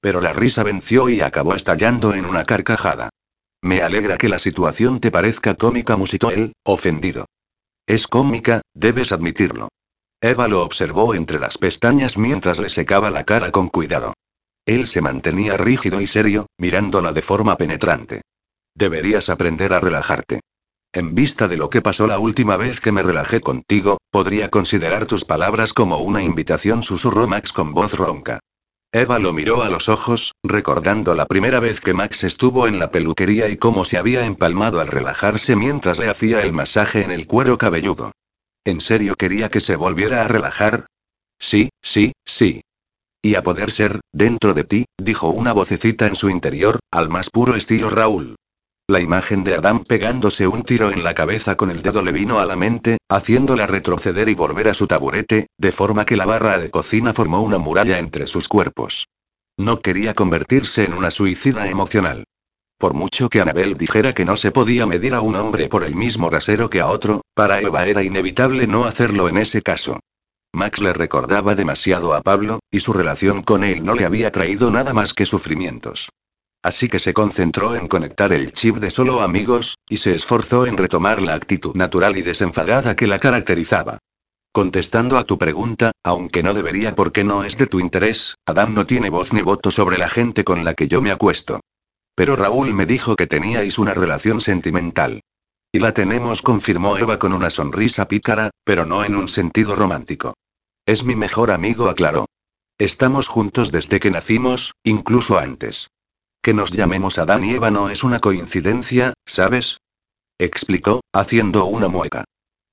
Pero 0.00 0.20
la 0.20 0.32
risa 0.32 0.64
venció 0.64 1.08
y 1.08 1.20
acabó 1.20 1.54
estallando 1.54 2.12
en 2.12 2.24
una 2.24 2.42
carcajada. 2.42 3.10
Me 3.62 3.82
alegra 3.82 4.18
que 4.18 4.28
la 4.28 4.40
situación 4.40 4.98
te 4.98 5.12
parezca 5.12 5.54
cómica, 5.54 5.96
musitó 5.96 6.32
él, 6.32 6.54
ofendido. 6.64 7.26
Es 7.92 8.06
cómica, 8.06 8.62
debes 8.72 9.12
admitirlo. 9.12 9.68
Eva 10.18 10.48
lo 10.48 10.62
observó 10.62 11.14
entre 11.14 11.38
las 11.38 11.58
pestañas 11.58 12.16
mientras 12.16 12.58
le 12.58 12.70
secaba 12.70 13.10
la 13.10 13.24
cara 13.24 13.50
con 13.50 13.68
cuidado. 13.68 14.14
Él 14.64 14.86
se 14.86 15.02
mantenía 15.02 15.58
rígido 15.58 16.00
y 16.00 16.06
serio, 16.06 16.46
mirándola 16.56 17.12
de 17.12 17.20
forma 17.20 17.58
penetrante. 17.58 18.22
Deberías 18.74 19.28
aprender 19.28 19.74
a 19.74 19.80
relajarte. 19.80 20.40
En 20.94 21.14
vista 21.14 21.48
de 21.48 21.58
lo 21.58 21.68
que 21.68 21.82
pasó 21.82 22.06
la 22.06 22.18
última 22.18 22.56
vez 22.56 22.80
que 22.80 22.92
me 22.92 23.02
relajé 23.02 23.42
contigo, 23.42 23.98
podría 24.10 24.48
considerar 24.48 25.04
tus 25.04 25.26
palabras 25.26 25.74
como 25.74 25.98
una 25.98 26.22
invitación, 26.22 26.82
susurró 26.82 27.28
Max 27.28 27.52
con 27.52 27.74
voz 27.74 27.92
ronca. 27.92 28.40
Eva 28.94 29.18
lo 29.18 29.32
miró 29.32 29.62
a 29.62 29.70
los 29.70 29.88
ojos, 29.88 30.34
recordando 30.42 31.14
la 31.14 31.24
primera 31.24 31.60
vez 31.60 31.80
que 31.80 31.94
Max 31.94 32.24
estuvo 32.24 32.68
en 32.68 32.78
la 32.78 32.90
peluquería 32.90 33.48
y 33.48 33.56
cómo 33.56 33.86
se 33.86 33.96
había 33.96 34.26
empalmado 34.26 34.80
al 34.80 34.88
relajarse 34.88 35.56
mientras 35.56 35.98
le 35.98 36.10
hacía 36.10 36.42
el 36.42 36.52
masaje 36.52 37.02
en 37.02 37.10
el 37.10 37.26
cuero 37.26 37.56
cabelludo. 37.56 38.12
¿En 38.66 38.82
serio 38.82 39.14
quería 39.14 39.48
que 39.48 39.62
se 39.62 39.76
volviera 39.76 40.20
a 40.20 40.28
relajar? 40.28 40.84
Sí, 41.38 41.70
sí, 41.80 42.12
sí. 42.26 42.60
Y 43.22 43.36
a 43.36 43.42
poder 43.42 43.70
ser, 43.70 44.00
dentro 44.12 44.52
de 44.52 44.64
ti, 44.64 44.84
dijo 45.00 45.30
una 45.30 45.54
vocecita 45.54 46.06
en 46.06 46.14
su 46.14 46.28
interior, 46.28 46.78
al 46.90 47.08
más 47.08 47.30
puro 47.30 47.56
estilo 47.56 47.88
Raúl. 47.88 48.36
La 48.88 49.00
imagen 49.00 49.44
de 49.44 49.54
Adam 49.54 49.84
pegándose 49.84 50.46
un 50.46 50.64
tiro 50.64 50.90
en 50.90 51.04
la 51.04 51.14
cabeza 51.14 51.56
con 51.56 51.70
el 51.70 51.82
dedo 51.82 52.02
le 52.02 52.12
vino 52.12 52.40
a 52.40 52.46
la 52.46 52.56
mente, 52.56 52.98
haciéndola 53.08 53.66
retroceder 53.66 54.28
y 54.28 54.34
volver 54.34 54.68
a 54.68 54.74
su 54.74 54.86
taburete, 54.86 55.46
de 55.56 55.72
forma 55.72 56.04
que 56.04 56.16
la 56.16 56.26
barra 56.26 56.58
de 56.58 56.70
cocina 56.70 57.14
formó 57.14 57.40
una 57.40 57.58
muralla 57.58 57.98
entre 57.98 58.26
sus 58.26 58.48
cuerpos. 58.48 59.06
No 59.56 59.80
quería 59.80 60.14
convertirse 60.14 60.84
en 60.84 60.94
una 60.94 61.10
suicida 61.10 61.68
emocional. 61.68 62.24
Por 62.76 62.94
mucho 62.94 63.28
que 63.28 63.40
Anabel 63.40 63.76
dijera 63.76 64.12
que 64.12 64.24
no 64.24 64.36
se 64.36 64.50
podía 64.50 64.86
medir 64.86 65.14
a 65.14 65.20
un 65.20 65.36
hombre 65.36 65.68
por 65.68 65.84
el 65.84 65.94
mismo 65.94 66.28
rasero 66.28 66.68
que 66.68 66.80
a 66.80 66.88
otro, 66.88 67.22
para 67.34 67.60
Eva 67.60 67.86
era 67.86 68.02
inevitable 68.02 68.66
no 68.66 68.84
hacerlo 68.84 69.28
en 69.28 69.38
ese 69.38 69.62
caso. 69.62 70.00
Max 70.52 70.80
le 70.80 70.92
recordaba 70.92 71.54
demasiado 71.54 72.12
a 72.12 72.20
Pablo, 72.20 72.58
y 72.70 72.80
su 72.80 72.92
relación 72.92 73.42
con 73.42 73.62
él 73.62 73.84
no 73.84 73.94
le 73.94 74.04
había 74.04 74.32
traído 74.32 74.72
nada 74.72 74.92
más 74.92 75.14
que 75.14 75.24
sufrimientos. 75.24 76.08
Así 76.62 76.88
que 76.88 77.00
se 77.00 77.12
concentró 77.12 77.74
en 77.74 77.88
conectar 77.88 78.32
el 78.32 78.52
chip 78.52 78.76
de 78.76 78.92
solo 78.92 79.20
amigos, 79.20 79.78
y 79.88 79.96
se 79.96 80.14
esforzó 80.14 80.64
en 80.66 80.76
retomar 80.76 81.20
la 81.20 81.34
actitud 81.34 81.74
natural 81.74 82.16
y 82.16 82.22
desenfadada 82.22 82.94
que 82.94 83.08
la 83.08 83.18
caracterizaba. 83.18 83.98
Contestando 84.52 85.18
a 85.18 85.24
tu 85.24 85.38
pregunta, 85.38 85.92
aunque 86.04 86.42
no 86.42 86.54
debería 86.54 86.94
porque 86.94 87.24
no 87.24 87.42
es 87.42 87.56
de 87.56 87.66
tu 87.66 87.80
interés, 87.80 88.36
Adam 88.46 88.74
no 88.74 88.86
tiene 88.86 89.10
voz 89.10 89.32
ni 89.32 89.42
voto 89.42 89.70
sobre 89.70 89.98
la 89.98 90.08
gente 90.08 90.44
con 90.44 90.64
la 90.64 90.74
que 90.74 90.88
yo 90.88 91.02
me 91.02 91.10
acuesto. 91.10 91.60
Pero 92.14 92.36
Raúl 92.36 92.74
me 92.74 92.86
dijo 92.86 93.16
que 93.16 93.26
teníais 93.26 93.78
una 93.78 93.94
relación 93.94 94.40
sentimental. 94.40 95.22
Y 95.72 95.78
la 95.78 95.92
tenemos, 95.92 96.42
confirmó 96.42 96.98
Eva 96.98 97.18
con 97.18 97.32
una 97.32 97.48
sonrisa 97.48 98.06
pícara, 98.06 98.50
pero 98.62 98.84
no 98.84 99.04
en 99.04 99.16
un 99.16 99.28
sentido 99.28 99.74
romántico. 99.74 100.34
Es 100.84 101.02
mi 101.02 101.16
mejor 101.16 101.50
amigo, 101.50 101.88
aclaró. 101.88 102.26
Estamos 102.78 103.28
juntos 103.28 103.72
desde 103.72 104.00
que 104.00 104.10
nacimos, 104.10 104.74
incluso 104.84 105.38
antes. 105.38 105.88
Que 106.42 106.54
nos 106.54 106.72
llamemos 106.72 107.18
Adán 107.18 107.44
y 107.44 107.52
Eva 107.52 107.70
no 107.70 107.88
es 107.88 108.02
una 108.02 108.18
coincidencia, 108.18 109.14
¿sabes? 109.24 109.78
Explicó, 110.38 111.00
haciendo 111.12 111.66
una 111.66 111.86
mueca. 111.86 112.24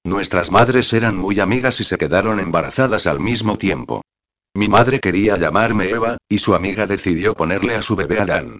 Nuestras 0.04 0.50
madres 0.50 0.92
eran 0.92 1.16
muy 1.16 1.40
amigas 1.40 1.80
y 1.80 1.84
se 1.84 2.00
quedaron 2.00 2.40
embarazadas 2.40 3.06
al 3.06 3.20
mismo 3.20 3.60
tiempo. 3.60 4.02
Mi 4.56 4.68
madre 4.68 5.00
quería 5.00 5.38
llamarme 5.38 5.90
Eva, 5.90 6.18
y 6.28 6.40
su 6.40 6.56
amiga 6.56 6.88
decidió 6.88 7.36
ponerle 7.36 7.76
a 7.76 7.84
su 7.84 7.96
bebé 7.96 8.20
Adán. 8.20 8.58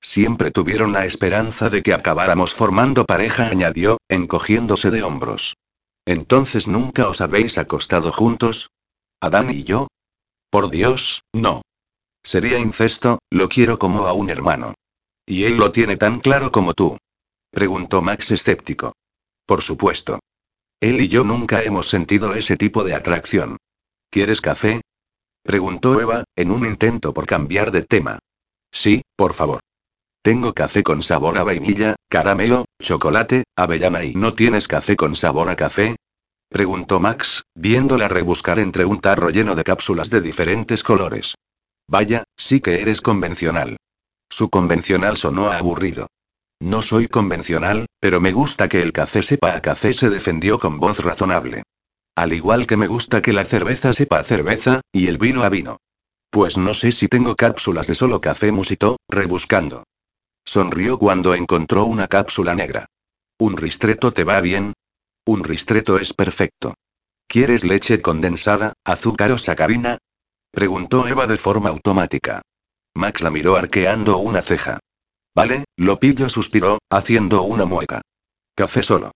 Siempre 0.00 0.50
tuvieron 0.50 0.92
la 0.92 1.04
esperanza 1.04 1.70
de 1.70 1.82
que 1.82 1.94
acabáramos 1.94 2.52
formando 2.52 3.04
pareja, 3.04 3.48
añadió, 3.48 3.98
encogiéndose 4.08 4.90
de 4.90 5.04
hombros. 5.04 5.54
Entonces 6.04 6.66
nunca 6.66 7.08
os 7.08 7.20
habéis 7.20 7.58
acostado 7.58 8.10
juntos? 8.10 8.70
¿Adán 9.20 9.50
y 9.50 9.62
yo? 9.62 9.86
Por 10.50 10.70
Dios, 10.70 11.22
no. 11.32 11.62
Sería 12.28 12.58
incesto, 12.58 13.20
lo 13.30 13.48
quiero 13.48 13.78
como 13.78 14.06
a 14.06 14.12
un 14.12 14.28
hermano. 14.28 14.74
¿Y 15.24 15.44
él 15.44 15.56
lo 15.56 15.72
tiene 15.72 15.96
tan 15.96 16.20
claro 16.20 16.52
como 16.52 16.74
tú? 16.74 16.98
Preguntó 17.50 18.02
Max 18.02 18.30
escéptico. 18.32 18.92
Por 19.46 19.62
supuesto. 19.62 20.20
Él 20.78 21.00
y 21.00 21.08
yo 21.08 21.24
nunca 21.24 21.62
hemos 21.62 21.88
sentido 21.88 22.34
ese 22.34 22.58
tipo 22.58 22.84
de 22.84 22.94
atracción. 22.94 23.56
¿Quieres 24.10 24.42
café? 24.42 24.82
Preguntó 25.42 25.98
Eva, 26.02 26.24
en 26.36 26.50
un 26.50 26.66
intento 26.66 27.14
por 27.14 27.26
cambiar 27.26 27.70
de 27.70 27.80
tema. 27.80 28.18
Sí, 28.70 29.00
por 29.16 29.32
favor. 29.32 29.60
Tengo 30.20 30.52
café 30.52 30.82
con 30.82 31.00
sabor 31.00 31.38
a 31.38 31.44
vainilla, 31.44 31.96
caramelo, 32.10 32.66
chocolate, 32.78 33.44
avellana 33.56 34.04
y 34.04 34.14
¿no 34.14 34.34
tienes 34.34 34.68
café 34.68 34.96
con 34.96 35.16
sabor 35.16 35.48
a 35.48 35.56
café? 35.56 35.96
Preguntó 36.50 37.00
Max, 37.00 37.44
viéndola 37.54 38.06
rebuscar 38.06 38.58
entre 38.58 38.84
un 38.84 39.00
tarro 39.00 39.30
lleno 39.30 39.54
de 39.54 39.64
cápsulas 39.64 40.10
de 40.10 40.20
diferentes 40.20 40.82
colores. 40.82 41.34
Vaya, 41.88 42.24
sí 42.36 42.60
que 42.60 42.82
eres 42.82 43.00
convencional. 43.00 43.78
Su 44.30 44.50
convencional 44.50 45.16
sonó 45.16 45.50
aburrido. 45.50 46.08
No 46.60 46.82
soy 46.82 47.08
convencional, 47.08 47.86
pero 47.98 48.20
me 48.20 48.32
gusta 48.32 48.68
que 48.68 48.82
el 48.82 48.92
café 48.92 49.22
sepa 49.22 49.56
a 49.56 49.62
café, 49.62 49.94
se 49.94 50.10
defendió 50.10 50.58
con 50.58 50.78
voz 50.78 51.02
razonable. 51.02 51.62
Al 52.14 52.32
igual 52.32 52.66
que 52.66 52.76
me 52.76 52.88
gusta 52.88 53.22
que 53.22 53.32
la 53.32 53.44
cerveza 53.44 53.92
sepa 53.94 54.18
a 54.18 54.24
cerveza, 54.24 54.80
y 54.92 55.06
el 55.06 55.18
vino 55.18 55.44
a 55.44 55.48
vino. 55.48 55.78
Pues 56.30 56.58
no 56.58 56.74
sé 56.74 56.92
si 56.92 57.08
tengo 57.08 57.36
cápsulas 57.36 57.86
de 57.86 57.94
solo 57.94 58.20
café, 58.20 58.52
musitó, 58.52 58.98
rebuscando. 59.08 59.84
Sonrió 60.44 60.98
cuando 60.98 61.34
encontró 61.34 61.84
una 61.84 62.06
cápsula 62.08 62.54
negra. 62.54 62.86
¿Un 63.38 63.56
ristreto 63.56 64.12
te 64.12 64.24
va 64.24 64.40
bien? 64.40 64.74
Un 65.24 65.44
ristreto 65.44 65.98
es 65.98 66.12
perfecto. 66.12 66.74
¿Quieres 67.28 67.64
leche 67.64 68.02
condensada, 68.02 68.72
azúcar 68.84 69.32
o 69.32 69.38
sacarina? 69.38 69.98
Preguntó 70.50 71.06
Eva 71.06 71.26
de 71.26 71.36
forma 71.36 71.68
automática. 71.68 72.42
Max 72.94 73.20
la 73.20 73.30
miró 73.30 73.56
arqueando 73.56 74.18
una 74.18 74.42
ceja. 74.42 74.78
Vale, 75.34 75.64
lo 75.76 76.00
pillo, 76.00 76.28
suspiró, 76.28 76.78
haciendo 76.90 77.42
una 77.42 77.64
mueca. 77.64 78.00
Café 78.56 78.82
solo. 78.82 79.12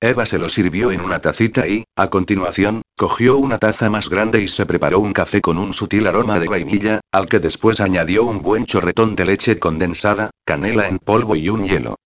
Eva 0.00 0.26
se 0.26 0.38
lo 0.38 0.50
sirvió 0.50 0.92
en 0.92 1.00
una 1.00 1.20
tacita 1.20 1.66
y, 1.66 1.84
a 1.96 2.10
continuación, 2.10 2.82
cogió 2.96 3.38
una 3.38 3.58
taza 3.58 3.88
más 3.88 4.10
grande 4.10 4.42
y 4.42 4.48
se 4.48 4.66
preparó 4.66 5.00
un 5.00 5.14
café 5.14 5.40
con 5.40 5.56
un 5.56 5.72
sutil 5.72 6.06
aroma 6.06 6.38
de 6.38 6.48
vainilla, 6.48 7.00
al 7.10 7.28
que 7.28 7.40
después 7.40 7.80
añadió 7.80 8.24
un 8.24 8.42
buen 8.42 8.66
chorretón 8.66 9.16
de 9.16 9.24
leche 9.24 9.58
condensada, 9.58 10.30
canela 10.44 10.86
en 10.88 10.98
polvo 10.98 11.34
y 11.34 11.48
un 11.48 11.64
hielo. 11.64 11.96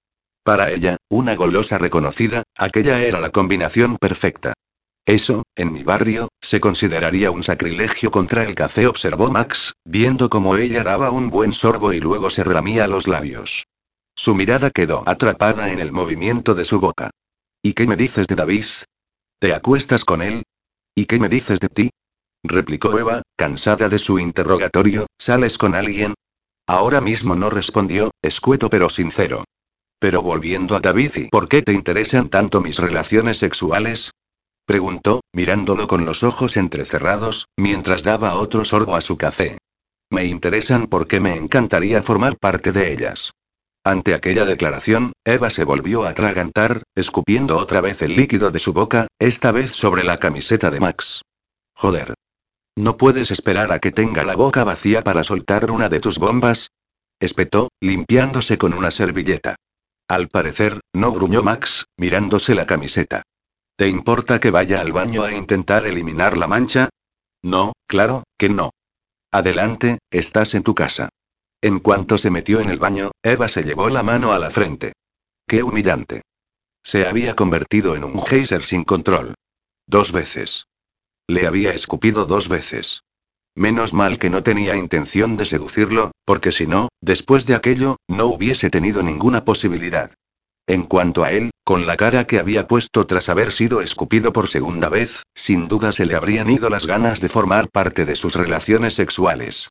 Para 0.44 0.70
ella, 0.70 0.96
una 1.10 1.34
golosa 1.34 1.78
reconocida, 1.78 2.44
aquella 2.56 3.02
era 3.02 3.18
la 3.18 3.30
combinación 3.30 3.96
perfecta. 3.98 4.54
Eso, 5.06 5.42
en 5.56 5.72
mi 5.72 5.82
barrio, 5.82 6.28
se 6.40 6.60
consideraría 6.60 7.30
un 7.30 7.42
sacrilegio 7.42 8.10
contra 8.10 8.44
el 8.44 8.54
café, 8.54 8.86
observó 8.86 9.30
Max, 9.30 9.74
viendo 9.84 10.30
cómo 10.30 10.56
ella 10.56 10.84
daba 10.84 11.10
un 11.10 11.30
buen 11.30 11.52
sorbo 11.52 11.92
y 11.92 12.00
luego 12.00 12.30
se 12.30 12.44
ramía 12.44 12.86
los 12.86 13.08
labios. 13.08 13.64
Su 14.14 14.34
mirada 14.34 14.70
quedó 14.70 15.02
atrapada 15.06 15.72
en 15.72 15.80
el 15.80 15.92
movimiento 15.92 16.54
de 16.54 16.64
su 16.64 16.78
boca. 16.78 17.10
¿Y 17.62 17.72
qué 17.72 17.86
me 17.86 17.96
dices 17.96 18.26
de 18.28 18.36
David? 18.36 18.66
¿Te 19.38 19.54
acuestas 19.54 20.04
con 20.04 20.22
él? 20.22 20.42
¿Y 20.94 21.06
qué 21.06 21.18
me 21.18 21.28
dices 21.28 21.60
de 21.60 21.68
ti? 21.68 21.90
replicó 22.42 22.98
Eva, 22.98 23.22
cansada 23.36 23.88
de 23.88 23.98
su 23.98 24.18
interrogatorio, 24.18 25.06
¿sales 25.18 25.58
con 25.58 25.74
alguien? 25.74 26.14
Ahora 26.66 27.00
mismo 27.00 27.34
no 27.34 27.50
respondió, 27.50 28.10
escueto 28.22 28.70
pero 28.70 28.88
sincero. 28.88 29.44
Pero 29.98 30.22
volviendo 30.22 30.76
a 30.76 30.80
David, 30.80 31.12
¿y 31.16 31.28
por 31.28 31.48
qué 31.48 31.62
te 31.62 31.72
interesan 31.72 32.28
tanto 32.28 32.60
mis 32.60 32.78
relaciones 32.78 33.38
sexuales? 33.38 34.10
Preguntó, 34.70 35.22
mirándolo 35.32 35.88
con 35.88 36.04
los 36.04 36.22
ojos 36.22 36.56
entrecerrados, 36.56 37.48
mientras 37.56 38.04
daba 38.04 38.36
otro 38.36 38.64
sorbo 38.64 38.94
a 38.94 39.00
su 39.00 39.18
café. 39.18 39.58
Me 40.12 40.26
interesan 40.26 40.86
porque 40.86 41.18
me 41.18 41.34
encantaría 41.34 42.02
formar 42.02 42.36
parte 42.36 42.70
de 42.70 42.92
ellas. 42.92 43.32
Ante 43.84 44.14
aquella 44.14 44.44
declaración, 44.44 45.12
Eva 45.24 45.50
se 45.50 45.64
volvió 45.64 46.04
a 46.04 46.10
atragantar, 46.10 46.84
escupiendo 46.94 47.58
otra 47.58 47.80
vez 47.80 48.00
el 48.02 48.14
líquido 48.14 48.52
de 48.52 48.60
su 48.60 48.72
boca, 48.72 49.08
esta 49.18 49.50
vez 49.50 49.72
sobre 49.72 50.04
la 50.04 50.20
camiseta 50.20 50.70
de 50.70 50.78
Max. 50.78 51.22
Joder. 51.74 52.14
¿No 52.76 52.96
puedes 52.96 53.32
esperar 53.32 53.72
a 53.72 53.80
que 53.80 53.90
tenga 53.90 54.22
la 54.22 54.36
boca 54.36 54.62
vacía 54.62 55.02
para 55.02 55.24
soltar 55.24 55.68
una 55.72 55.88
de 55.88 55.98
tus 55.98 56.20
bombas? 56.20 56.70
espetó, 57.18 57.70
limpiándose 57.80 58.56
con 58.56 58.74
una 58.74 58.92
servilleta. 58.92 59.56
Al 60.06 60.28
parecer, 60.28 60.78
no 60.94 61.10
gruñó 61.10 61.42
Max, 61.42 61.86
mirándose 61.96 62.54
la 62.54 62.66
camiseta. 62.66 63.24
¿Te 63.80 63.88
importa 63.88 64.40
que 64.40 64.50
vaya 64.50 64.82
al 64.82 64.92
baño 64.92 65.22
a 65.22 65.32
intentar 65.32 65.86
eliminar 65.86 66.36
la 66.36 66.46
mancha? 66.46 66.90
No, 67.42 67.72
claro, 67.86 68.24
que 68.36 68.50
no. 68.50 68.72
Adelante, 69.32 70.00
estás 70.10 70.54
en 70.54 70.62
tu 70.62 70.74
casa. 70.74 71.08
En 71.62 71.78
cuanto 71.78 72.18
se 72.18 72.28
metió 72.28 72.60
en 72.60 72.68
el 72.68 72.78
baño, 72.78 73.10
Eva 73.22 73.48
se 73.48 73.62
llevó 73.62 73.88
la 73.88 74.02
mano 74.02 74.34
a 74.34 74.38
la 74.38 74.50
frente. 74.50 74.92
¡Qué 75.48 75.62
humillante! 75.62 76.20
Se 76.84 77.06
había 77.06 77.34
convertido 77.34 77.96
en 77.96 78.04
un 78.04 78.22
geyser 78.22 78.64
sin 78.64 78.84
control. 78.84 79.32
Dos 79.86 80.12
veces. 80.12 80.66
Le 81.26 81.46
había 81.46 81.72
escupido 81.72 82.26
dos 82.26 82.50
veces. 82.50 83.00
Menos 83.54 83.94
mal 83.94 84.18
que 84.18 84.28
no 84.28 84.42
tenía 84.42 84.76
intención 84.76 85.38
de 85.38 85.46
seducirlo, 85.46 86.10
porque 86.26 86.52
si 86.52 86.66
no, 86.66 86.90
después 87.00 87.46
de 87.46 87.54
aquello, 87.54 87.96
no 88.08 88.26
hubiese 88.26 88.68
tenido 88.68 89.02
ninguna 89.02 89.46
posibilidad. 89.46 90.12
En 90.70 90.84
cuanto 90.84 91.24
a 91.24 91.32
él, 91.32 91.50
con 91.64 91.84
la 91.84 91.96
cara 91.96 92.28
que 92.28 92.38
había 92.38 92.68
puesto 92.68 93.04
tras 93.04 93.28
haber 93.28 93.50
sido 93.50 93.80
escupido 93.80 94.32
por 94.32 94.46
segunda 94.46 94.88
vez, 94.88 95.24
sin 95.34 95.66
duda 95.66 95.90
se 95.90 96.06
le 96.06 96.14
habrían 96.14 96.48
ido 96.48 96.70
las 96.70 96.86
ganas 96.86 97.20
de 97.20 97.28
formar 97.28 97.68
parte 97.70 98.04
de 98.04 98.14
sus 98.14 98.36
relaciones 98.36 98.94
sexuales. 98.94 99.68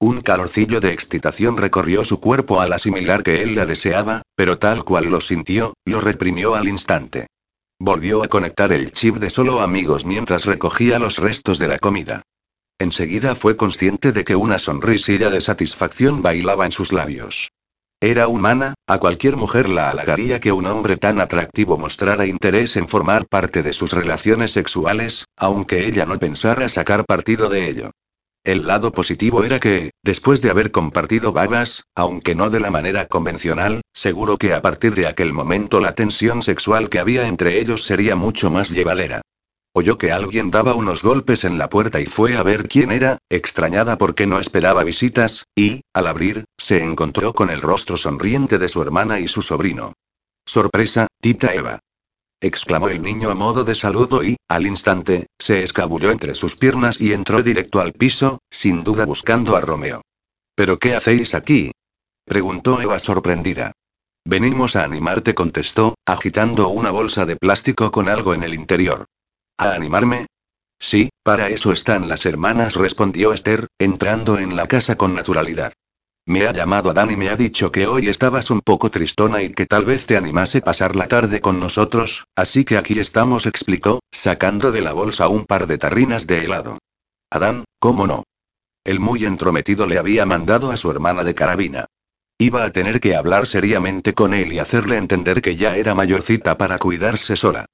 Un 0.00 0.22
calorcillo 0.22 0.80
de 0.80 0.94
excitación 0.94 1.58
recorrió 1.58 2.02
su 2.02 2.18
cuerpo 2.18 2.62
al 2.62 2.72
asimilar 2.72 3.22
que 3.22 3.42
él 3.42 3.56
la 3.56 3.66
deseaba, 3.66 4.22
pero 4.36 4.58
tal 4.58 4.84
cual 4.84 5.10
lo 5.10 5.20
sintió, 5.20 5.74
lo 5.84 6.00
reprimió 6.00 6.54
al 6.54 6.66
instante. 6.66 7.26
Volvió 7.78 8.22
a 8.22 8.28
conectar 8.28 8.72
el 8.72 8.92
chip 8.92 9.16
de 9.16 9.28
solo 9.28 9.60
amigos 9.60 10.06
mientras 10.06 10.46
recogía 10.46 10.98
los 10.98 11.18
restos 11.18 11.58
de 11.58 11.68
la 11.68 11.78
comida. 11.78 12.22
Enseguida 12.78 13.34
fue 13.34 13.58
consciente 13.58 14.12
de 14.12 14.24
que 14.24 14.34
una 14.34 14.58
sonrisilla 14.58 15.28
de 15.28 15.42
satisfacción 15.42 16.22
bailaba 16.22 16.64
en 16.64 16.72
sus 16.72 16.90
labios. 16.90 17.47
Era 18.00 18.28
humana, 18.28 18.74
a 18.86 18.98
cualquier 18.98 19.36
mujer 19.36 19.68
la 19.68 19.90
halagaría 19.90 20.38
que 20.38 20.52
un 20.52 20.66
hombre 20.66 20.96
tan 20.96 21.20
atractivo 21.20 21.76
mostrara 21.76 22.26
interés 22.26 22.76
en 22.76 22.86
formar 22.86 23.26
parte 23.26 23.64
de 23.64 23.72
sus 23.72 23.92
relaciones 23.92 24.52
sexuales, 24.52 25.24
aunque 25.36 25.84
ella 25.84 26.06
no 26.06 26.16
pensara 26.16 26.68
sacar 26.68 27.04
partido 27.04 27.48
de 27.48 27.68
ello. 27.68 27.90
El 28.44 28.68
lado 28.68 28.92
positivo 28.92 29.42
era 29.42 29.58
que, 29.58 29.90
después 30.04 30.40
de 30.40 30.50
haber 30.50 30.70
compartido 30.70 31.32
babas, 31.32 31.82
aunque 31.96 32.36
no 32.36 32.50
de 32.50 32.60
la 32.60 32.70
manera 32.70 33.06
convencional, 33.06 33.80
seguro 33.92 34.38
que 34.38 34.54
a 34.54 34.62
partir 34.62 34.94
de 34.94 35.08
aquel 35.08 35.32
momento 35.32 35.80
la 35.80 35.96
tensión 35.96 36.44
sexual 36.44 36.90
que 36.90 37.00
había 37.00 37.26
entre 37.26 37.58
ellos 37.58 37.82
sería 37.82 38.14
mucho 38.14 38.48
más 38.48 38.70
llevadera. 38.70 39.22
Oyó 39.78 39.96
que 39.96 40.10
alguien 40.10 40.50
daba 40.50 40.74
unos 40.74 41.04
golpes 41.04 41.44
en 41.44 41.56
la 41.56 41.68
puerta 41.68 42.00
y 42.00 42.06
fue 42.06 42.36
a 42.36 42.42
ver 42.42 42.66
quién 42.66 42.90
era, 42.90 43.18
extrañada 43.30 43.96
porque 43.96 44.26
no 44.26 44.40
esperaba 44.40 44.82
visitas, 44.82 45.44
y, 45.54 45.82
al 45.94 46.08
abrir, 46.08 46.46
se 46.58 46.82
encontró 46.82 47.32
con 47.32 47.48
el 47.48 47.62
rostro 47.62 47.96
sonriente 47.96 48.58
de 48.58 48.68
su 48.68 48.82
hermana 48.82 49.20
y 49.20 49.28
su 49.28 49.40
sobrino. 49.40 49.92
Sorpresa, 50.44 51.06
tita 51.20 51.54
Eva 51.54 51.78
exclamó 52.40 52.88
el 52.88 53.02
niño 53.02 53.30
a 53.30 53.36
modo 53.36 53.62
de 53.62 53.76
saludo 53.76 54.24
y, 54.24 54.36
al 54.48 54.66
instante, 54.66 55.28
se 55.38 55.62
escabulló 55.62 56.10
entre 56.10 56.34
sus 56.34 56.56
piernas 56.56 57.00
y 57.00 57.12
entró 57.12 57.44
directo 57.44 57.80
al 57.80 57.92
piso, 57.92 58.40
sin 58.50 58.82
duda 58.82 59.06
buscando 59.06 59.56
a 59.56 59.60
Romeo. 59.60 60.02
¿Pero 60.56 60.80
qué 60.80 60.96
hacéis 60.96 61.34
aquí? 61.36 61.70
preguntó 62.24 62.80
Eva 62.80 62.98
sorprendida. 62.98 63.70
Venimos 64.24 64.74
a 64.74 64.82
animarte, 64.82 65.36
contestó, 65.36 65.94
agitando 66.04 66.68
una 66.68 66.90
bolsa 66.90 67.26
de 67.26 67.36
plástico 67.36 67.92
con 67.92 68.08
algo 68.08 68.34
en 68.34 68.42
el 68.42 68.54
interior. 68.54 69.06
¿A 69.60 69.72
animarme? 69.72 70.26
Sí, 70.78 71.10
para 71.24 71.48
eso 71.48 71.72
están 71.72 72.08
las 72.08 72.24
hermanas, 72.26 72.76
respondió 72.76 73.32
Esther, 73.32 73.66
entrando 73.80 74.38
en 74.38 74.54
la 74.54 74.68
casa 74.68 74.96
con 74.96 75.16
naturalidad. 75.16 75.72
Me 76.26 76.46
ha 76.46 76.52
llamado 76.52 76.90
Adán 76.90 77.10
y 77.10 77.16
me 77.16 77.28
ha 77.28 77.36
dicho 77.36 77.72
que 77.72 77.88
hoy 77.88 78.08
estabas 78.08 78.52
un 78.52 78.60
poco 78.60 78.88
tristona 78.88 79.42
y 79.42 79.52
que 79.52 79.66
tal 79.66 79.84
vez 79.84 80.06
te 80.06 80.16
animase 80.16 80.60
pasar 80.60 80.94
la 80.94 81.08
tarde 81.08 81.40
con 81.40 81.58
nosotros, 81.58 82.24
así 82.36 82.64
que 82.64 82.76
aquí 82.76 83.00
estamos, 83.00 83.46
explicó, 83.46 83.98
sacando 84.12 84.70
de 84.70 84.80
la 84.80 84.92
bolsa 84.92 85.26
un 85.26 85.44
par 85.44 85.66
de 85.66 85.78
tarrinas 85.78 86.28
de 86.28 86.44
helado. 86.44 86.78
Adán, 87.28 87.64
¿cómo 87.80 88.06
no? 88.06 88.22
El 88.84 89.00
muy 89.00 89.24
entrometido 89.24 89.88
le 89.88 89.98
había 89.98 90.24
mandado 90.24 90.70
a 90.70 90.76
su 90.76 90.88
hermana 90.88 91.24
de 91.24 91.34
carabina. 91.34 91.86
Iba 92.38 92.62
a 92.62 92.70
tener 92.70 93.00
que 93.00 93.16
hablar 93.16 93.48
seriamente 93.48 94.14
con 94.14 94.34
él 94.34 94.52
y 94.52 94.60
hacerle 94.60 94.98
entender 94.98 95.42
que 95.42 95.56
ya 95.56 95.76
era 95.76 95.96
mayorcita 95.96 96.56
para 96.56 96.78
cuidarse 96.78 97.36
sola. 97.36 97.66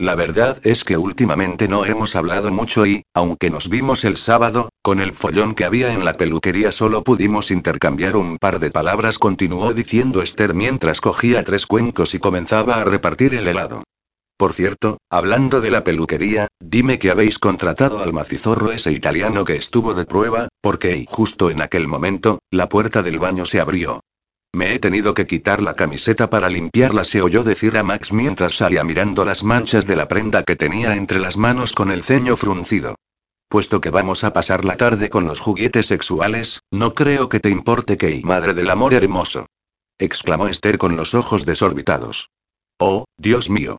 La 0.00 0.14
verdad 0.14 0.60
es 0.62 0.84
que 0.84 0.96
últimamente 0.96 1.66
no 1.66 1.84
hemos 1.84 2.14
hablado 2.14 2.52
mucho 2.52 2.86
y, 2.86 3.02
aunque 3.14 3.50
nos 3.50 3.68
vimos 3.68 4.04
el 4.04 4.16
sábado, 4.16 4.68
con 4.80 5.00
el 5.00 5.12
follón 5.12 5.56
que 5.56 5.64
había 5.64 5.92
en 5.92 6.04
la 6.04 6.12
peluquería 6.12 6.70
solo 6.70 7.02
pudimos 7.02 7.50
intercambiar 7.50 8.14
un 8.14 8.38
par 8.38 8.60
de 8.60 8.70
palabras, 8.70 9.18
continuó 9.18 9.74
diciendo 9.74 10.22
Esther 10.22 10.54
mientras 10.54 11.00
cogía 11.00 11.42
tres 11.42 11.66
cuencos 11.66 12.14
y 12.14 12.20
comenzaba 12.20 12.76
a 12.76 12.84
repartir 12.84 13.34
el 13.34 13.48
helado. 13.48 13.82
Por 14.36 14.52
cierto, 14.52 14.98
hablando 15.10 15.60
de 15.60 15.72
la 15.72 15.82
peluquería, 15.82 16.46
dime 16.60 17.00
que 17.00 17.10
habéis 17.10 17.40
contratado 17.40 17.98
al 18.00 18.12
macizorro 18.12 18.70
ese 18.70 18.92
italiano 18.92 19.44
que 19.44 19.56
estuvo 19.56 19.94
de 19.94 20.06
prueba, 20.06 20.46
porque 20.60 21.06
justo 21.08 21.50
en 21.50 21.60
aquel 21.60 21.88
momento, 21.88 22.38
la 22.52 22.68
puerta 22.68 23.02
del 23.02 23.18
baño 23.18 23.44
se 23.44 23.58
abrió. 23.58 24.00
Me 24.54 24.74
he 24.74 24.78
tenido 24.78 25.12
que 25.12 25.26
quitar 25.26 25.62
la 25.62 25.74
camiseta 25.74 26.30
para 26.30 26.48
limpiarla, 26.48 27.04
se 27.04 27.20
oyó 27.20 27.44
decir 27.44 27.76
a 27.76 27.82
Max 27.82 28.12
mientras 28.12 28.54
salía 28.54 28.82
mirando 28.82 29.24
las 29.24 29.44
manchas 29.44 29.86
de 29.86 29.96
la 29.96 30.08
prenda 30.08 30.42
que 30.42 30.56
tenía 30.56 30.96
entre 30.96 31.20
las 31.20 31.36
manos 31.36 31.74
con 31.74 31.90
el 31.90 32.02
ceño 32.02 32.36
fruncido. 32.36 32.94
Puesto 33.48 33.80
que 33.80 33.90
vamos 33.90 34.24
a 34.24 34.32
pasar 34.32 34.64
la 34.64 34.76
tarde 34.76 35.10
con 35.10 35.24
los 35.24 35.40
juguetes 35.40 35.86
sexuales, 35.86 36.60
no 36.70 36.94
creo 36.94 37.28
que 37.28 37.40
te 37.40 37.50
importe 37.50 37.96
que, 37.96 38.20
madre 38.24 38.54
del 38.54 38.70
amor 38.70 38.94
hermoso. 38.94 39.46
exclamó 39.98 40.48
Esther 40.48 40.78
con 40.78 40.96
los 40.96 41.14
ojos 41.14 41.44
desorbitados. 41.44 42.30
Oh, 42.78 43.04
Dios 43.16 43.50
mío. 43.50 43.78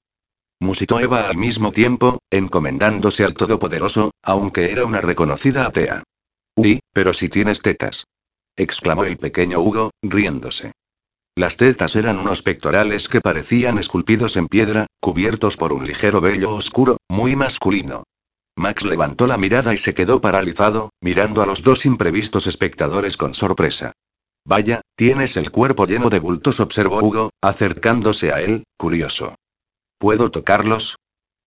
Musitó 0.60 1.00
Eva 1.00 1.30
al 1.30 1.38
mismo 1.38 1.72
tiempo, 1.72 2.20
encomendándose 2.30 3.24
al 3.24 3.34
Todopoderoso, 3.34 4.12
aunque 4.22 4.72
era 4.72 4.86
una 4.86 5.02
reconocida 5.02 5.66
atea. 5.66 6.04
Uy, 6.56 6.80
pero 6.94 7.14
si 7.14 7.30
tienes 7.30 7.62
tetas 7.62 8.06
exclamó 8.60 9.06
el 9.06 9.18
pequeño 9.18 9.60
Hugo, 9.61 9.91
riéndose. 10.03 10.73
Las 11.36 11.56
tetas 11.56 11.95
eran 11.95 12.19
unos 12.19 12.41
pectorales 12.41 13.07
que 13.07 13.22
parecían 13.22 13.77
esculpidos 13.77 14.36
en 14.36 14.48
piedra, 14.48 14.88
cubiertos 14.99 15.56
por 15.56 15.72
un 15.72 15.86
ligero 15.86 16.19
vello 16.19 16.53
oscuro, 16.53 16.98
muy 17.07 17.36
masculino. 17.38 18.03
Max 18.57 18.84
levantó 18.84 19.26
la 19.26 19.38
mirada 19.38 19.73
y 19.73 19.77
se 19.77 19.94
quedó 19.94 20.19
paralizado, 20.19 20.90
mirando 21.02 21.41
a 21.41 21.45
los 21.45 21.64
dos 21.64 21.86
imprevistos 21.86 22.45
espectadores 22.45 23.15
con 23.15 23.34
sorpresa. 23.34 23.94
Vaya, 24.45 24.81
tienes 24.98 25.38
el 25.38 25.49
cuerpo 25.49 25.86
lleno 25.86 26.10
de 26.10 26.19
bultos, 26.19 26.60
observó 26.60 26.99
Hugo, 27.02 27.30
acercándose 27.41 28.34
a 28.34 28.41
él, 28.41 28.65
curioso. 28.77 29.36
¿Puedo 29.98 30.31
tocarlos? 30.31 30.98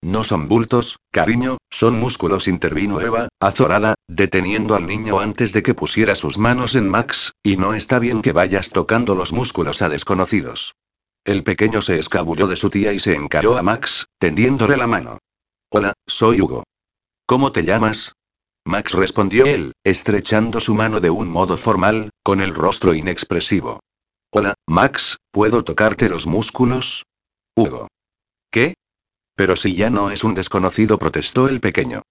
No 0.05 0.25
son 0.25 0.49
bultos, 0.49 0.99
cariño, 1.13 1.59
son 1.71 1.99
músculos, 1.99 2.49
intervino 2.49 3.01
Eva, 3.01 3.29
azorada, 3.41 3.95
deteniendo 4.09 4.75
al 4.75 4.89
niño 4.89 5.21
antes 5.21 5.53
de 5.53 5.63
que 5.63 5.75
pusiera 5.75 6.17
sus 6.17 6.39
manos 6.39 6.75
en 6.75 6.89
Max, 6.89 7.33
y 7.43 7.57
no 7.57 7.73
está 7.73 8.01
bien 8.01 8.21
que 8.21 8.33
vayas 8.33 8.71
tocando 8.71 9.15
los 9.15 9.33
músculos 9.33 9.81
a 9.81 9.89
desconocidos. 9.89 10.75
El 11.25 11.45
pequeño 11.45 11.83
se 11.83 12.01
escabulló 12.01 12.49
de 12.49 12.57
su 12.57 12.69
tía 12.69 12.93
y 12.93 12.99
se 12.99 13.15
encaró 13.15 13.57
a 13.57 13.63
Max, 13.63 14.07
tendiéndole 14.19 14.77
la 14.77 14.89
mano. 14.89 15.19
Hola, 15.71 15.93
soy 16.05 16.41
Hugo. 16.41 16.65
¿Cómo 17.25 17.53
te 17.53 17.63
llamas? 17.63 18.13
Max 18.65 18.95
respondió 18.95 19.47
él, 19.47 19.73
estrechando 19.85 20.59
su 20.59 20.75
mano 20.75 20.99
de 20.99 21.11
un 21.11 21.29
modo 21.29 21.57
formal, 21.57 22.11
con 22.25 22.41
el 22.41 22.55
rostro 22.55 22.93
inexpresivo. 22.93 23.79
Hola, 24.33 24.55
Max, 24.67 25.19
¿puedo 25.31 25.63
tocarte 25.63 26.09
los 26.09 26.27
músculos? 26.27 27.05
Hugo. 27.57 27.87
¿Qué? 28.51 28.75
Pero 29.43 29.57
si 29.57 29.75
ya 29.75 29.91
no 29.91 30.13
es 30.13 30.23
un 30.23 30.35
desconocido, 30.35 31.01
protestó 31.01 31.49
el 31.49 31.59
pequeño. 31.59 32.03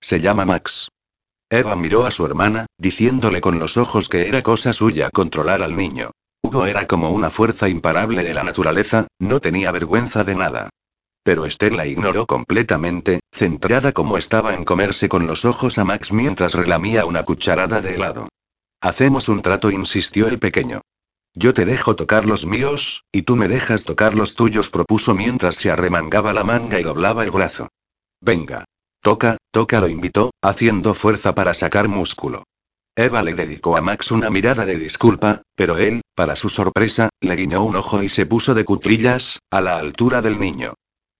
Se 0.00 0.22
llama 0.22 0.46
Max. 0.46 0.88
Eva 1.50 1.76
miró 1.76 2.06
a 2.06 2.10
su 2.10 2.24
hermana, 2.24 2.64
diciéndole 2.78 3.42
con 3.42 3.58
los 3.58 3.76
ojos 3.76 4.08
que 4.08 4.26
era 4.26 4.42
cosa 4.42 4.72
suya 4.72 5.10
controlar 5.10 5.60
al 5.60 5.76
niño. 5.76 6.12
Hugo 6.42 6.64
era 6.64 6.86
como 6.86 7.10
una 7.10 7.30
fuerza 7.30 7.68
imparable 7.68 8.24
de 8.24 8.32
la 8.32 8.42
naturaleza, 8.42 9.06
no 9.18 9.38
tenía 9.38 9.70
vergüenza 9.70 10.24
de 10.24 10.34
nada. 10.34 10.70
Pero 11.22 11.44
Esther 11.44 11.74
la 11.74 11.84
ignoró 11.84 12.24
completamente, 12.24 13.20
centrada 13.32 13.92
como 13.92 14.16
estaba 14.16 14.54
en 14.54 14.64
comerse 14.64 15.10
con 15.10 15.26
los 15.26 15.44
ojos 15.44 15.76
a 15.76 15.84
Max 15.84 16.14
mientras 16.14 16.54
relamía 16.54 17.04
una 17.04 17.22
cucharada 17.22 17.82
de 17.82 17.96
helado. 17.96 18.30
Hacemos 18.80 19.28
un 19.28 19.42
trato, 19.42 19.70
insistió 19.70 20.26
el 20.26 20.38
pequeño. 20.38 20.80
Yo 21.40 21.54
te 21.54 21.64
dejo 21.64 21.94
tocar 21.94 22.24
los 22.24 22.46
míos, 22.46 23.04
y 23.12 23.22
tú 23.22 23.36
me 23.36 23.46
dejas 23.46 23.84
tocar 23.84 24.14
los 24.14 24.34
tuyos, 24.34 24.70
propuso 24.70 25.14
mientras 25.14 25.54
se 25.54 25.70
arremangaba 25.70 26.32
la 26.32 26.42
manga 26.42 26.80
y 26.80 26.82
doblaba 26.82 27.22
el 27.22 27.30
brazo. 27.30 27.68
Venga. 28.20 28.64
Toca, 29.00 29.36
toca, 29.52 29.80
lo 29.80 29.88
invitó, 29.88 30.32
haciendo 30.42 30.94
fuerza 30.94 31.36
para 31.36 31.54
sacar 31.54 31.86
músculo. 31.86 32.42
Eva 32.96 33.22
le 33.22 33.34
dedicó 33.34 33.76
a 33.76 33.80
Max 33.80 34.10
una 34.10 34.30
mirada 34.30 34.66
de 34.66 34.76
disculpa, 34.80 35.42
pero 35.54 35.78
él, 35.78 36.00
para 36.16 36.34
su 36.34 36.48
sorpresa, 36.48 37.08
le 37.20 37.36
guiñó 37.36 37.62
un 37.62 37.76
ojo 37.76 38.02
y 38.02 38.08
se 38.08 38.26
puso 38.26 38.52
de 38.56 38.64
cuclillas, 38.64 39.38
a 39.52 39.60
la 39.60 39.78
altura 39.78 40.22
del 40.22 40.40
niño. 40.40 40.74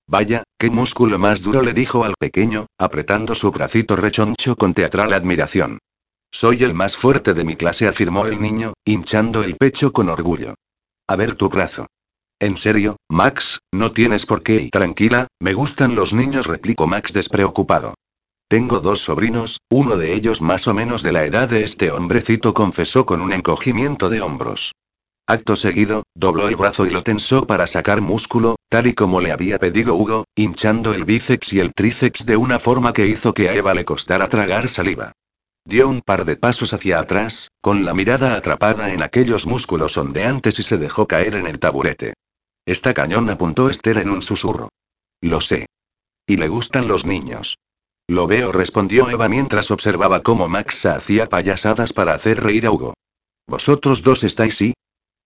Vaya, 0.09 0.43
qué 0.59 0.69
músculo 0.69 1.20
más 1.20 1.43
duro 1.43 1.62
le 1.62 1.74
dijo 1.74 2.03
al 2.03 2.15
pequeño, 2.19 2.66
apretando 2.77 3.36
su 3.36 3.53
bracito 3.53 3.95
rechoncho 3.95 4.57
con 4.57 4.74
teatral 4.74 5.12
admiración. 5.12 5.78
Soy 6.31 6.63
el 6.63 6.75
más 6.75 6.97
fuerte 6.97 7.35
de 7.35 7.45
mi 7.45 7.57
clase, 7.57 7.89
afirmó 7.89 8.27
el 8.27 8.41
niño, 8.41 8.75
hinchando 8.85 9.43
el 9.43 9.57
pecho 9.57 9.93
con 9.93 10.09
orgullo. 10.09 10.55
A 11.09 11.17
ver 11.17 11.35
tu 11.35 11.49
brazo. 11.49 11.87
En 12.39 12.57
serio, 12.57 12.97
Max, 13.09 13.61
no 13.73 13.93
tienes 13.93 14.27
por 14.27 14.43
qué 14.43 14.63
y 14.63 14.71
tranquila, 14.71 15.27
me 15.41 15.55
gustan 15.55 15.95
los 15.95 16.13
niños, 16.13 16.47
replicó 16.47 16.87
Max 16.87 17.13
despreocupado. 17.13 17.95
Tengo 18.49 18.81
dos 18.81 19.01
sobrinos, 19.01 19.59
uno 19.71 19.97
de 19.97 20.15
ellos 20.15 20.41
más 20.41 20.69
o 20.69 20.75
menos 20.75 21.03
de 21.03 21.13
la 21.13 21.25
edad 21.25 21.49
de 21.49 21.65
este 21.65 21.91
hombrecito, 21.91 22.55
confesó 22.55 23.05
con 23.05 23.21
un 23.21 23.33
encogimiento 23.33 24.09
de 24.09 24.21
hombros. 24.21 24.73
Acto 25.27 25.57
seguido, 25.57 26.05
dobló 26.15 26.49
el 26.49 26.57
brazo 26.57 26.87
y 26.87 26.91
lo 26.91 27.03
tensó 27.03 27.47
para 27.47 27.67
sacar 27.67 28.01
músculo, 28.01 28.57
tal 28.71 28.87
y 28.87 28.95
como 28.95 29.21
le 29.21 29.33
había 29.33 29.59
pedido 29.59 29.95
Hugo, 29.97 30.25
hinchando 30.35 30.95
el 30.95 31.05
bíceps 31.05 31.53
y 31.53 31.61
el 31.61 31.75
tríceps 31.75 32.25
de 32.25 32.37
una 32.37 32.59
forma 32.59 32.93
que 32.93 33.07
hizo 33.07 33.35
que 33.35 33.49
a 33.49 33.55
Eva 33.55 33.75
le 33.75 33.85
costara 33.85 34.29
tragar 34.29 34.69
saliva. 34.69 35.13
Dio 35.69 35.86
un 35.86 36.01
par 36.01 36.24
de 36.24 36.36
pasos 36.36 36.73
hacia 36.73 36.99
atrás, 36.99 37.51
con 37.61 37.85
la 37.85 37.93
mirada 37.93 38.36
atrapada 38.36 38.95
en 38.95 39.03
aquellos 39.03 39.47
músculos 39.47 39.99
ondeantes 39.99 40.59
y 40.59 40.62
se 40.62 40.78
dejó 40.78 41.07
caer 41.07 41.35
en 41.35 41.47
el 41.47 41.59
taburete. 41.59 42.15
Esta 42.65 42.95
cañón 42.95 43.28
apuntó 43.28 43.69
Esther 43.69 43.99
en 43.99 44.09
un 44.09 44.23
susurro. 44.23 44.70
Lo 45.20 45.43
sé. 45.43 45.66
Y 46.27 46.39
le 46.39 46.49
gustan 46.49 46.89
los 46.89 47.05
niños. 47.05 47.59
Lo 48.07 48.27
veo, 48.27 48.51
respondió 48.51 49.11
Eva 49.11 49.28
mientras 49.28 49.70
observaba 49.70 50.23
cómo 50.23 50.49
Max 50.49 50.86
hacía 50.86 51.28
payasadas 51.28 51.93
para 51.93 52.15
hacer 52.15 52.43
reír 52.43 52.65
a 52.65 52.70
Hugo. 52.70 52.95
¿Vosotros 53.47 54.03
dos 54.03 54.24
estáis 54.24 54.57
sí? 54.57 54.73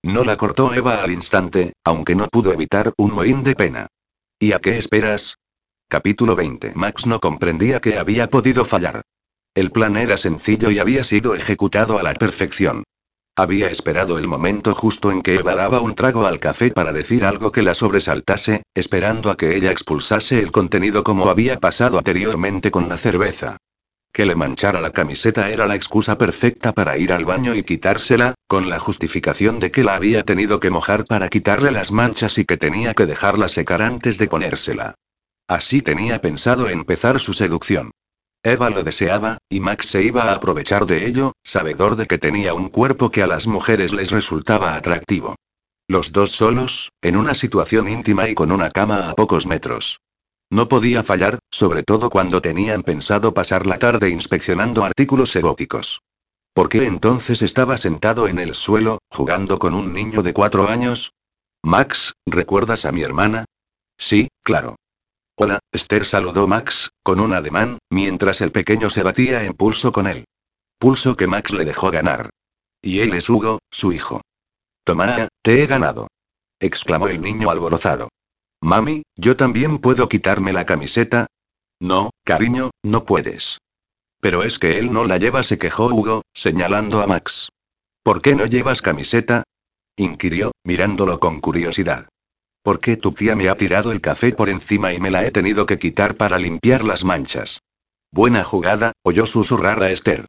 No 0.03 0.25
la 0.25 0.37
cortó 0.37 0.75
Eva 0.75 1.05
al 1.05 1.13
instante, 1.13 1.75
aunque 1.85 2.17
no 2.17 2.27
pudo 2.27 2.53
evitar 2.53 2.93
un 2.99 3.13
mohín 3.13 3.45
de 3.45 3.55
pena. 3.55 3.87
¿Y 4.41 4.55
a 4.55 4.59
qué 4.59 4.77
esperas? 4.77 5.37
Capítulo 5.87 6.35
20. 6.35 6.73
Max 6.75 7.07
no 7.07 7.21
comprendía 7.21 7.79
que 7.79 7.97
había 7.97 8.29
podido 8.29 8.65
fallar. 8.65 9.03
El 9.55 9.71
plan 9.71 9.99
era 9.99 10.17
sencillo 10.17 10.71
y 10.71 10.79
había 10.79 11.05
sido 11.05 11.35
ejecutado 11.35 11.99
a 11.99 12.03
la 12.03 12.15
perfección. 12.15 12.85
Había 13.37 13.69
esperado 13.69 14.19
el 14.19 14.27
momento 14.27 14.75
justo 14.75 15.13
en 15.13 15.21
que 15.21 15.37
Eva 15.37 15.55
daba 15.55 15.81
un 15.81 15.95
trago 15.95 16.27
al 16.27 16.39
café 16.39 16.71
para 16.71 16.93
decir 16.93 17.25
algo 17.25 17.53
que 17.53 17.63
la 17.63 17.75
sobresaltase, 17.75 18.63
esperando 18.75 19.31
a 19.31 19.37
que 19.37 19.55
ella 19.55 19.71
expulsase 19.71 20.39
el 20.39 20.51
contenido 20.51 21.05
como 21.05 21.29
había 21.29 21.61
pasado 21.61 21.99
anteriormente 21.99 22.71
con 22.71 22.89
la 22.89 22.97
cerveza. 22.97 23.59
Que 24.11 24.25
le 24.25 24.35
manchara 24.35 24.81
la 24.81 24.91
camiseta 24.91 25.51
era 25.51 25.67
la 25.67 25.75
excusa 25.75 26.17
perfecta 26.17 26.73
para 26.73 26.97
ir 26.97 27.13
al 27.13 27.27
baño 27.27 27.55
y 27.55 27.63
quitársela, 27.63 28.35
con 28.47 28.71
la 28.71 28.79
justificación 28.79 29.59
de 29.59 29.71
que 29.71 29.85
la 29.85 29.97
había 29.97 30.23
tenido 30.23 30.61
que 30.61 30.71
mojar 30.71 31.05
para 31.05 31.29
quitarle 31.29 31.73
las 31.73 31.93
manchas 31.93 32.39
y 32.39 32.47
que 32.47 32.57
tenía 32.57 32.95
que 32.95 33.07
dejarla 33.07 33.49
secar 33.49 33.83
antes 33.83 34.17
de 34.17 34.29
ponérsela. 34.29 34.95
Así 35.47 35.83
tenía 35.83 36.21
pensado 36.21 36.69
empezar 36.69 37.21
su 37.21 37.33
seducción. 37.35 37.91
Eva 38.45 38.71
lo 38.71 38.83
deseaba, 38.83 39.39
y 39.49 39.61
Max 39.61 39.87
se 39.87 40.03
iba 40.03 40.25
a 40.25 40.35
aprovechar 40.35 40.87
de 40.87 41.07
ello, 41.07 41.33
sabedor 41.45 41.95
de 41.95 42.07
que 42.07 42.19
tenía 42.19 42.55
un 42.55 42.71
cuerpo 42.71 43.11
que 43.11 43.23
a 43.23 43.29
las 43.29 43.47
mujeres 43.47 43.93
les 43.93 44.11
resultaba 44.11 44.75
atractivo. 44.75 45.37
Los 45.87 46.13
dos 46.13 46.33
solos, 46.33 46.91
en 47.03 47.17
una 47.17 47.35
situación 47.35 47.89
íntima 47.89 48.29
y 48.29 48.35
con 48.35 48.51
una 48.51 48.71
cama 48.71 49.09
a 49.09 49.15
pocos 49.15 49.47
metros. 49.47 50.01
No 50.51 50.67
podía 50.69 51.05
fallar, 51.05 51.39
sobre 51.53 51.85
todo 51.85 52.11
cuando 52.11 52.43
tenían 52.43 52.83
pensado 52.83 53.33
pasar 53.33 53.65
la 53.65 53.79
tarde 53.79 54.11
inspeccionando 54.11 54.85
artículos 54.85 55.37
eróticos. 55.37 56.03
¿Por 56.53 56.69
qué 56.69 56.85
entonces 56.85 57.43
estaba 57.43 57.79
sentado 57.79 58.27
en 58.27 58.41
el 58.41 58.55
suelo, 58.55 58.99
jugando 59.09 59.59
con 59.59 59.75
un 59.75 59.95
niño 59.95 60.23
de 60.23 60.35
cuatro 60.35 60.69
años? 60.69 61.13
Max, 61.63 62.15
¿recuerdas 62.27 62.85
a 62.87 62.93
mi 62.93 63.03
hermana? 63.03 63.45
Sí, 63.97 64.29
claro. 64.43 64.77
Hola, 65.37 65.61
Esther 65.73 66.05
saludó 66.05 66.47
Max, 66.47 66.91
con 67.03 67.21
un 67.21 67.33
ademán, 67.33 67.79
mientras 67.91 68.41
el 68.41 68.53
pequeño 68.53 68.91
se 68.91 69.03
batía 69.03 69.45
en 69.45 69.55
pulso 69.55 69.93
con 69.93 70.07
él. 70.07 70.25
Pulso 70.79 71.17
que 71.17 71.27
Max 71.27 71.53
le 71.53 71.65
dejó 71.65 71.91
ganar. 71.91 72.31
Y 72.81 73.01
él 73.01 73.15
es 73.15 73.29
Hugo, 73.29 73.59
su 73.71 73.93
hijo. 73.93 74.21
Toma, 74.85 75.29
te 75.43 75.63
he 75.63 75.67
ganado. 75.67 76.09
exclamó 76.61 77.09
el 77.09 77.21
niño 77.21 77.51
alborozado. 77.51 78.09
Mami, 78.61 79.03
¿yo 79.17 79.37
también 79.37 79.79
puedo 79.79 80.09
quitarme 80.09 80.53
la 80.53 80.67
camiseta? 80.67 81.27
No, 81.81 82.11
cariño, 82.25 82.71
no 82.83 83.05
puedes. 83.05 83.59
Pero 84.21 84.45
es 84.45 84.61
que 84.61 84.79
él 84.79 84.93
no 84.93 85.05
la 85.05 85.19
lleva, 85.19 85.43
se 85.43 85.59
quejó 85.59 85.87
Hugo, 85.87 86.23
señalando 86.33 87.03
a 87.03 87.09
Max. 87.09 87.49
¿Por 88.05 88.23
qué 88.23 88.37
no 88.37 88.47
llevas 88.47 88.81
camiseta? 88.83 89.43
inquirió, 89.97 90.53
mirándolo 90.65 91.19
con 91.21 91.41
curiosidad. 91.41 92.09
¿Por 92.63 92.79
qué 92.79 92.97
tu 92.97 93.11
tía 93.11 93.35
me 93.35 93.49
ha 93.49 93.57
tirado 93.57 93.91
el 93.91 94.01
café 94.01 94.33
por 94.33 94.49
encima 94.49 94.95
y 94.95 95.01
me 95.01 95.11
la 95.11 95.27
he 95.27 95.33
tenido 95.33 95.67
que 95.67 95.81
quitar 95.81 96.17
para 96.17 96.39
limpiar 96.39 96.85
las 96.85 97.05
manchas? 97.05 97.61
Buena 98.13 98.45
jugada, 98.45 98.93
oyó 99.03 99.27
susurrar 99.27 99.83
a 99.83 99.91
Esther. 99.91 100.27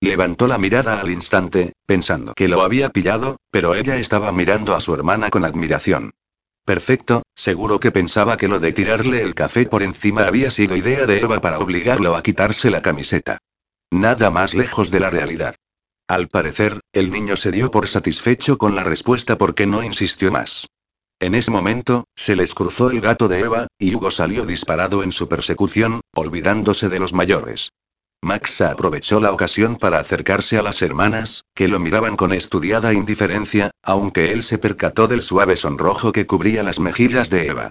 Levantó 0.00 0.46
la 0.46 0.56
mirada 0.56 1.00
al 1.00 1.10
instante, 1.10 1.74
pensando 1.84 2.32
que 2.34 2.48
lo 2.48 2.62
había 2.62 2.88
pillado, 2.88 3.36
pero 3.50 3.74
ella 3.74 3.96
estaba 3.96 4.32
mirando 4.32 4.74
a 4.74 4.80
su 4.80 4.94
hermana 4.94 5.28
con 5.28 5.44
admiración. 5.44 6.14
Perfecto, 6.64 7.22
seguro 7.34 7.78
que 7.80 7.92
pensaba 7.92 8.38
que 8.38 8.48
lo 8.48 8.60
de 8.60 8.72
tirarle 8.72 9.20
el 9.20 9.34
café 9.34 9.66
por 9.66 9.82
encima 9.82 10.26
había 10.26 10.50
sido 10.50 10.76
idea 10.76 11.04
de 11.04 11.20
Eva 11.20 11.42
para 11.42 11.58
obligarlo 11.58 12.16
a 12.16 12.22
quitarse 12.22 12.70
la 12.70 12.80
camiseta. 12.80 13.38
Nada 13.90 14.30
más 14.30 14.54
lejos 14.54 14.90
de 14.90 15.00
la 15.00 15.10
realidad. 15.10 15.54
Al 16.08 16.28
parecer, 16.28 16.80
el 16.92 17.10
niño 17.10 17.36
se 17.36 17.50
dio 17.50 17.70
por 17.70 17.88
satisfecho 17.88 18.56
con 18.56 18.74
la 18.74 18.84
respuesta 18.84 19.36
porque 19.36 19.66
no 19.66 19.82
insistió 19.82 20.32
más. 20.32 20.66
En 21.24 21.34
ese 21.34 21.50
momento, 21.50 22.04
se 22.14 22.36
les 22.36 22.52
cruzó 22.52 22.90
el 22.90 23.00
gato 23.00 23.28
de 23.28 23.40
Eva, 23.40 23.66
y 23.78 23.94
Hugo 23.94 24.10
salió 24.10 24.44
disparado 24.44 25.02
en 25.02 25.10
su 25.10 25.26
persecución, 25.26 26.02
olvidándose 26.14 26.90
de 26.90 27.00
los 27.00 27.14
mayores. 27.14 27.70
Max 28.20 28.60
aprovechó 28.60 29.20
la 29.20 29.32
ocasión 29.32 29.76
para 29.76 30.00
acercarse 30.00 30.58
a 30.58 30.62
las 30.62 30.82
hermanas, 30.82 31.46
que 31.54 31.66
lo 31.66 31.80
miraban 31.80 32.16
con 32.16 32.34
estudiada 32.34 32.92
indiferencia, 32.92 33.70
aunque 33.82 34.32
él 34.32 34.42
se 34.42 34.58
percató 34.58 35.08
del 35.08 35.22
suave 35.22 35.56
sonrojo 35.56 36.12
que 36.12 36.26
cubría 36.26 36.62
las 36.62 36.78
mejillas 36.78 37.30
de 37.30 37.46
Eva. 37.46 37.70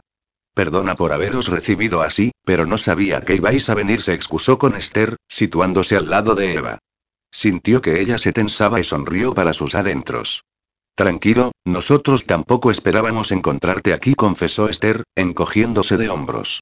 Perdona 0.56 0.96
por 0.96 1.14
haberos 1.14 1.50
recibido 1.50 2.02
así, 2.02 2.32
pero 2.44 2.66
no 2.66 2.80
sabía 2.80 3.22
que 3.22 3.36
ibais 3.36 3.70
a 3.70 3.76
venir, 3.76 4.02
se 4.02 4.16
excusó 4.16 4.58
con 4.58 4.74
Esther, 4.74 5.18
situándose 5.28 5.96
al 5.96 6.10
lado 6.10 6.34
de 6.34 6.56
Eva. 6.56 6.80
Sintió 7.30 7.82
que 7.82 8.02
ella 8.02 8.18
se 8.18 8.34
tensaba 8.34 8.80
y 8.80 8.84
sonrió 8.84 9.36
para 9.36 9.54
sus 9.54 9.76
adentros. 9.76 10.44
Tranquilo, 10.96 11.52
nosotros 11.66 12.26
tampoco 12.26 12.70
esperábamos 12.70 13.32
encontrarte 13.32 13.94
aquí, 13.94 14.14
confesó 14.14 14.70
Esther, 14.70 15.04
encogiéndose 15.16 15.98
de 15.98 16.10
hombros. 16.10 16.62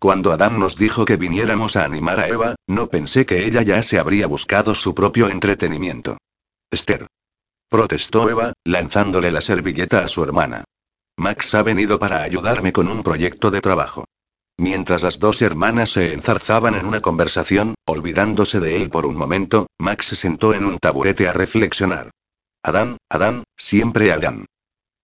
Cuando 0.00 0.32
Adam 0.32 0.58
nos 0.58 0.76
dijo 0.76 1.04
que 1.04 1.16
viniéramos 1.16 1.76
a 1.76 1.84
animar 1.84 2.18
a 2.20 2.28
Eva, 2.28 2.56
no 2.66 2.88
pensé 2.88 3.26
que 3.26 3.46
ella 3.46 3.62
ya 3.62 3.82
se 3.82 3.98
habría 3.98 4.26
buscado 4.26 4.74
su 4.74 4.94
propio 4.94 5.28
entretenimiento. 5.28 6.18
Esther. 6.70 7.06
Protestó 7.68 8.28
Eva, 8.28 8.52
lanzándole 8.64 9.30
la 9.30 9.40
servilleta 9.40 10.00
a 10.00 10.08
su 10.08 10.22
hermana. 10.22 10.64
Max 11.16 11.54
ha 11.54 11.62
venido 11.62 11.98
para 11.98 12.22
ayudarme 12.22 12.72
con 12.72 12.88
un 12.88 13.02
proyecto 13.02 13.50
de 13.50 13.60
trabajo. 13.60 14.04
Mientras 14.56 15.02
las 15.02 15.20
dos 15.20 15.42
hermanas 15.42 15.90
se 15.90 16.12
enzarzaban 16.12 16.74
en 16.74 16.86
una 16.86 17.00
conversación, 17.00 17.74
olvidándose 17.86 18.58
de 18.58 18.76
él 18.76 18.90
por 18.90 19.06
un 19.06 19.16
momento, 19.16 19.68
Max 19.78 20.06
se 20.06 20.16
sentó 20.16 20.54
en 20.54 20.64
un 20.64 20.78
taburete 20.78 21.28
a 21.28 21.32
reflexionar. 21.32 22.10
Adán, 22.62 22.98
Adán, 23.08 23.44
siempre 23.56 24.12
Adán. 24.12 24.46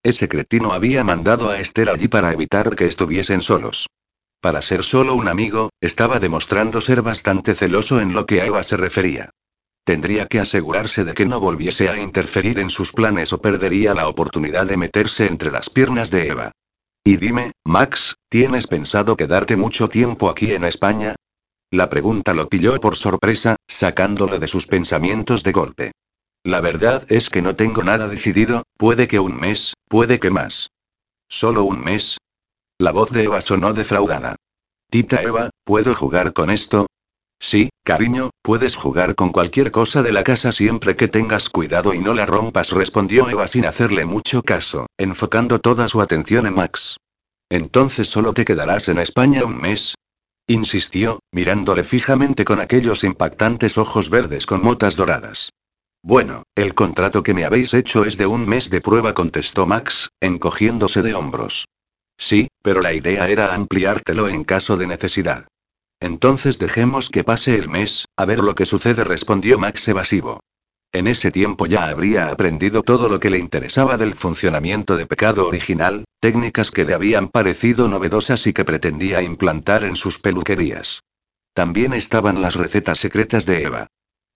Ese 0.02 0.28
cretino 0.28 0.72
había 0.72 1.02
mandado 1.05 1.51
a 1.51 1.59
Esther 1.59 1.89
allí 1.89 2.09
para 2.09 2.32
evitar 2.32 2.74
que 2.76 2.86
estuviesen 2.86 3.40
solos. 3.40 3.86
Para 4.40 4.60
ser 4.60 4.82
solo 4.82 5.14
un 5.14 5.28
amigo, 5.28 5.70
estaba 5.81 6.20
demostrando 6.20 6.81
ser 6.81 7.01
bastante 7.01 7.55
celoso 7.55 8.01
en 8.01 8.12
lo 8.12 8.26
que 8.26 8.43
a 8.43 8.47
Eva 8.47 8.62
se 8.62 8.76
refería. 8.76 9.31
Tendría 9.85 10.26
que 10.26 10.40
asegurarse 10.40 11.05
de 11.05 11.14
que 11.14 11.26
no 11.26 11.40
volviese 11.40 11.89
a 11.89 11.98
interferir 11.98 12.59
en 12.59 12.70
sus 12.70 12.93
planes 12.93 13.32
o 13.32 13.40
perdería 13.40 13.94
la 13.94 14.09
oportunidad 14.09 14.66
de 14.66 14.76
meterse 14.76 15.26
entre 15.26 15.51
las 15.51 15.70
piernas 15.70 16.10
de 16.10 16.28
Eva. 16.28 16.52
Y 17.05 17.16
dime, 17.18 17.52
Max, 17.64 18.16
¿tienes 18.28 18.66
pensado 18.66 19.16
quedarte 19.16 19.56
mucho 19.56 19.89
tiempo 19.89 20.28
aquí 20.28 20.52
en 20.52 20.64
España? 20.64 21.16
La 21.70 21.89
pregunta 21.89 22.35
lo 22.35 22.48
pilló 22.48 22.78
por 22.81 22.97
sorpresa, 22.97 23.56
sacándolo 23.66 24.39
de 24.39 24.48
sus 24.48 24.66
pensamientos 24.66 25.43
de 25.43 25.52
golpe. 25.52 25.93
La 26.46 26.60
verdad 26.60 27.04
es 27.08 27.30
que 27.30 27.40
no 27.40 27.56
tengo 27.56 27.82
nada 27.82 28.06
decidido, 28.06 28.64
puede 28.76 29.08
que 29.08 29.18
un 29.18 29.34
mes, 29.34 29.72
puede 29.88 30.20
que 30.20 30.28
más. 30.28 30.68
¿Solo 31.26 31.64
un 31.64 31.80
mes? 31.80 32.18
La 32.78 32.92
voz 32.92 33.10
de 33.10 33.24
Eva 33.24 33.40
sonó 33.40 33.72
defraudada. 33.72 34.36
Tita 34.90 35.22
Eva, 35.22 35.48
¿puedo 35.64 35.94
jugar 35.94 36.34
con 36.34 36.50
esto? 36.50 36.86
Sí, 37.40 37.70
cariño, 37.82 38.28
puedes 38.42 38.76
jugar 38.76 39.14
con 39.14 39.32
cualquier 39.32 39.70
cosa 39.70 40.02
de 40.02 40.12
la 40.12 40.22
casa 40.22 40.52
siempre 40.52 40.96
que 40.96 41.08
tengas 41.08 41.48
cuidado 41.48 41.94
y 41.94 42.00
no 42.00 42.12
la 42.12 42.26
rompas, 42.26 42.72
respondió 42.72 43.30
Eva 43.30 43.48
sin 43.48 43.64
hacerle 43.64 44.04
mucho 44.04 44.42
caso, 44.42 44.86
enfocando 44.98 45.60
toda 45.60 45.88
su 45.88 46.02
atención 46.02 46.46
en 46.46 46.54
Max. 46.56 46.98
Entonces 47.48 48.08
solo 48.08 48.34
te 48.34 48.44
quedarás 48.44 48.90
en 48.90 48.98
España 48.98 49.46
un 49.46 49.56
mes. 49.56 49.94
Insistió, 50.46 51.20
mirándole 51.32 51.84
fijamente 51.84 52.44
con 52.44 52.60
aquellos 52.60 53.02
impactantes 53.02 53.78
ojos 53.78 54.10
verdes 54.10 54.44
con 54.44 54.62
motas 54.62 54.94
doradas. 54.94 55.48
Bueno, 56.06 56.43
el 56.55 56.74
contrato 56.74 57.22
que 57.22 57.32
me 57.32 57.47
habéis 57.47 57.72
hecho 57.72 58.05
es 58.05 58.18
de 58.18 58.26
un 58.26 58.47
mes 58.47 58.68
de 58.68 58.82
prueba, 58.82 59.14
contestó 59.14 59.66
Max, 59.66 60.10
encogiéndose 60.20 61.01
de 61.01 61.14
hombros. 61.14 61.64
Sí, 62.18 62.48
pero 62.62 62.82
la 62.82 62.93
idea 62.93 63.26
era 63.26 63.55
ampliártelo 63.55 64.28
en 64.28 64.44
caso 64.44 64.76
de 64.76 64.86
necesidad. 64.86 65.48
Entonces 66.01 66.59
dejemos 66.59 67.09
que 67.09 67.24
pase 67.24 67.55
el 67.55 67.70
mes, 67.70 68.05
a 68.18 68.26
ver 68.26 68.40
lo 68.40 68.55
que 68.55 68.66
sucede, 68.66 69.02
respondió 69.02 69.59
Max 69.59 69.89
evasivo. 69.89 70.40
En 70.93 71.06
ese 71.06 71.31
tiempo 71.31 71.64
ya 71.64 71.89
habría 71.89 72.28
aprendido 72.28 72.82
todo 72.82 73.09
lo 73.09 73.18
que 73.18 73.31
le 73.31 73.39
interesaba 73.39 73.97
del 73.97 74.12
funcionamiento 74.12 74.98
de 74.98 75.06
pecado 75.06 75.48
original, 75.48 76.05
técnicas 76.20 76.70
que 76.70 76.85
le 76.85 76.93
habían 76.93 77.31
parecido 77.31 77.89
novedosas 77.89 78.47
y 78.47 78.52
que 78.52 78.66
pretendía 78.66 79.22
implantar 79.22 79.85
en 79.85 79.97
sus 79.97 80.18
peluquerías. 80.18 81.01
También 81.55 81.94
estaban 81.94 82.43
las 82.43 82.56
recetas 82.56 82.98
secretas 82.98 83.47
de 83.47 83.62
Eva. 83.62 83.86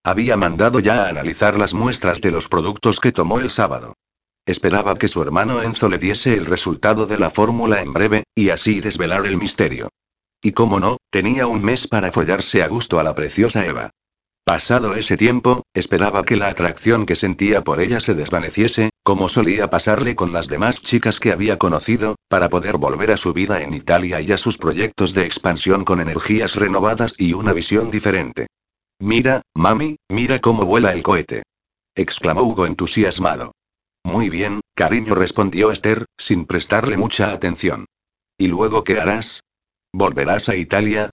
Había 0.09 0.39
mandado 0.39 0.81
ya 0.81 1.05
a 1.05 1.09
analizar 1.11 1.59
las 1.59 1.75
muestras 1.75 2.23
de 2.23 2.31
los 2.31 2.49
productos 2.49 2.99
que 2.99 3.13
tomó 3.13 3.41
el 3.41 3.51
sábado. 3.51 3.93
Esperaba 4.47 4.97
que 4.97 5.07
su 5.07 5.21
hermano 5.21 5.61
Enzo 5.61 5.91
le 5.91 5.99
diese 5.99 6.33
el 6.33 6.47
resultado 6.47 7.05
de 7.05 7.19
la 7.19 7.29
fórmula 7.29 7.83
en 7.83 7.93
breve, 7.93 8.25
y 8.35 8.49
así 8.49 8.81
desvelar 8.81 9.27
el 9.27 9.37
misterio. 9.37 9.91
Y 10.43 10.53
como 10.53 10.81
no, 10.81 10.97
tenía 11.11 11.47
un 11.47 11.63
mes 11.63 11.87
para 11.87 12.11
follarse 12.11 12.63
a 12.63 12.69
gusto 12.69 12.99
a 12.99 13.03
la 13.03 13.15
preciosa 13.15 13.67
Eva. 13.67 13.91
Pasado 14.45 14.95
ese 14.95 15.19
tiempo, 15.19 15.65
esperaba 15.75 16.25
que 16.25 16.37
la 16.37 16.49
atracción 16.49 17.05
que 17.05 17.15
sentía 17.15 17.63
por 17.63 17.79
ella 17.79 18.01
se 18.01 18.15
desvaneciese, 18.15 18.89
como 19.03 19.29
solía 19.29 19.69
pasarle 19.69 20.17
con 20.17 20.33
las 20.33 20.49
demás 20.49 20.81
chicas 20.81 21.21
que 21.21 21.33
había 21.33 21.59
conocido, 21.59 22.17
para 22.29 22.49
poder 22.49 22.79
volver 22.79 23.11
a 23.11 23.19
su 23.19 23.35
vida 23.35 23.61
en 23.61 23.75
Italia 23.75 24.23
y 24.23 24.33
a 24.33 24.39
sus 24.39 24.57
proyectos 24.57 25.13
de 25.13 25.27
expansión 25.27 25.85
con 25.85 26.01
energías 26.01 26.55
renovadas 26.55 27.15
y 27.19 27.35
una 27.35 27.53
visión 27.53 27.91
diferente. 27.91 28.47
Mira, 29.01 29.43
mami, 29.55 29.97
mira 30.09 30.41
cómo 30.41 30.65
vuela 30.65 30.93
el 30.93 31.03
cohete. 31.03 31.45
exclamó 31.95 32.43
Hugo 32.43 32.67
entusiasmado. 32.67 33.53
Muy 34.05 34.29
bien, 34.29 34.61
cariño, 34.75 35.15
respondió 35.15 35.71
Esther, 35.71 36.07
sin 36.17 36.47
prestarle 36.47 36.97
mucha 36.97 37.33
atención. 37.33 37.87
¿Y 38.37 38.49
luego 38.49 38.85
qué 38.85 39.01
harás? 39.01 39.43
¿Volverás 39.93 40.49
a 40.49 40.57
Italia? 40.57 41.11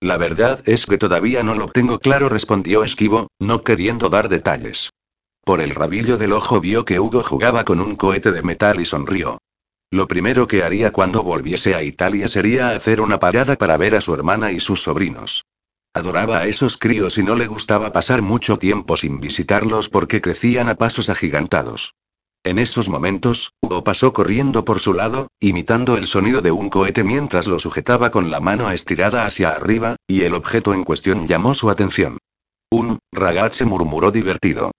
La 0.00 0.16
verdad 0.16 0.60
es 0.66 0.86
que 0.86 0.98
todavía 0.98 1.42
no 1.42 1.54
lo 1.54 1.68
tengo 1.68 1.98
claro, 1.98 2.28
respondió 2.28 2.84
Esquivo, 2.84 3.28
no 3.38 3.62
queriendo 3.62 4.08
dar 4.08 4.28
detalles. 4.28 4.90
Por 5.42 5.60
el 5.60 5.74
rabillo 5.74 6.18
del 6.18 6.32
ojo 6.32 6.60
vio 6.60 6.84
que 6.84 7.00
Hugo 7.00 7.22
jugaba 7.22 7.64
con 7.64 7.80
un 7.80 7.96
cohete 7.96 8.32
de 8.32 8.42
metal 8.42 8.80
y 8.80 8.84
sonrió. 8.84 9.38
Lo 9.90 10.08
primero 10.08 10.46
que 10.46 10.62
haría 10.62 10.90
cuando 10.90 11.22
volviese 11.22 11.74
a 11.74 11.82
Italia 11.82 12.28
sería 12.28 12.70
hacer 12.70 13.00
una 13.00 13.18
parada 13.18 13.56
para 13.56 13.76
ver 13.76 13.94
a 13.94 14.00
su 14.00 14.12
hermana 14.12 14.52
y 14.52 14.58
sus 14.58 14.82
sobrinos. 14.82 15.44
Adoraba 15.96 16.40
a 16.40 16.46
esos 16.46 16.76
críos 16.76 17.16
y 17.16 17.22
no 17.22 17.36
le 17.36 17.46
gustaba 17.46 17.90
pasar 17.90 18.20
mucho 18.20 18.58
tiempo 18.58 18.98
sin 18.98 19.18
visitarlos 19.18 19.88
porque 19.88 20.20
crecían 20.20 20.68
a 20.68 20.74
pasos 20.74 21.08
agigantados. 21.08 21.94
En 22.44 22.58
esos 22.58 22.90
momentos, 22.90 23.54
Hugo 23.62 23.82
pasó 23.82 24.12
corriendo 24.12 24.62
por 24.62 24.78
su 24.78 24.92
lado, 24.92 25.28
imitando 25.40 25.96
el 25.96 26.06
sonido 26.06 26.42
de 26.42 26.50
un 26.50 26.68
cohete 26.68 27.02
mientras 27.02 27.46
lo 27.46 27.58
sujetaba 27.58 28.10
con 28.10 28.30
la 28.30 28.40
mano 28.40 28.70
estirada 28.70 29.24
hacia 29.24 29.52
arriba, 29.52 29.96
y 30.06 30.24
el 30.24 30.34
objeto 30.34 30.74
en 30.74 30.84
cuestión 30.84 31.26
llamó 31.26 31.54
su 31.54 31.70
atención. 31.70 32.18
Un 32.70 32.98
ragazze 33.10 33.64
murmuró 33.64 34.10
divertido. 34.10 34.72